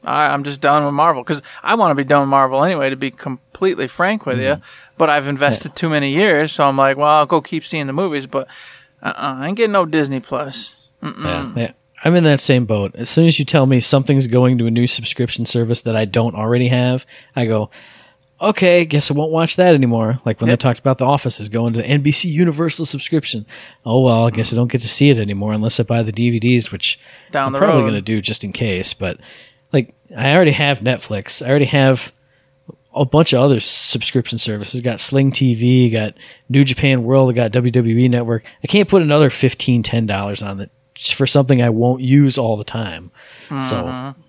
I, 0.05 0.29
I'm 0.29 0.45
just 0.45 0.61
done 0.61 0.85
with 0.85 0.95
Marvel 0.95 1.25
because 1.25 1.43
I 1.63 1.75
want 1.75 1.91
to 1.91 1.97
be 1.97 2.05
done 2.05 2.21
with 2.21 2.29
Marvel 2.29 2.63
anyway. 2.63 2.91
To 2.91 2.97
be 2.97 3.11
completely 3.11 3.89
frank 3.89 4.27
with 4.27 4.39
you, 4.39 4.45
mm-hmm. 4.45 4.95
but 4.97 5.11
I've 5.11 5.27
invested 5.27 5.75
too 5.75 5.89
many 5.89 6.13
years, 6.13 6.53
so 6.53 6.69
I'm 6.69 6.77
like, 6.77 6.97
well, 6.97 7.09
I'll 7.09 7.27
go 7.27 7.41
keep 7.41 7.67
seeing 7.67 7.89
the 7.89 7.93
movies, 7.93 8.27
but 8.27 8.47
uh-uh, 9.03 9.13
I 9.17 9.49
ain't 9.49 9.57
getting 9.57 9.73
no 9.73 9.87
Disney 9.87 10.21
Plus. 10.21 10.87
yeah, 11.03 11.53
yeah. 11.57 11.73
I'm 12.05 12.15
in 12.15 12.25
that 12.25 12.39
same 12.39 12.65
boat. 12.65 12.95
As 12.95 13.11
soon 13.11 13.27
as 13.27 13.41
you 13.41 13.45
tell 13.45 13.67
me 13.67 13.81
something's 13.81 14.29
going 14.29 14.59
to 14.59 14.67
a 14.67 14.71
new 14.71 14.87
subscription 14.87 15.47
service 15.47 15.83
that 15.83 15.97
I 15.97 16.05
don't 16.05 16.37
already 16.37 16.69
have, 16.69 17.05
I 17.35 17.47
go, 17.47 17.71
okay, 18.41 18.85
guess 18.85 19.11
I 19.11 19.15
won't 19.15 19.33
watch 19.33 19.57
that 19.57 19.75
anymore. 19.75 20.21
Like 20.25 20.41
when 20.41 20.49
Yep. 20.49 20.59
they 20.59 20.63
talked 20.63 20.81
about 20.81 20.99
The 20.99 21.07
Office 21.07 21.41
is 21.41 21.49
going 21.49 21.73
to 21.73 21.83
the 21.83 21.89
NBC 21.89 22.31
Universal 22.31 22.87
subscription. 22.87 23.47
Oh 23.85 24.03
well, 24.03 24.27
I 24.27 24.31
guess 24.31 24.53
I 24.53 24.57
don't 24.57 24.71
get 24.71 24.81
to 24.83 24.89
see 24.89 25.11
it 25.11 25.19
anymore 25.19 25.53
unless 25.53 25.81
I 25.81 25.83
buy 25.83 26.03
the 26.03 26.13
DVDs, 26.13 26.71
which 26.71 26.99
Down 27.31 27.55
I'm 27.55 27.61
probably 27.61 27.83
going 27.83 27.95
to 27.95 28.01
do 28.01 28.21
just 28.21 28.45
in 28.45 28.53
case. 28.53 28.95
But 28.95 29.19
like, 29.73 29.95
I 30.17 30.35
already 30.35 30.53
have 30.53 30.81
Netflix. 30.81 31.45
I 31.45 31.51
already 31.51 31.67
have 31.67 32.13
a 32.95 33.05
bunch 33.05 33.33
of 33.33 33.41
other 33.41 33.61
subscription 33.61 34.39
services. 34.39 34.81
Got 34.81 35.01
Sling 35.01 35.31
TV, 35.31 35.91
got 35.93 36.15
New 36.49 36.65
Japan 36.65 37.05
World, 37.05 37.35
got 37.35 37.53
WWE 37.53 38.09
Network. 38.11 38.45
I 38.63 38.67
can't 38.67 38.89
put 38.89 39.03
another 39.03 39.31
$15, 39.31 39.83
$10 39.83 40.47
on 40.47 40.61
it 40.61 40.71
for 41.15 41.27
something 41.27 41.63
I 41.63 41.71
won't 41.71 42.03
use 42.03 42.39
all 42.39 42.57
the 42.57 42.65
time. 42.65 43.11
So 43.49 43.85
mm-hmm. 43.85 44.21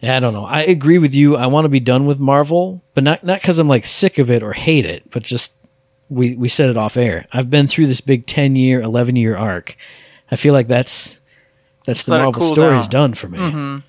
Yeah, 0.00 0.16
I 0.16 0.20
don't 0.20 0.32
know. 0.32 0.44
I 0.44 0.62
agree 0.62 0.98
with 0.98 1.14
you. 1.14 1.36
I 1.36 1.46
want 1.46 1.64
to 1.64 1.68
be 1.68 1.80
done 1.80 2.06
with 2.06 2.20
Marvel, 2.20 2.82
but 2.94 3.04
not 3.04 3.24
not 3.24 3.40
because 3.40 3.58
I'm 3.58 3.68
like 3.68 3.86
sick 3.86 4.18
of 4.18 4.30
it 4.30 4.42
or 4.42 4.52
hate 4.52 4.84
it, 4.86 5.10
but 5.10 5.22
just 5.22 5.52
we 6.08 6.34
we 6.36 6.48
said 6.48 6.70
it 6.70 6.76
off 6.76 6.96
air. 6.96 7.26
I've 7.32 7.50
been 7.50 7.66
through 7.68 7.86
this 7.88 8.00
big 8.00 8.26
ten 8.26 8.56
year, 8.56 8.80
eleven 8.80 9.16
year 9.16 9.36
arc. 9.36 9.76
I 10.30 10.36
feel 10.36 10.52
like 10.54 10.68
that's 10.68 11.18
that's 11.84 12.02
the 12.04 12.12
let 12.12 12.20
it 12.20 12.24
Marvel 12.24 12.40
cool 12.40 12.48
story's 12.54 12.88
down. 12.88 13.10
done 13.10 13.14
for 13.14 13.28
me. 13.28 13.82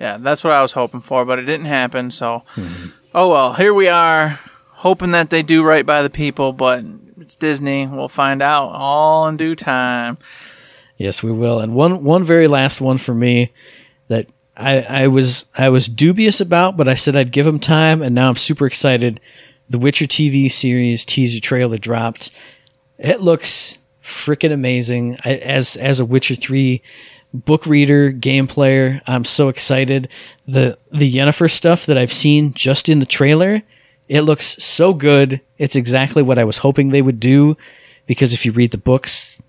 Yeah, 0.00 0.18
that's 0.18 0.44
what 0.44 0.52
I 0.52 0.60
was 0.62 0.72
hoping 0.72 1.00
for, 1.00 1.24
but 1.24 1.38
it 1.38 1.42
didn't 1.44 1.66
happen. 1.66 2.10
So, 2.10 2.42
Mm-hmm. 2.54 2.88
oh 3.14 3.30
well, 3.30 3.54
here 3.54 3.72
we 3.72 3.88
are, 3.88 4.38
hoping 4.72 5.10
that 5.12 5.30
they 5.30 5.42
do 5.42 5.62
right 5.62 5.86
by 5.86 6.02
the 6.02 6.10
people. 6.10 6.52
But 6.52 6.84
it's 7.18 7.34
Disney. 7.36 7.86
We'll 7.86 8.08
find 8.08 8.42
out 8.42 8.68
all 8.68 9.26
in 9.28 9.36
due 9.38 9.54
time. 9.54 10.18
Yes, 10.98 11.22
we 11.22 11.32
will. 11.32 11.60
And 11.60 11.74
one 11.74 12.04
one 12.04 12.24
very 12.24 12.46
last 12.48 12.80
one 12.80 12.98
for 12.98 13.14
me 13.14 13.52
that 14.08 14.28
I, 14.56 14.80
I 14.80 15.06
was 15.08 15.46
I 15.54 15.68
was 15.68 15.88
dubious 15.88 16.40
about, 16.40 16.76
but 16.76 16.88
I 16.88 16.94
said 16.94 17.16
I'd 17.16 17.32
give 17.32 17.46
him 17.46 17.58
time, 17.58 18.02
and 18.02 18.14
now 18.14 18.28
I'm 18.28 18.36
super 18.36 18.66
excited. 18.66 19.20
The 19.68 19.78
Witcher 19.78 20.06
TV 20.06 20.50
series 20.50 21.04
teaser 21.04 21.40
trailer 21.40 21.78
dropped. 21.78 22.30
It 22.98 23.20
looks 23.20 23.78
freaking 24.02 24.52
amazing. 24.52 25.18
I, 25.24 25.36
as 25.36 25.76
as 25.76 26.00
a 26.00 26.04
Witcher 26.04 26.36
three 26.36 26.82
book 27.34 27.66
reader, 27.66 28.10
game 28.10 28.46
player, 28.46 29.02
I'm 29.06 29.24
so 29.24 29.48
excited. 29.48 30.08
The 30.46 30.78
the 30.90 31.12
Yennefer 31.12 31.50
stuff 31.50 31.86
that 31.86 31.98
I've 31.98 32.12
seen 32.12 32.54
just 32.54 32.88
in 32.88 32.98
the 32.98 33.06
trailer, 33.06 33.62
it 34.08 34.22
looks 34.22 34.62
so 34.62 34.94
good. 34.94 35.40
It's 35.58 35.76
exactly 35.76 36.22
what 36.22 36.38
I 36.38 36.44
was 36.44 36.58
hoping 36.58 36.90
they 36.90 37.02
would 37.02 37.20
do. 37.20 37.56
Because 38.06 38.32
if 38.32 38.46
you 38.46 38.52
read 38.52 38.70
the 38.70 38.78
books, 38.78 39.42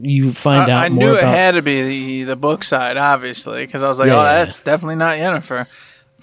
you 0.00 0.32
find 0.32 0.70
I, 0.70 0.76
out 0.76 0.84
I 0.84 0.88
knew 0.88 1.14
it 1.14 1.20
about 1.20 1.34
had 1.34 1.50
to 1.52 1.62
be 1.62 1.82
the, 1.82 2.22
the 2.24 2.36
book 2.36 2.64
side, 2.64 2.96
obviously, 2.96 3.66
because 3.66 3.82
I 3.82 3.88
was 3.88 3.98
like, 3.98 4.08
Yeah. 4.08 4.20
oh, 4.20 4.22
that's 4.22 4.58
definitely 4.58 4.96
not 4.96 5.18
Yennefer. 5.18 5.66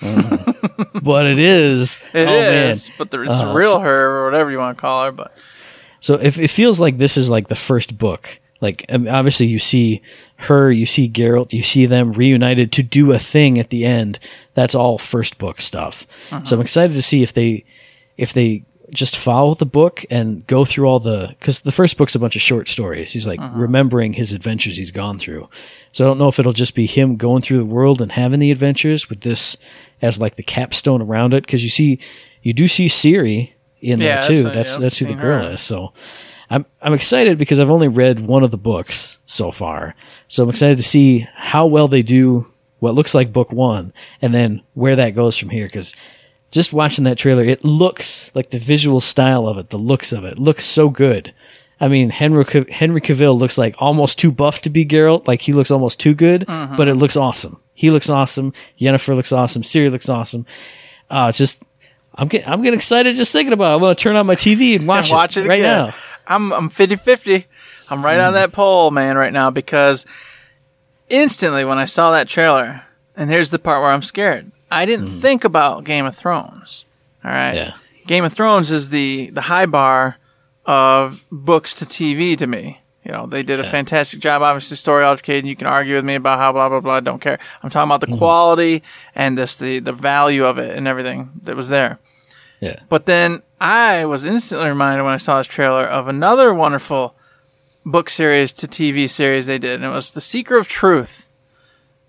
But 1.01 1.25
it 1.25 1.39
is. 1.39 1.99
It 2.13 2.28
oh, 2.28 2.41
is, 2.41 2.89
but 2.97 3.11
the, 3.11 3.21
it's 3.21 3.39
Uh, 3.39 3.53
real 3.55 3.80
her 3.80 4.17
or 4.17 4.25
whatever 4.25 4.51
you 4.51 4.57
want 4.59 4.78
to 4.78 4.82
call 4.82 5.05
her. 5.05 5.11
But 5.11 5.34
So 5.99 6.15
if 6.15 6.38
it 6.38 6.49
feels 6.49 6.80
like 6.80 6.97
this 6.97 7.17
is 7.17 7.30
like 7.30 7.47
the 7.47 7.55
first 7.55 7.97
book, 7.97 8.39
like 8.61 8.86
obviously 8.89 9.47
you 9.47 9.59
see 9.59 10.01
her, 10.38 10.71
you 10.71 10.86
see 10.86 11.09
Geralt, 11.09 11.53
you 11.53 11.61
see 11.61 11.86
them 11.86 12.13
reunited 12.13 12.71
to 12.73 12.84
do 12.84 13.11
a 13.11 13.19
thing 13.19 13.57
at 13.59 13.69
the 13.69 13.86
end. 13.86 14.19
That's 14.53 14.75
all 14.75 14.97
first 14.97 15.38
book 15.38 15.61
stuff. 15.61 16.05
So 16.43 16.55
I'm 16.55 16.61
excited 16.61 16.93
to 16.93 17.01
see 17.01 17.23
if 17.23 17.34
they 17.34 17.65
if 18.17 18.34
they 18.34 18.63
just 18.91 19.17
follow 19.17 19.53
the 19.53 19.65
book 19.65 20.05
and 20.09 20.45
go 20.47 20.63
through 20.63 20.85
all 20.85 20.99
the 20.99 21.35
because 21.39 21.61
the 21.61 21.71
first 21.71 21.97
book's 21.97 22.15
a 22.15 22.19
bunch 22.19 22.35
of 22.35 22.41
short 22.41 22.67
stories. 22.67 23.11
He's 23.11 23.27
like 23.27 23.39
uh-huh. 23.39 23.57
remembering 23.59 24.13
his 24.13 24.31
adventures 24.31 24.77
he's 24.77 24.91
gone 24.91 25.19
through. 25.19 25.49
So 25.91 26.05
I 26.05 26.07
don't 26.07 26.17
know 26.17 26.27
if 26.29 26.39
it'll 26.39 26.53
just 26.53 26.75
be 26.75 26.85
him 26.85 27.17
going 27.17 27.41
through 27.41 27.57
the 27.57 27.65
world 27.65 28.01
and 28.01 28.11
having 28.11 28.39
the 28.39 28.51
adventures 28.51 29.09
with 29.09 29.21
this 29.21 29.57
as 30.01 30.19
like 30.19 30.35
the 30.35 30.43
capstone 30.43 31.01
around 31.01 31.33
it. 31.33 31.45
Because 31.45 31.63
you 31.63 31.69
see, 31.69 31.99
you 32.41 32.53
do 32.53 32.67
see 32.67 32.88
Ciri 32.88 33.51
in 33.81 33.99
Yeah, 33.99 34.21
there 34.21 34.27
too. 34.29 34.43
that's- 34.43 34.55
That's 34.55 34.73
yeah, 34.73 34.79
that's 34.79 34.97
who 34.99 35.05
the 35.05 35.13
girl 35.15 35.43
her. 35.43 35.53
is. 35.53 35.61
So 35.61 35.91
I'm 36.49 36.65
I'm 36.81 36.93
excited 36.93 37.38
because 37.38 37.59
I've 37.59 37.69
only 37.69 37.89
read 37.89 38.21
one 38.21 38.43
of 38.43 38.51
the 38.51 38.57
books 38.57 39.17
so 39.25 39.51
far. 39.51 39.95
So 40.27 40.43
I'm 40.43 40.49
excited 40.49 40.77
to 40.77 40.83
see 40.83 41.27
how 41.35 41.65
well 41.65 41.88
they 41.88 42.03
do 42.03 42.47
what 42.79 42.93
looks 42.93 43.13
like 43.15 43.33
book 43.33 43.51
one, 43.51 43.91
and 44.21 44.33
then 44.33 44.61
where 44.75 44.95
that 44.95 45.15
goes 45.15 45.35
from 45.35 45.49
here. 45.49 45.65
Because 45.65 45.95
just 46.57 46.73
watching 46.73 47.05
that 47.05 47.17
trailer, 47.17 47.43
it 47.45 47.63
looks 47.63 48.31
like 48.35 48.49
the 48.49 48.59
visual 48.59 48.99
style 48.99 49.47
of 49.47 49.57
it, 49.57 49.69
the 49.69 49.77
looks 49.79 50.11
of 50.11 50.25
it, 50.25 50.37
looks 50.39 50.65
so 50.65 50.89
good. 50.89 51.33
I 51.79 51.87
mean, 51.87 52.09
Henry 52.09 52.43
Henry 52.71 52.99
Cavill 53.01 53.37
looks 53.37 53.57
like 53.57 53.75
almost 53.77 54.17
too 54.17 54.31
buff 54.31 54.61
to 54.61 54.69
be 54.71 54.83
Geralt. 54.83 55.27
Like 55.27 55.41
he 55.43 55.53
looks 55.53 55.69
almost 55.71 55.99
too 55.99 56.15
good, 56.15 56.41
Mm-hmm. 56.47 56.75
but 56.75 56.87
it 56.87 56.95
looks 56.95 57.15
awesome. 57.15 57.61
He 57.75 57.91
looks 57.91 58.09
awesome. 58.09 58.51
Yennefer 58.81 59.15
looks 59.15 59.31
awesome. 59.31 59.61
Ciri 59.61 59.91
looks 59.91 60.09
awesome. 60.09 60.45
Uh, 61.09 61.31
just 61.31 61.63
I'm 62.15 62.27
getting 62.27 62.49
I'm 62.49 62.63
getting 62.63 62.79
excited 62.79 63.15
just 63.15 63.31
thinking 63.31 63.53
about 63.53 63.71
it. 63.71 63.75
I'm 63.75 63.81
gonna 63.81 63.93
turn 63.95 64.15
on 64.15 64.25
my 64.25 64.35
TV 64.35 64.75
and 64.75 64.87
watch, 64.87 65.11
watch 65.11 65.37
it, 65.37 65.45
it 65.45 65.49
right 65.49 65.59
again. 65.59 65.87
now. 65.89 65.93
I'm 66.25 66.51
I'm 66.51 66.69
50-50. 66.69 67.45
I'm 67.89 68.03
right 68.03 68.17
Mm. 68.17 68.27
on 68.27 68.33
that 68.33 68.51
pole, 68.51 68.89
man, 68.91 69.15
right 69.15 69.31
now 69.31 69.51
because 69.51 70.05
instantly 71.09 71.63
when 71.63 71.77
I 71.77 71.85
saw 71.85 72.11
that 72.11 72.27
trailer, 72.27 72.81
and 73.15 73.29
here's 73.29 73.51
the 73.51 73.59
part 73.59 73.81
where 73.81 73.91
I'm 73.91 74.01
scared. 74.01 74.51
I 74.70 74.86
didn't 74.86 75.07
think 75.07 75.43
about 75.43 75.84
Game 75.84 76.05
of 76.05 76.15
Thrones. 76.15 76.86
All 77.24 77.32
right. 77.32 77.51
Mm. 77.53 77.55
Yeah. 77.55 77.72
Game 78.05 78.24
of 78.24 78.34
Thrones 78.34 78.72
is 78.72 78.89
the 78.89 79.30
the 79.32 79.41
high 79.41 79.65
bar 79.65 80.18
of 80.65 81.26
books 81.32 81.74
to 81.76 81.86
TV 81.86 82.38
to 82.38 82.47
me. 82.47 82.82
You 83.03 83.13
know, 83.13 83.26
they 83.26 83.41
did 83.41 83.59
a 83.61 83.63
fantastic 83.63 84.20
job. 84.20 84.41
Obviously, 84.41 84.76
story 84.76 85.05
altercation. 85.05 85.47
You 85.47 85.55
can 85.55 85.68
argue 85.68 85.95
with 85.95 86.03
me 86.03 86.15
about 86.15 86.39
how 86.39 86.51
blah 86.51 86.68
blah 86.68 86.82
blah. 86.82 86.95
I 86.95 86.99
don't 86.99 87.22
care. 87.22 87.39
I'm 87.63 87.70
talking 87.70 87.88
about 87.89 88.01
the 88.01 88.07
Mm-hmm. 88.07 88.18
quality 88.18 88.84
and 89.15 89.38
this 89.38 89.55
the 89.55 89.80
the 89.80 89.93
value 89.93 90.43
of 90.45 90.57
it 90.57 90.76
and 90.76 90.88
everything 90.88 91.32
that 91.43 91.55
was 91.55 91.70
there. 91.70 91.99
Yeah. 92.59 92.80
But 92.89 93.05
then 93.05 93.43
I 93.61 94.03
was 94.05 94.26
instantly 94.26 94.68
reminded 94.68 95.03
when 95.03 95.13
I 95.13 95.18
saw 95.18 95.38
this 95.38 95.47
trailer 95.47 95.86
of 95.86 96.07
another 96.07 96.53
wonderful 96.53 97.15
book 97.86 98.09
series 98.09 98.51
to 98.53 98.68
TV 98.68 99.09
series 99.09 99.45
they 99.45 99.57
did, 99.59 99.76
and 99.76 99.86
it 99.86 99.95
was 99.95 100.11
The 100.11 100.20
Seeker 100.22 100.57
of 100.57 100.68
Truth. 100.68 101.30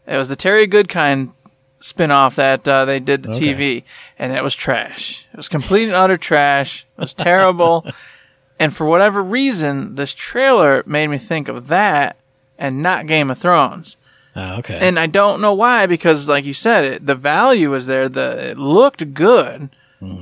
It 0.07 0.17
was 0.17 0.29
the 0.29 0.37
Terry 0.37 0.67
Goodkind 0.67 1.33
spin-off 1.81 2.37
that 2.37 2.67
uh, 2.67 2.85
they 2.85 3.01
did 3.01 3.25
to 3.25 3.31
Okay. 3.31 3.55
TV, 3.55 3.85
and 4.19 4.33
it 4.33 4.43
was 4.43 4.55
trash. 4.55 5.27
It 5.33 5.37
was 5.37 5.49
complete 5.49 5.85
and 5.85 5.95
utter 5.95 6.17
trash. 6.17 6.87
It 6.97 7.01
was 7.01 7.15
terrible. 7.15 7.87
and 8.59 8.75
for 8.75 8.87
whatever 8.87 9.23
reason, 9.23 9.95
this 9.95 10.15
trailer 10.15 10.83
made 10.87 11.09
me 11.09 11.19
think 11.19 11.49
of 11.49 11.69
that 11.69 12.17
and 12.59 12.83
not 12.83 13.07
Game 13.07 13.31
of 13.31 13.39
Thrones. 13.39 13.97
Oh, 14.35 14.59
okay. 14.59 14.79
And 14.81 14.99
I 14.99 15.07
don't 15.07 15.41
know 15.41 15.55
why, 15.55 15.87
because 15.87 16.29
like 16.29 16.45
you 16.45 16.55
said, 16.55 16.85
it 16.85 17.07
the 17.07 17.15
value 17.15 17.71
was 17.71 17.87
there. 17.87 18.09
The 18.09 18.51
it 18.51 18.59
looked 18.59 19.15
good. 19.15 19.71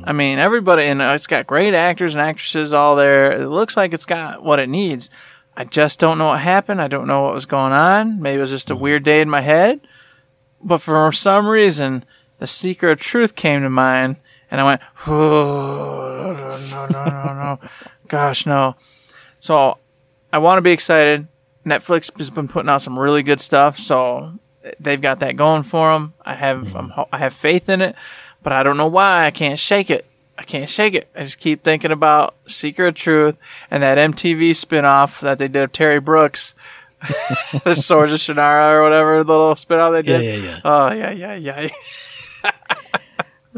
I 0.05 0.15
mean, 0.15 0.39
everybody, 0.39 0.85
and 0.85 1.03
uh, 1.03 1.13
it's 1.15 1.27
got 1.27 1.47
great 1.47 1.75
actors 1.75 2.15
and 2.15 2.23
actresses 2.23 2.73
all 2.73 2.97
there. 2.97 3.31
It 3.33 3.47
looks 3.49 3.77
like 3.77 3.93
it's 3.93 4.07
got 4.07 4.43
what 4.43 4.59
it 4.59 4.71
needs. 4.71 5.11
I 5.55 5.65
just 5.65 5.99
don't 6.01 6.17
know 6.17 6.29
what 6.29 6.41
happened. 6.41 6.81
I 6.81 6.89
don't 6.89 7.07
know 7.07 7.25
what 7.25 7.35
was 7.35 7.45
going 7.45 7.75
on. 7.75 8.23
Maybe 8.23 8.39
it 8.39 8.41
was 8.41 8.49
just 8.49 8.71
a 8.71 8.77
weird 8.77 9.03
day 9.03 9.21
in 9.21 9.29
my 9.29 9.43
head. 9.43 9.81
But 10.67 10.79
for 10.79 11.13
some 11.13 11.47
reason, 11.47 12.05
the 12.41 12.47
Seeker 12.49 12.91
of 12.91 12.99
Truth 12.99 13.37
came 13.37 13.63
to 13.63 13.71
mind, 13.71 14.17
and 14.51 14.61
I 14.61 14.65
went, 14.65 14.81
oh, 15.07 16.35
no, 16.71 16.87
no, 16.89 17.09
no, 17.09 17.35
no, 17.35 17.61
gosh, 18.09 18.47
no. 18.47 18.75
So 19.39 19.79
I 20.33 20.39
want 20.39 20.59
to 20.59 20.63
be 20.63 20.73
excited. 20.73 21.29
Netflix 21.65 22.17
has 22.19 22.31
been 22.31 22.49
putting 22.49 22.69
out 22.69 22.83
some 22.83 22.99
really 22.99 23.23
good 23.23 23.41
stuff, 23.41 23.79
so 23.79 24.41
they've 24.81 25.01
got 25.01 25.21
that 25.21 25.37
going 25.37 25.63
for 25.63 25.93
them. 25.93 26.15
I 26.25 26.35
have 26.35 26.75
I'm, 26.75 26.93
I 27.13 27.19
have 27.19 27.33
faith 27.33 27.69
in 27.69 27.81
it, 27.81 27.95
but 28.43 28.53
I 28.53 28.65
don't 28.65 28.77
know 28.77 28.89
why 28.89 29.27
I 29.27 29.31
can't 29.31 29.61
shake 29.61 29.89
it. 29.89 30.05
I 30.37 30.43
can't 30.43 30.69
shake 30.69 30.95
it. 30.95 31.09
I 31.15 31.23
just 31.23 31.39
keep 31.39 31.63
thinking 31.63 31.93
about 31.93 32.35
Secret 32.47 32.89
of 32.89 32.95
Truth 32.97 33.39
and 33.71 33.85
that 33.85 33.99
MTV 33.99 34.51
spinoff 34.51 35.21
that 35.21 35.39
they 35.39 35.47
did 35.47 35.63
of 35.63 35.73
Terry 35.73 36.01
Brooks, 36.01 36.57
the 37.65 37.75
Swords 37.75 38.13
of 38.13 38.19
Shannara 38.19 38.73
or 38.75 38.83
whatever 38.83 39.19
little 39.25 39.55
spinoff 39.55 39.93
they 39.93 40.03
did. 40.03 40.23
yeah, 40.43 40.51
yeah. 40.51 40.61
Oh 40.65 40.93
yeah, 40.93 41.11
yeah, 41.11 41.35
yeah. 41.35 41.69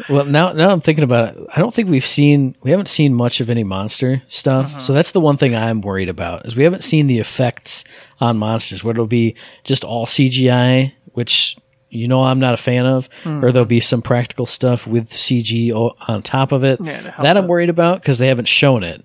Well, 0.09 0.25
now 0.27 0.53
now 0.53 0.71
I'm 0.71 0.81
thinking 0.81 1.03
about 1.03 1.35
it. 1.37 1.47
I 1.55 1.59
don't 1.59 1.75
think 1.75 1.91
we've 1.91 2.07
seen 2.07 2.55
we 2.63 2.71
haven't 2.71 2.89
seen 2.89 3.15
much 3.15 3.41
of 3.41 3.51
any 3.51 3.65
monster 3.65 4.23
stuff. 4.29 4.71
Uh-huh. 4.73 4.81
So 4.81 4.93
that's 4.93 5.11
the 5.11 5.21
one 5.21 5.37
thing 5.37 5.57
I'm 5.57 5.81
worried 5.81 6.09
about 6.09 6.47
is 6.47 6.55
we 6.55 6.63
haven't 6.63 6.85
seen 6.85 7.09
the 7.09 7.19
effects 7.19 7.83
on 8.21 8.39
monsters. 8.39 8.85
Whether 8.85 8.99
it'll 8.99 9.07
be 9.09 9.35
just 9.65 9.83
all 9.83 10.07
CGI, 10.07 10.93
which 11.15 11.57
you 11.91 12.07
know 12.07 12.23
I'm 12.23 12.39
not 12.39 12.55
a 12.55 12.59
fan 12.59 12.87
of, 12.87 13.09
Hmm. 13.25 13.45
or 13.45 13.51
there'll 13.51 13.67
be 13.67 13.81
some 13.81 14.01
practical 14.01 14.47
stuff 14.47 14.87
with 14.87 15.11
CG 15.11 15.73
on 16.09 16.23
top 16.23 16.53
of 16.53 16.63
it. 16.63 16.81
Yeah, 16.81 17.15
that 17.21 17.37
I'm 17.37 17.45
it. 17.45 17.49
worried 17.49 17.71
about 17.71 18.01
because 18.01 18.19
they 18.19 18.29
haven't 18.29 18.47
shown 18.49 18.85
it. 18.85 19.03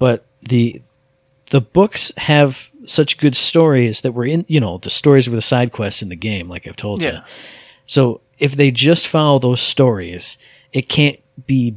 But 0.00 0.26
the 0.40 0.82
the 1.50 1.60
books 1.60 2.10
have 2.16 2.68
such 2.86 3.18
good 3.18 3.36
stories 3.36 4.00
that 4.02 4.12
were 4.12 4.24
in 4.24 4.44
you 4.48 4.60
know 4.60 4.78
the 4.78 4.90
stories 4.90 5.28
were 5.28 5.36
the 5.36 5.42
side 5.42 5.72
quests 5.72 6.02
in 6.02 6.08
the 6.08 6.16
game, 6.16 6.48
like 6.48 6.66
I've 6.66 6.76
told 6.76 7.02
you. 7.02 7.08
Yeah. 7.08 7.24
So 7.86 8.20
if 8.38 8.56
they 8.56 8.70
just 8.70 9.06
follow 9.06 9.38
those 9.38 9.60
stories, 9.60 10.38
it 10.72 10.88
can't 10.88 11.18
be 11.46 11.76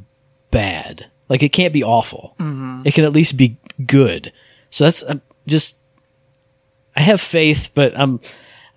bad. 0.51 1.08
Like 1.30 1.43
it 1.43 1.49
can't 1.49 1.74
be 1.74 1.84
awful. 1.84 2.36
Mm-hmm. 2.39 2.80
It 2.86 2.93
can 2.93 3.03
at 3.03 3.14
least 3.14 3.36
be 3.38 3.58
good. 3.86 4.32
So 4.70 4.84
that's 4.86 5.03
I'm 5.03 5.22
just. 5.47 5.76
I 6.95 7.01
have 7.01 7.20
faith, 7.20 7.72
but 7.76 7.97
I'm. 7.99 8.20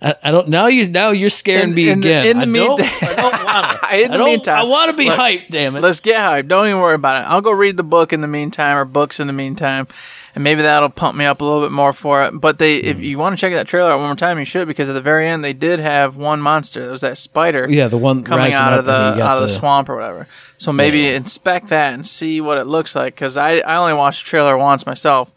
I, 0.01 0.15
I 0.23 0.31
don't. 0.31 0.47
Now 0.49 0.67
you 0.67 0.87
now 0.89 1.11
you're 1.11 1.29
scaring 1.29 1.69
In- 1.69 1.75
me 1.75 1.89
in 1.89 2.01
the- 2.01 2.09
again. 2.09 2.41
in 2.41 2.51
the 2.53 2.59
I 2.61 2.65
don't. 2.65 2.79
meantime- 2.79 3.09
I 3.09 3.15
don't 3.15 3.43
want 3.43 3.81
to. 3.81 4.01
In 4.03 4.11
the 4.11 4.17
I 4.17 4.25
meantime, 4.25 4.57
I 4.57 4.63
want 4.63 4.91
to 4.91 4.97
be 4.97 5.05
look, 5.05 5.19
hyped. 5.19 5.49
Damn 5.49 5.75
it. 5.75 5.81
Let's 5.81 5.99
get 5.99 6.17
hyped. 6.17 6.47
Don't 6.47 6.67
even 6.67 6.79
worry 6.79 6.95
about 6.95 7.21
it. 7.23 7.27
I'll 7.27 7.41
go 7.41 7.51
read 7.51 7.77
the 7.77 7.83
book 7.83 8.11
in 8.13 8.21
the 8.21 8.27
meantime, 8.27 8.77
or 8.77 8.85
books 8.85 9.19
in 9.19 9.27
the 9.27 9.33
meantime, 9.33 9.87
and 10.35 10.43
maybe 10.43 10.61
that'll 10.61 10.89
pump 10.89 11.17
me 11.17 11.25
up 11.25 11.41
a 11.41 11.45
little 11.45 11.61
bit 11.61 11.71
more 11.71 11.91
for 11.93 12.23
it. 12.25 12.31
But 12.39 12.57
they, 12.59 12.79
Mm. 12.81 12.83
if 12.85 12.99
you 12.99 13.17
want 13.17 13.35
to 13.37 13.41
check 13.41 13.53
that 13.53 13.67
trailer 13.67 13.91
out 13.91 13.99
one 13.99 14.07
more 14.07 14.15
time, 14.15 14.37
you 14.39 14.45
should 14.45 14.67
because 14.67 14.89
at 14.89 14.93
the 14.93 15.01
very 15.01 15.27
end 15.29 15.43
they 15.43 15.53
did 15.53 15.79
have 15.79 16.17
one 16.17 16.41
monster. 16.41 16.81
There 16.81 16.91
was 16.91 17.01
that 17.01 17.17
spider. 17.17 17.67
Yeah, 17.69 17.87
the 17.87 17.97
one 17.97 18.23
coming 18.23 18.53
out 18.53 18.73
of 18.77 18.85
the 18.85 18.93
and 18.95 19.15
he 19.15 19.19
got 19.21 19.31
out 19.31 19.37
of 19.37 19.41
the, 19.49 19.53
the- 19.53 19.59
swamp 19.59 19.89
or 19.89 19.95
whatever. 19.95 20.27
So 20.57 20.71
maybe 20.71 20.99
Yeah. 20.99 21.11
inspect 21.11 21.67
that 21.69 21.93
and 21.93 22.05
see 22.05 22.41
what 22.41 22.57
it 22.57 22.67
looks 22.67 22.95
like 22.95 23.15
because 23.15 23.37
I 23.37 23.57
I 23.59 23.77
only 23.77 23.93
watched 23.93 24.23
the 24.25 24.29
trailer 24.29 24.57
once 24.57 24.85
myself, 24.85 25.31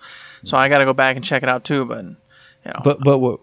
so 0.45 0.57
I 0.57 0.68
got 0.68 0.78
to 0.78 0.84
go 0.84 0.93
back 0.93 1.16
and 1.16 1.24
check 1.24 1.43
it 1.43 1.49
out 1.49 1.64
too. 1.64 1.84
But 1.84 2.05
you 2.05 2.14
know, 2.66 2.80
But 2.84 2.99
but 3.01 3.18
what, 3.18 3.40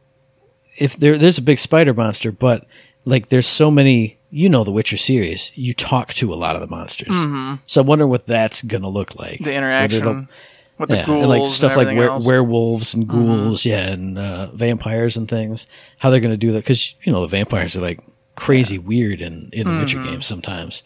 if 0.77 0.95
there 0.97 1.17
there's 1.17 1.37
a 1.37 1.41
big 1.41 1.59
spider 1.59 1.93
monster, 1.93 2.31
but 2.31 2.65
like 3.05 3.29
there's 3.29 3.47
so 3.47 3.71
many, 3.71 4.17
you 4.29 4.49
know, 4.49 4.63
the 4.63 4.71
Witcher 4.71 4.97
series, 4.97 5.51
you 5.55 5.73
talk 5.73 6.13
to 6.15 6.33
a 6.33 6.35
lot 6.35 6.55
of 6.55 6.61
the 6.61 6.67
monsters. 6.67 7.07
Mm-hmm. 7.07 7.55
So 7.65 7.81
I'm 7.81 7.87
wondering 7.87 8.09
what 8.11 8.27
that's 8.27 8.61
gonna 8.61 8.89
look 8.89 9.15
like. 9.19 9.39
the 9.39 9.53
interaction 9.53 10.27
with 10.79 10.89
the 10.89 10.97
yeah, 10.97 11.05
ghouls 11.05 11.21
and 11.21 11.29
like 11.29 11.47
stuff 11.47 11.75
like 11.75 11.95
were, 11.95 12.17
werewolves 12.19 12.93
and 12.93 13.07
mm-hmm. 13.07 13.43
ghouls, 13.43 13.65
yeah, 13.65 13.91
and 13.91 14.17
uh, 14.17 14.47
vampires 14.53 15.17
and 15.17 15.27
things. 15.27 15.67
How 15.97 16.09
they're 16.09 16.19
gonna 16.19 16.37
do 16.37 16.53
that? 16.53 16.63
Because 16.63 16.95
you 17.03 17.11
know 17.11 17.21
the 17.21 17.27
vampires 17.27 17.75
are 17.75 17.81
like 17.81 17.99
crazy 18.35 18.79
weird 18.79 19.21
in 19.21 19.49
in 19.53 19.67
the 19.67 19.77
Witcher 19.77 19.97
mm-hmm. 19.97 20.11
games 20.11 20.25
sometimes. 20.25 20.81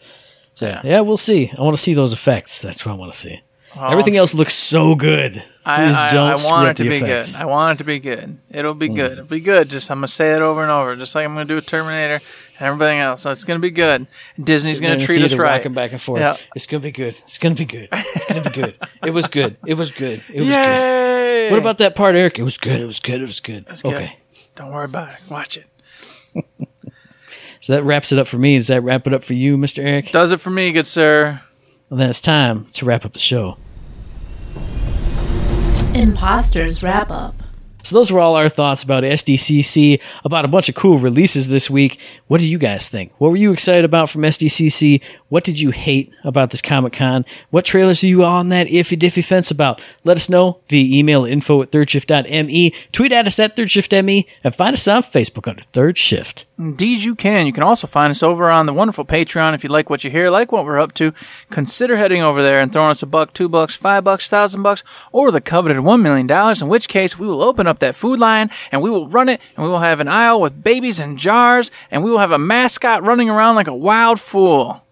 So 0.54 0.66
Yeah. 0.66 0.80
yeah, 0.84 1.00
we'll 1.00 1.16
see. 1.16 1.52
I 1.56 1.62
want 1.62 1.76
to 1.76 1.82
see 1.82 1.94
those 1.94 2.12
effects. 2.12 2.60
That's 2.60 2.84
what 2.84 2.92
I 2.92 2.98
want 2.98 3.12
to 3.12 3.18
see. 3.18 3.40
Everything 3.76 4.16
else 4.16 4.34
looks 4.34 4.54
so 4.54 4.94
good. 4.94 5.42
I, 5.64 5.84
Please 5.84 5.96
I, 5.96 6.08
don't 6.08 6.46
I 6.46 6.50
want 6.50 6.68
it 6.68 6.76
to 6.82 6.88
be 6.88 6.96
effects. 6.96 7.32
good. 7.32 7.42
I 7.42 7.46
want 7.46 7.76
it 7.76 7.78
to 7.78 7.84
be 7.84 7.98
good. 7.98 8.38
It'll 8.50 8.74
be 8.74 8.88
mm. 8.88 8.94
good. 8.94 9.12
It'll 9.12 9.24
be 9.24 9.40
good. 9.40 9.68
Just 9.68 9.90
I'm 9.90 9.98
gonna 9.98 10.08
say 10.08 10.32
it 10.34 10.42
over 10.42 10.62
and 10.62 10.70
over, 10.70 10.94
just 10.94 11.14
like 11.14 11.24
I'm 11.24 11.34
gonna 11.34 11.46
do 11.46 11.56
with 11.56 11.66
Terminator. 11.66 12.20
And 12.58 12.66
everything 12.68 12.98
else. 12.98 13.22
So 13.22 13.30
it's 13.30 13.44
going 13.44 13.60
to 13.60 13.62
be 13.62 13.70
good. 13.70 14.06
Disney's 14.38 14.80
going 14.80 14.98
to 14.98 15.04
treat 15.04 15.22
us 15.22 15.34
right. 15.34 15.56
Rocking 15.56 15.74
back 15.74 15.92
and 15.92 16.00
forth. 16.00 16.20
Yeah. 16.20 16.36
It's 16.54 16.66
gonna 16.66 16.80
be 16.80 16.92
good. 16.92 17.08
It's 17.08 17.38
gonna 17.38 17.54
be 17.54 17.64
good. 17.64 17.88
It's 17.92 18.24
gonna 18.26 18.42
be 18.42 18.50
good. 18.50 18.78
It 19.04 19.10
was 19.10 19.26
good. 19.28 19.56
It 19.66 19.74
was 19.74 19.90
good. 19.90 20.22
It 20.32 20.40
was 20.40 20.48
good. 20.48 21.50
What 21.50 21.58
about 21.58 21.78
that 21.78 21.94
part, 21.94 22.14
Eric? 22.14 22.38
It 22.38 22.42
was 22.42 22.58
good. 22.58 22.80
It 22.80 22.86
was 22.86 23.00
good. 23.00 23.20
It 23.20 23.26
was 23.26 23.40
good. 23.40 23.66
That's 23.66 23.82
good. 23.82 23.94
Okay. 23.94 24.18
Don't 24.54 24.72
worry 24.72 24.84
about 24.84 25.12
it. 25.12 25.20
Watch 25.28 25.58
it. 25.58 25.66
So 27.60 27.72
that 27.72 27.82
wraps 27.82 28.12
it 28.12 28.18
up 28.18 28.26
for 28.26 28.38
me. 28.38 28.56
Does 28.56 28.66
that 28.68 28.82
wrap 28.82 29.06
it 29.06 29.14
up 29.14 29.24
for 29.24 29.34
you, 29.34 29.56
Mr. 29.56 29.84
Eric? 29.84 30.10
Does 30.10 30.32
it 30.32 30.40
for 30.40 30.50
me, 30.50 30.70
good 30.72 30.86
sir. 30.86 31.40
Well, 31.88 31.98
then 31.98 32.10
it's 32.10 32.20
time 32.20 32.66
to 32.74 32.84
wrap 32.84 33.04
up 33.04 33.12
the 33.12 33.18
show. 33.18 33.56
Imposters 35.94 36.82
Wrap 36.82 37.10
Up. 37.10 37.42
So 37.84 37.94
those 37.94 38.10
were 38.10 38.20
all 38.20 38.34
our 38.34 38.48
thoughts 38.48 38.82
about 38.82 39.04
SDCC, 39.04 40.00
about 40.24 40.44
a 40.44 40.48
bunch 40.48 40.68
of 40.68 40.74
cool 40.74 40.98
releases 40.98 41.48
this 41.48 41.68
week. 41.68 41.98
What 42.28 42.40
do 42.40 42.46
you 42.46 42.58
guys 42.58 42.88
think? 42.88 43.12
What 43.18 43.30
were 43.30 43.36
you 43.36 43.52
excited 43.52 43.84
about 43.84 44.08
from 44.08 44.22
SDCC? 44.22 45.02
What 45.28 45.44
did 45.44 45.60
you 45.60 45.70
hate 45.70 46.12
about 46.24 46.50
this 46.50 46.62
Comic 46.62 46.94
Con? 46.94 47.26
What 47.50 47.66
trailers 47.66 48.02
are 48.02 48.08
you 48.08 48.24
on 48.24 48.48
that 48.48 48.68
iffy 48.68 48.98
diffy 48.98 49.22
fence 49.22 49.50
about? 49.50 49.82
Let 50.02 50.16
us 50.16 50.30
know 50.30 50.60
via 50.68 50.98
email 50.98 51.26
info 51.26 51.60
at 51.60 51.70
thirdshift.me, 51.70 52.72
tweet 52.92 53.12
at 53.12 53.26
us 53.26 53.38
at 53.38 53.54
thirdshiftme, 53.54 54.26
and 54.42 54.54
find 54.54 54.74
us 54.74 54.88
on 54.88 55.02
Facebook 55.02 55.46
under 55.46 55.62
Third 55.62 55.98
Shift. 55.98 56.46
Indeed, 56.56 57.02
you 57.02 57.16
can. 57.16 57.46
You 57.46 57.52
can 57.52 57.64
also 57.64 57.88
find 57.88 58.12
us 58.12 58.22
over 58.22 58.48
on 58.48 58.66
the 58.66 58.72
wonderful 58.72 59.04
Patreon. 59.04 59.54
If 59.54 59.64
you 59.64 59.70
like 59.70 59.90
what 59.90 60.04
you 60.04 60.10
hear, 60.10 60.30
like 60.30 60.52
what 60.52 60.64
we're 60.64 60.78
up 60.78 60.94
to, 60.94 61.12
consider 61.50 61.96
heading 61.96 62.22
over 62.22 62.42
there 62.42 62.60
and 62.60 62.72
throwing 62.72 62.92
us 62.92 63.02
a 63.02 63.06
buck, 63.06 63.32
two 63.32 63.48
bucks, 63.48 63.74
five 63.74 64.04
bucks, 64.04 64.28
thousand 64.28 64.62
bucks, 64.62 64.84
or 65.10 65.32
the 65.32 65.40
coveted 65.40 65.80
one 65.80 66.00
million 66.00 66.28
dollars. 66.28 66.62
In 66.62 66.68
which 66.68 66.88
case, 66.88 67.18
we 67.18 67.26
will 67.26 67.42
open 67.42 67.66
up 67.66 67.80
that 67.80 67.96
food 67.96 68.20
line 68.20 68.50
and 68.70 68.82
we 68.82 68.90
will 68.90 69.08
run 69.08 69.28
it, 69.28 69.40
and 69.56 69.64
we 69.64 69.70
will 69.70 69.80
have 69.80 69.98
an 69.98 70.06
aisle 70.06 70.40
with 70.40 70.62
babies 70.62 71.00
and 71.00 71.18
jars, 71.18 71.72
and 71.90 72.04
we 72.04 72.10
will 72.10 72.18
have 72.18 72.30
a 72.30 72.38
mascot 72.38 73.02
running 73.02 73.28
around 73.28 73.56
like 73.56 73.66
a 73.66 73.74
wild 73.74 74.20
fool. 74.20 74.84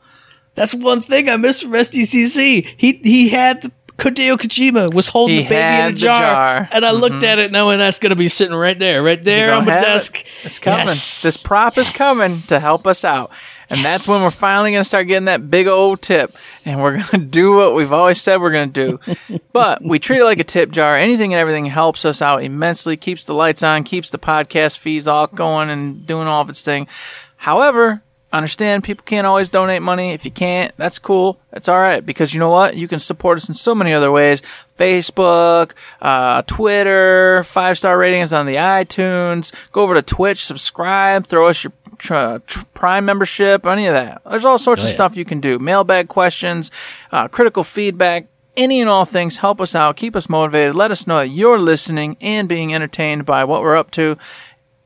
That's 0.57 0.75
one 0.75 1.01
thing 1.01 1.29
I 1.29 1.37
missed 1.37 1.63
from 1.63 1.73
SDCC. 1.73 2.75
He 2.77 2.93
he 3.05 3.29
had 3.29 3.63
the 3.63 3.73
Hideo 4.03 4.37
Kojima 4.37 4.93
was 4.93 5.09
holding 5.09 5.37
He 5.37 5.43
the 5.45 5.49
baby 5.51 5.85
in 5.85 5.93
a 5.93 5.97
jar, 5.97 6.21
jar. 6.21 6.69
and 6.73 6.85
I 6.85 6.91
mm-hmm. 6.91 7.01
looked 7.01 7.23
at 7.23 7.39
it 7.39 7.53
knowing 7.53 7.79
that's 7.79 8.01
going 8.01 8.11
to 8.11 8.17
be 8.17 8.29
sitting 8.29 8.55
right 8.55 8.77
there, 8.77 9.01
right 9.01 9.23
there 9.23 9.55
on 9.55 9.65
my 9.65 9.79
desk. 9.79 10.23
It. 10.23 10.29
It's 10.43 10.59
coming. 10.59 10.87
Yes. 10.87 11.23
This 11.23 11.37
prop 11.37 11.79
is 11.79 11.89
coming 11.89 12.33
to 12.49 12.59
help 12.59 12.85
us 12.89 13.05
out. 13.05 13.31
And 13.71 13.85
that's 13.85 14.09
when 14.09 14.23
we're 14.23 14.31
finally 14.33 14.73
going 14.73 14.81
to 14.81 14.89
start 14.89 15.07
getting 15.07 15.27
that 15.27 15.49
big 15.51 15.69
old 15.69 16.03
tip. 16.03 16.37
And 16.65 16.83
we're 16.83 16.93
going 16.93 17.05
to 17.11 17.19
do 17.19 17.55
what 17.55 17.75
we've 17.75 17.93
always 17.93 18.21
said 18.21 18.41
we're 18.41 18.51
going 18.51 18.73
to 18.73 18.99
do. 18.99 19.39
but 19.53 19.83
we 19.83 20.01
treat 20.01 20.21
it 20.21 20.25
like 20.25 20.41
a 20.41 20.45
tip 20.45 20.73
jar. 20.73 20.97
Anything 20.97 21.33
and 21.33 21.41
everything 21.41 21.67
helps 21.67 22.05
us 22.05 22.21
out 22.21 22.43
immensely, 22.43 22.97
keeps 22.97 23.25
the 23.25 23.35
lights 23.35 23.63
on, 23.63 23.85
keeps 23.85 24.11
the 24.11 24.19
podcast 24.19 24.79
fees 24.79 25.07
all 25.07 25.29
going 25.29 25.71
and 25.71 26.05
doing 26.07 26.27
all 26.27 26.43
of 26.43 26.51
its 26.51 26.65
thing. 26.65 26.89
However, 27.37 28.03
understand 28.33 28.83
people 28.83 29.05
can't 29.05 29.27
always 29.27 29.49
donate 29.49 29.83
money. 29.83 30.13
If 30.13 30.25
you 30.25 30.31
can't, 30.31 30.75
that's 30.77 30.99
cool. 30.99 31.39
That's 31.51 31.69
all 31.69 31.79
right 31.79 32.05
because 32.05 32.33
you 32.33 32.41
know 32.41 32.51
what? 32.51 32.77
You 32.77 32.89
can 32.89 32.99
support 32.99 33.37
us 33.37 33.49
in 33.49 33.55
so 33.55 33.75
many 33.75 33.93
other 33.93 34.11
ways. 34.11 34.43
Facebook, 34.79 35.73
uh, 36.01 36.43
Twitter, 36.43 37.45
five 37.45 37.79
star 37.79 37.99
ratings 37.99 38.33
on 38.33 38.47
the 38.47 38.57
iTunes. 38.57 39.53
Go 39.71 39.83
over 39.83 39.95
to 39.95 40.03
Twitch, 40.03 40.45
subscribe, 40.45 41.27
throw 41.27 41.49
us 41.49 41.63
your 41.63 41.73
tr- 41.99 42.39
tr- 42.47 42.65
Prime 42.75 43.05
membership, 43.05 43.67
any 43.67 43.87
of 43.87 43.95
that. 43.95 44.23
There's 44.29 44.45
all 44.45 44.59
sorts 44.59 44.83
of 44.83 44.89
yeah. 44.89 44.95
stuff 44.95 45.17
you 45.17 45.25
can 45.25 45.41
do. 45.41 45.59
Mailbag 45.59 46.09
questions, 46.09 46.71
uh, 47.13 47.29
critical 47.29 47.65
feedback. 47.65 48.29
Any 48.55 48.83
and 48.83 48.91
all 48.91 49.07
things 49.07 49.39
help 49.39 49.63
us 49.63 49.75
out, 49.75 49.97
keep 49.97 50.15
us 50.15 50.29
motivated, 50.29 50.75
let 50.75 50.91
us 50.91 51.07
know 51.07 51.21
that 51.21 51.29
you're 51.29 51.59
listening 51.59 52.19
and 52.21 52.47
being 52.47 52.75
entertained 52.75 53.25
by 53.25 53.45
what 53.45 53.63
we're 53.63 53.79
up 53.79 53.91
to. 53.93 54.19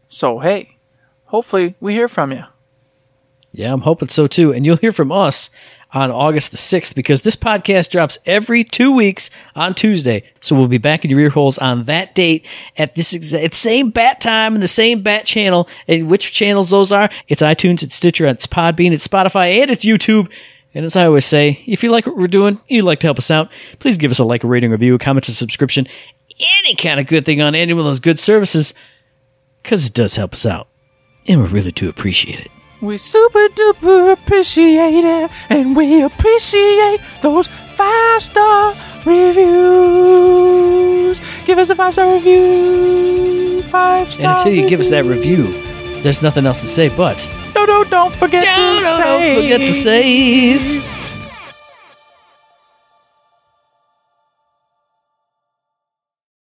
So, 0.07 0.39
hey, 0.39 0.77
hopefully 1.25 1.75
we 1.81 1.95
hear 1.95 2.07
from 2.07 2.31
you. 2.31 2.45
Yeah, 3.57 3.73
I'm 3.73 3.81
hoping 3.81 4.09
so 4.09 4.27
too. 4.27 4.53
And 4.53 4.67
you'll 4.67 4.77
hear 4.77 4.93
from 4.93 5.11
us 5.11 5.49
on 5.93 6.11
August 6.11 6.51
the 6.51 6.59
6th 6.59 6.95
because 6.95 7.23
this 7.23 7.37
podcast 7.37 7.89
drops 7.91 8.19
every 8.27 8.63
two 8.63 8.93
weeks 8.93 9.31
on 9.55 9.75
Tuesday. 9.75 10.25
So 10.43 10.55
we'll 10.55 10.69
be 10.69 10.77
back 10.77 11.07
in 11.07 11.11
your 11.11 11.21
ear 11.21 11.31
holes 11.31 11.57
on 11.57 11.85
that 11.85 12.15
date 12.15 12.45
at 12.77 12.95
this 12.95 13.15
exa- 13.15 13.43
it's 13.43 13.57
same 13.57 13.89
bat 13.89 14.21
time 14.21 14.53
and 14.53 14.63
the 14.63 14.69
same 14.69 15.01
bat 15.01 15.25
channel. 15.25 15.71
And 15.89 16.11
which 16.11 16.35
channels 16.35 16.69
those 16.69 16.93
are? 16.93 17.09
It's 17.29 17.41
iTunes, 17.41 17.83
it's 17.83 17.95
Stitcher, 17.95 18.27
it's 18.27 18.47
Podbean, 18.47 18.93
it's 18.93 19.09
Spotify, 19.09 19.63
and 19.63 19.71
it's 19.71 19.87
YouTube. 19.87 20.31
And 20.75 20.85
as 20.85 20.95
I 20.95 21.07
always 21.07 21.25
say, 21.25 21.63
if 21.67 21.83
you 21.83 21.91
like 21.91 22.07
what 22.07 22.19
we're 22.19 22.27
doing, 22.27 22.61
you'd 22.69 22.85
like 22.85 23.01
to 23.01 23.07
help 23.07 23.17
us 23.19 23.31
out, 23.31 23.51
please 23.79 23.97
give 23.97 24.11
us 24.11 24.19
a 24.19 24.25
like, 24.25 24.45
a 24.45 24.47
rating, 24.47 24.71
review, 24.71 24.97
a 24.97 24.99
comment, 24.99 25.29
a 25.29 25.33
subscription, 25.33 25.87
any 26.59 26.75
kind 26.75 27.01
of 27.01 27.07
good 27.07 27.25
thing 27.25 27.41
on 27.41 27.55
any 27.55 27.73
one 27.73 27.81
of 27.81 27.87
those 27.87 28.01
good 28.01 28.19
services 28.19 28.75
because 29.63 29.87
it 29.87 29.95
does 29.95 30.17
help 30.17 30.35
us 30.35 30.45
out. 30.45 30.69
And 31.27 31.43
we 31.43 31.49
really 31.49 31.73
do 31.73 31.89
appreciate 31.89 32.39
it. 32.39 32.51
We 32.83 32.99
super 32.99 33.49
duper 33.49 34.13
appreciate 34.13 35.03
it, 35.05 35.31
and 35.49 35.75
we 35.75 36.03
appreciate 36.03 36.99
those 37.23 37.49
five 37.71 38.23
star 38.23 38.75
reviews. 39.07 40.47
Give 41.47 41.59
us 41.59 41.71
a 41.71 41.75
five 41.75 41.95
star 41.95 42.13
review. 42.13 43.63
Five 43.63 44.13
star. 44.13 44.27
And 44.27 44.37
until 44.37 44.53
you 44.53 44.69
give 44.69 44.81
us 44.81 44.91
that 44.91 45.07
review, 45.07 45.45
there's 46.03 46.21
nothing 46.21 46.45
else 46.45 46.61
to 46.61 46.67
say 46.67 46.91
but 46.91 47.27
no, 47.55 47.65
no, 47.65 47.85
don't 47.85 48.15
forget 48.15 48.43
to 48.45 48.51
don't 48.55 48.97
save. 48.99 49.37
forget 49.37 49.61
to 49.61 49.73
save. 49.73 50.96